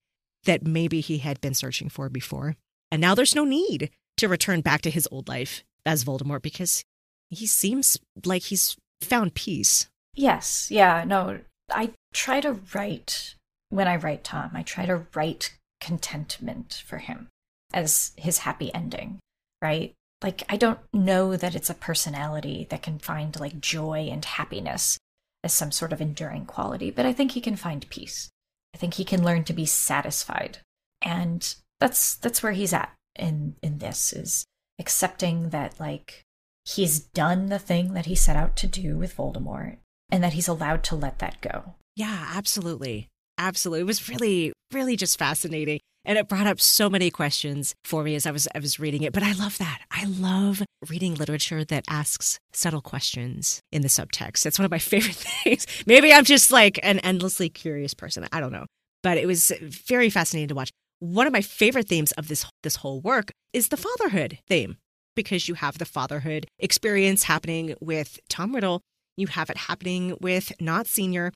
that 0.44 0.66
maybe 0.66 1.00
he 1.00 1.18
had 1.18 1.40
been 1.40 1.54
searching 1.54 1.88
for 1.88 2.08
before. 2.08 2.56
And 2.90 3.00
now 3.00 3.14
there's 3.14 3.34
no 3.34 3.44
need 3.44 3.90
to 4.16 4.28
return 4.28 4.60
back 4.60 4.82
to 4.82 4.90
his 4.90 5.08
old 5.10 5.28
life 5.28 5.62
as 5.84 6.04
Voldemort 6.04 6.42
because 6.42 6.82
he 7.30 7.46
seems 7.46 7.98
like 8.24 8.42
he's 8.42 8.76
found 9.00 9.34
peace. 9.34 9.88
Yes. 10.14 10.68
Yeah. 10.70 11.04
No, 11.04 11.40
I 11.70 11.90
try 12.12 12.40
to 12.40 12.60
write, 12.74 13.34
when 13.68 13.88
I 13.88 13.96
write 13.96 14.24
Tom, 14.24 14.50
I 14.54 14.62
try 14.62 14.86
to 14.86 15.06
write 15.14 15.56
contentment 15.80 16.82
for 16.86 16.98
him 16.98 17.28
as 17.72 18.12
his 18.16 18.38
happy 18.38 18.72
ending, 18.74 19.18
right? 19.60 19.92
Like 20.22 20.42
I 20.48 20.56
don't 20.56 20.80
know 20.92 21.36
that 21.36 21.54
it's 21.54 21.70
a 21.70 21.74
personality 21.74 22.66
that 22.70 22.82
can 22.82 22.98
find 22.98 23.38
like 23.38 23.60
joy 23.60 24.08
and 24.10 24.24
happiness 24.24 24.98
as 25.44 25.52
some 25.52 25.70
sort 25.70 25.92
of 25.92 26.00
enduring 26.00 26.46
quality, 26.46 26.90
but 26.90 27.06
I 27.06 27.12
think 27.12 27.32
he 27.32 27.40
can 27.40 27.56
find 27.56 27.88
peace. 27.88 28.30
I 28.74 28.78
think 28.78 28.94
he 28.94 29.04
can 29.04 29.24
learn 29.24 29.44
to 29.44 29.52
be 29.52 29.66
satisfied. 29.66 30.58
And 31.02 31.54
that's 31.80 32.16
that's 32.16 32.42
where 32.42 32.52
he's 32.52 32.72
at 32.72 32.92
in 33.14 33.56
in 33.62 33.78
this 33.78 34.12
is 34.12 34.46
accepting 34.78 35.50
that 35.50 35.78
like 35.78 36.22
he's 36.64 36.98
done 37.00 37.46
the 37.46 37.58
thing 37.58 37.94
that 37.94 38.06
he 38.06 38.14
set 38.14 38.36
out 38.36 38.56
to 38.56 38.66
do 38.66 38.96
with 38.96 39.16
Voldemort 39.16 39.78
and 40.10 40.22
that 40.22 40.32
he's 40.32 40.48
allowed 40.48 40.82
to 40.84 40.96
let 40.96 41.18
that 41.18 41.40
go. 41.40 41.74
Yeah, 41.94 42.32
absolutely. 42.34 43.08
Absolutely. 43.38 43.80
It 43.80 43.86
was 43.86 44.08
really, 44.08 44.52
really 44.72 44.96
just 44.96 45.18
fascinating. 45.18 45.80
And 46.04 46.18
it 46.18 46.28
brought 46.28 46.46
up 46.46 46.60
so 46.60 46.88
many 46.88 47.10
questions 47.10 47.74
for 47.84 48.04
me 48.04 48.14
as 48.14 48.26
I 48.26 48.30
was 48.30 48.46
I 48.54 48.60
was 48.60 48.78
reading 48.78 49.02
it. 49.02 49.12
But 49.12 49.24
I 49.24 49.32
love 49.32 49.58
that. 49.58 49.80
I 49.90 50.04
love 50.04 50.62
reading 50.88 51.14
literature 51.16 51.64
that 51.64 51.84
asks 51.88 52.38
subtle 52.52 52.80
questions 52.80 53.60
in 53.72 53.82
the 53.82 53.88
subtext. 53.88 54.46
It's 54.46 54.58
one 54.58 54.64
of 54.64 54.70
my 54.70 54.78
favorite 54.92 55.16
things. 55.16 55.66
Maybe 55.84 56.12
I'm 56.12 56.24
just 56.24 56.52
like 56.52 56.78
an 56.84 57.00
endlessly 57.00 57.48
curious 57.48 57.92
person. 57.92 58.26
I 58.32 58.40
don't 58.40 58.52
know. 58.52 58.66
But 59.02 59.18
it 59.18 59.26
was 59.26 59.52
very 59.60 60.08
fascinating 60.08 60.48
to 60.48 60.54
watch. 60.54 60.70
One 61.00 61.26
of 61.26 61.32
my 61.32 61.42
favorite 61.42 61.88
themes 61.88 62.12
of 62.12 62.28
this 62.28 62.46
this 62.62 62.76
whole 62.76 63.00
work 63.00 63.32
is 63.52 63.68
the 63.68 63.76
fatherhood 63.76 64.38
theme 64.48 64.76
because 65.16 65.48
you 65.48 65.54
have 65.54 65.78
the 65.78 65.84
fatherhood 65.84 66.46
experience 66.60 67.24
happening 67.24 67.74
with 67.80 68.20
Tom 68.28 68.54
Riddle, 68.54 68.80
you 69.16 69.26
have 69.26 69.50
it 69.50 69.56
happening 69.56 70.16
with 70.20 70.52
Nott 70.60 70.86
Senior, 70.86 71.32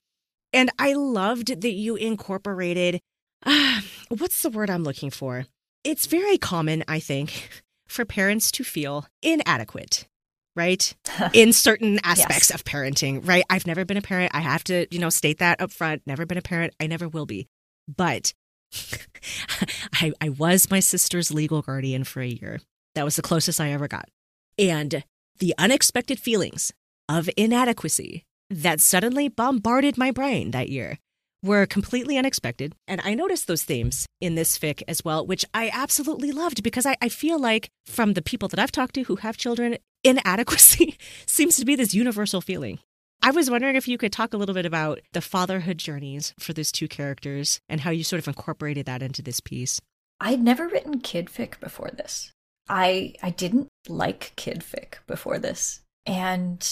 and 0.53 0.69
I 0.79 0.93
loved 0.93 1.61
that 1.61 1.71
you 1.71 1.95
incorporated 1.95 3.01
uh, 3.45 3.81
what's 4.09 4.41
the 4.41 4.49
word 4.49 4.69
I'm 4.69 4.83
looking 4.83 5.09
for? 5.09 5.45
It's 5.83 6.05
very 6.05 6.37
common, 6.37 6.83
I 6.87 6.99
think, 6.99 7.49
for 7.87 8.05
parents 8.05 8.51
to 8.51 8.63
feel 8.63 9.05
inadequate, 9.21 10.07
right? 10.55 10.95
In 11.33 11.53
certain 11.53 11.99
aspects 12.03 12.49
yes. 12.49 12.51
of 12.51 12.63
parenting, 12.63 13.27
right? 13.27 13.43
I've 13.49 13.67
never 13.67 13.85
been 13.85 13.97
a 13.97 14.01
parent. 14.01 14.33
I 14.33 14.41
have 14.41 14.63
to, 14.65 14.87
you 14.91 14.99
know, 14.99 15.09
state 15.09 15.39
that 15.39 15.61
up 15.61 15.71
front. 15.71 16.03
Never 16.05 16.25
been 16.25 16.37
a 16.37 16.43
parent. 16.43 16.73
I 16.79 16.87
never 16.87 17.07
will 17.07 17.25
be. 17.25 17.47
But 17.87 18.33
I, 19.93 20.13
I 20.21 20.29
was 20.29 20.69
my 20.69 20.79
sister's 20.79 21.33
legal 21.33 21.61
guardian 21.61 22.03
for 22.03 22.21
a 22.21 22.27
year. 22.27 22.59
That 22.95 23.05
was 23.05 23.15
the 23.15 23.21
closest 23.21 23.59
I 23.59 23.71
ever 23.71 23.87
got. 23.87 24.09
And 24.57 25.03
the 25.39 25.55
unexpected 25.57 26.19
feelings 26.19 26.71
of 27.09 27.29
inadequacy 27.35 28.25
that 28.51 28.81
suddenly 28.81 29.29
bombarded 29.29 29.97
my 29.97 30.11
brain 30.11 30.51
that 30.51 30.69
year 30.69 30.99
were 31.43 31.65
completely 31.65 32.17
unexpected. 32.17 32.75
And 32.87 33.01
I 33.03 33.15
noticed 33.15 33.47
those 33.47 33.63
themes 33.63 34.05
in 34.19 34.35
this 34.35 34.59
fic 34.59 34.83
as 34.87 35.03
well, 35.03 35.25
which 35.25 35.45
I 35.53 35.71
absolutely 35.73 36.31
loved 36.31 36.61
because 36.61 36.85
I, 36.85 36.97
I 37.01 37.09
feel 37.09 37.39
like 37.39 37.69
from 37.85 38.13
the 38.13 38.21
people 38.21 38.47
that 38.49 38.59
I've 38.59 38.71
talked 38.71 38.93
to 38.95 39.03
who 39.03 39.15
have 39.17 39.37
children, 39.37 39.77
inadequacy 40.03 40.97
seems 41.25 41.57
to 41.57 41.65
be 41.65 41.75
this 41.75 41.93
universal 41.93 42.41
feeling. 42.41 42.79
I 43.23 43.31
was 43.31 43.49
wondering 43.49 43.75
if 43.75 43.87
you 43.87 43.97
could 43.97 44.11
talk 44.11 44.33
a 44.33 44.37
little 44.37 44.55
bit 44.55 44.65
about 44.65 44.99
the 45.13 45.21
fatherhood 45.21 45.77
journeys 45.77 46.33
for 46.39 46.53
those 46.53 46.71
two 46.71 46.87
characters 46.87 47.59
and 47.69 47.81
how 47.81 47.91
you 47.91 48.03
sort 48.03 48.19
of 48.19 48.27
incorporated 48.27 48.85
that 48.87 49.03
into 49.03 49.21
this 49.21 49.39
piece. 49.39 49.79
I'd 50.19 50.41
never 50.41 50.67
written 50.67 50.99
kid 50.99 51.27
fic 51.27 51.59
before 51.59 51.91
this. 51.91 52.31
I 52.67 53.13
I 53.21 53.29
didn't 53.29 53.67
like 53.87 54.33
kid 54.35 54.63
fic 54.67 55.05
before 55.07 55.39
this. 55.39 55.81
And 56.05 56.67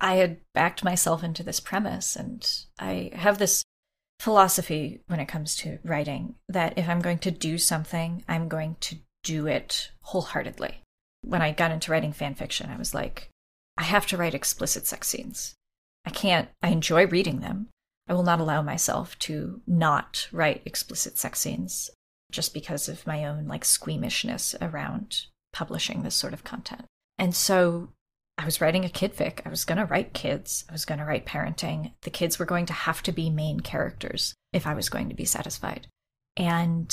I 0.00 0.16
had 0.16 0.38
backed 0.52 0.84
myself 0.84 1.22
into 1.22 1.42
this 1.42 1.60
premise 1.60 2.16
and 2.16 2.46
I 2.78 3.10
have 3.14 3.38
this 3.38 3.64
philosophy 4.20 5.00
when 5.06 5.20
it 5.20 5.26
comes 5.26 5.56
to 5.56 5.78
writing 5.84 6.34
that 6.48 6.76
if 6.76 6.88
I'm 6.88 7.00
going 7.00 7.18
to 7.18 7.30
do 7.30 7.58
something, 7.58 8.24
I'm 8.28 8.48
going 8.48 8.76
to 8.80 8.96
do 9.22 9.46
it 9.46 9.90
wholeheartedly. 10.02 10.80
When 11.22 11.42
I 11.42 11.52
got 11.52 11.70
into 11.70 11.90
writing 11.90 12.12
fan 12.12 12.34
fiction, 12.34 12.70
I 12.70 12.76
was 12.76 12.94
like, 12.94 13.30
I 13.76 13.82
have 13.82 14.06
to 14.08 14.16
write 14.16 14.34
explicit 14.34 14.86
sex 14.86 15.08
scenes. 15.08 15.54
I 16.04 16.10
can't, 16.10 16.48
I 16.62 16.68
enjoy 16.68 17.06
reading 17.06 17.40
them. 17.40 17.68
I 18.06 18.12
will 18.12 18.22
not 18.22 18.40
allow 18.40 18.60
myself 18.60 19.18
to 19.20 19.62
not 19.66 20.28
write 20.30 20.62
explicit 20.66 21.18
sex 21.18 21.40
scenes 21.40 21.90
just 22.30 22.52
because 22.52 22.88
of 22.88 23.06
my 23.06 23.24
own 23.24 23.46
like 23.46 23.64
squeamishness 23.64 24.54
around 24.60 25.26
publishing 25.52 26.02
this 26.02 26.14
sort 26.14 26.34
of 26.34 26.44
content. 26.44 26.84
And 27.18 27.34
so 27.34 27.88
I 28.36 28.44
was 28.44 28.60
writing 28.60 28.84
a 28.84 28.90
kid 28.90 29.14
fic. 29.14 29.40
I 29.46 29.48
was 29.48 29.64
going 29.64 29.78
to 29.78 29.84
write 29.84 30.12
kids. 30.12 30.64
I 30.68 30.72
was 30.72 30.84
going 30.84 30.98
to 30.98 31.04
write 31.04 31.26
parenting. 31.26 31.92
The 32.02 32.10
kids 32.10 32.38
were 32.38 32.44
going 32.44 32.66
to 32.66 32.72
have 32.72 33.02
to 33.04 33.12
be 33.12 33.30
main 33.30 33.60
characters 33.60 34.34
if 34.52 34.66
I 34.66 34.74
was 34.74 34.88
going 34.88 35.08
to 35.08 35.14
be 35.14 35.24
satisfied. 35.24 35.86
And 36.36 36.92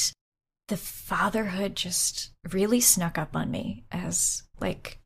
the 0.68 0.78
fatherhood 0.78 1.76
just 1.76 2.32
really 2.52 2.80
snuck 2.80 3.18
up 3.18 3.36
on 3.36 3.50
me 3.52 3.86
as 3.92 4.44
like 4.60 5.00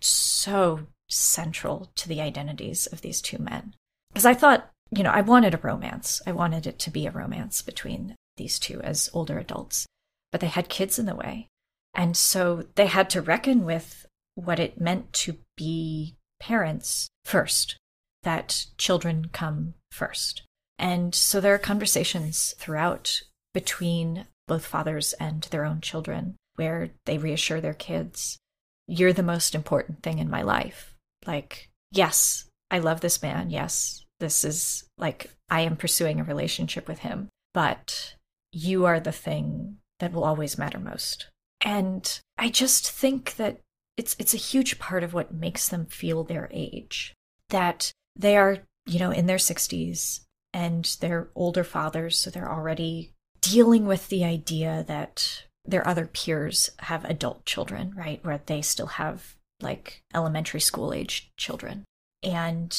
so 0.00 0.86
central 1.08 1.92
to 1.94 2.08
the 2.08 2.20
identities 2.20 2.86
of 2.86 3.02
these 3.02 3.20
two 3.20 3.38
men. 3.38 3.74
Because 4.12 4.26
I 4.26 4.34
thought, 4.34 4.70
you 4.90 5.02
know, 5.02 5.10
I 5.10 5.20
wanted 5.20 5.54
a 5.54 5.58
romance. 5.58 6.20
I 6.26 6.32
wanted 6.32 6.66
it 6.66 6.78
to 6.80 6.90
be 6.90 7.06
a 7.06 7.10
romance 7.10 7.62
between 7.62 8.16
these 8.36 8.58
two 8.58 8.80
as 8.80 9.10
older 9.12 9.38
adults, 9.38 9.86
but 10.30 10.40
they 10.40 10.48
had 10.48 10.68
kids 10.68 10.98
in 10.98 11.06
the 11.06 11.14
way. 11.14 11.48
And 11.94 12.16
so 12.16 12.64
they 12.74 12.86
had 12.86 13.10
to 13.10 13.20
reckon 13.20 13.64
with 13.64 14.06
what 14.34 14.58
it 14.58 14.80
meant 14.80 15.12
to 15.12 15.36
be 15.56 16.16
parents 16.40 17.08
first, 17.24 17.76
that 18.22 18.66
children 18.78 19.28
come 19.32 19.74
first. 19.90 20.42
And 20.78 21.14
so 21.14 21.40
there 21.40 21.54
are 21.54 21.58
conversations 21.58 22.54
throughout 22.58 23.22
between 23.54 24.26
both 24.48 24.66
fathers 24.66 25.12
and 25.14 25.42
their 25.44 25.64
own 25.64 25.80
children 25.80 26.36
where 26.56 26.90
they 27.06 27.18
reassure 27.18 27.60
their 27.60 27.74
kids, 27.74 28.38
You're 28.86 29.12
the 29.12 29.22
most 29.22 29.54
important 29.54 30.02
thing 30.02 30.18
in 30.18 30.28
my 30.28 30.42
life. 30.42 30.94
Like, 31.24 31.70
yes, 31.92 32.46
I 32.70 32.78
love 32.78 33.00
this 33.00 33.22
man. 33.22 33.50
Yes, 33.50 34.04
this 34.18 34.44
is 34.44 34.84
like, 34.98 35.30
I 35.48 35.60
am 35.60 35.76
pursuing 35.76 36.20
a 36.20 36.24
relationship 36.24 36.88
with 36.88 37.00
him, 37.00 37.28
but 37.54 38.14
you 38.52 38.84
are 38.84 39.00
the 39.00 39.12
thing 39.12 39.78
that 40.00 40.12
will 40.12 40.24
always 40.24 40.58
matter 40.58 40.78
most. 40.78 41.28
And 41.64 42.20
I 42.36 42.48
just 42.48 42.90
think 42.90 43.36
that 43.36 43.60
it's 43.96 44.16
it's 44.18 44.34
a 44.34 44.38
huge 44.38 44.78
part 44.78 45.02
of 45.02 45.14
what 45.14 45.34
makes 45.34 45.68
them 45.68 45.86
feel 45.86 46.24
their 46.24 46.48
age 46.52 47.14
that 47.50 47.92
they 48.16 48.36
are 48.36 48.58
you 48.86 48.98
know 48.98 49.10
in 49.10 49.26
their 49.26 49.36
60s 49.36 50.20
and 50.52 50.96
they're 51.00 51.28
older 51.34 51.64
fathers 51.64 52.18
so 52.18 52.30
they're 52.30 52.50
already 52.50 53.12
dealing 53.40 53.86
with 53.86 54.08
the 54.08 54.24
idea 54.24 54.84
that 54.86 55.44
their 55.64 55.86
other 55.86 56.06
peers 56.06 56.70
have 56.80 57.04
adult 57.04 57.44
children 57.44 57.92
right? 57.96 58.24
Where 58.24 58.40
they 58.46 58.62
still 58.62 58.86
have 58.86 59.36
like 59.60 60.02
elementary 60.14 60.60
school 60.60 60.92
age 60.92 61.30
children. 61.36 61.84
And 62.22 62.76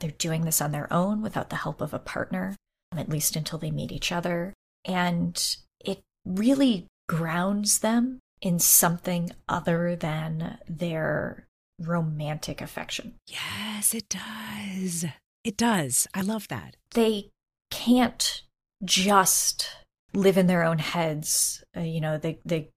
they're 0.00 0.10
doing 0.10 0.42
this 0.42 0.60
on 0.60 0.72
their 0.72 0.92
own 0.92 1.22
without 1.22 1.50
the 1.50 1.56
help 1.56 1.80
of 1.80 1.94
a 1.94 1.98
partner 1.98 2.54
at 2.96 3.08
least 3.08 3.36
until 3.36 3.58
they 3.58 3.70
meet 3.70 3.92
each 3.92 4.12
other. 4.12 4.54
And 4.84 5.56
it 5.84 6.02
really 6.24 6.86
grounds 7.08 7.80
them 7.80 8.20
in 8.40 8.58
something 8.58 9.30
other 9.48 9.96
than 9.96 10.58
their 10.68 11.46
romantic 11.78 12.60
affection. 12.60 13.14
Yes, 13.26 13.94
it 13.94 14.08
does. 14.08 15.04
It 15.44 15.56
does. 15.56 16.06
I 16.14 16.22
love 16.22 16.48
that. 16.48 16.76
They 16.94 17.30
can't 17.70 18.42
just 18.84 19.68
live 20.12 20.36
in 20.36 20.46
their 20.46 20.62
own 20.64 20.78
heads, 20.78 21.62
uh, 21.76 21.80
you 21.80 22.00
know, 22.00 22.18
the 22.18 22.38
the 22.44 22.68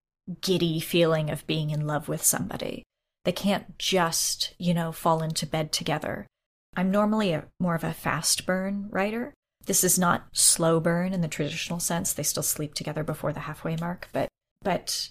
giddy 0.42 0.80
feeling 0.80 1.30
of 1.30 1.48
being 1.48 1.72
in 1.72 1.88
love 1.88 2.08
with 2.08 2.24
somebody. 2.24 2.84
They 3.26 3.32
can't 3.32 3.78
just, 3.78 4.54
you 4.58 4.74
know, 4.74 4.92
fall 4.92 5.22
into 5.22 5.46
bed 5.46 5.72
together. 5.72 6.28
I'm 6.76 6.92
normally 6.92 7.34
a 7.34 7.46
more 7.60 7.76
of 7.76 7.84
a 7.84 7.94
fast 7.94 8.46
burn 8.46 8.88
writer. 8.92 9.34
This 9.66 9.84
is 9.84 10.00
not 10.00 10.28
slow 10.32 10.80
burn 10.80 11.14
in 11.14 11.22
the 11.22 11.28
traditional 11.28 11.80
sense. 11.80 12.14
They 12.14 12.24
still 12.24 12.44
sleep 12.44 12.74
together 12.74 13.04
before 13.04 13.34
the 13.34 13.42
halfway 13.42 13.76
mark, 13.76 14.10
but 14.14 14.30
but 14.62 15.10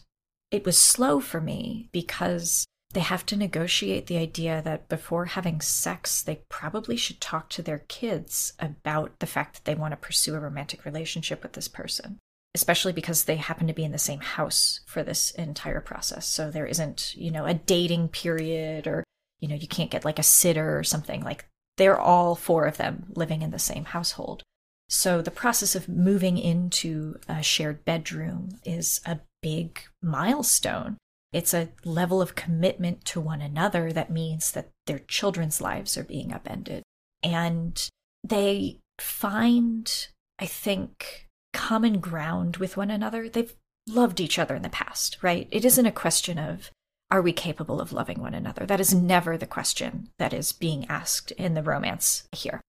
it 0.51 0.65
was 0.65 0.79
slow 0.79 1.21
for 1.21 1.41
me 1.41 1.89
because 1.93 2.67
they 2.95 3.01
have 3.01 3.27
to 3.27 3.37
negotiate 3.37 4.07
the 4.07 4.17
idea 4.17 4.63
that 4.65 4.89
before 4.89 5.27
having 5.27 5.61
sex, 5.61 6.23
they 6.23 6.41
probably 6.49 6.97
should 6.97 7.21
talk 7.21 7.51
to 7.51 7.63
their 7.63 7.81
kids 7.81 8.55
about 8.59 9.19
the 9.19 9.27
fact 9.27 9.55
that 9.55 9.65
they 9.67 9.75
want 9.75 9.93
to 9.93 9.97
pursue 9.97 10.35
a 10.35 10.41
romantic 10.41 10.85
relationship 10.87 11.43
with 11.43 11.53
this 11.53 11.69
person, 11.69 12.19
especially 12.55 12.93
because 12.93 13.25
they 13.25 13.37
happen 13.37 13.67
to 13.67 13.75
be 13.75 13.85
in 13.85 13.93
the 13.93 13.99
same 13.99 14.21
house 14.21 14.81
for 14.87 15.03
this 15.03 15.31
entire 15.33 15.83
process. 15.83 16.27
So 16.27 16.51
there 16.51 16.67
isn't, 16.67 17.15
you 17.15 17.31
know, 17.31 17.45
a 17.45 17.53
dating 17.53 18.09
period 18.09 18.87
or, 18.87 19.05
you 19.41 19.49
know, 19.49 19.57
you 19.57 19.69
can't 19.69 19.91
get 19.91 20.07
like 20.07 20.19
a 20.19 20.23
sitter 20.23 20.79
or 20.79 20.83
something. 20.83 21.23
Like 21.23 21.45
they're 21.77 22.01
all 22.01 22.35
four 22.35 22.65
of 22.65 22.79
them 22.79 23.07
living 23.15 23.43
in 23.43 23.51
the 23.51 23.59
same 23.59 23.85
household. 23.85 24.43
So 24.89 25.21
the 25.21 25.31
process 25.31 25.75
of 25.75 25.91
moving 25.91 26.39
into 26.39 27.19
a 27.29 27.43
shared 27.43 27.85
bedroom 27.85 28.59
is 28.65 29.03
a 29.05 29.21
big 29.43 29.81
milestone. 30.03 30.97
It's 31.33 31.53
a 31.53 31.69
level 31.85 32.23
of 32.23 32.35
commitment 32.35 33.05
to 33.07 33.21
one 33.21 33.43
another 33.43 33.93
that 33.93 34.11
means 34.11 34.53
that 34.53 34.71
their 34.87 35.01
children's 35.01 35.61
lives 35.61 35.97
are 35.99 36.05
being 36.05 36.33
upended. 36.33 36.83
And 37.23 37.87
they 38.25 38.79
find, 38.99 40.09
I 40.39 40.47
think, 40.47 41.27
common 41.53 42.01
ground 42.01 42.57
with 42.57 42.77
one 42.77 42.91
another. 42.91 43.29
They've 43.29 43.55
loved 43.87 44.21
each 44.21 44.39
other 44.39 44.55
in 44.55 44.63
the 44.63 44.69
past, 44.69 45.19
right? 45.23 45.49
It 45.51 45.65
isn't 45.65 45.87
a 45.87 45.93
question 45.93 46.39
of, 46.39 46.71
are 47.11 47.23
we 47.23 47.33
capable 47.33 47.81
of 47.81 47.93
loving 47.93 48.21
one 48.21 48.35
another? 48.35 48.67
That 48.67 48.81
is 48.81 48.95
never 48.95 49.39
the 49.39 49.47
question 49.47 50.11
that 50.19 50.35
is 50.35 50.53
being 50.53 50.87
asked 50.89 51.31
in 51.33 51.55
the 51.55 51.63
romance 51.63 52.29
here. 52.33 52.61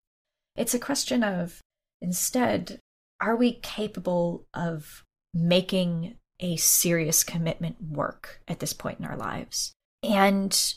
It's 0.55 0.73
a 0.73 0.79
question 0.79 1.23
of, 1.23 1.59
instead, 2.01 2.79
are 3.19 3.35
we 3.35 3.53
capable 3.53 4.45
of 4.53 5.03
making 5.33 6.15
a 6.39 6.55
serious 6.55 7.23
commitment 7.23 7.77
work 7.81 8.41
at 8.47 8.59
this 8.59 8.73
point 8.73 8.99
in 8.99 9.05
our 9.05 9.17
lives. 9.17 9.73
And 10.03 10.75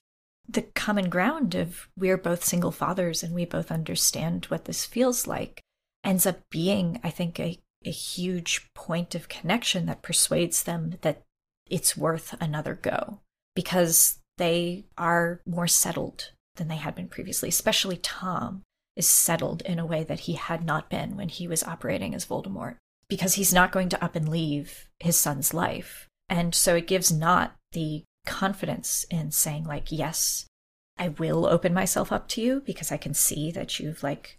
the 0.48 0.62
common 0.62 1.08
ground 1.08 1.54
of 1.54 1.88
we're 1.96 2.16
both 2.16 2.44
single 2.44 2.72
fathers 2.72 3.22
and 3.22 3.34
we 3.34 3.44
both 3.44 3.70
understand 3.70 4.46
what 4.46 4.64
this 4.64 4.84
feels 4.84 5.26
like 5.26 5.60
ends 6.04 6.26
up 6.26 6.40
being, 6.50 7.00
I 7.04 7.10
think, 7.10 7.38
a, 7.38 7.58
a 7.84 7.90
huge 7.90 8.68
point 8.74 9.14
of 9.14 9.28
connection 9.28 9.86
that 9.86 10.02
persuades 10.02 10.64
them 10.64 10.94
that 11.02 11.22
it's 11.70 11.96
worth 11.96 12.34
another 12.40 12.74
go 12.74 13.20
because 13.54 14.18
they 14.38 14.84
are 14.98 15.40
more 15.46 15.68
settled 15.68 16.32
than 16.56 16.68
they 16.68 16.76
had 16.76 16.94
been 16.94 17.08
previously, 17.08 17.48
especially 17.48 17.96
Tom 17.96 18.62
is 18.96 19.08
settled 19.08 19.62
in 19.62 19.78
a 19.78 19.86
way 19.86 20.04
that 20.04 20.20
he 20.20 20.34
had 20.34 20.64
not 20.64 20.90
been 20.90 21.16
when 21.16 21.28
he 21.28 21.48
was 21.48 21.62
operating 21.62 22.14
as 22.14 22.26
Voldemort 22.26 22.76
because 23.12 23.34
he's 23.34 23.52
not 23.52 23.72
going 23.72 23.90
to 23.90 24.02
up 24.02 24.16
and 24.16 24.26
leave 24.26 24.88
his 24.98 25.18
son's 25.18 25.52
life. 25.52 26.08
And 26.30 26.54
so 26.54 26.76
it 26.76 26.86
gives 26.86 27.12
Nott 27.12 27.54
the 27.72 28.04
confidence 28.24 29.04
in 29.10 29.30
saying, 29.30 29.64
like, 29.64 29.92
yes, 29.92 30.46
I 30.96 31.08
will 31.08 31.44
open 31.44 31.74
myself 31.74 32.10
up 32.10 32.26
to 32.28 32.40
you 32.40 32.62
because 32.64 32.90
I 32.90 32.96
can 32.96 33.12
see 33.12 33.50
that 33.50 33.78
you've, 33.78 34.02
like, 34.02 34.38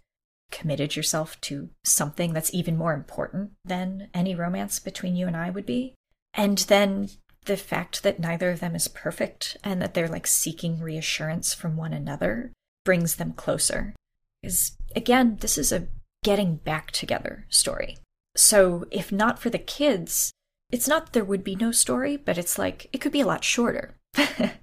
committed 0.50 0.96
yourself 0.96 1.40
to 1.42 1.68
something 1.84 2.32
that's 2.32 2.52
even 2.52 2.76
more 2.76 2.94
important 2.94 3.52
than 3.64 4.08
any 4.12 4.34
romance 4.34 4.80
between 4.80 5.14
you 5.14 5.28
and 5.28 5.36
I 5.36 5.50
would 5.50 5.66
be. 5.66 5.94
And 6.34 6.58
then 6.58 7.10
the 7.44 7.56
fact 7.56 8.02
that 8.02 8.18
neither 8.18 8.50
of 8.50 8.58
them 8.58 8.74
is 8.74 8.88
perfect 8.88 9.56
and 9.62 9.80
that 9.80 9.94
they're 9.94 10.08
like 10.08 10.26
seeking 10.26 10.80
reassurance 10.80 11.54
from 11.54 11.76
one 11.76 11.92
another 11.92 12.50
brings 12.84 13.16
them 13.16 13.34
closer. 13.34 13.94
Is 14.42 14.76
again, 14.96 15.36
this 15.40 15.58
is 15.58 15.70
a 15.70 15.86
getting 16.24 16.56
back 16.56 16.90
together 16.90 17.46
story. 17.50 17.98
So, 18.36 18.86
if 18.90 19.12
not 19.12 19.38
for 19.38 19.50
the 19.50 19.58
kids, 19.58 20.32
it's 20.70 20.88
not 20.88 21.12
there 21.12 21.24
would 21.24 21.44
be 21.44 21.54
no 21.54 21.70
story, 21.70 22.16
but 22.16 22.38
it's 22.38 22.58
like 22.58 22.88
it 22.92 22.98
could 22.98 23.12
be 23.12 23.20
a 23.20 23.26
lot 23.26 23.44
shorter. 23.44 23.94
right? 24.16 24.58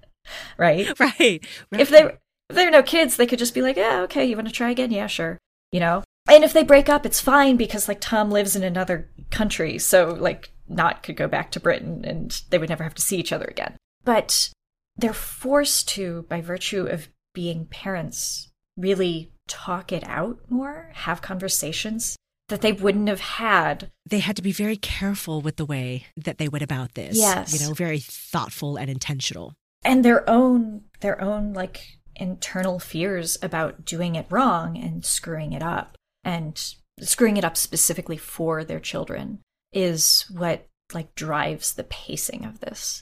right? 1.00 1.00
Right. 1.00 1.48
If 1.72 1.90
there 1.90 2.20
if 2.50 2.56
there 2.56 2.68
are 2.68 2.72
no 2.72 2.84
kids, 2.84 3.16
they 3.16 3.28
could 3.28 3.40
just 3.40 3.54
be 3.54 3.62
like, 3.62 3.78
"Yeah, 3.78 4.02
okay, 4.02 4.26
you 4.26 4.36
want 4.36 4.48
to 4.48 4.54
try 4.54 4.72
again? 4.72 4.92
Yeah, 4.92 5.08
sure." 5.08 5.38
You 5.72 5.80
know? 5.80 6.04
And 6.30 6.44
if 6.44 6.54
they 6.54 6.64
break 6.64 6.90
up, 6.90 7.06
it's 7.06 7.22
fine 7.22 7.58
because 7.58 7.88
like 7.88 8.02
Tom 8.02 8.30
lives 8.30 8.56
in 8.56 8.64
another 8.64 9.10
country, 9.32 9.78
so 9.80 10.10
like 10.10 10.52
Nott 10.68 11.04
could 11.04 11.16
go 11.16 11.28
back 11.28 11.52
to 11.52 11.60
Britain 11.60 12.04
and 12.06 12.42
they 12.50 12.58
would 12.58 12.70
never 12.70 12.84
have 12.84 12.96
to 12.96 13.02
see 13.02 13.18
each 13.18 13.34
other 13.34 13.46
again. 13.46 13.76
But 14.04 14.52
they're 14.98 15.14
forced 15.14 15.88
to, 15.90 16.26
by 16.30 16.42
virtue 16.42 16.86
of 16.86 17.08
being 17.34 17.66
parents, 17.66 18.50
really 18.78 19.32
talk 19.48 19.92
it 19.92 20.04
out 20.08 20.40
more, 20.50 20.92
have 20.94 21.22
conversations 21.22 22.16
that 22.52 22.62
they 22.62 22.74
wouldn't 22.74 23.10
have 23.10 23.20
had. 23.20 23.92
They 24.06 24.20
had 24.20 24.36
to 24.36 24.42
be 24.42 24.52
very 24.52 24.78
careful 24.78 25.42
with 25.42 25.56
the 25.56 25.66
way 25.66 26.06
that 26.16 26.38
they 26.38 26.48
went 26.48 26.64
about 26.64 26.94
this. 26.94 27.18
Yes. 27.18 27.54
You 27.54 27.68
know, 27.68 27.74
very 27.74 28.00
thoughtful 28.00 28.78
and 28.78 28.90
intentional. 28.90 29.54
And 29.84 30.06
their 30.06 30.30
own 30.30 30.84
their 31.00 31.20
own 31.20 31.54
like 31.54 31.98
internal 32.16 32.78
fears 32.78 33.38
about 33.42 33.84
doing 33.84 34.16
it 34.16 34.28
wrong 34.30 34.78
and 34.78 35.04
screwing 35.04 35.54
it 35.54 35.64
up 35.64 35.98
and 36.24 36.76
screwing 37.00 37.38
it 37.38 37.44
up 37.44 37.58
specifically 37.58 38.18
for 38.18 38.64
their 38.64 38.80
children 38.80 39.40
is 39.74 40.26
what 40.30 40.68
like 40.94 41.16
drives 41.16 41.74
the 41.74 41.84
pacing 41.86 42.46
of 42.46 42.60
this 42.60 43.02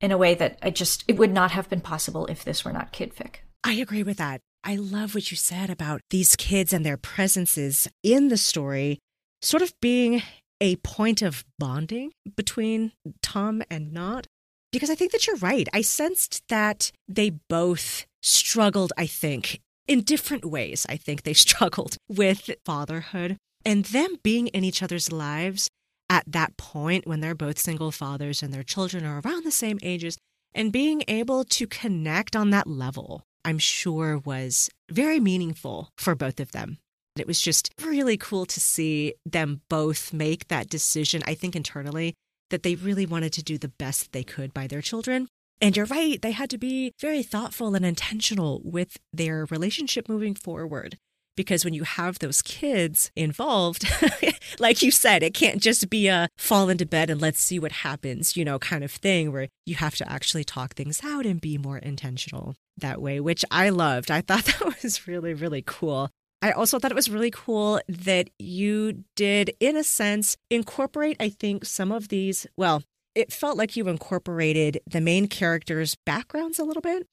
in 0.00 0.12
a 0.12 0.18
way 0.18 0.34
that 0.34 0.58
I 0.60 0.70
just 0.70 1.04
it 1.08 1.16
would 1.16 1.32
not 1.32 1.52
have 1.52 1.70
been 1.70 1.80
possible 1.80 2.26
if 2.26 2.44
this 2.44 2.64
were 2.64 2.72
not 2.72 2.92
kidfic. 2.92 3.36
I 3.64 3.74
agree 3.74 4.02
with 4.02 4.18
that. 4.18 4.40
I 4.68 4.76
love 4.76 5.14
what 5.14 5.30
you 5.30 5.36
said 5.38 5.70
about 5.70 6.02
these 6.10 6.36
kids 6.36 6.74
and 6.74 6.84
their 6.84 6.98
presences 6.98 7.88
in 8.02 8.28
the 8.28 8.36
story 8.36 8.98
sort 9.40 9.62
of 9.62 9.72
being 9.80 10.22
a 10.60 10.76
point 10.76 11.22
of 11.22 11.42
bonding 11.58 12.12
between 12.36 12.92
Tom 13.22 13.62
and 13.70 13.94
Nott. 13.94 14.26
Because 14.70 14.90
I 14.90 14.94
think 14.94 15.12
that 15.12 15.26
you're 15.26 15.36
right. 15.36 15.66
I 15.72 15.80
sensed 15.80 16.42
that 16.50 16.92
they 17.08 17.30
both 17.48 18.04
struggled, 18.22 18.92
I 18.98 19.06
think, 19.06 19.62
in 19.86 20.02
different 20.02 20.44
ways. 20.44 20.84
I 20.86 20.98
think 20.98 21.22
they 21.22 21.32
struggled 21.46 21.96
with 22.06 22.50
fatherhood 22.66 23.38
and 23.64 23.86
them 23.86 24.16
being 24.22 24.48
in 24.48 24.64
each 24.64 24.82
other's 24.82 25.10
lives 25.10 25.70
at 26.10 26.24
that 26.26 26.58
point 26.58 27.06
when 27.06 27.20
they're 27.20 27.34
both 27.34 27.58
single 27.58 27.90
fathers 27.90 28.42
and 28.42 28.52
their 28.52 28.64
children 28.64 29.06
are 29.06 29.22
around 29.24 29.46
the 29.46 29.50
same 29.50 29.78
ages 29.82 30.18
and 30.54 30.72
being 30.72 31.04
able 31.08 31.42
to 31.44 31.66
connect 31.66 32.36
on 32.36 32.50
that 32.50 32.66
level, 32.66 33.22
I'm 33.48 33.58
sure 33.58 34.18
was 34.18 34.68
very 34.90 35.18
meaningful 35.20 35.88
for 35.96 36.14
both 36.14 36.38
of 36.38 36.52
them. 36.52 36.76
It 37.18 37.26
was 37.26 37.40
just 37.40 37.72
really 37.82 38.18
cool 38.18 38.44
to 38.44 38.60
see 38.60 39.14
them 39.24 39.62
both 39.70 40.12
make 40.12 40.48
that 40.48 40.68
decision, 40.68 41.22
I 41.26 41.32
think 41.32 41.56
internally, 41.56 42.12
that 42.50 42.62
they 42.62 42.74
really 42.74 43.06
wanted 43.06 43.32
to 43.32 43.42
do 43.42 43.56
the 43.56 43.72
best 43.78 44.12
they 44.12 44.22
could 44.22 44.52
by 44.52 44.66
their 44.66 44.82
children. 44.82 45.28
And 45.62 45.74
you're 45.74 45.86
right, 45.86 46.20
they 46.20 46.32
had 46.32 46.50
to 46.50 46.58
be 46.58 46.92
very 47.00 47.22
thoughtful 47.22 47.74
and 47.74 47.86
intentional 47.86 48.60
with 48.62 48.98
their 49.14 49.46
relationship 49.46 50.10
moving 50.10 50.34
forward 50.34 50.98
because 51.38 51.64
when 51.64 51.72
you 51.72 51.84
have 51.84 52.18
those 52.18 52.42
kids 52.42 53.12
involved, 53.14 53.88
like 54.58 54.82
you 54.82 54.90
said, 54.90 55.22
it 55.22 55.34
can't 55.34 55.62
just 55.62 55.88
be 55.88 56.08
a 56.08 56.28
fall 56.36 56.68
into 56.68 56.84
bed 56.84 57.10
and 57.10 57.20
let's 57.20 57.40
see 57.40 57.60
what 57.60 57.70
happens, 57.70 58.36
you 58.36 58.44
know, 58.44 58.58
kind 58.58 58.82
of 58.82 58.90
thing 58.90 59.30
where 59.30 59.46
you 59.64 59.76
have 59.76 59.94
to 59.94 60.12
actually 60.12 60.42
talk 60.42 60.74
things 60.74 61.00
out 61.04 61.24
and 61.24 61.40
be 61.40 61.56
more 61.56 61.78
intentional 61.78 62.56
that 62.76 63.00
way, 63.00 63.20
which 63.20 63.44
I 63.52 63.68
loved. 63.68 64.10
I 64.10 64.20
thought 64.20 64.44
that 64.46 64.82
was 64.82 65.06
really, 65.06 65.32
really 65.32 65.62
cool. 65.64 66.10
I 66.42 66.50
also 66.50 66.80
thought 66.80 66.90
it 66.90 66.96
was 66.96 67.08
really 67.08 67.30
cool 67.30 67.80
that 67.88 68.30
you 68.40 69.04
did, 69.14 69.54
in 69.60 69.76
a 69.76 69.84
sense, 69.84 70.36
incorporate, 70.50 71.18
I 71.20 71.28
think, 71.28 71.64
some 71.64 71.92
of 71.92 72.08
these. 72.08 72.48
Well, 72.56 72.82
it 73.14 73.32
felt 73.32 73.56
like 73.56 73.76
you 73.76 73.86
incorporated 73.86 74.80
the 74.90 75.00
main 75.00 75.28
characters' 75.28 75.96
backgrounds 76.04 76.58
a 76.58 76.64
little 76.64 76.82
bit 76.82 77.06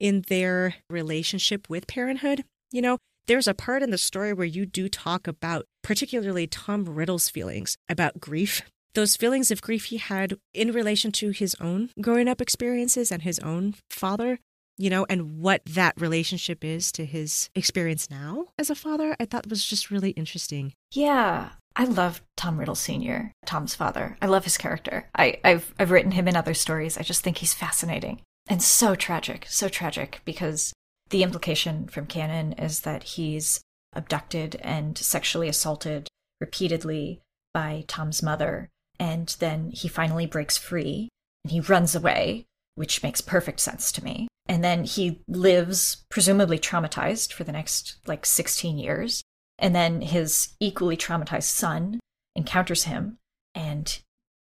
in 0.00 0.24
their 0.26 0.74
relationship 0.90 1.70
with 1.70 1.86
parenthood. 1.86 2.44
You 2.72 2.82
know, 2.82 2.98
there's 3.28 3.46
a 3.46 3.54
part 3.54 3.82
in 3.82 3.90
the 3.90 3.98
story 3.98 4.32
where 4.32 4.46
you 4.46 4.66
do 4.66 4.88
talk 4.88 5.28
about, 5.28 5.66
particularly 5.82 6.46
Tom 6.46 6.86
Riddle's 6.86 7.28
feelings 7.28 7.76
about 7.88 8.20
grief. 8.20 8.62
Those 8.94 9.16
feelings 9.16 9.50
of 9.50 9.60
grief 9.60 9.84
he 9.86 9.98
had 9.98 10.38
in 10.54 10.72
relation 10.72 11.12
to 11.12 11.30
his 11.30 11.54
own 11.60 11.90
growing 12.00 12.26
up 12.26 12.40
experiences 12.40 13.12
and 13.12 13.22
his 13.22 13.38
own 13.40 13.74
father, 13.90 14.38
you 14.78 14.88
know, 14.88 15.06
and 15.10 15.40
what 15.40 15.60
that 15.66 16.00
relationship 16.00 16.64
is 16.64 16.90
to 16.92 17.04
his 17.04 17.50
experience 17.54 18.10
now 18.10 18.46
as 18.58 18.70
a 18.70 18.74
father, 18.74 19.14
I 19.20 19.26
thought 19.26 19.48
was 19.48 19.64
just 19.64 19.90
really 19.90 20.10
interesting. 20.12 20.72
Yeah. 20.92 21.50
I 21.76 21.84
love 21.84 22.22
Tom 22.36 22.58
Riddle 22.58 22.74
Sr., 22.74 23.30
Tom's 23.46 23.74
father. 23.74 24.16
I 24.20 24.26
love 24.26 24.44
his 24.44 24.56
character. 24.56 25.08
I, 25.14 25.38
have 25.44 25.72
I've 25.78 25.92
written 25.92 26.10
him 26.12 26.26
in 26.26 26.34
other 26.34 26.54
stories. 26.54 26.98
I 26.98 27.02
just 27.02 27.22
think 27.22 27.38
he's 27.38 27.54
fascinating 27.54 28.22
and 28.48 28.62
so 28.62 28.94
tragic, 28.94 29.46
so 29.48 29.68
tragic 29.68 30.22
because 30.24 30.72
the 31.10 31.22
implication 31.22 31.88
from 31.88 32.06
canon 32.06 32.52
is 32.54 32.80
that 32.80 33.02
he's 33.02 33.60
abducted 33.94 34.56
and 34.56 34.96
sexually 34.96 35.48
assaulted 35.48 36.08
repeatedly 36.40 37.20
by 37.54 37.84
Tom's 37.88 38.22
mother, 38.22 38.68
and 38.98 39.34
then 39.40 39.70
he 39.70 39.88
finally 39.88 40.26
breaks 40.26 40.56
free 40.56 41.08
and 41.44 41.50
he 41.50 41.60
runs 41.60 41.94
away, 41.94 42.44
which 42.74 43.02
makes 43.02 43.20
perfect 43.20 43.60
sense 43.60 43.90
to 43.92 44.04
me. 44.04 44.28
And 44.46 44.64
then 44.64 44.84
he 44.84 45.20
lives, 45.28 46.04
presumably 46.08 46.58
traumatized, 46.58 47.32
for 47.32 47.44
the 47.44 47.52
next 47.52 47.96
like 48.06 48.24
16 48.24 48.78
years. 48.78 49.22
And 49.58 49.74
then 49.74 50.00
his 50.00 50.50
equally 50.60 50.96
traumatized 50.96 51.50
son 51.50 52.00
encounters 52.36 52.84
him, 52.84 53.18
and 53.54 54.00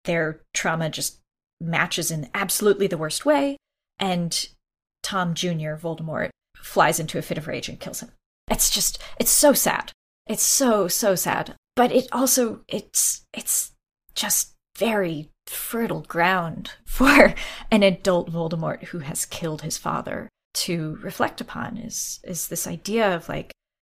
their 0.04 0.40
trauma 0.54 0.90
just 0.90 1.20
matches 1.60 2.10
in 2.10 2.30
absolutely 2.34 2.86
the 2.86 2.98
worst 2.98 3.24
way. 3.24 3.56
And 3.98 4.48
Tom 5.02 5.34
Jr., 5.34 5.76
Voldemort, 5.76 6.30
flies 6.62 7.00
into 7.00 7.18
a 7.18 7.22
fit 7.22 7.38
of 7.38 7.46
rage 7.46 7.68
and 7.68 7.80
kills 7.80 8.00
him. 8.00 8.10
It's 8.50 8.70
just, 8.70 9.02
it's 9.18 9.30
so 9.30 9.52
sad. 9.52 9.92
It's 10.26 10.42
so, 10.42 10.88
so 10.88 11.14
sad. 11.14 11.54
But 11.74 11.92
it 11.92 12.08
also, 12.12 12.60
it's, 12.68 13.24
it's 13.32 13.72
just 14.14 14.54
very 14.78 15.30
fertile 15.46 16.02
ground 16.02 16.72
for 16.84 17.34
an 17.70 17.82
adult 17.82 18.30
Voldemort 18.30 18.84
who 18.84 19.00
has 19.00 19.26
killed 19.26 19.62
his 19.62 19.78
father 19.78 20.28
to 20.54 20.98
reflect 21.02 21.40
upon 21.40 21.78
is, 21.78 22.20
is 22.24 22.48
this 22.48 22.66
idea 22.66 23.14
of 23.14 23.28
like, 23.28 23.52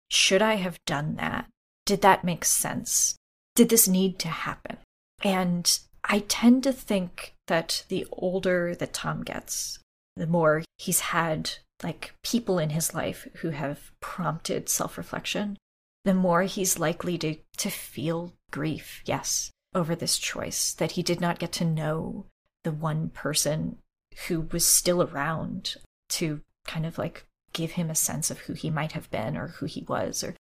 should 0.10 0.41
I 0.41 0.56
have 0.56 0.77
done 0.85 1.15
that? 1.15 1.48
Did 1.85 2.02
that 2.02 2.23
make 2.23 2.45
sense? 2.45 3.15
Did 3.56 3.69
this 3.69 3.88
need 3.88 4.19
to 4.19 4.27
happen? 4.27 4.77
And 5.23 5.80
I 6.03 6.19
tend 6.19 6.64
to 6.64 6.73
think 6.73 7.34
that 7.48 7.85
the 7.90 8.06
older 8.11 8.76
that 8.76 8.94
Tom 8.94 9.23
gets, 9.23 9.80
the 10.15 10.27
more 10.27 10.64
he's 10.77 10.99
had 10.99 11.52
like 11.84 12.14
people 12.24 12.60
in 12.60 12.72
his 12.72 12.94
life 12.94 13.28
who 13.38 13.50
have 13.50 13.92
prompted 14.00 14.70
self-reflection, 14.70 15.58
the 16.06 16.14
more 16.14 16.44
he's 16.44 16.80
likely 16.80 17.18
to 17.20 17.36
to 17.58 17.70
feel 17.70 18.34
grief, 18.52 19.02
yes, 19.06 19.52
over 19.74 19.96
this 19.96 20.18
choice 20.18 20.74
that 20.74 20.92
he 20.92 21.04
did 21.04 21.20
not 21.20 21.40
get 21.40 21.52
to 21.54 21.66
know 21.66 22.26
the 22.64 22.72
one 22.72 23.10
person 23.10 23.78
who 24.28 24.42
was 24.52 24.66
still 24.66 25.02
around 25.02 25.76
to 26.10 26.42
kind 26.66 26.86
of 26.86 26.98
like 26.98 27.26
give 27.52 27.72
him 27.72 27.90
a 27.90 27.96
sense 27.96 28.32
of 28.32 28.40
who 28.40 28.54
he 28.54 28.70
might 28.70 28.94
have 28.94 29.10
been 29.12 29.38
or 29.38 29.48
who 29.48 29.66
he 29.66 29.84
was 29.88 30.24
or 30.24 30.36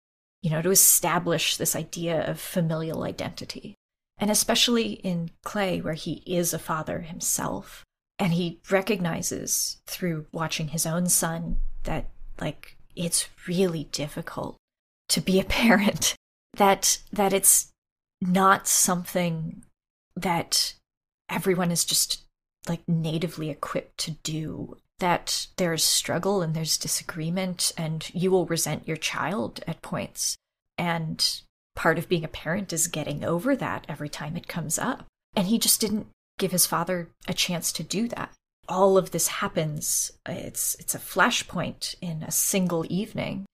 you 0.43 0.51
know 0.51 0.63
to 0.63 0.71
establish 0.71 1.57
this 1.57 1.77
idea 1.77 2.29
of 2.29 2.41
familial 2.41 3.05
identity. 3.05 3.75
And 4.21 4.31
especially 4.31 4.95
in 4.95 5.31
clay 5.45 5.81
where 5.81 5.95
he 5.95 6.25
is 6.27 6.53
a 6.53 6.59
father 6.59 7.01
himself 7.01 7.85
And 8.19 8.33
he 8.33 8.61
recognizes 8.71 9.81
through 9.87 10.27
watching 10.33 10.69
his 10.69 10.87
own 10.87 11.09
son 11.09 11.59
that, 11.85 12.11
like, 12.41 12.77
it's 12.97 13.29
really 13.47 13.85
difficult 13.93 14.57
to 15.11 15.21
be 15.21 15.39
a 15.39 15.45
parent, 15.63 16.15
that, 16.57 16.99
that 17.13 17.33
it's 17.33 17.71
not 18.21 18.67
something 18.67 19.63
that 20.17 20.75
everyone 21.29 21.71
is 21.71 21.85
just 21.85 22.25
like 22.69 22.81
natively 22.89 23.51
equipped 23.51 23.99
to 23.99 24.11
do 24.23 24.77
that 24.99 25.47
there's 25.57 25.85
struggle 25.85 26.43
and 26.43 26.55
there's 26.55 26.77
disagreement 26.77 27.73
and 27.77 28.11
you 28.13 28.31
will 28.31 28.47
resent 28.47 28.89
your 28.89 28.97
child 28.97 29.61
at 29.67 29.83
points. 29.83 30.37
And 30.77 31.41
part 31.77 31.99
of 31.99 32.09
being 32.09 32.25
a 32.25 32.29
parent 32.29 32.73
is 32.73 32.89
getting 32.89 33.25
over 33.25 33.55
that 33.57 33.87
every 33.89 34.09
time 34.09 34.37
it 34.37 34.49
comes 34.49 34.79
up. 34.79 35.07
And 35.37 35.47
he 35.47 35.59
just 35.59 35.81
didn't 35.81 36.09
give 36.39 36.53
his 36.53 36.67
father 36.67 37.11
a 37.27 37.35
chance 37.35 37.73
to 37.73 37.83
do 37.83 38.09
that 38.09 38.33
all 38.69 38.99
of 38.99 39.11
this 39.11 39.29
happens 39.29 40.13
it's 40.27 40.75
it's 40.77 40.95
a 40.95 40.99
flashpoint 40.99 41.95
in 42.01 42.23
a 42.23 42.31
single 42.31 42.85
evening 42.89 43.45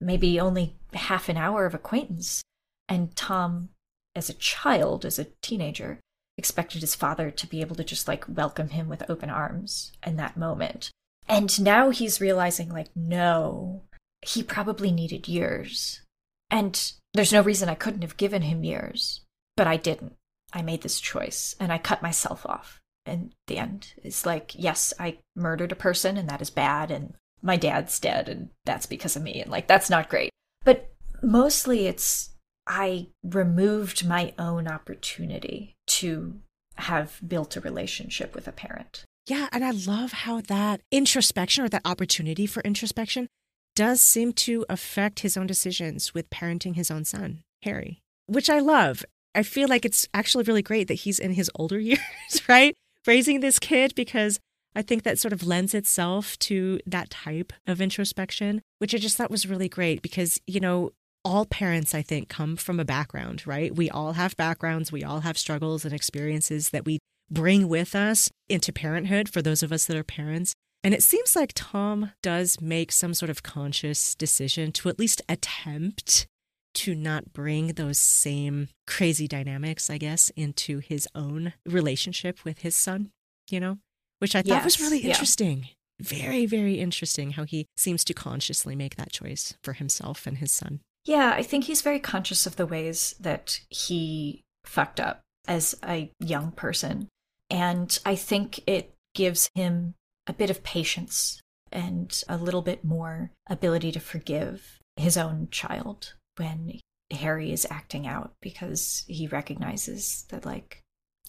maybe 0.00 0.38
only 0.38 0.76
half 0.92 1.28
an 1.28 1.36
hour 1.36 1.66
of 1.66 1.74
acquaintance 1.74 2.42
and 2.88 3.14
tom 3.16 3.68
as 4.16 4.28
a 4.28 4.34
child 4.34 5.04
as 5.04 5.18
a 5.18 5.26
teenager 5.42 5.98
expected 6.36 6.80
his 6.80 6.94
father 6.94 7.30
to 7.30 7.46
be 7.46 7.60
able 7.60 7.76
to 7.76 7.84
just 7.84 8.08
like 8.08 8.24
welcome 8.28 8.70
him 8.70 8.88
with 8.88 9.08
open 9.08 9.30
arms 9.30 9.92
in 10.04 10.16
that 10.16 10.36
moment. 10.36 10.90
And 11.28 11.62
now 11.62 11.90
he's 11.90 12.20
realizing, 12.20 12.68
like, 12.68 12.88
no, 12.94 13.82
he 14.22 14.42
probably 14.42 14.90
needed 14.90 15.28
years. 15.28 16.02
And 16.50 16.92
there's 17.14 17.32
no 17.32 17.42
reason 17.42 17.68
I 17.68 17.74
couldn't 17.74 18.02
have 18.02 18.16
given 18.16 18.42
him 18.42 18.64
years, 18.64 19.20
but 19.56 19.66
I 19.66 19.76
didn't. 19.76 20.14
I 20.54 20.62
made 20.62 20.82
this 20.82 21.00
choice 21.00 21.56
and 21.58 21.72
I 21.72 21.78
cut 21.78 22.02
myself 22.02 22.46
off. 22.46 22.80
And 23.04 23.34
the 23.48 23.58
end 23.58 23.92
is 24.02 24.24
like, 24.24 24.52
yes, 24.54 24.94
I 24.98 25.18
murdered 25.36 25.72
a 25.72 25.76
person 25.76 26.16
and 26.16 26.28
that 26.30 26.40
is 26.40 26.48
bad. 26.48 26.90
And 26.90 27.14
my 27.42 27.56
dad's 27.56 28.00
dead 28.00 28.28
and 28.28 28.48
that's 28.64 28.86
because 28.86 29.16
of 29.16 29.22
me. 29.22 29.42
And 29.42 29.50
like, 29.50 29.66
that's 29.66 29.90
not 29.90 30.08
great. 30.08 30.30
But 30.64 30.94
mostly 31.22 31.86
it's 31.86 32.30
I 32.66 33.08
removed 33.22 34.06
my 34.06 34.32
own 34.38 34.66
opportunity 34.68 35.76
to 35.86 36.40
have 36.76 37.20
built 37.26 37.56
a 37.56 37.60
relationship 37.60 38.34
with 38.34 38.48
a 38.48 38.52
parent. 38.52 39.04
Yeah, 39.26 39.48
and 39.52 39.64
I 39.64 39.70
love 39.70 40.12
how 40.12 40.40
that 40.42 40.80
introspection 40.90 41.64
or 41.64 41.68
that 41.68 41.82
opportunity 41.84 42.46
for 42.46 42.60
introspection 42.62 43.28
does 43.74 44.00
seem 44.00 44.32
to 44.32 44.64
affect 44.68 45.20
his 45.20 45.36
own 45.36 45.46
decisions 45.46 46.14
with 46.14 46.30
parenting 46.30 46.76
his 46.76 46.90
own 46.90 47.04
son, 47.04 47.42
Harry, 47.62 48.02
which 48.26 48.48
I 48.48 48.60
love. 48.60 49.04
I 49.34 49.42
feel 49.42 49.68
like 49.68 49.84
it's 49.84 50.06
actually 50.14 50.44
really 50.44 50.62
great 50.62 50.88
that 50.88 50.94
he's 50.94 51.18
in 51.18 51.32
his 51.32 51.50
older 51.54 51.78
years, 51.90 52.00
right? 52.48 52.74
Raising 53.06 53.40
this 53.40 53.58
kid 53.58 53.94
because 53.94 54.38
I 54.74 54.82
think 54.82 55.02
that 55.04 55.18
sort 55.18 55.32
of 55.32 55.46
lends 55.46 55.74
itself 55.74 56.38
to 56.40 56.80
that 56.86 57.10
type 57.10 57.52
of 57.66 57.80
introspection, 57.80 58.62
which 58.78 58.94
I 58.94 58.98
just 58.98 59.16
thought 59.16 59.30
was 59.30 59.46
really 59.46 59.68
great 59.68 60.02
because, 60.02 60.40
you 60.46 60.60
know, 60.60 60.90
all 61.24 61.46
parents, 61.46 61.94
I 61.94 62.02
think, 62.02 62.28
come 62.28 62.56
from 62.56 62.78
a 62.78 62.84
background, 62.84 63.46
right? 63.46 63.74
We 63.74 63.88
all 63.88 64.12
have 64.12 64.36
backgrounds, 64.36 64.92
we 64.92 65.04
all 65.04 65.20
have 65.20 65.38
struggles 65.38 65.84
and 65.84 65.94
experiences 65.94 66.70
that 66.70 66.84
we 66.84 66.98
bring 67.30 67.68
with 67.68 67.94
us 67.94 68.30
into 68.48 68.72
parenthood 68.72 69.28
for 69.28 69.40
those 69.40 69.62
of 69.62 69.72
us 69.72 69.86
that 69.86 69.96
are 69.96 70.04
parents. 70.04 70.52
And 70.82 70.92
it 70.92 71.02
seems 71.02 71.34
like 71.34 71.52
Tom 71.54 72.12
does 72.22 72.60
make 72.60 72.92
some 72.92 73.14
sort 73.14 73.30
of 73.30 73.42
conscious 73.42 74.14
decision 74.14 74.70
to 74.72 74.90
at 74.90 74.98
least 74.98 75.22
attempt 75.28 76.26
to 76.74 76.94
not 76.94 77.32
bring 77.32 77.68
those 77.68 77.98
same 77.98 78.68
crazy 78.86 79.26
dynamics, 79.28 79.88
I 79.88 79.98
guess, 79.98 80.30
into 80.30 80.78
his 80.78 81.08
own 81.14 81.52
relationship 81.64 82.44
with 82.44 82.60
his 82.60 82.76
son, 82.76 83.10
you 83.50 83.60
know, 83.60 83.78
which 84.18 84.34
I 84.34 84.42
thought 84.42 84.48
yes, 84.48 84.64
was 84.64 84.80
really 84.80 85.00
interesting. 85.00 85.60
Yeah. 85.60 85.68
Very, 86.00 86.46
very 86.46 86.80
interesting 86.80 87.32
how 87.32 87.44
he 87.44 87.66
seems 87.76 88.04
to 88.04 88.14
consciously 88.14 88.74
make 88.74 88.96
that 88.96 89.12
choice 89.12 89.54
for 89.62 89.74
himself 89.74 90.26
and 90.26 90.38
his 90.38 90.50
son. 90.50 90.80
Yeah, 91.04 91.32
I 91.36 91.42
think 91.42 91.64
he's 91.64 91.82
very 91.82 92.00
conscious 92.00 92.46
of 92.46 92.56
the 92.56 92.66
ways 92.66 93.14
that 93.20 93.60
he 93.70 94.42
fucked 94.64 94.98
up 94.98 95.20
as 95.46 95.76
a 95.84 96.10
young 96.18 96.50
person. 96.50 97.08
And 97.50 97.96
I 98.04 98.16
think 98.16 98.60
it 98.66 98.92
gives 99.14 99.48
him 99.54 99.94
a 100.26 100.32
bit 100.32 100.50
of 100.50 100.64
patience 100.64 101.40
and 101.70 102.22
a 102.28 102.36
little 102.36 102.62
bit 102.62 102.84
more 102.84 103.30
ability 103.48 103.92
to 103.92 104.00
forgive 104.00 104.80
his 104.96 105.16
own 105.16 105.48
child 105.50 106.14
when 106.36 106.80
Harry 107.10 107.52
is 107.52 107.66
acting 107.70 108.06
out 108.06 108.32
because 108.40 109.04
he 109.06 109.26
recognizes 109.26 110.24
that, 110.30 110.44
like, 110.44 110.80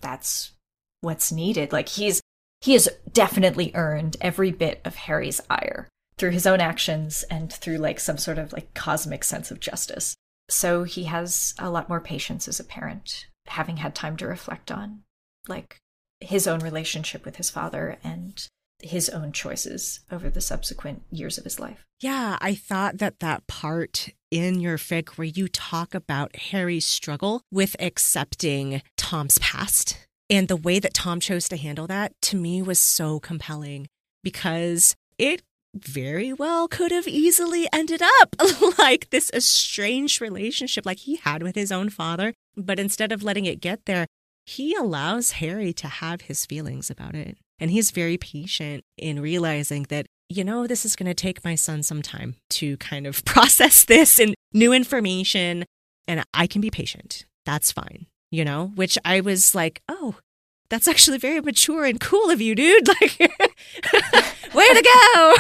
that's 0.02 0.54
what's 1.02 1.32
needed. 1.32 1.72
Like, 1.72 1.90
he's 1.90 2.22
he 2.62 2.74
has 2.74 2.90
definitely 3.12 3.72
earned 3.76 4.18
every 4.22 4.52
bit 4.52 4.82
of 4.86 4.96
Harry's 4.96 5.40
ire 5.52 5.88
through 6.18 6.32
his 6.32 6.48
own 6.48 6.60
actions 6.60 7.24
and 7.30 7.54
through 7.54 7.78
like 7.78 8.00
some 8.00 8.18
sort 8.18 8.40
of 8.40 8.54
like 8.54 8.74
cosmic 8.74 9.24
sense 9.24 9.52
of 9.52 9.60
justice. 9.60 10.16
So 10.50 10.84
he 10.84 11.04
has 11.04 11.54
a 11.60 11.70
lot 11.70 11.90
more 11.90 12.00
patience 12.00 12.48
as 12.48 12.60
a 12.60 12.64
parent, 12.64 13.28
having 13.48 13.78
had 13.78 13.94
time 13.94 14.18
to 14.18 14.28
reflect 14.28 14.72
on 14.72 15.02
like 15.48 15.78
his 16.20 16.48
own 16.48 16.60
relationship 16.60 17.26
with 17.26 17.36
his 17.36 17.50
father 17.50 17.98
and 18.04 18.48
his 18.82 19.10
own 19.10 19.32
choices 19.32 20.00
over 20.12 20.30
the 20.30 20.42
subsequent 20.42 21.04
years 21.12 21.38
of 21.38 21.44
his 21.44 21.60
life. 21.60 21.84
Yeah, 22.02 22.38
I 22.42 22.56
thought 22.56 22.98
that 22.98 23.20
that 23.20 23.48
part 23.48 24.10
in 24.36 24.60
your 24.60 24.78
fic 24.78 25.10
where 25.12 25.26
you 25.26 25.48
talk 25.48 25.96
about 25.96 26.36
Harry's 26.36 26.86
struggle 26.86 27.42
with 27.52 27.76
accepting 27.80 28.82
Tom's 28.98 29.38
past 29.40 29.98
and 30.30 30.48
the 30.48 30.58
way 30.58 30.80
that 30.80 30.94
Tom 30.94 31.20
chose 31.20 31.48
to 31.50 31.58
handle 31.58 31.88
that 31.88 32.14
to 32.24 32.36
me 32.36 32.62
was 32.62 32.80
so 32.80 33.20
compelling 33.20 33.88
because 34.24 34.96
it 35.18 35.42
very 35.74 36.34
well 36.34 36.68
could 36.68 36.92
have 36.92 37.08
easily 37.08 37.68
ended 37.72 38.02
up 38.02 38.36
like 38.80 39.10
this 39.10 39.32
estranged 39.34 40.20
relationship 40.20 40.86
like 40.86 41.00
he 41.00 41.18
had 41.18 41.44
with 41.44 41.56
his 41.56 41.72
own 41.72 41.90
father. 41.90 42.34
But 42.58 42.80
instead 42.80 43.12
of 43.12 43.24
letting 43.24 43.46
it 43.46 43.62
get 43.62 43.86
there, 43.86 44.08
he 44.46 44.74
allows 44.76 45.32
Harry 45.32 45.74
to 45.74 45.88
have 45.88 46.22
his 46.22 46.46
feelings 46.46 46.90
about 46.90 47.16
it. 47.16 47.38
And 47.60 47.72
he's 47.72 47.92
very 47.92 48.18
patient 48.18 48.84
in 48.98 49.22
realizing 49.22 49.84
that, 49.90 50.08
you 50.30 50.44
know, 50.44 50.68
this 50.68 50.86
is 50.86 50.96
going 50.96 51.08
to 51.08 51.14
take 51.14 51.44
my 51.44 51.56
son 51.56 51.84
some 51.84 52.02
time 52.02 52.36
to 52.52 52.78
kind 52.78 53.06
of 53.08 53.24
process 53.26 53.84
this 53.84 54.20
and 54.20 54.36
new 54.54 54.74
information. 54.74 55.66
And 56.08 56.24
I 56.34 56.48
can 56.48 56.62
be 56.62 56.70
patient. 56.70 57.26
That's 57.46 57.72
fine, 57.72 58.08
you 58.32 58.46
know, 58.46 58.72
which 58.76 58.98
I 59.06 59.22
was 59.22 59.56
like, 59.56 59.82
oh, 59.88 60.16
that's 60.70 60.88
actually 60.88 61.18
very 61.20 61.42
mature 61.42 61.86
and 61.86 62.00
cool 62.00 62.30
of 62.30 62.42
you, 62.42 62.56
dude. 62.56 62.88
Like, 63.02 63.20
way 64.54 64.68
to 64.74 64.84
go. 64.84 65.36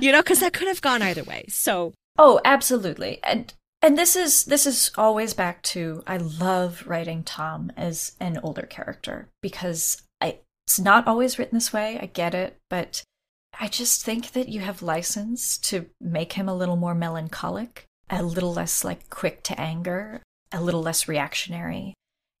you 0.00 0.12
know, 0.12 0.22
because 0.22 0.40
that 0.40 0.52
could 0.52 0.68
have 0.68 0.80
gone 0.80 1.02
either 1.02 1.24
way. 1.24 1.44
So, 1.48 1.92
oh, 2.18 2.40
absolutely. 2.44 3.20
And 3.22 3.52
and 3.82 3.98
this 3.98 4.16
is 4.16 4.44
this 4.44 4.66
is 4.66 4.90
always 4.96 5.34
back 5.34 5.62
to 5.62 6.02
I 6.06 6.16
love 6.16 6.84
writing 6.86 7.22
Tom 7.22 7.70
as 7.76 8.12
an 8.18 8.38
older 8.42 8.62
character 8.62 9.28
because 9.42 10.02
it's 10.66 10.80
not 10.80 11.06
always 11.06 11.38
written 11.38 11.56
this 11.56 11.72
way. 11.72 11.98
I 12.00 12.06
get 12.06 12.34
it, 12.34 12.58
but 12.70 13.02
I 13.58 13.68
just 13.68 14.04
think 14.04 14.32
that 14.32 14.48
you 14.48 14.60
have 14.60 14.82
license 14.82 15.58
to 15.58 15.86
make 16.00 16.34
him 16.34 16.48
a 16.48 16.54
little 16.54 16.76
more 16.76 16.94
melancholic, 16.94 17.84
a 18.10 18.22
little 18.22 18.52
less 18.52 18.84
like 18.84 19.10
quick 19.10 19.42
to 19.44 19.60
anger, 19.60 20.22
a 20.50 20.60
little 20.60 20.82
less 20.82 21.06
reactionary 21.08 21.94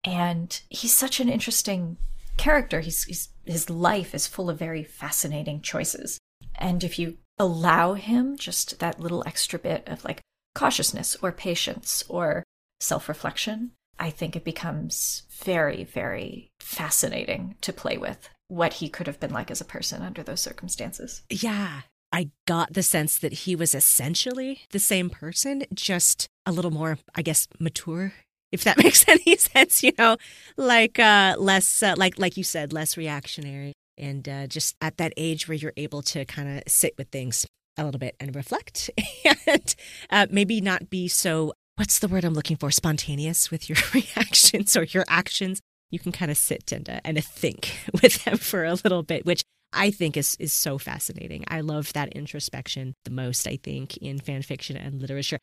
and 0.04 0.60
he's 0.68 0.92
such 0.92 1.18
an 1.18 1.28
interesting 1.28 1.96
character. 2.36 2.80
He's, 2.80 3.04
he's, 3.04 3.28
his 3.44 3.70
life 3.70 4.14
is 4.14 4.26
full 4.26 4.50
of 4.50 4.58
very 4.58 4.84
fascinating 4.84 5.62
choices. 5.62 6.18
And 6.54 6.84
if 6.84 6.98
you 6.98 7.16
allow 7.38 7.94
him 7.94 8.36
just 8.36 8.78
that 8.78 9.00
little 9.00 9.24
extra 9.26 9.58
bit 9.58 9.88
of 9.88 10.04
like 10.04 10.20
cautiousness 10.54 11.16
or 11.22 11.32
patience 11.32 12.04
or 12.08 12.44
self 12.80 13.08
reflection, 13.08 13.72
I 13.98 14.10
think 14.10 14.36
it 14.36 14.44
becomes 14.44 15.22
very, 15.30 15.84
very 15.84 16.48
fascinating 16.60 17.56
to 17.60 17.72
play 17.72 17.96
with 17.96 18.28
what 18.48 18.74
he 18.74 18.88
could 18.88 19.06
have 19.06 19.20
been 19.20 19.32
like 19.32 19.50
as 19.50 19.60
a 19.60 19.64
person 19.64 20.02
under 20.02 20.22
those 20.22 20.40
circumstances. 20.40 21.22
Yeah. 21.30 21.82
I 22.12 22.30
got 22.46 22.72
the 22.72 22.82
sense 22.82 23.18
that 23.18 23.32
he 23.32 23.56
was 23.56 23.74
essentially 23.74 24.60
the 24.70 24.78
same 24.78 25.10
person, 25.10 25.64
just 25.74 26.28
a 26.46 26.52
little 26.52 26.70
more, 26.70 26.98
I 27.14 27.22
guess, 27.22 27.48
mature 27.58 28.12
if 28.54 28.64
that 28.64 28.78
makes 28.82 29.06
any 29.08 29.36
sense, 29.36 29.82
you 29.82 29.92
know, 29.98 30.16
like 30.56 30.98
uh, 30.98 31.34
less, 31.38 31.82
uh, 31.82 31.94
like 31.98 32.18
like 32.18 32.36
you 32.38 32.44
said, 32.44 32.72
less 32.72 32.96
reactionary, 32.96 33.74
and 33.98 34.26
uh, 34.28 34.46
just 34.46 34.76
at 34.80 34.96
that 34.96 35.12
age 35.16 35.48
where 35.48 35.56
you're 35.56 35.74
able 35.76 36.00
to 36.02 36.24
kind 36.24 36.58
of 36.58 36.62
sit 36.68 36.94
with 36.96 37.08
things 37.08 37.46
a 37.76 37.84
little 37.84 37.98
bit 37.98 38.14
and 38.20 38.34
reflect, 38.34 38.90
and 39.46 39.74
uh, 40.08 40.26
maybe 40.30 40.60
not 40.62 40.88
be 40.88 41.08
so. 41.08 41.52
What's 41.76 41.98
the 41.98 42.06
word 42.06 42.24
I'm 42.24 42.34
looking 42.34 42.56
for? 42.56 42.70
Spontaneous 42.70 43.50
with 43.50 43.68
your 43.68 43.78
reactions 43.94 44.76
or 44.76 44.84
your 44.84 45.04
actions. 45.08 45.60
You 45.90 45.98
can 45.98 46.12
kind 46.12 46.30
of 46.30 46.36
sit 46.36 46.70
and 46.70 46.88
uh, 46.88 47.00
and 47.04 47.22
think 47.24 47.80
with 48.02 48.24
them 48.24 48.38
for 48.38 48.64
a 48.64 48.74
little 48.74 49.02
bit, 49.02 49.26
which 49.26 49.42
I 49.72 49.90
think 49.90 50.16
is 50.16 50.36
is 50.38 50.52
so 50.52 50.78
fascinating. 50.78 51.44
I 51.48 51.60
love 51.60 51.92
that 51.94 52.12
introspection 52.12 52.94
the 53.04 53.10
most. 53.10 53.48
I 53.48 53.56
think 53.56 53.96
in 53.96 54.20
fan 54.20 54.42
fiction 54.42 54.76
and 54.76 55.00
literature. 55.00 55.38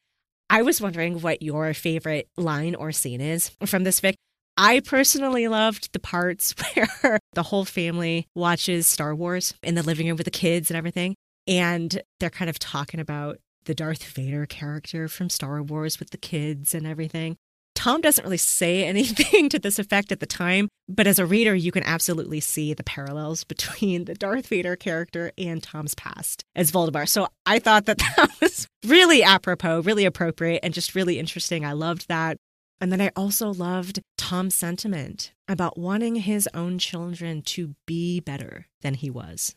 I 0.49 0.61
was 0.61 0.81
wondering 0.81 1.21
what 1.21 1.41
your 1.41 1.73
favorite 1.73 2.27
line 2.37 2.75
or 2.75 2.91
scene 2.91 3.21
is 3.21 3.51
from 3.65 3.83
this 3.83 3.99
fic. 3.99 4.15
I 4.57 4.81
personally 4.81 5.47
loved 5.47 5.91
the 5.93 5.99
parts 5.99 6.53
where 6.75 7.19
the 7.33 7.43
whole 7.43 7.65
family 7.65 8.27
watches 8.35 8.87
Star 8.87 9.13
Wars 9.13 9.53
in 9.63 9.75
the 9.75 9.83
living 9.83 10.07
room 10.07 10.17
with 10.17 10.25
the 10.25 10.31
kids 10.31 10.69
and 10.69 10.77
everything. 10.77 11.15
And 11.47 12.01
they're 12.19 12.29
kind 12.29 12.49
of 12.49 12.59
talking 12.59 12.99
about 12.99 13.39
the 13.65 13.75
Darth 13.75 14.03
Vader 14.03 14.45
character 14.45 15.07
from 15.07 15.29
Star 15.29 15.61
Wars 15.61 15.99
with 15.99 16.09
the 16.11 16.17
kids 16.17 16.73
and 16.73 16.85
everything. 16.87 17.37
Tom 17.75 18.01
doesn't 18.01 18.23
really 18.23 18.37
say 18.37 18.83
anything 18.85 19.49
to 19.49 19.59
this 19.59 19.79
effect 19.79 20.11
at 20.11 20.19
the 20.19 20.25
time, 20.25 20.69
but 20.87 21.07
as 21.07 21.19
a 21.19 21.25
reader, 21.25 21.55
you 21.55 21.71
can 21.71 21.83
absolutely 21.83 22.39
see 22.39 22.73
the 22.73 22.83
parallels 22.83 23.43
between 23.43 24.05
the 24.05 24.13
Darth 24.13 24.47
Vader 24.47 24.75
character 24.75 25.31
and 25.37 25.63
Tom's 25.63 25.95
past 25.95 26.43
as 26.55 26.71
Voldemort. 26.71 27.09
So 27.09 27.27
I 27.45 27.59
thought 27.59 27.85
that 27.85 27.97
that 28.17 28.29
was 28.41 28.67
really 28.85 29.23
apropos, 29.23 29.81
really 29.81 30.05
appropriate, 30.05 30.59
and 30.63 30.73
just 30.73 30.95
really 30.95 31.17
interesting. 31.17 31.65
I 31.65 31.73
loved 31.73 32.07
that. 32.07 32.37
And 32.79 32.91
then 32.91 33.01
I 33.01 33.11
also 33.15 33.53
loved 33.53 33.99
Tom's 34.17 34.55
sentiment 34.55 35.33
about 35.47 35.77
wanting 35.77 36.15
his 36.15 36.49
own 36.53 36.79
children 36.79 37.43
to 37.43 37.75
be 37.85 38.19
better 38.19 38.65
than 38.81 38.95
he 38.95 39.09
was. 39.11 39.55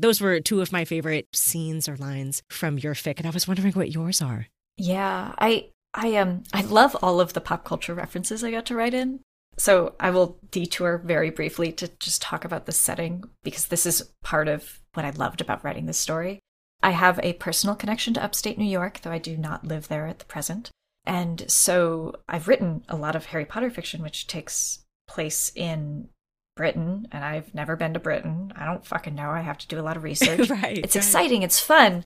Those 0.00 0.20
were 0.20 0.40
two 0.40 0.60
of 0.60 0.72
my 0.72 0.84
favorite 0.84 1.28
scenes 1.32 1.88
or 1.88 1.96
lines 1.96 2.42
from 2.50 2.78
your 2.78 2.94
fic, 2.94 3.18
and 3.18 3.26
I 3.26 3.30
was 3.30 3.48
wondering 3.48 3.72
what 3.72 3.92
yours 3.92 4.20
are. 4.20 4.46
Yeah, 4.76 5.34
I 5.38 5.70
I 5.94 6.16
um 6.16 6.44
I 6.52 6.62
love 6.62 6.96
all 7.02 7.20
of 7.20 7.32
the 7.32 7.40
pop 7.40 7.64
culture 7.64 7.94
references 7.94 8.44
I 8.44 8.50
got 8.50 8.66
to 8.66 8.74
write 8.74 8.94
in. 8.94 9.20
So 9.58 9.94
I 9.98 10.10
will 10.10 10.38
detour 10.50 10.98
very 10.98 11.30
briefly 11.30 11.72
to 11.72 11.88
just 11.98 12.20
talk 12.20 12.44
about 12.44 12.66
the 12.66 12.72
setting 12.72 13.24
because 13.42 13.66
this 13.66 13.86
is 13.86 14.10
part 14.22 14.48
of 14.48 14.80
what 14.92 15.06
I 15.06 15.10
loved 15.10 15.40
about 15.40 15.64
writing 15.64 15.86
this 15.86 15.98
story. 15.98 16.40
I 16.82 16.90
have 16.90 17.18
a 17.22 17.32
personal 17.34 17.74
connection 17.74 18.12
to 18.14 18.22
upstate 18.22 18.58
New 18.58 18.66
York, 18.66 19.00
though 19.00 19.10
I 19.10 19.18
do 19.18 19.36
not 19.36 19.64
live 19.64 19.88
there 19.88 20.06
at 20.06 20.18
the 20.18 20.26
present. 20.26 20.70
And 21.06 21.50
so 21.50 22.16
I've 22.28 22.48
written 22.48 22.84
a 22.88 22.96
lot 22.96 23.16
of 23.16 23.26
Harry 23.26 23.46
Potter 23.46 23.70
fiction, 23.70 24.02
which 24.02 24.26
takes 24.26 24.84
place 25.08 25.52
in 25.54 26.08
Britain, 26.56 27.06
and 27.12 27.24
I've 27.24 27.54
never 27.54 27.76
been 27.76 27.94
to 27.94 28.00
Britain. 28.00 28.52
I 28.56 28.64
don't 28.64 28.84
fucking 28.84 29.14
know. 29.14 29.30
I 29.30 29.40
have 29.40 29.58
to 29.58 29.68
do 29.68 29.78
a 29.78 29.82
lot 29.82 29.96
of 29.96 30.02
research. 30.02 30.50
right. 30.50 30.78
It's 30.78 30.96
right. 30.96 31.04
exciting, 31.04 31.42
it's 31.42 31.60
fun, 31.60 32.04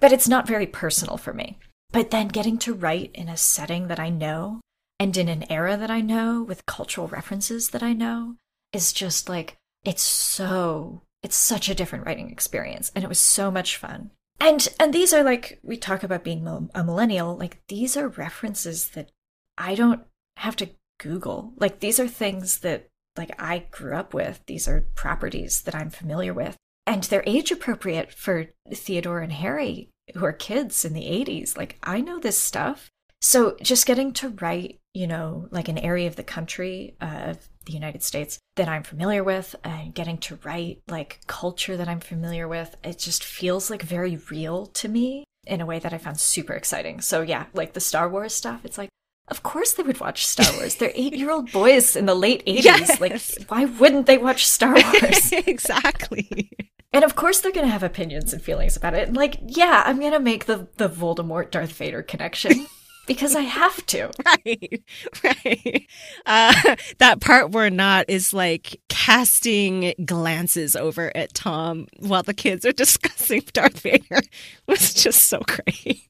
but 0.00 0.12
it's 0.12 0.28
not 0.28 0.48
very 0.48 0.66
personal 0.66 1.16
for 1.16 1.32
me. 1.32 1.58
But 1.92 2.10
then 2.10 2.28
getting 2.28 2.58
to 2.58 2.74
write 2.74 3.10
in 3.14 3.28
a 3.28 3.36
setting 3.36 3.88
that 3.88 4.00
I 4.00 4.08
know 4.08 4.60
and 4.98 5.16
in 5.16 5.28
an 5.28 5.50
era 5.50 5.76
that 5.76 5.90
I 5.90 6.00
know 6.00 6.42
with 6.42 6.66
cultural 6.66 7.08
references 7.08 7.70
that 7.70 7.82
I 7.82 7.92
know 7.92 8.36
is 8.72 8.92
just 8.92 9.28
like, 9.28 9.56
it's 9.84 10.02
so, 10.02 11.02
it's 11.22 11.36
such 11.36 11.68
a 11.68 11.74
different 11.74 12.06
writing 12.06 12.30
experience. 12.30 12.92
And 12.94 13.02
it 13.02 13.08
was 13.08 13.18
so 13.18 13.50
much 13.50 13.76
fun. 13.76 14.10
And, 14.38 14.68
and 14.78 14.92
these 14.92 15.12
are 15.12 15.22
like, 15.22 15.58
we 15.62 15.76
talk 15.76 16.02
about 16.02 16.24
being 16.24 16.46
a 16.74 16.84
millennial, 16.84 17.36
like 17.36 17.62
these 17.68 17.96
are 17.96 18.08
references 18.08 18.90
that 18.90 19.10
I 19.58 19.74
don't 19.74 20.02
have 20.36 20.56
to 20.56 20.70
Google. 20.98 21.54
Like 21.56 21.80
these 21.80 21.98
are 21.98 22.08
things 22.08 22.58
that 22.58 22.89
like 23.16 23.40
I 23.40 23.66
grew 23.70 23.94
up 23.94 24.14
with. 24.14 24.40
These 24.46 24.68
are 24.68 24.86
properties 24.94 25.62
that 25.62 25.74
I'm 25.74 25.90
familiar 25.90 26.34
with. 26.34 26.56
And 26.86 27.04
they're 27.04 27.22
age 27.26 27.52
appropriate 27.52 28.12
for 28.12 28.46
Theodore 28.72 29.20
and 29.20 29.32
Harry 29.32 29.90
who 30.14 30.24
are 30.24 30.32
kids 30.32 30.84
in 30.84 30.92
the 30.92 31.04
80s. 31.04 31.56
Like, 31.56 31.78
I 31.82 32.00
know 32.00 32.18
this 32.18 32.38
stuff. 32.38 32.90
So 33.20 33.56
just 33.62 33.86
getting 33.86 34.12
to 34.14 34.30
write, 34.30 34.78
you 34.94 35.06
know, 35.06 35.46
like 35.50 35.68
an 35.68 35.78
area 35.78 36.06
of 36.06 36.16
the 36.16 36.22
country 36.22 36.96
uh, 37.00 37.20
of 37.26 37.48
the 37.66 37.72
United 37.72 38.02
States 38.02 38.38
that 38.56 38.68
I'm 38.68 38.82
familiar 38.82 39.22
with 39.22 39.54
and 39.62 39.94
getting 39.94 40.16
to 40.18 40.38
write 40.42 40.80
like 40.88 41.20
culture 41.26 41.76
that 41.76 41.88
I'm 41.88 42.00
familiar 42.00 42.48
with, 42.48 42.76
it 42.82 42.98
just 42.98 43.22
feels 43.22 43.70
like 43.70 43.82
very 43.82 44.18
real 44.30 44.66
to 44.66 44.88
me 44.88 45.24
in 45.46 45.60
a 45.60 45.66
way 45.66 45.78
that 45.78 45.92
I 45.92 45.98
found 45.98 46.18
super 46.18 46.54
exciting. 46.54 47.02
So 47.02 47.20
yeah, 47.20 47.46
like 47.52 47.74
the 47.74 47.80
Star 47.80 48.08
Wars 48.08 48.34
stuff, 48.34 48.64
it's 48.64 48.78
like, 48.78 48.88
of 49.30 49.42
course 49.42 49.72
they 49.74 49.82
would 49.82 50.00
watch 50.00 50.26
Star 50.26 50.52
Wars. 50.56 50.76
They're 50.76 50.92
eight 50.94 51.14
year 51.14 51.30
old 51.30 51.50
boys 51.60 51.96
in 51.96 52.06
the 52.06 52.14
late 52.14 52.44
80s. 52.46 52.64
Yes. 52.64 53.00
Like, 53.00 53.20
why 53.50 53.64
wouldn't 53.66 54.06
they 54.06 54.18
watch 54.18 54.46
Star 54.46 54.74
Wars? 55.02 55.32
exactly. 55.32 56.50
And 56.92 57.04
of 57.04 57.14
course 57.16 57.40
they're 57.40 57.52
going 57.52 57.66
to 57.66 57.72
have 57.72 57.82
opinions 57.84 58.32
and 58.32 58.42
feelings 58.42 58.76
about 58.76 58.94
it. 58.94 59.06
And 59.08 59.16
like, 59.16 59.36
yeah, 59.46 59.82
I'm 59.86 60.00
going 60.00 60.12
to 60.12 60.20
make 60.20 60.46
the 60.46 60.68
the 60.76 60.88
Voldemort 60.88 61.50
Darth 61.50 61.72
Vader 61.72 62.02
connection 62.02 62.66
because 63.06 63.36
I 63.36 63.42
have 63.42 63.84
to. 63.86 64.10
Right. 64.26 64.82
Right. 65.22 65.86
Uh, 66.26 66.76
that 66.98 67.20
part 67.20 67.50
where 67.52 67.70
Nott 67.70 68.06
is 68.08 68.32
like 68.32 68.80
casting 68.88 69.94
glances 70.04 70.74
over 70.74 71.16
at 71.16 71.32
Tom 71.34 71.86
while 71.98 72.22
the 72.24 72.34
kids 72.34 72.64
are 72.66 72.72
discussing 72.72 73.42
Darth 73.52 73.80
Vader 73.80 74.20
was 74.66 74.92
just 74.94 75.22
so 75.24 75.40
great. 75.46 76.08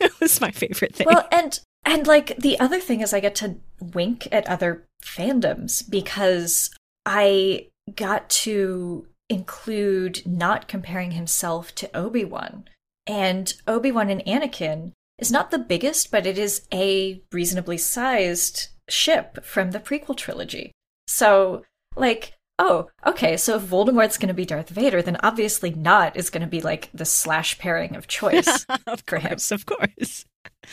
it 0.00 0.12
was 0.20 0.40
my 0.40 0.50
favorite 0.50 0.94
thing. 0.94 1.06
Well, 1.10 1.26
and 1.32 1.58
and 1.84 2.06
like 2.06 2.36
the 2.36 2.58
other 2.60 2.80
thing 2.80 3.00
is 3.00 3.12
I 3.12 3.20
get 3.20 3.34
to 3.36 3.56
wink 3.80 4.28
at 4.32 4.48
other 4.48 4.84
fandoms 5.02 5.88
because 5.88 6.70
I 7.06 7.68
got 7.94 8.28
to 8.30 9.06
include 9.28 10.22
Nott 10.26 10.68
comparing 10.68 11.12
himself 11.12 11.74
to 11.76 11.96
Obi 11.96 12.24
Wan. 12.24 12.64
And 13.06 13.52
Obi 13.66 13.90
Wan 13.90 14.10
and 14.10 14.24
Anakin 14.24 14.92
is 15.18 15.32
not 15.32 15.50
the 15.50 15.58
biggest, 15.58 16.10
but 16.10 16.26
it 16.26 16.38
is 16.38 16.66
a 16.72 17.22
reasonably 17.32 17.78
sized 17.78 18.68
ship 18.88 19.44
from 19.44 19.70
the 19.70 19.80
prequel 19.80 20.16
trilogy. 20.16 20.72
So, 21.06 21.64
like, 21.96 22.34
oh, 22.58 22.88
okay, 23.06 23.36
so 23.36 23.56
if 23.56 23.62
Voldemort's 23.62 24.18
going 24.18 24.28
to 24.28 24.34
be 24.34 24.44
Darth 24.44 24.68
Vader, 24.68 25.02
then 25.02 25.18
obviously 25.22 25.70
Nott 25.70 26.16
is 26.16 26.30
going 26.30 26.42
to 26.42 26.46
be 26.46 26.60
like 26.60 26.90
the 26.92 27.04
slash 27.04 27.58
pairing 27.58 27.96
of 27.96 28.06
choice 28.06 28.66
of 28.86 29.02
for 29.06 29.18
course, 29.18 29.50
him. 29.50 29.56
Of 29.56 29.66
course. 29.66 30.24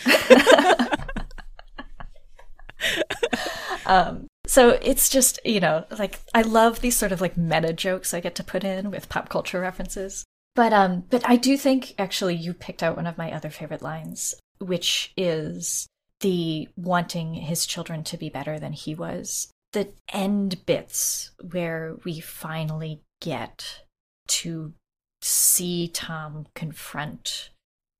um, 3.86 4.28
so 4.48 4.78
it's 4.82 5.10
just, 5.10 5.40
you 5.44 5.60
know, 5.60 5.86
like 5.98 6.20
I 6.34 6.42
love 6.42 6.82
these 6.82 6.96
sort 6.96 7.12
of 7.12 7.22
like 7.22 7.38
meta 7.38 7.74
jokes 7.74 8.14
I 8.14 8.20
get 8.20 8.36
to 8.36 8.44
put 8.44 8.64
in 8.64 8.92
with 8.92 9.10
pop 9.10 9.30
culture 9.30 9.60
references. 9.60 10.24
But 10.56 10.72
um 10.72 11.04
but 11.10 11.28
I 11.28 11.36
do 11.36 11.58
think 11.58 11.96
actually 11.98 12.36
you 12.36 12.54
picked 12.54 12.84
out 12.84 12.96
one 12.96 13.08
of 13.08 13.18
my 13.18 13.32
other 13.32 13.50
favorite 13.50 13.82
lines, 13.82 14.36
which 14.60 15.12
is 15.18 15.88
the 16.22 16.70
wanting 16.78 17.34
his 17.34 17.66
children 17.66 18.04
to 18.06 18.18
be 18.18 18.30
better 18.30 18.60
than 18.60 18.74
he 18.74 18.96
was. 18.96 19.52
The 19.74 19.90
end 20.14 20.66
bits 20.66 21.32
where 21.52 21.98
we 22.06 22.22
finally 22.22 23.02
get 23.22 23.84
to 24.28 24.74
see 25.22 25.88
Tom 25.88 26.48
confront 26.56 27.50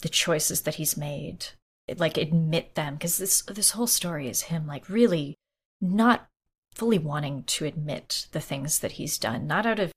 the 0.02 0.10
choices 0.10 0.62
that 0.62 0.76
he's 0.76 0.96
made, 0.96 1.48
like 1.98 2.18
admit 2.18 2.76
them 2.76 2.96
because 2.96 3.18
this 3.18 3.42
this 3.44 3.72
whole 3.72 3.88
story 3.88 4.28
is 4.28 4.44
him 4.44 4.66
like 4.66 4.90
really 4.90 5.36
not 5.82 6.28
fully 6.74 6.98
wanting 6.98 7.44
to 7.44 7.66
admit 7.66 8.28
the 8.32 8.42
things 8.42 8.80
that 8.80 8.94
he's 8.94 9.18
done, 9.18 9.48
not 9.48 9.66
out 9.66 9.80
of 9.80 9.92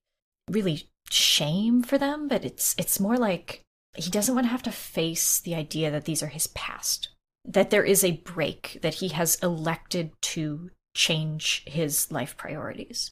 really 0.50 0.88
shame 1.10 1.82
for 1.82 1.98
them, 1.98 2.28
but 2.28 2.44
it's 2.44 2.74
it's 2.78 3.00
more 3.00 3.16
like 3.16 3.62
he 3.96 4.10
doesn't 4.10 4.34
want 4.34 4.46
to 4.46 4.50
have 4.50 4.62
to 4.62 4.72
face 4.72 5.40
the 5.40 5.54
idea 5.54 5.90
that 5.90 6.04
these 6.04 6.22
are 6.22 6.28
his 6.28 6.46
past, 6.48 7.08
that 7.44 7.70
there 7.70 7.84
is 7.84 8.04
a 8.04 8.18
break, 8.18 8.78
that 8.82 8.94
he 8.94 9.08
has 9.08 9.36
elected 9.42 10.12
to 10.20 10.70
change 10.94 11.64
his 11.66 12.10
life 12.12 12.36
priorities. 12.36 13.10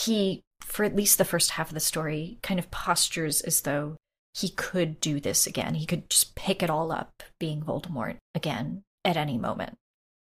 He, 0.00 0.42
for 0.62 0.84
at 0.84 0.96
least 0.96 1.18
the 1.18 1.24
first 1.24 1.52
half 1.52 1.68
of 1.68 1.74
the 1.74 1.80
story, 1.80 2.38
kind 2.42 2.58
of 2.58 2.70
postures 2.70 3.40
as 3.42 3.60
though 3.60 3.96
he 4.34 4.48
could 4.48 5.00
do 5.00 5.20
this 5.20 5.46
again. 5.46 5.74
He 5.74 5.86
could 5.86 6.08
just 6.08 6.34
pick 6.34 6.62
it 6.62 6.70
all 6.70 6.92
up, 6.92 7.22
being 7.38 7.62
Voldemort 7.62 8.16
again 8.34 8.82
at 9.04 9.16
any 9.16 9.36
moment, 9.38 9.76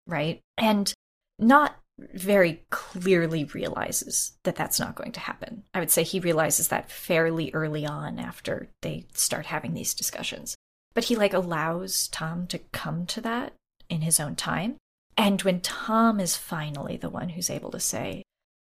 right? 0.06 0.40
And 0.58 0.94
Nott 1.40 1.76
very 2.14 2.64
clearly 2.70 3.44
realizes 3.46 4.38
that 4.44 4.56
that's 4.56 4.80
not 4.80 4.96
going 4.96 5.12
to 5.14 5.20
happen. 5.20 5.64
I 5.74 5.80
would 5.80 5.92
say 5.92 6.04
he 6.04 6.20
realizes 6.20 6.68
that 6.68 6.92
fairly 6.92 7.52
early 7.54 7.86
on 7.86 8.20
after 8.20 8.70
they 8.82 9.08
start 9.14 9.48
having 9.48 9.74
these 9.74 9.94
discussions. 9.94 10.56
But 10.94 11.06
he 11.06 11.16
like 11.16 11.34
allows 11.34 12.08
Tom 12.08 12.48
to 12.48 12.60
come 12.72 13.06
to 13.08 13.22
that 13.22 13.54
in 13.90 14.02
his 14.02 14.20
own 14.20 14.36
time. 14.36 14.78
And 15.18 15.42
when 15.42 15.62
Tom 15.62 16.20
is 16.20 16.38
finally 16.38 16.98
the 16.98 17.10
one 17.10 17.30
who's 17.30 17.50
able 17.50 17.72
to 17.72 17.80
say, 17.80 18.24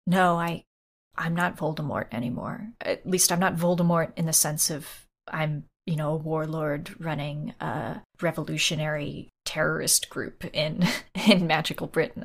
"No, 0.06 0.36
I 0.36 0.64
I'm 1.16 1.34
not 1.34 1.56
Voldemort 1.56 2.06
anymore. 2.12 2.70
At 2.80 3.06
least 3.06 3.30
I'm 3.30 3.40
not 3.40 3.56
Voldemort 3.56 4.12
in 4.16 4.26
the 4.26 4.32
sense 4.32 4.70
of 4.70 5.06
I'm, 5.30 5.64
you 5.86 5.96
know, 5.96 6.12
a 6.12 6.16
warlord 6.16 6.94
running 6.98 7.54
a 7.60 8.02
revolutionary 8.20 9.28
terrorist 9.44 10.10
group 10.10 10.44
in 10.52 10.86
in 11.28 11.46
magical 11.46 11.86
Britain. 11.86 12.24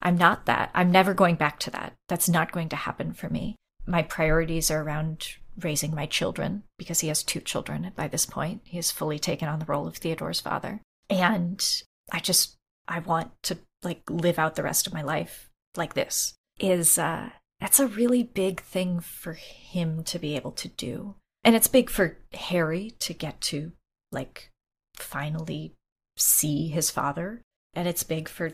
I'm 0.00 0.16
not 0.16 0.46
that. 0.46 0.70
I'm 0.74 0.90
never 0.90 1.14
going 1.14 1.36
back 1.36 1.58
to 1.60 1.70
that. 1.70 1.94
That's 2.08 2.28
not 2.28 2.52
going 2.52 2.68
to 2.70 2.76
happen 2.76 3.12
for 3.12 3.28
me. 3.28 3.56
My 3.86 4.02
priorities 4.02 4.70
are 4.70 4.82
around 4.82 5.36
raising 5.60 5.94
my 5.94 6.06
children 6.06 6.62
because 6.78 7.00
he 7.00 7.08
has 7.08 7.22
two 7.22 7.40
children 7.40 7.92
by 7.94 8.08
this 8.08 8.26
point. 8.26 8.62
He 8.64 8.76
has 8.78 8.90
fully 8.90 9.18
taken 9.18 9.48
on 9.48 9.58
the 9.58 9.66
role 9.66 9.86
of 9.86 9.96
Theodore's 9.96 10.40
father. 10.40 10.80
And 11.08 11.64
I 12.10 12.20
just 12.20 12.56
I 12.88 12.98
want 13.00 13.30
to 13.44 13.58
like 13.82 14.02
live 14.08 14.38
out 14.38 14.56
the 14.56 14.62
rest 14.62 14.86
of 14.86 14.94
my 14.94 15.02
life 15.02 15.50
like 15.76 15.94
this. 15.94 16.34
Is 16.58 16.98
uh 16.98 17.30
that's 17.60 17.80
a 17.80 17.86
really 17.86 18.22
big 18.24 18.60
thing 18.60 19.00
for 19.00 19.34
him 19.34 20.02
to 20.04 20.18
be 20.18 20.34
able 20.34 20.52
to 20.52 20.68
do. 20.68 21.14
And 21.44 21.56
it's 21.56 21.68
big 21.68 21.90
for 21.90 22.18
Harry 22.32 22.92
to 23.00 23.12
get 23.12 23.40
to 23.42 23.72
like 24.10 24.50
finally 24.96 25.74
see 26.16 26.68
his 26.68 26.90
father. 26.90 27.42
And 27.74 27.88
it's 27.88 28.02
big 28.02 28.28
for 28.28 28.52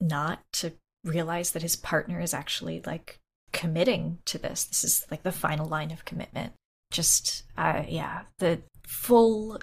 Nott 0.00 0.40
to 0.54 0.72
realize 1.04 1.52
that 1.52 1.62
his 1.62 1.76
partner 1.76 2.20
is 2.20 2.34
actually 2.34 2.82
like 2.84 3.18
committing 3.52 4.18
to 4.26 4.38
this. 4.38 4.64
This 4.64 4.84
is 4.84 5.06
like 5.10 5.22
the 5.22 5.32
final 5.32 5.66
line 5.66 5.90
of 5.90 6.04
commitment. 6.04 6.52
Just, 6.90 7.44
uh, 7.56 7.84
yeah, 7.88 8.22
the 8.38 8.60
full 8.86 9.58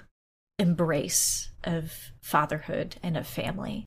embrace 0.58 1.50
of 1.64 1.92
fatherhood 2.22 2.96
and 3.02 3.16
of 3.16 3.26
family. 3.26 3.86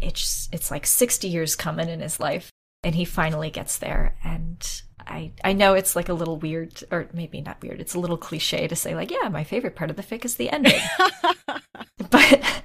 It's 0.00 0.48
it's 0.52 0.70
like 0.70 0.86
60 0.86 1.26
years 1.28 1.56
coming 1.56 1.88
in 1.88 2.00
his 2.00 2.20
life 2.20 2.50
and 2.82 2.94
he 2.94 3.04
finally 3.04 3.50
gets 3.50 3.78
there 3.78 4.16
and 4.22 4.82
I 5.06 5.32
I 5.44 5.52
know 5.52 5.74
it's 5.74 5.96
like 5.96 6.08
a 6.08 6.14
little 6.14 6.36
weird 6.36 6.82
or 6.90 7.08
maybe 7.12 7.40
not 7.40 7.62
weird. 7.62 7.80
It's 7.80 7.94
a 7.94 7.98
little 7.98 8.16
cliche 8.16 8.66
to 8.68 8.76
say 8.76 8.94
like, 8.94 9.10
yeah, 9.10 9.28
my 9.28 9.44
favorite 9.44 9.76
part 9.76 9.90
of 9.90 9.96
the 9.96 10.02
fic 10.02 10.24
is 10.24 10.36
the 10.36 10.50
ending. 10.50 10.80
but 12.10 12.62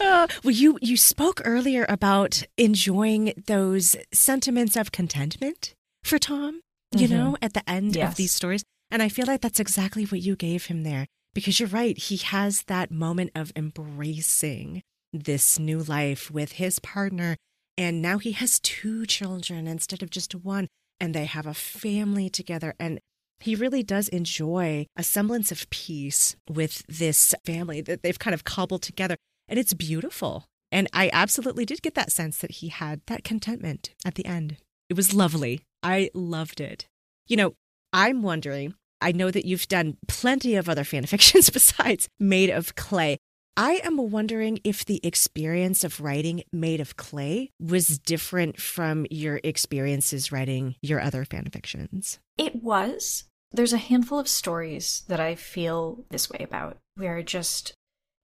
uh, 0.00 0.26
well, 0.42 0.52
you 0.52 0.78
you 0.82 0.96
spoke 0.96 1.40
earlier 1.44 1.86
about 1.88 2.42
enjoying 2.58 3.32
those 3.46 3.96
sentiments 4.12 4.76
of 4.76 4.92
contentment 4.92 5.74
for 6.04 6.18
Tom. 6.18 6.60
You 6.94 7.08
mm-hmm. 7.08 7.16
know, 7.16 7.36
at 7.40 7.54
the 7.54 7.68
end 7.68 7.96
yes. 7.96 8.10
of 8.10 8.16
these 8.16 8.32
stories, 8.32 8.64
and 8.90 9.02
I 9.02 9.08
feel 9.08 9.26
like 9.26 9.40
that's 9.40 9.60
exactly 9.60 10.04
what 10.04 10.20
you 10.20 10.36
gave 10.36 10.66
him 10.66 10.82
there. 10.82 11.06
Because 11.34 11.58
you're 11.58 11.68
right, 11.68 11.96
he 11.96 12.18
has 12.18 12.64
that 12.64 12.90
moment 12.90 13.30
of 13.34 13.52
embracing 13.56 14.82
this 15.12 15.58
new 15.58 15.78
life 15.78 16.30
with 16.30 16.52
his 16.52 16.78
partner. 16.78 17.36
And 17.76 18.02
now 18.02 18.18
he 18.18 18.32
has 18.32 18.60
two 18.60 19.06
children 19.06 19.66
instead 19.66 20.02
of 20.02 20.10
just 20.10 20.34
one, 20.34 20.68
and 21.00 21.14
they 21.14 21.24
have 21.24 21.46
a 21.46 21.54
family 21.54 22.28
together. 22.28 22.74
And 22.78 23.00
he 23.40 23.54
really 23.54 23.82
does 23.82 24.08
enjoy 24.08 24.86
a 24.96 25.02
semblance 25.02 25.50
of 25.50 25.68
peace 25.70 26.36
with 26.48 26.86
this 26.86 27.34
family 27.44 27.80
that 27.80 28.02
they've 28.02 28.18
kind 28.18 28.34
of 28.34 28.44
cobbled 28.44 28.82
together. 28.82 29.16
And 29.48 29.58
it's 29.58 29.74
beautiful. 29.74 30.44
And 30.70 30.88
I 30.92 31.10
absolutely 31.12 31.64
did 31.64 31.82
get 31.82 31.94
that 31.94 32.12
sense 32.12 32.38
that 32.38 32.52
he 32.52 32.68
had 32.68 33.00
that 33.06 33.24
contentment 33.24 33.90
at 34.04 34.14
the 34.14 34.24
end. 34.24 34.56
It 34.88 34.96
was 34.96 35.12
lovely. 35.12 35.60
I 35.82 36.10
loved 36.14 36.60
it. 36.60 36.86
You 37.26 37.36
know, 37.36 37.54
I'm 37.92 38.22
wondering 38.22 38.74
I 39.02 39.10
know 39.10 39.32
that 39.32 39.44
you've 39.44 39.66
done 39.66 39.96
plenty 40.06 40.54
of 40.54 40.68
other 40.68 40.84
fan 40.84 41.04
fictions 41.06 41.50
besides 41.50 42.08
Made 42.18 42.50
of 42.50 42.74
Clay. 42.76 43.18
I 43.56 43.82
am 43.84 44.10
wondering 44.10 44.60
if 44.64 44.84
the 44.84 45.00
experience 45.04 45.84
of 45.84 46.00
writing 46.00 46.42
Made 46.52 46.80
of 46.80 46.96
Clay 46.96 47.50
was 47.60 47.98
different 47.98 48.58
from 48.58 49.06
your 49.10 49.40
experiences 49.44 50.32
writing 50.32 50.76
your 50.80 51.00
other 51.00 51.24
fan 51.26 51.48
fictions. 51.52 52.18
It 52.38 52.62
was. 52.62 53.24
There's 53.52 53.74
a 53.74 53.78
handful 53.78 54.18
of 54.18 54.28
stories 54.28 55.02
that 55.08 55.20
I 55.20 55.34
feel 55.34 56.04
this 56.08 56.30
way 56.30 56.38
about, 56.40 56.78
where 56.94 57.22
just 57.22 57.74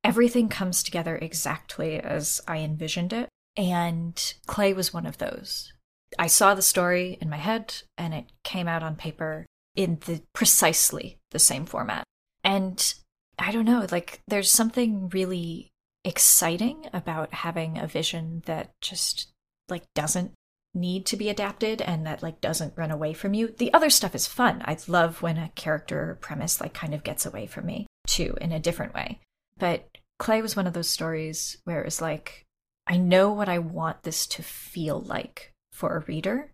everything 0.02 0.48
comes 0.48 0.82
together 0.82 1.18
exactly 1.20 2.00
as 2.00 2.40
I 2.48 2.58
envisioned 2.58 3.12
it. 3.12 3.28
And 3.54 4.34
Clay 4.46 4.72
was 4.72 4.94
one 4.94 5.04
of 5.04 5.18
those. 5.18 5.74
I 6.18 6.28
saw 6.28 6.54
the 6.54 6.62
story 6.62 7.18
in 7.20 7.28
my 7.28 7.36
head 7.36 7.74
and 7.98 8.14
it 8.14 8.32
came 8.44 8.66
out 8.66 8.82
on 8.82 8.96
paper 8.96 9.44
in 9.76 9.98
the 10.06 10.22
precisely 10.32 11.18
the 11.32 11.38
same 11.38 11.66
format. 11.66 12.04
And 12.42 12.94
I 13.38 13.52
don't 13.52 13.64
know, 13.64 13.86
like 13.90 14.20
there's 14.26 14.50
something 14.50 15.08
really 15.10 15.70
exciting 16.04 16.88
about 16.92 17.32
having 17.32 17.78
a 17.78 17.86
vision 17.86 18.42
that 18.46 18.72
just 18.80 19.28
like 19.68 19.84
doesn't 19.94 20.32
need 20.74 21.06
to 21.06 21.16
be 21.16 21.28
adapted 21.28 21.82
and 21.82 22.06
that 22.06 22.22
like 22.22 22.40
doesn't 22.40 22.76
run 22.76 22.90
away 22.90 23.12
from 23.12 23.34
you. 23.34 23.54
The 23.56 23.72
other 23.72 23.90
stuff 23.90 24.14
is 24.14 24.26
fun. 24.26 24.62
I 24.64 24.76
love 24.86 25.22
when 25.22 25.38
a 25.38 25.50
character 25.54 26.18
premise 26.20 26.60
like 26.60 26.74
kind 26.74 26.94
of 26.94 27.04
gets 27.04 27.26
away 27.26 27.46
from 27.46 27.66
me 27.66 27.86
too 28.06 28.36
in 28.40 28.52
a 28.52 28.60
different 28.60 28.94
way. 28.94 29.20
But 29.58 29.88
Clay 30.18 30.42
was 30.42 30.56
one 30.56 30.66
of 30.66 30.72
those 30.72 30.88
stories 30.88 31.58
where 31.64 31.80
it 31.80 31.84
was 31.84 32.00
like 32.00 32.44
I 32.86 32.96
know 32.96 33.30
what 33.32 33.48
I 33.48 33.58
want 33.58 34.02
this 34.02 34.26
to 34.28 34.42
feel 34.42 35.00
like 35.00 35.52
for 35.72 35.96
a 35.96 36.00
reader. 36.00 36.50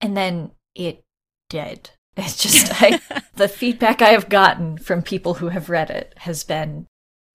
And 0.00 0.16
then 0.16 0.52
it 0.74 1.02
did. 1.48 1.90
It's 2.20 2.42
just 2.42 2.82
I, 2.82 3.00
the 3.34 3.48
feedback 3.48 4.02
I 4.02 4.10
have 4.10 4.28
gotten 4.28 4.78
from 4.78 5.02
people 5.02 5.34
who 5.34 5.48
have 5.48 5.70
read 5.70 5.90
it 5.90 6.14
has 6.18 6.44
been 6.44 6.86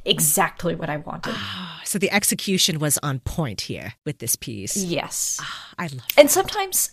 exactly 0.05 0.75
what 0.75 0.89
I 0.89 0.97
wanted. 0.97 1.33
Ah, 1.35 1.81
so 1.83 1.97
the 1.97 2.11
execution 2.11 2.79
was 2.79 2.97
on 3.01 3.19
point 3.19 3.61
here 3.61 3.93
with 4.05 4.19
this 4.19 4.35
piece. 4.35 4.77
Yes. 4.77 5.39
Oh, 5.41 5.73
I 5.79 5.87
love 5.87 6.05
And 6.17 6.29
sometimes 6.29 6.91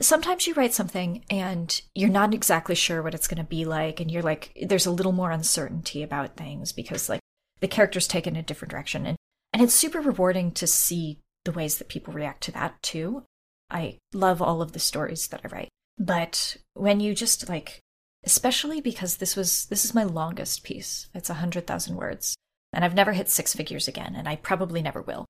sometimes 0.00 0.46
you 0.46 0.54
write 0.54 0.74
something 0.74 1.24
and 1.28 1.80
you're 1.94 2.08
not 2.08 2.32
exactly 2.32 2.74
sure 2.74 3.02
what 3.02 3.14
it's 3.14 3.26
going 3.26 3.42
to 3.42 3.48
be 3.48 3.64
like 3.64 3.98
and 4.00 4.10
you're 4.10 4.22
like 4.22 4.56
there's 4.62 4.86
a 4.86 4.92
little 4.92 5.12
more 5.12 5.32
uncertainty 5.32 6.04
about 6.04 6.36
things 6.36 6.72
because 6.72 7.08
like 7.08 7.20
the 7.60 7.66
characters 7.66 8.06
take 8.06 8.24
in 8.26 8.36
a 8.36 8.42
different 8.42 8.70
direction 8.70 9.06
and 9.06 9.16
and 9.52 9.62
it's 9.62 9.74
super 9.74 10.00
rewarding 10.00 10.52
to 10.52 10.66
see 10.66 11.18
the 11.44 11.52
ways 11.52 11.78
that 11.78 11.88
people 11.88 12.12
react 12.12 12.42
to 12.42 12.52
that 12.52 12.80
too. 12.82 13.24
I 13.70 13.98
love 14.12 14.40
all 14.40 14.62
of 14.62 14.72
the 14.72 14.78
stories 14.78 15.28
that 15.28 15.40
I 15.44 15.48
write. 15.48 15.68
But 15.98 16.56
when 16.74 17.00
you 17.00 17.14
just 17.14 17.48
like, 17.48 17.80
especially 18.24 18.80
because 18.80 19.16
this 19.16 19.36
was, 19.36 19.66
this 19.66 19.84
is 19.84 19.94
my 19.94 20.04
longest 20.04 20.62
piece, 20.62 21.08
it's 21.14 21.30
a 21.30 21.34
100,000 21.34 21.96
words. 21.96 22.36
And 22.72 22.84
I've 22.84 22.94
never 22.94 23.12
hit 23.12 23.30
six 23.30 23.54
figures 23.54 23.88
again, 23.88 24.14
and 24.14 24.28
I 24.28 24.36
probably 24.36 24.82
never 24.82 25.00
will. 25.00 25.24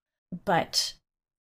But 0.45 0.95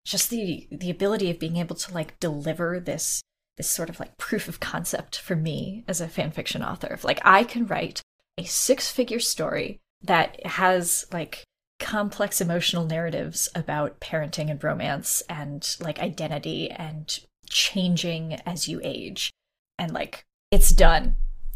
just 0.07 0.29
the 0.29 0.67
the 0.71 0.89
ability 0.89 1.29
of 1.29 1.39
being 1.39 1.57
able 1.57 1.75
to 1.75 1.93
like 1.93 2.19
deliver 2.19 2.79
this 2.79 3.21
this 3.57 3.69
sort 3.69 3.89
of 3.89 3.99
like 3.99 4.17
proof 4.17 4.47
of 4.47 4.59
concept 4.59 5.17
for 5.19 5.35
me 5.35 5.83
as 5.87 5.99
a 5.99 6.07
fan 6.07 6.31
fiction 6.31 6.63
author 6.63 6.87
of 6.87 7.03
like 7.03 7.19
I 7.25 7.43
can 7.43 7.65
write 7.65 8.01
a 8.37 8.45
six 8.45 8.89
figure 8.89 9.19
story 9.19 9.79
that 10.01 10.45
has 10.45 11.05
like 11.11 11.43
complex 11.79 12.39
emotional 12.39 12.85
narratives 12.85 13.49
about 13.53 13.99
parenting 13.99 14.49
and 14.49 14.63
romance 14.63 15.21
and 15.29 15.75
like 15.79 15.99
identity 15.99 16.71
and 16.71 17.19
changing 17.49 18.35
as 18.45 18.67
you 18.67 18.79
age. 18.83 19.31
And 19.77 19.93
like 19.93 20.25
it's 20.51 20.71
done. 20.71 21.15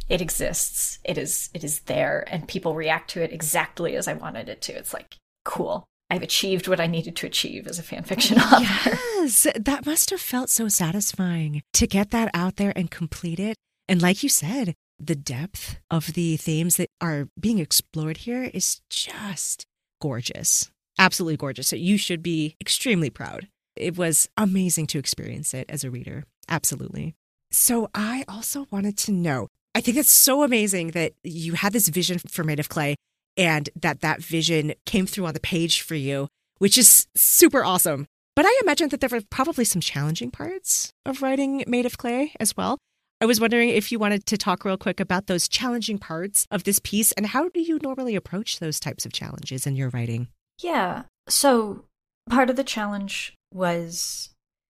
It 0.09 0.21
exists. 0.21 0.99
It 1.03 1.17
is 1.17 1.49
it 1.53 1.63
is 1.63 1.81
there. 1.81 2.25
And 2.27 2.47
people 2.47 2.75
react 2.75 3.11
to 3.11 3.23
it 3.23 3.31
exactly 3.31 3.95
as 3.95 4.07
i 4.07 4.13
wanted 4.13 4.49
it 4.49 4.61
to. 4.63 4.73
It's 4.73 4.93
like 4.93 5.17
cool. 5.45 5.85
I've 6.09 6.23
achieved 6.23 6.67
what 6.67 6.81
i 6.81 6.87
needed 6.87 7.15
to 7.17 7.27
achieve 7.27 7.67
as 7.67 7.79
a 7.79 7.83
fan 7.83 8.03
fiction 8.03 8.37
author. 8.39 8.97
Yes. 9.15 9.47
That 9.55 9.85
must 9.85 10.09
have 10.09 10.21
felt 10.21 10.49
so 10.49 10.67
satisfying 10.67 11.61
to 11.73 11.87
get 11.87 12.11
that 12.11 12.29
out 12.33 12.57
there 12.57 12.73
and 12.75 12.91
complete 12.91 13.39
it. 13.39 13.55
And 13.87 14.01
like 14.01 14.23
you 14.23 14.29
said 14.29 14.75
the 15.03 15.15
depth 15.15 15.79
of 15.89 16.13
the 16.13 16.37
themes 16.37 16.75
that 16.77 16.89
are 17.01 17.27
being 17.39 17.59
explored 17.59 18.17
here 18.17 18.43
is 18.53 18.81
just 18.89 19.65
gorgeous. 19.99 20.69
Absolutely 20.99 21.37
gorgeous. 21.37 21.67
So 21.67 21.75
you 21.75 21.97
should 21.97 22.21
be 22.21 22.55
extremely 22.61 23.09
proud 23.09 23.47
it 23.75 23.97
was 23.97 24.29
amazing 24.37 24.87
to 24.87 24.99
experience 24.99 25.53
it 25.53 25.65
as 25.69 25.83
a 25.83 25.91
reader. 25.91 26.25
Absolutely. 26.49 27.15
So 27.51 27.89
I 27.93 28.23
also 28.27 28.67
wanted 28.71 28.97
to 28.99 29.11
know 29.11 29.47
I 29.73 29.81
think 29.81 29.97
it's 29.97 30.11
so 30.11 30.43
amazing 30.43 30.91
that 30.91 31.13
you 31.23 31.53
had 31.53 31.73
this 31.73 31.87
vision 31.87 32.19
for 32.19 32.43
Made 32.43 32.59
of 32.59 32.69
Clay 32.69 32.95
and 33.37 33.69
that 33.75 34.01
that 34.01 34.21
vision 34.21 34.73
came 34.85 35.05
through 35.05 35.25
on 35.25 35.33
the 35.33 35.39
page 35.39 35.81
for 35.81 35.95
you, 35.95 36.27
which 36.57 36.77
is 36.77 37.07
super 37.15 37.63
awesome. 37.63 38.05
But 38.35 38.45
I 38.45 38.59
imagine 38.61 38.89
that 38.89 38.99
there 38.99 39.09
were 39.09 39.21
probably 39.29 39.65
some 39.65 39.81
challenging 39.81 40.31
parts 40.31 40.91
of 41.05 41.21
writing 41.21 41.63
Made 41.67 41.85
of 41.85 41.97
Clay 41.97 42.33
as 42.39 42.55
well. 42.57 42.77
I 43.21 43.25
was 43.25 43.39
wondering 43.39 43.69
if 43.69 43.91
you 43.91 43.99
wanted 43.99 44.25
to 44.25 44.37
talk 44.37 44.65
real 44.65 44.77
quick 44.77 44.99
about 44.99 45.27
those 45.27 45.47
challenging 45.47 45.99
parts 45.99 46.47
of 46.49 46.63
this 46.63 46.79
piece 46.79 47.11
and 47.13 47.27
how 47.27 47.49
do 47.49 47.61
you 47.61 47.79
normally 47.81 48.15
approach 48.15 48.59
those 48.59 48.79
types 48.79 49.05
of 49.05 49.13
challenges 49.13 49.67
in 49.67 49.75
your 49.75 49.89
writing? 49.89 50.29
Yeah. 50.59 51.03
So, 51.29 51.85
part 52.29 52.49
of 52.49 52.55
the 52.55 52.63
challenge 52.63 53.35
was 53.53 54.29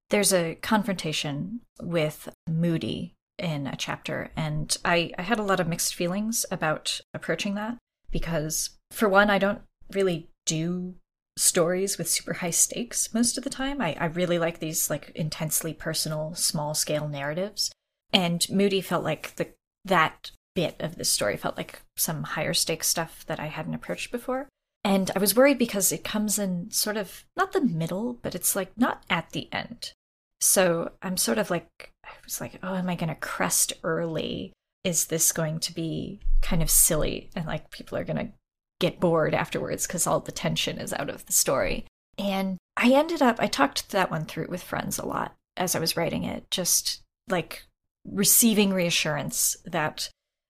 there's 0.09 0.33
a 0.33 0.55
confrontation 0.55 1.61
with 1.81 2.29
Moody 2.47 3.13
in 3.37 3.67
a 3.67 3.75
chapter, 3.75 4.31
and 4.35 4.75
I, 4.83 5.11
I 5.17 5.21
had 5.21 5.39
a 5.39 5.43
lot 5.43 5.59
of 5.59 5.67
mixed 5.67 5.95
feelings 5.95 6.45
about 6.51 6.99
approaching 7.13 7.55
that 7.55 7.77
because, 8.11 8.71
for 8.91 9.07
one, 9.07 9.29
I 9.29 9.37
don't 9.37 9.61
really 9.93 10.29
do 10.45 10.95
stories 11.37 11.97
with 11.97 12.09
super 12.09 12.33
high 12.33 12.49
stakes 12.49 13.13
most 13.13 13.37
of 13.37 13.43
the 13.43 13.49
time. 13.49 13.81
I, 13.81 13.95
I 13.99 14.05
really 14.05 14.37
like 14.37 14.59
these 14.59 14.89
like 14.89 15.11
intensely 15.15 15.73
personal, 15.73 16.35
small 16.35 16.73
scale 16.73 17.07
narratives. 17.07 17.71
And 18.11 18.45
Moody 18.49 18.81
felt 18.81 19.03
like 19.03 19.35
the 19.35 19.47
that 19.85 20.31
bit 20.55 20.75
of 20.79 20.97
the 20.97 21.05
story 21.05 21.37
felt 21.37 21.55
like 21.55 21.81
some 21.95 22.23
higher 22.23 22.53
stakes 22.53 22.87
stuff 22.87 23.25
that 23.27 23.39
I 23.39 23.45
hadn't 23.45 23.73
approached 23.73 24.11
before. 24.11 24.49
And 24.83 25.11
I 25.15 25.19
was 25.19 25.35
worried 25.35 25.57
because 25.57 25.91
it 25.91 26.03
comes 26.03 26.39
in 26.39 26.71
sort 26.71 26.97
of 26.97 27.25
not 27.35 27.51
the 27.51 27.61
middle, 27.61 28.17
but 28.21 28.35
it's 28.35 28.55
like 28.55 28.71
not 28.77 29.03
at 29.09 29.31
the 29.31 29.49
end. 29.51 29.93
So 30.41 30.91
I'm 31.01 31.17
sort 31.17 31.37
of 31.37 31.49
like, 31.49 31.91
I 32.05 32.11
was 32.23 32.39
like, 32.39 32.59
oh, 32.63 32.75
am 32.75 32.89
I 32.89 32.95
going 32.95 33.09
to 33.09 33.15
crest 33.15 33.73
early? 33.83 34.53
Is 34.83 35.07
this 35.07 35.31
going 35.31 35.59
to 35.59 35.73
be 35.73 36.21
kind 36.41 36.61
of 36.61 36.69
silly? 36.69 37.29
And 37.35 37.45
like 37.45 37.71
people 37.71 37.97
are 37.97 38.05
going 38.05 38.17
to 38.17 38.31
get 38.79 39.01
bored 39.01 39.33
afterwards 39.33 39.85
because 39.85 40.07
all 40.07 40.21
the 40.21 40.31
tension 40.31 40.77
is 40.77 40.93
out 40.93 41.09
of 41.09 41.25
the 41.25 41.33
story. 41.33 41.85
And 42.17 42.57
I 42.77 42.91
ended 42.93 43.21
up, 43.21 43.37
I 43.39 43.47
talked 43.47 43.91
that 43.91 44.09
one 44.09 44.25
through 44.25 44.47
with 44.49 44.63
friends 44.63 44.97
a 44.97 45.05
lot 45.05 45.35
as 45.57 45.75
I 45.75 45.79
was 45.79 45.97
writing 45.97 46.23
it, 46.23 46.49
just 46.49 47.01
like 47.27 47.65
receiving 48.05 48.73
reassurance 48.73 49.57
that 49.65 50.09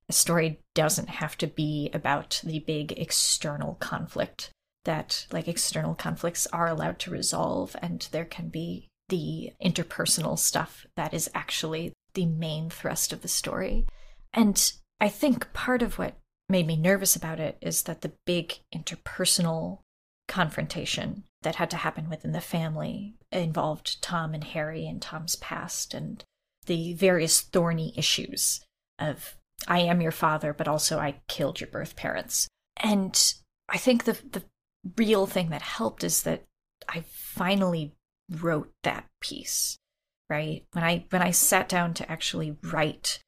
a 0.10 0.14
story 0.14 0.60
doesn't 0.74 1.10
have 1.10 1.38
to 1.38 1.48
be 1.48 1.90
about 1.94 2.42
the 2.44 2.60
big 2.60 2.92
external 2.94 3.76
conflict 3.76 4.50
that 4.86 5.28
like 5.32 5.48
external 5.48 5.94
conflicts 5.94 6.48
are 6.48 6.68
allowed 6.68 7.00
to 7.00 7.12
resolve 7.12 7.76
and 7.82 8.08
there 8.12 8.26
can 8.26 8.50
be 8.50 8.88
the 9.10 9.52
interpersonal 9.64 10.38
stuff 10.38 10.86
that 10.96 11.14
is 11.14 11.30
actually 11.36 11.94
the 12.14 12.26
main 12.26 12.70
thrust 12.70 13.14
of 13.14 13.22
the 13.22 13.28
story. 13.28 13.86
And 14.34 14.72
I 15.00 15.10
think 15.10 15.52
part 15.54 15.82
of 15.82 15.98
what 15.98 16.18
made 16.48 16.66
me 16.66 16.76
nervous 16.76 17.16
about 17.16 17.40
it 17.40 17.58
is 17.62 17.84
that 17.84 18.02
the 18.02 18.14
big 18.26 18.60
interpersonal 18.74 19.80
confrontation 20.28 21.24
that 21.42 21.56
had 21.56 21.70
to 21.72 21.78
happen 21.78 22.10
within 22.10 22.32
the 22.32 22.42
family 22.42 23.16
involved 23.32 24.02
Tom 24.02 24.34
and 24.34 24.44
Harry 24.44 24.88
and 24.88 25.02
Tom's 25.02 25.36
past 25.36 25.94
and 25.94 26.24
the 26.66 26.94
various 26.94 27.42
thorny 27.42 27.94
issues 27.96 28.62
of 29.00 29.36
I 29.68 29.80
am 29.80 30.02
your 30.02 30.12
father, 30.12 30.54
but 30.54 30.68
also 30.68 31.00
I 31.00 31.22
killed 31.28 31.60
your 31.60 31.70
birth 31.70 31.96
parents. 31.96 32.48
And 32.78 33.34
I 33.68 33.78
think 33.78 34.04
the 34.04 34.14
the 34.14 34.44
real 34.98 35.26
thing 35.26 35.50
that 35.50 35.62
helped 35.62 36.04
is 36.04 36.24
that 36.24 36.46
I 36.88 37.04
finally 37.12 37.94
wrote 38.30 38.72
that 38.84 39.06
piece. 39.22 39.78
Right? 40.30 40.66
When 40.74 40.84
I 40.84 41.06
when 41.10 41.22
I 41.22 41.32
sat 41.32 41.68
down 41.68 41.94
to 41.96 42.12
actually 42.12 42.58
write 42.64 43.20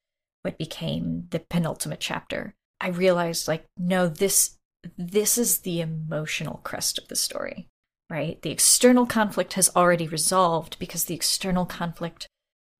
what 0.44 0.58
became 0.58 1.28
the 1.32 1.40
penultimate 1.40 2.00
chapter, 2.00 2.56
I 2.80 2.90
realized 2.90 3.48
like, 3.48 3.66
no, 3.78 4.08
this 4.08 4.58
this 4.98 5.38
is 5.38 5.60
the 5.60 5.82
emotional 5.82 6.62
crest 6.64 6.98
of 6.98 7.08
the 7.08 7.16
story. 7.16 7.68
Right? 8.10 8.42
The 8.42 8.52
external 8.52 9.06
conflict 9.06 9.54
has 9.54 9.70
already 9.76 10.08
resolved 10.08 10.78
because 10.80 11.06
the 11.06 11.16
external 11.16 11.66
conflict 11.66 12.28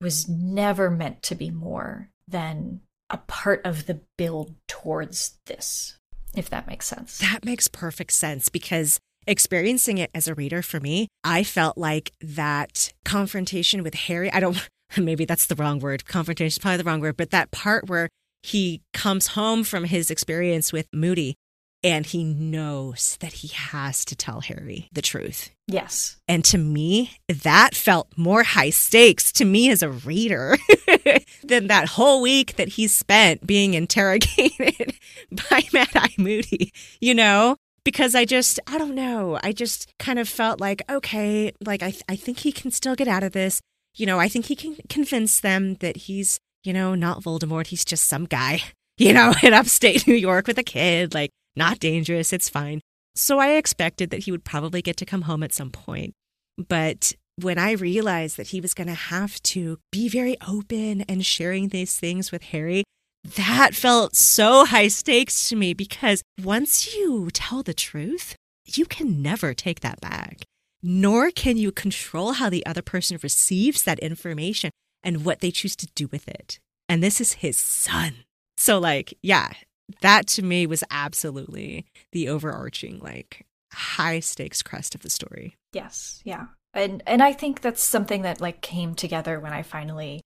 was 0.02 0.28
never 0.28 0.90
meant 0.90 1.22
to 1.24 1.36
be 1.36 1.52
more 1.52 2.10
than 2.28 2.82
a 3.12 3.18
part 3.18 3.62
of 3.66 3.86
the 3.86 4.00
build 4.18 4.56
towards 4.68 5.38
this, 5.46 5.98
if 6.36 6.50
that 6.50 6.68
makes 6.68 6.88
sense. 6.88 7.20
That 7.20 7.46
makes 7.46 7.68
perfect 7.68 8.14
sense 8.14 8.50
because 8.50 9.00
experiencing 9.28 9.98
it 9.98 10.10
as 10.16 10.28
a 10.28 10.34
reader 10.34 10.62
for 10.62 10.80
me, 10.80 11.08
I 11.24 11.44
felt 11.44 11.78
like 11.78 12.12
that 12.22 12.92
confrontation 13.06 13.84
with 13.84 13.94
Harry, 13.94 14.32
I 14.32 14.40
don't, 14.40 14.68
maybe 14.98 15.26
that's 15.26 15.46
the 15.46 15.56
wrong 15.56 15.80
word. 15.80 16.06
Confrontation 16.06 16.48
is 16.48 16.60
probably 16.60 16.78
the 16.78 16.84
wrong 16.86 17.02
word, 17.02 17.18
but 17.18 17.32
that 17.32 17.52
part 17.52 17.90
where 17.90 18.10
he 18.42 18.82
comes 18.94 19.28
home 19.28 19.64
from 19.64 19.84
his 19.84 20.10
experience 20.10 20.74
with 20.74 20.88
Moody 20.92 21.36
and 21.84 22.06
he 22.06 22.24
knows 22.24 23.18
that 23.22 23.34
he 23.34 23.48
has 23.50 24.06
to 24.06 24.16
tell 24.16 24.42
Harry 24.42 24.88
the 24.92 25.02
truth. 25.02 25.50
Yes. 25.68 26.18
And 26.28 26.44
to 26.46 26.58
me, 26.58 27.12
that 27.28 27.74
felt 27.74 28.08
more 28.16 28.44
high 28.44 28.70
stakes 28.70 29.32
to 29.34 29.46
me 29.46 29.70
as 29.70 29.82
a 29.82 29.90
reader 29.90 30.58
than 31.44 31.68
that 31.68 31.90
whole 31.90 32.22
week 32.22 32.56
that 32.58 32.70
he 32.70 32.88
spent 32.88 33.48
being 33.48 33.74
interrogated 33.74 34.94
by 35.50 35.64
Mad 35.74 35.90
Eye 35.96 36.14
Moody, 36.18 36.72
you 37.00 37.16
know? 37.16 37.56
Because 37.84 38.14
I 38.14 38.26
just, 38.26 38.60
I 38.68 38.78
don't 38.78 38.94
know. 38.94 39.40
I 39.42 39.54
just 39.54 39.92
kind 39.98 40.20
of 40.20 40.30
felt 40.30 40.60
like, 40.60 40.84
okay, 40.90 41.52
like 41.66 41.82
I, 41.82 41.92
th- 41.92 42.04
I 42.08 42.16
think 42.16 42.40
he 42.40 42.52
can 42.52 42.70
still 42.70 42.96
get 42.96 43.08
out 43.08 43.24
of 43.24 43.32
this. 43.32 43.60
You 43.96 44.06
know, 44.06 44.20
I 44.20 44.28
think 44.28 44.46
he 44.46 44.56
can 44.56 44.76
convince 44.88 45.40
them 45.40 45.76
that 45.76 45.98
he's, 45.98 46.40
you 46.64 46.74
know, 46.74 46.94
not 46.94 47.24
Voldemort. 47.24 47.68
He's 47.68 47.84
just 47.84 48.08
some 48.08 48.26
guy, 48.26 48.62
you 48.98 49.14
know, 49.14 49.34
in 49.42 49.54
upstate 49.54 50.06
New 50.06 50.14
York 50.14 50.46
with 50.46 50.60
a 50.60 50.64
kid. 50.64 51.16
Like, 51.16 51.32
not 51.56 51.80
dangerous, 51.80 52.34
it's 52.34 52.50
fine. 52.50 52.82
So 53.16 53.40
I 53.40 53.52
expected 53.52 54.10
that 54.10 54.24
he 54.24 54.32
would 54.32 54.44
probably 54.44 54.82
get 54.82 54.98
to 54.98 55.06
come 55.06 55.24
home 55.24 55.44
at 55.44 55.54
some 55.54 55.70
point. 55.70 56.14
But 56.58 57.14
when 57.36 57.58
I 57.58 57.72
realized 57.72 58.38
that 58.38 58.48
he 58.48 58.62
was 58.62 58.74
going 58.74 58.88
to 58.88 58.94
have 58.94 59.42
to 59.44 59.80
be 59.92 60.08
very 60.08 60.38
open 60.48 61.02
and 61.02 61.26
sharing 61.26 61.70
these 61.70 61.98
things 62.00 62.32
with 62.32 62.44
Harry, 62.44 62.84
that 63.24 63.76
felt 63.76 64.16
so 64.16 64.66
high 64.66 64.88
stakes 64.88 65.50
to 65.50 65.56
me 65.56 65.74
because 65.74 66.24
once 66.42 66.96
you 66.96 67.30
tell 67.32 67.64
the 67.64 67.74
truth, 67.74 68.36
you 68.66 68.86
can 68.86 69.22
never 69.22 69.54
take 69.54 69.82
that 69.82 70.02
back, 70.02 70.42
nor 70.82 71.32
can 71.32 71.58
you 71.58 71.72
control 71.72 72.34
how 72.34 72.50
the 72.50 72.66
other 72.66 72.82
person 72.82 73.20
receives 73.22 73.84
that 73.84 74.00
information 74.00 74.72
and 75.04 75.26
what 75.26 75.40
they 75.40 75.52
choose 75.52 75.76
to 75.76 75.88
do 75.96 76.08
with 76.08 76.28
it. 76.28 76.60
And 76.90 77.04
this 77.04 77.22
is 77.22 77.34
his 77.34 77.58
son. 77.58 78.16
So, 78.58 78.80
like, 78.80 79.14
yeah, 79.22 79.52
that 80.02 80.28
to 80.28 80.42
me 80.42 80.66
was 80.66 80.84
absolutely 80.90 81.86
the 82.12 82.30
overarching 82.30 83.00
like 83.00 83.46
high 83.74 84.20
stakes 84.20 84.62
crest 84.62 84.96
of 84.96 85.02
the 85.02 85.10
story. 85.10 85.56
Yes, 85.74 86.22
yeah. 86.24 86.48
And 86.74 87.04
and 87.06 87.22
I 87.22 87.34
think 87.34 87.62
that's 87.62 87.84
something 87.84 88.22
that 88.22 88.42
like 88.42 88.62
came 88.62 88.96
together 88.96 89.40
when 89.40 89.54
I 89.54 89.62
finally 89.62 90.22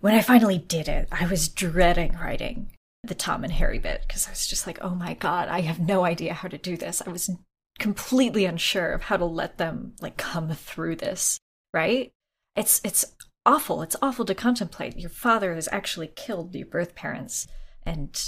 when 0.00 0.14
I 0.14 0.22
finally 0.22 0.58
did 0.58 0.88
it. 0.88 1.08
I 1.12 1.26
was 1.26 1.48
dreading 1.48 2.16
writing 2.20 2.70
the 3.02 3.14
Tom 3.14 3.44
and 3.44 3.52
Harry 3.52 3.78
bit 3.78 4.04
because 4.06 4.26
I 4.26 4.30
was 4.30 4.46
just 4.46 4.66
like, 4.66 4.78
"Oh 4.82 4.94
my 4.94 5.14
god, 5.14 5.48
I 5.48 5.60
have 5.60 5.80
no 5.80 6.04
idea 6.04 6.34
how 6.34 6.48
to 6.48 6.58
do 6.58 6.76
this." 6.76 7.02
I 7.06 7.10
was 7.10 7.30
completely 7.78 8.44
unsure 8.44 8.92
of 8.92 9.02
how 9.02 9.16
to 9.16 9.24
let 9.24 9.58
them 9.58 9.94
like 10.00 10.16
come 10.16 10.50
through 10.50 10.96
this, 10.96 11.38
right? 11.72 12.10
It's 12.56 12.80
it's 12.84 13.04
awful. 13.44 13.82
It's 13.82 13.96
awful 14.02 14.24
to 14.26 14.34
contemplate. 14.34 14.98
Your 14.98 15.10
father 15.10 15.54
has 15.54 15.68
actually 15.72 16.08
killed 16.08 16.54
your 16.54 16.66
birth 16.66 16.94
parents 16.94 17.46
and 17.84 18.18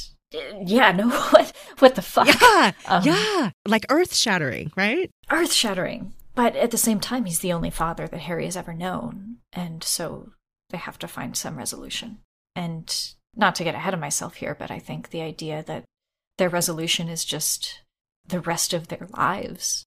yeah, 0.64 0.92
no, 0.92 1.08
what, 1.30 1.52
what 1.78 1.94
the 1.94 2.02
fuck? 2.02 2.28
Yeah, 2.28 2.72
um, 2.86 3.02
yeah, 3.04 3.50
like 3.66 3.86
earth 3.90 4.14
shattering, 4.14 4.72
right? 4.76 5.10
Earth 5.30 5.52
shattering. 5.52 6.14
But 6.34 6.56
at 6.56 6.70
the 6.70 6.78
same 6.78 7.00
time, 7.00 7.26
he's 7.26 7.40
the 7.40 7.52
only 7.52 7.70
father 7.70 8.06
that 8.06 8.20
Harry 8.20 8.46
has 8.46 8.56
ever 8.56 8.72
known, 8.72 9.36
and 9.52 9.84
so 9.84 10.32
they 10.70 10.78
have 10.78 10.98
to 11.00 11.08
find 11.08 11.36
some 11.36 11.58
resolution. 11.58 12.18
And 12.56 13.14
not 13.36 13.54
to 13.56 13.64
get 13.64 13.74
ahead 13.74 13.94
of 13.94 14.00
myself 14.00 14.36
here, 14.36 14.56
but 14.58 14.70
I 14.70 14.78
think 14.78 15.10
the 15.10 15.22
idea 15.22 15.62
that 15.66 15.84
their 16.38 16.48
resolution 16.48 17.08
is 17.08 17.24
just 17.24 17.82
the 18.26 18.40
rest 18.40 18.72
of 18.72 18.88
their 18.88 19.08
lives, 19.16 19.84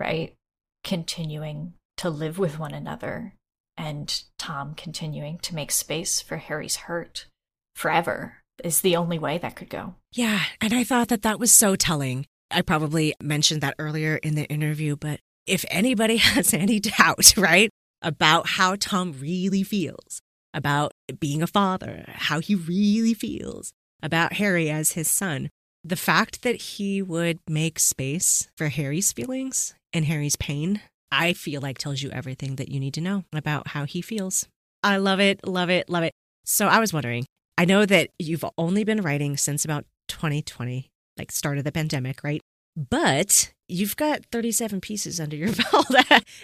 right? 0.00 0.34
Continuing 0.82 1.74
to 1.98 2.10
live 2.10 2.38
with 2.38 2.58
one 2.58 2.74
another, 2.74 3.34
and 3.76 4.22
Tom 4.38 4.74
continuing 4.74 5.38
to 5.38 5.54
make 5.54 5.70
space 5.70 6.20
for 6.20 6.38
Harry's 6.38 6.76
hurt 6.76 7.26
forever 7.74 8.43
is 8.62 8.80
the 8.80 8.96
only 8.96 9.18
way 9.18 9.38
that 9.38 9.56
could 9.56 9.68
go. 9.68 9.94
Yeah. 10.12 10.40
And 10.60 10.72
I 10.72 10.84
thought 10.84 11.08
that 11.08 11.22
that 11.22 11.40
was 11.40 11.52
so 11.52 11.76
telling. 11.76 12.26
I 12.50 12.62
probably 12.62 13.14
mentioned 13.20 13.60
that 13.62 13.74
earlier 13.78 14.16
in 14.16 14.34
the 14.34 14.44
interview, 14.44 14.96
but 14.96 15.20
if 15.46 15.64
anybody 15.70 16.16
has 16.18 16.54
any 16.54 16.80
doubt, 16.80 17.36
right, 17.36 17.70
about 18.02 18.48
how 18.50 18.76
Tom 18.76 19.14
really 19.18 19.62
feels 19.62 20.20
about 20.52 20.92
being 21.18 21.42
a 21.42 21.46
father, 21.46 22.04
how 22.08 22.38
he 22.38 22.54
really 22.54 23.14
feels 23.14 23.72
about 24.02 24.34
Harry 24.34 24.70
as 24.70 24.92
his 24.92 25.10
son, 25.10 25.50
the 25.82 25.96
fact 25.96 26.42
that 26.42 26.56
he 26.56 27.02
would 27.02 27.40
make 27.48 27.78
space 27.78 28.48
for 28.56 28.68
Harry's 28.68 29.12
feelings 29.12 29.74
and 29.92 30.04
Harry's 30.04 30.36
pain, 30.36 30.80
I 31.10 31.32
feel 31.32 31.60
like 31.60 31.78
tells 31.78 32.02
you 32.02 32.10
everything 32.10 32.56
that 32.56 32.70
you 32.70 32.80
need 32.80 32.94
to 32.94 33.00
know 33.00 33.24
about 33.32 33.68
how 33.68 33.84
he 33.84 34.00
feels. 34.00 34.46
I 34.82 34.98
love 34.98 35.20
it, 35.20 35.46
love 35.46 35.70
it, 35.70 35.88
love 35.88 36.04
it. 36.04 36.12
So 36.44 36.68
I 36.68 36.78
was 36.78 36.92
wondering, 36.92 37.26
I 37.56 37.64
know 37.64 37.86
that 37.86 38.10
you've 38.18 38.44
only 38.58 38.84
been 38.84 39.02
writing 39.02 39.36
since 39.36 39.64
about 39.64 39.84
2020, 40.08 40.90
like 41.16 41.30
start 41.30 41.58
of 41.58 41.64
the 41.64 41.72
pandemic, 41.72 42.22
right? 42.24 42.40
But 42.76 43.52
you've 43.68 43.96
got 43.96 44.24
37 44.32 44.80
pieces 44.80 45.20
under 45.20 45.36
your 45.36 45.52
belt 45.72 45.86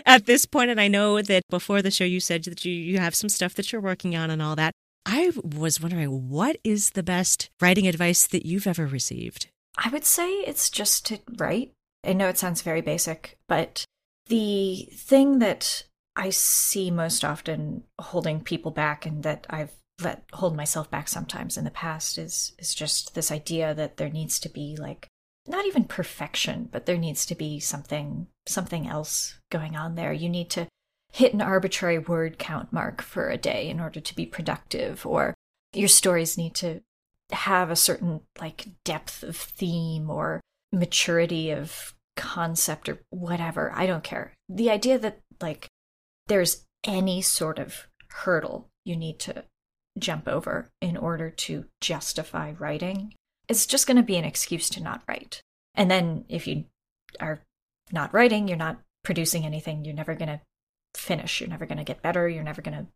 at 0.07 0.27
this 0.27 0.47
point, 0.47 0.71
and 0.71 0.81
I 0.81 0.89
know 0.89 1.21
that 1.21 1.43
before 1.51 1.83
the 1.83 1.91
show 1.91 2.05
you 2.05 2.21
said 2.21 2.45
that 2.45 2.65
you, 2.65 2.73
you 2.73 2.99
have 2.99 3.15
some 3.15 3.29
stuff 3.29 3.55
that 3.55 3.73
you're 3.73 3.81
working 3.81 4.15
on 4.17 4.31
and 4.31 4.41
all 4.41 4.55
that. 4.57 4.73
I 5.07 5.33
was 5.43 5.81
wondering, 5.81 6.29
what 6.29 6.57
is 6.63 6.91
the 6.91 7.03
best 7.03 7.51
writing 7.61 7.89
advice 7.89 8.27
that 8.29 8.47
you've 8.47 8.67
ever 8.67 8.87
received? 8.87 9.49
I 9.77 9.89
would 9.89 10.05
say 10.05 10.31
it's 10.31 10.71
just 10.71 11.07
to 11.07 11.19
write. 11.39 11.73
I 12.05 12.13
know 12.13 12.29
it 12.29 12.39
sounds 12.39 12.63
very 12.63 12.81
basic, 12.81 13.39
but 13.49 13.85
the 14.27 14.89
thing 14.93 15.39
that 15.41 15.85
I 16.15 16.31
see 16.31 16.91
most 16.91 17.25
often 17.25 17.85
holding 17.99 18.41
people 18.41 18.71
back 18.71 19.07
and 19.07 19.23
that 19.23 19.47
I've 19.49 19.73
let 20.03 20.25
hold 20.33 20.57
myself 20.57 20.91
back 20.91 21.09
sometimes 21.09 21.57
in 21.57 21.65
the 21.65 21.71
past 21.71 22.19
is 22.19 22.53
is 22.59 22.75
just 22.75 23.15
this 23.15 23.31
idea 23.31 23.75
that 23.75 23.97
there 23.97 24.11
needs 24.11 24.39
to 24.41 24.49
be 24.49 24.77
like 24.79 25.09
not 25.47 25.67
even 25.67 25.85
perfection 25.85 26.69
but 26.71 26.87
there 26.87 26.99
needs 26.99 27.27
to 27.27 27.35
be 27.35 27.59
something 27.59 28.27
something 28.47 28.87
else 28.87 29.39
going 29.51 29.77
on 29.77 29.95
there. 29.95 30.13
You 30.13 30.29
need 30.29 30.51
to 30.51 30.67
hit 31.13 31.35
an 31.35 31.41
arbitrary 31.41 31.99
word 31.99 32.39
count 32.39 32.73
mark 32.73 33.03
for 33.03 33.31
a 33.31 33.37
day 33.37 33.69
in 33.69 33.81
order 33.81 34.01
to 34.01 34.15
be 34.15 34.27
productive 34.27 35.05
or 35.05 35.35
your 35.73 35.89
stories 35.89 36.39
need 36.39 36.55
to 36.57 36.81
have 37.33 37.71
a 37.71 37.77
certain 37.77 38.21
like 38.41 38.67
depth 38.85 39.23
of 39.23 39.37
theme 39.37 40.11
or 40.11 40.41
maturity 40.73 41.51
of 41.51 41.95
concept 42.17 42.89
or 42.89 43.01
whatever. 43.11 43.73
I 43.75 43.87
don't 43.87 44.05
care. 44.05 44.35
The 44.49 44.71
idea 44.71 44.99
that 44.99 45.21
like 45.41 45.69
there's 46.27 46.65
any 46.85 47.23
sort 47.23 47.59
of 47.59 47.87
hurdle 48.09 48.69
you 48.85 48.97
need 48.97 49.19
to 49.21 49.45
jump 50.01 50.29
over 50.29 50.69
in 50.81 50.97
order 50.97 51.31
to 51.31 51.67
justify 51.81 52.53
writing 52.59 53.13
it's 53.51 53.67
just 53.67 53.89
going 53.89 53.97
to 53.97 54.03
be 54.05 54.17
an 54.17 54.25
excuse 54.25 54.71
to 54.71 54.81
not 54.81 55.03
write. 55.09 55.43
And 55.75 55.91
then 55.91 56.25
if 56.29 56.47
you 56.47 56.67
are 57.19 57.43
not 57.91 58.15
writing, 58.15 58.47
you're 58.47 58.57
not 58.57 58.79
producing 59.03 59.45
anything, 59.45 59.85
you're 59.85 59.93
never 59.93 60.15
going 60.15 60.29
to 60.29 60.41
finish, 60.95 61.41
you're 61.41 61.51
never 61.51 61.67
going 61.67 61.79
to 61.79 61.85
get 61.85 62.01
better, 62.01 62.29
you're 62.29 62.45
never 62.45 62.63
going 62.63 62.79
to 62.79 62.87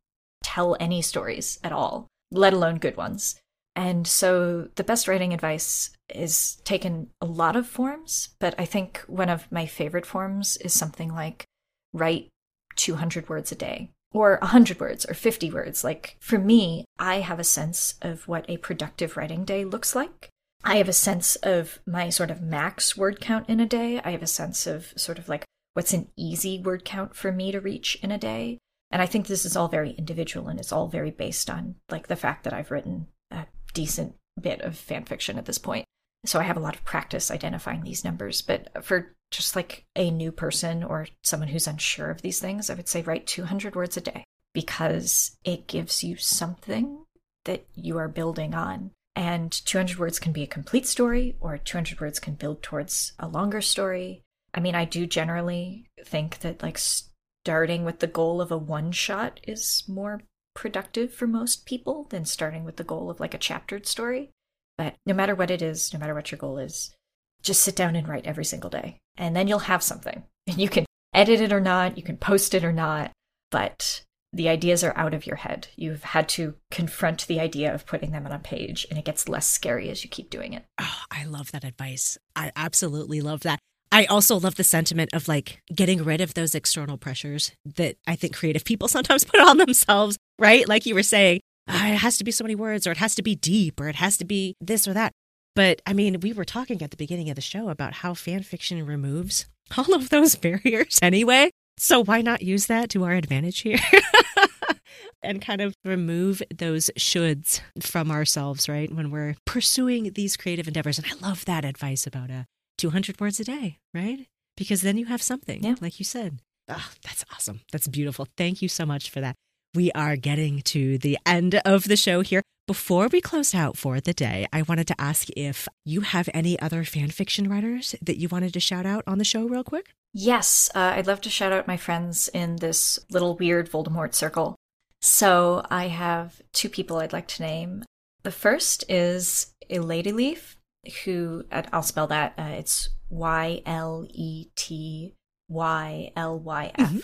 tell 0.44 0.76
any 0.78 1.02
stories 1.02 1.58
at 1.64 1.72
all, 1.72 2.06
let 2.30 2.52
alone 2.52 2.76
good 2.76 2.96
ones. 2.96 3.40
And 3.74 4.06
so 4.06 4.68
the 4.76 4.84
best 4.84 5.08
writing 5.08 5.34
advice 5.34 5.90
is 6.08 6.56
taken 6.62 7.10
a 7.20 7.26
lot 7.26 7.56
of 7.56 7.66
forms, 7.66 8.28
but 8.38 8.54
I 8.56 8.64
think 8.64 9.02
one 9.08 9.28
of 9.28 9.50
my 9.50 9.66
favorite 9.66 10.06
forms 10.06 10.56
is 10.58 10.72
something 10.72 11.12
like 11.12 11.46
write 11.92 12.28
200 12.76 13.28
words 13.28 13.50
a 13.50 13.56
day 13.56 13.90
or 14.14 14.38
100 14.40 14.80
words 14.80 15.04
or 15.04 15.12
50 15.12 15.50
words. 15.50 15.84
Like 15.84 16.16
for 16.20 16.38
me, 16.38 16.86
I 16.98 17.16
have 17.16 17.40
a 17.40 17.44
sense 17.44 17.94
of 18.00 18.26
what 18.26 18.48
a 18.48 18.56
productive 18.58 19.16
writing 19.16 19.44
day 19.44 19.64
looks 19.64 19.94
like. 19.94 20.30
I 20.62 20.76
have 20.76 20.88
a 20.88 20.94
sense 20.94 21.36
of 21.36 21.80
my 21.86 22.08
sort 22.08 22.30
of 22.30 22.40
max 22.40 22.96
word 22.96 23.20
count 23.20 23.50
in 23.50 23.60
a 23.60 23.66
day. 23.66 24.00
I 24.02 24.12
have 24.12 24.22
a 24.22 24.26
sense 24.26 24.66
of 24.66 24.94
sort 24.96 25.18
of 25.18 25.28
like 25.28 25.44
what's 25.74 25.92
an 25.92 26.08
easy 26.16 26.58
word 26.58 26.84
count 26.84 27.14
for 27.14 27.32
me 27.32 27.52
to 27.52 27.60
reach 27.60 27.96
in 28.02 28.10
a 28.10 28.16
day. 28.16 28.58
And 28.90 29.02
I 29.02 29.06
think 29.06 29.26
this 29.26 29.44
is 29.44 29.56
all 29.56 29.68
very 29.68 29.90
individual 29.90 30.48
and 30.48 30.58
it's 30.58 30.72
all 30.72 30.86
very 30.86 31.10
based 31.10 31.50
on 31.50 31.74
like 31.90 32.06
the 32.06 32.16
fact 32.16 32.44
that 32.44 32.54
I've 32.54 32.70
written 32.70 33.08
a 33.30 33.46
decent 33.74 34.14
bit 34.40 34.60
of 34.60 34.76
fan 34.76 35.04
fiction 35.04 35.36
at 35.36 35.46
this 35.46 35.58
point. 35.58 35.84
So 36.24 36.40
I 36.40 36.44
have 36.44 36.56
a 36.56 36.60
lot 36.60 36.74
of 36.74 36.84
practice 36.84 37.30
identifying 37.30 37.82
these 37.82 38.04
numbers. 38.04 38.42
But 38.42 38.84
for 38.84 39.14
just 39.30 39.56
like 39.56 39.84
a 39.96 40.10
new 40.10 40.32
person 40.32 40.82
or 40.82 41.06
someone 41.22 41.48
who's 41.48 41.66
unsure 41.66 42.10
of 42.10 42.22
these 42.22 42.40
things, 42.40 42.70
I 42.70 42.74
would 42.74 42.88
say 42.88 43.02
write 43.02 43.26
200 43.26 43.76
words 43.76 43.96
a 43.96 44.00
day 44.00 44.24
because 44.52 45.36
it 45.44 45.66
gives 45.66 46.02
you 46.04 46.16
something 46.16 47.04
that 47.44 47.66
you 47.74 47.98
are 47.98 48.08
building 48.08 48.54
on. 48.54 48.92
And 49.16 49.52
200 49.52 49.98
words 49.98 50.18
can 50.18 50.32
be 50.32 50.42
a 50.42 50.48
complete 50.48 50.86
story, 50.86 51.36
or 51.40 51.56
200 51.58 52.00
words 52.00 52.18
can 52.18 52.34
build 52.34 52.62
towards 52.62 53.12
a 53.18 53.28
longer 53.28 53.60
story. 53.60 54.22
I 54.52 54.60
mean, 54.60 54.74
I 54.74 54.84
do 54.84 55.06
generally 55.06 55.86
think 56.04 56.40
that 56.40 56.62
like 56.62 56.78
starting 56.78 57.84
with 57.84 58.00
the 58.00 58.06
goal 58.06 58.40
of 58.40 58.50
a 58.50 58.58
one 58.58 58.92
shot 58.92 59.40
is 59.44 59.84
more 59.86 60.22
productive 60.54 61.12
for 61.12 61.26
most 61.26 61.66
people 61.66 62.06
than 62.10 62.24
starting 62.24 62.64
with 62.64 62.76
the 62.76 62.84
goal 62.84 63.10
of 63.10 63.20
like 63.20 63.34
a 63.34 63.38
chaptered 63.38 63.86
story. 63.86 64.30
But 64.76 64.94
no 65.06 65.14
matter 65.14 65.34
what 65.34 65.50
it 65.50 65.62
is, 65.62 65.92
no 65.92 66.00
matter 66.00 66.14
what 66.14 66.30
your 66.30 66.38
goal 66.38 66.58
is, 66.58 66.94
just 67.42 67.62
sit 67.62 67.76
down 67.76 67.94
and 67.94 68.08
write 68.08 68.26
every 68.26 68.44
single 68.44 68.70
day. 68.70 68.98
And 69.16 69.36
then 69.36 69.48
you'll 69.48 69.60
have 69.60 69.82
something. 69.82 70.24
And 70.46 70.58
you 70.58 70.68
can 70.68 70.84
edit 71.14 71.40
it 71.40 71.54
or 71.54 71.60
not, 71.60 71.96
you 71.96 72.02
can 72.02 72.18
post 72.18 72.52
it 72.52 72.64
or 72.64 72.72
not, 72.72 73.12
but 73.50 74.04
the 74.30 74.48
ideas 74.48 74.84
are 74.84 74.92
out 74.94 75.14
of 75.14 75.26
your 75.26 75.36
head. 75.36 75.68
You've 75.74 76.02
had 76.04 76.28
to 76.30 76.54
confront 76.70 77.26
the 77.26 77.40
idea 77.40 77.72
of 77.72 77.86
putting 77.86 78.10
them 78.10 78.26
on 78.26 78.32
a 78.32 78.38
page, 78.38 78.86
and 78.90 78.98
it 78.98 79.06
gets 79.06 79.26
less 79.26 79.48
scary 79.48 79.88
as 79.88 80.04
you 80.04 80.10
keep 80.10 80.28
doing 80.28 80.52
it. 80.52 80.64
Oh, 80.78 81.00
I 81.10 81.24
love 81.24 81.52
that 81.52 81.64
advice. 81.64 82.18
I 82.36 82.52
absolutely 82.56 83.22
love 83.22 83.40
that. 83.40 83.58
I 83.92 84.06
also 84.06 84.36
love 84.36 84.56
the 84.56 84.64
sentiment 84.64 85.14
of 85.14 85.28
like 85.28 85.62
getting 85.72 86.02
rid 86.02 86.20
of 86.20 86.34
those 86.34 86.56
external 86.56 86.98
pressures 86.98 87.52
that 87.76 87.96
I 88.08 88.16
think 88.16 88.34
creative 88.34 88.64
people 88.64 88.88
sometimes 88.88 89.24
put 89.24 89.40
on 89.40 89.56
themselves, 89.56 90.18
right? 90.38 90.68
Like 90.68 90.84
you 90.84 90.96
were 90.96 91.04
saying, 91.04 91.40
oh, 91.68 91.86
it 91.86 91.96
has 91.96 92.18
to 92.18 92.24
be 92.24 92.30
so 92.30 92.44
many 92.44 92.54
words, 92.54 92.86
or 92.86 92.92
it 92.92 92.98
has 92.98 93.14
to 93.16 93.22
be 93.22 93.34
deep, 93.34 93.80
or 93.80 93.88
it 93.88 93.96
has 93.96 94.16
to 94.18 94.24
be 94.24 94.54
this 94.60 94.86
or 94.86 94.94
that. 94.94 95.12
But 95.54 95.80
I 95.86 95.92
mean, 95.92 96.20
we 96.20 96.32
were 96.32 96.44
talking 96.44 96.82
at 96.82 96.90
the 96.90 96.96
beginning 96.96 97.30
of 97.30 97.36
the 97.36 97.40
show 97.40 97.68
about 97.68 97.94
how 97.94 98.14
fan 98.14 98.42
fiction 98.42 98.84
removes 98.84 99.46
all 99.76 99.94
of 99.94 100.10
those 100.10 100.36
barriers 100.36 100.98
anyway. 101.02 101.50
So 101.76 102.04
why 102.04 102.22
not 102.22 102.42
use 102.42 102.66
that 102.66 102.88
to 102.90 103.04
our 103.04 103.12
advantage 103.12 103.60
here? 103.60 103.78
and 105.22 105.42
kind 105.42 105.60
of 105.60 105.74
remove 105.84 106.42
those 106.54 106.90
shoulds 106.98 107.60
from 107.80 108.10
ourselves, 108.10 108.68
right? 108.68 108.92
When 108.94 109.10
we're 109.10 109.34
pursuing 109.44 110.12
these 110.12 110.36
creative 110.36 110.68
endeavors. 110.68 110.98
And 110.98 111.06
I 111.10 111.26
love 111.26 111.44
that 111.46 111.64
advice 111.64 112.06
about 112.06 112.30
uh, 112.30 112.44
200 112.78 113.20
words 113.20 113.40
a 113.40 113.44
day, 113.44 113.78
right? 113.92 114.26
Because 114.56 114.82
then 114.82 114.96
you 114.96 115.06
have 115.06 115.22
something, 115.22 115.64
yeah. 115.64 115.74
like 115.80 115.98
you 115.98 116.04
said. 116.04 116.40
Oh, 116.68 116.90
that's 117.02 117.24
awesome. 117.32 117.60
That's 117.72 117.88
beautiful. 117.88 118.28
Thank 118.36 118.62
you 118.62 118.68
so 118.68 118.86
much 118.86 119.10
for 119.10 119.20
that. 119.20 119.34
We 119.74 119.90
are 119.90 120.14
getting 120.14 120.60
to 120.66 120.98
the 120.98 121.18
end 121.26 121.60
of 121.64 121.88
the 121.88 121.96
show 121.96 122.20
here. 122.20 122.42
Before 122.68 123.08
we 123.08 123.20
close 123.20 123.56
out 123.56 123.76
for 123.76 124.00
the 124.00 124.14
day, 124.14 124.46
I 124.52 124.62
wanted 124.62 124.86
to 124.86 125.00
ask 125.00 125.28
if 125.36 125.66
you 125.84 126.02
have 126.02 126.28
any 126.32 126.58
other 126.60 126.84
fan 126.84 127.10
fiction 127.10 127.50
writers 127.50 127.96
that 128.00 128.16
you 128.16 128.28
wanted 128.28 128.52
to 128.52 128.60
shout 128.60 128.86
out 128.86 129.02
on 129.06 129.18
the 129.18 129.24
show, 129.24 129.48
real 129.48 129.64
quick. 129.64 129.92
Yes, 130.12 130.70
uh, 130.76 130.92
I'd 130.94 131.08
love 131.08 131.20
to 131.22 131.30
shout 131.30 131.52
out 131.52 131.66
my 131.66 131.76
friends 131.76 132.28
in 132.28 132.56
this 132.56 133.00
little 133.10 133.36
weird 133.36 133.68
Voldemort 133.68 134.14
circle. 134.14 134.54
So 135.02 135.66
I 135.70 135.88
have 135.88 136.40
two 136.52 136.68
people 136.68 136.98
I'd 136.98 137.12
like 137.12 137.26
to 137.28 137.42
name. 137.42 137.82
The 138.22 138.30
first 138.30 138.84
is 138.88 139.54
a 139.68 139.80
Lady 139.80 140.12
Leaf, 140.12 140.56
who 141.04 141.44
I'll 141.50 141.82
spell 141.82 142.06
that. 142.06 142.34
Uh, 142.38 142.54
it's 142.58 142.90
Y 143.10 143.60
L 143.66 144.06
E 144.08 144.46
T 144.54 145.14
Y 145.48 146.12
L 146.14 146.38
Y 146.38 146.72
F. 146.78 146.90
Mm-hmm. 146.90 146.98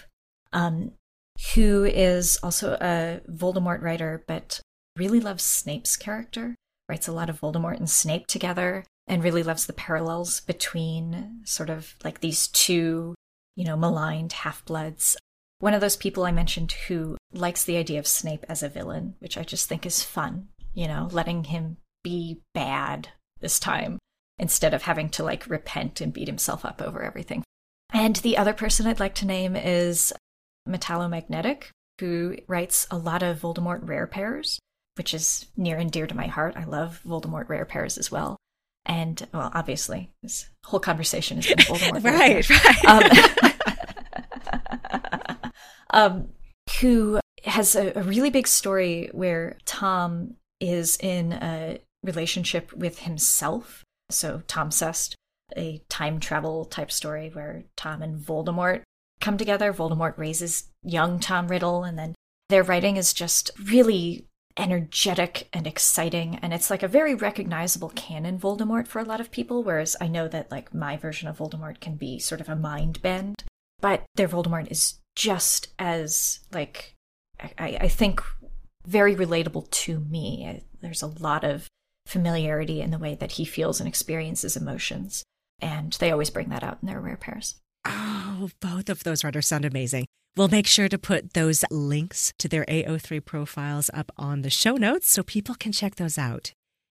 Um, 0.53 0.93
who 1.55 1.85
is 1.85 2.39
also 2.43 2.77
a 2.81 3.21
Voldemort 3.31 3.83
writer, 3.83 4.25
but 4.27 4.61
really 4.97 5.21
loves 5.21 5.43
Snape's 5.43 5.97
character, 5.97 6.55
writes 6.89 7.09
a 7.09 7.13
lot 7.13 7.31
of 7.31 7.41
Voldemort 7.41 7.79
and 7.79 7.89
Snape 7.89 8.27
together, 8.27 8.85
and 9.07 9.25
really 9.25 9.43
loves 9.43 9.67
the 9.67 9.73
parallels 9.73 10.41
between 10.41 11.41
sort 11.45 11.71
of 11.71 11.95
like 12.05 12.21
these 12.21 12.49
two, 12.49 13.15
you 13.57 13.65
know, 13.65 13.77
maligned 13.77 14.33
half 14.33 14.65
bloods. 14.65 15.17
One 15.59 15.75
of 15.75 15.81
those 15.81 15.97
people 15.97 16.25
I 16.25 16.33
mentioned 16.33 16.73
who 16.89 17.17
likes 17.33 17.65
the 17.65 17.77
idea 17.77 17.99
of 17.99 18.07
Snape 18.07 18.45
as 18.49 18.63
a 18.63 18.69
villain, 18.69 19.15
which 19.19 19.37
I 19.37 19.43
just 19.43 19.69
think 19.69 19.85
is 19.85 20.03
fun, 20.03 20.49
you 20.73 20.87
know, 20.87 21.09
letting 21.11 21.45
him 21.45 21.77
be 22.03 22.41
bad 22.55 23.09
this 23.41 23.59
time 23.59 23.99
instead 24.39 24.73
of 24.73 24.83
having 24.83 25.11
to 25.11 25.23
like 25.23 25.49
repent 25.49 26.01
and 26.01 26.13
beat 26.13 26.29
himself 26.29 26.65
up 26.65 26.81
over 26.81 27.03
everything. 27.03 27.43
And 27.93 28.17
the 28.17 28.37
other 28.37 28.53
person 28.55 28.87
I'd 28.87 29.01
like 29.01 29.15
to 29.17 29.27
name 29.27 29.57
is 29.57 30.13
Metallomagnetic, 30.69 31.65
who 32.01 32.37
writes 32.47 32.87
a 32.91 32.97
lot 32.97 33.23
of 33.23 33.41
Voldemort 33.41 33.87
rare 33.87 34.07
pairs, 34.07 34.59
which 34.97 35.15
is 35.15 35.47
near 35.57 35.77
and 35.77 35.91
dear 35.91 36.07
to 36.07 36.17
my 36.17 36.27
heart. 36.27 36.57
I 36.57 36.65
love 36.65 37.01
Voldemort 37.07 37.49
rare 37.49 37.65
pairs 37.65 37.99
as 37.99 38.11
well. 38.11 38.37
And 38.87 39.27
well, 39.33 39.51
obviously, 39.55 40.11
this 40.23 40.49
whole 40.65 40.81
conversation 40.81 41.39
is 41.39 41.47
Voldemort. 41.47 42.05
right, 42.05 42.49
right. 42.51 42.85
Um, 45.43 45.51
um, 45.91 46.29
who 46.81 47.21
has 47.45 47.75
a, 47.75 47.93
a 47.99 48.03
really 48.03 48.31
big 48.31 48.47
story 48.47 49.09
where 49.13 49.59
Tom 49.65 50.37
is 50.61 50.97
in 50.99 51.33
a 51.33 51.79
relationship 52.03 52.73
with 52.73 53.01
himself. 53.01 53.85
So 54.11 54.43
Tom 54.47 54.71
Cest, 54.71 55.15
a 55.57 55.83
time 55.89 56.21
travel 56.21 56.65
type 56.65 56.91
story 56.93 57.31
where 57.33 57.65
Tom 57.77 58.03
and 58.03 58.21
Voldemort 58.21 58.83
come 59.21 59.39
together. 59.39 59.73
Voldemort 59.73 60.17
raises 60.19 60.69
young 60.83 61.21
Tom 61.21 61.49
Riddle, 61.49 61.85
and 61.85 61.99
then 61.99 62.15
their 62.49 62.63
writing 62.63 62.97
is 62.97 63.13
just 63.13 63.51
really 63.71 64.27
energetic 64.57 65.49
and 65.53 65.67
exciting. 65.67 66.39
And 66.43 66.53
it's 66.53 66.71
like 66.71 66.83
a 66.83 66.89
very 66.89 67.15
recognizable 67.15 67.91
canon 67.91 68.39
Voldemort 68.39 68.87
for 68.87 68.99
a 68.99 69.05
lot 69.05 69.21
of 69.21 69.31
people, 69.31 69.63
whereas 69.63 69.97
I 70.01 70.09
know 70.09 70.29
that 70.29 70.51
like 70.51 70.75
my 70.75 70.97
version 70.97 71.29
of 71.29 71.39
Voldemort 71.39 71.81
can 71.81 71.97
be 71.97 72.19
sort 72.19 72.41
of 72.41 72.49
a 72.49 72.57
mind 72.57 73.01
bend. 73.03 73.45
But 73.81 74.05
their 74.17 74.29
Voldemort 74.29 74.71
is 74.71 74.99
just 75.17 75.69
as 75.79 76.41
like 76.53 76.95
I, 77.59 77.79
I 77.81 77.89
think 77.89 78.23
very 78.87 79.15
relatable 79.15 79.71
to 79.71 80.01
me. 80.01 80.63
There's 80.81 81.03
a 81.03 81.07
lot 81.07 81.45
of 81.45 81.69
familiarity 82.07 82.81
in 82.81 82.91
the 82.91 82.99
way 82.99 83.15
that 83.15 83.33
he 83.33 83.45
feels 83.45 83.81
and 83.81 83.89
experiences 83.89 84.57
emotions. 84.57 85.23
And 85.63 85.93
they 85.95 86.11
always 86.11 86.31
bring 86.31 86.49
that 86.49 86.65
out 86.65 86.79
in 86.83 86.89
their 86.89 87.01
rare 87.01 87.17
pairs. 87.17 87.57
Oh, 88.41 88.49
both 88.61 88.89
of 88.89 89.05
those 89.05 89.23
writers 89.23 89.49
sound 89.49 89.67
amazing. 89.67 90.07
We'll 90.35 90.49
make 90.49 90.67
sure 90.67 90.89
to 90.89 90.97
put 90.97 91.35
those 91.35 91.63
links 91.71 92.33
to 92.39 92.49
their 92.49 92.65
AO3 92.67 93.23
profiles 93.23 93.91
up 93.93 94.11
on 94.17 94.41
the 94.41 94.49
show 94.49 94.77
notes 94.77 95.11
so 95.11 95.23
people 95.23 95.55
can 95.55 95.73
check 95.73 95.97
those 95.97 96.17
out. 96.17 96.53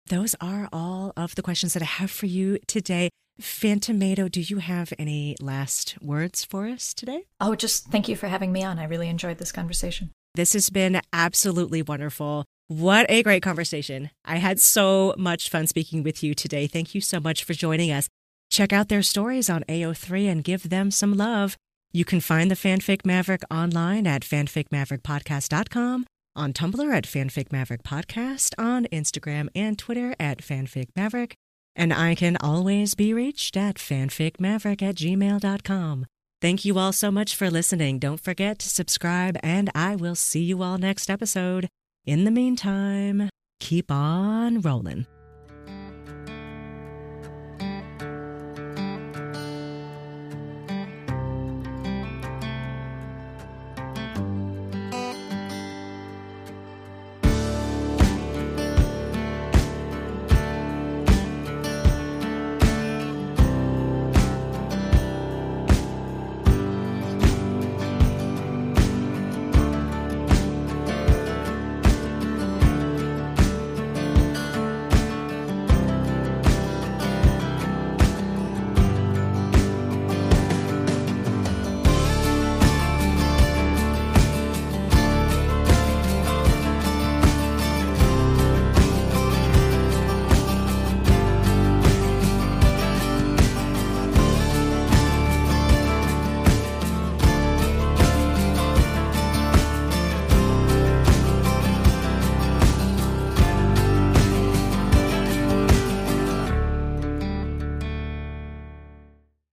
Those 0.09 0.35
are 0.41 0.67
all 0.73 1.13
of 1.15 1.35
the 1.35 1.41
questions 1.41 1.73
that 1.73 1.81
I 1.81 1.85
have 1.85 2.11
for 2.11 2.25
you 2.25 2.57
today. 2.67 3.09
Phantomato, 3.39 4.29
do 4.29 4.41
you 4.41 4.57
have 4.57 4.91
any 4.99 5.37
last 5.39 5.95
words 6.01 6.43
for 6.43 6.67
us 6.67 6.93
today? 6.93 7.27
Oh, 7.39 7.55
just 7.55 7.85
thank 7.85 8.09
you 8.09 8.17
for 8.17 8.27
having 8.27 8.51
me 8.51 8.63
on. 8.63 8.77
I 8.77 8.83
really 8.83 9.07
enjoyed 9.07 9.37
this 9.37 9.53
conversation. 9.53 10.11
This 10.35 10.51
has 10.51 10.69
been 10.69 10.99
absolutely 11.13 11.81
wonderful. 11.81 12.43
What 12.67 13.05
a 13.09 13.23
great 13.23 13.43
conversation. 13.43 14.09
I 14.25 14.37
had 14.37 14.59
so 14.59 15.15
much 15.17 15.49
fun 15.49 15.67
speaking 15.67 16.03
with 16.03 16.21
you 16.23 16.33
today. 16.33 16.67
Thank 16.67 16.93
you 16.93 16.99
so 16.99 17.21
much 17.21 17.45
for 17.45 17.53
joining 17.53 17.91
us. 17.91 18.09
Check 18.49 18.73
out 18.73 18.89
their 18.89 19.01
stories 19.01 19.49
on 19.49 19.63
AO3 19.69 20.29
and 20.31 20.43
give 20.43 20.69
them 20.69 20.91
some 20.91 21.15
love. 21.15 21.57
You 21.91 22.05
can 22.05 22.21
find 22.21 22.51
the 22.51 22.55
Fanfic 22.55 23.05
Maverick 23.05 23.43
online 23.49 24.05
at 24.07 24.21
fanficmaverickpodcast.com, 24.21 26.05
on 26.35 26.53
Tumblr 26.53 26.93
at 26.93 27.05
Fanfic 27.05 27.51
Maverick 27.51 27.83
Podcast, 27.83 28.53
on 28.57 28.85
Instagram 28.85 29.49
and 29.55 29.77
Twitter 29.77 30.15
at 30.19 30.39
Fanfic 30.39 30.87
Maverick, 30.95 31.35
and 31.75 31.93
I 31.93 32.15
can 32.15 32.37
always 32.37 32.95
be 32.95 33.13
reached 33.13 33.57
at 33.57 33.75
fanficmaverick 33.75 34.81
at 34.81 34.95
gmail.com. 34.95 36.05
Thank 36.39 36.65
you 36.65 36.77
all 36.77 36.93
so 36.93 37.09
much 37.09 37.35
for 37.35 37.49
listening. 37.49 37.97
Don't 37.97 38.19
forget 38.19 38.59
to 38.59 38.69
subscribe, 38.69 39.37
and 39.41 39.71
I 39.73 39.95
will 39.95 40.15
see 40.15 40.43
you 40.43 40.61
all 40.61 40.77
next 40.77 41.09
episode. 41.09 41.67
In 42.05 42.25
the 42.25 42.31
meantime, 42.31 43.29
keep 43.59 43.91
on 43.91 44.61
rolling. 44.61 45.07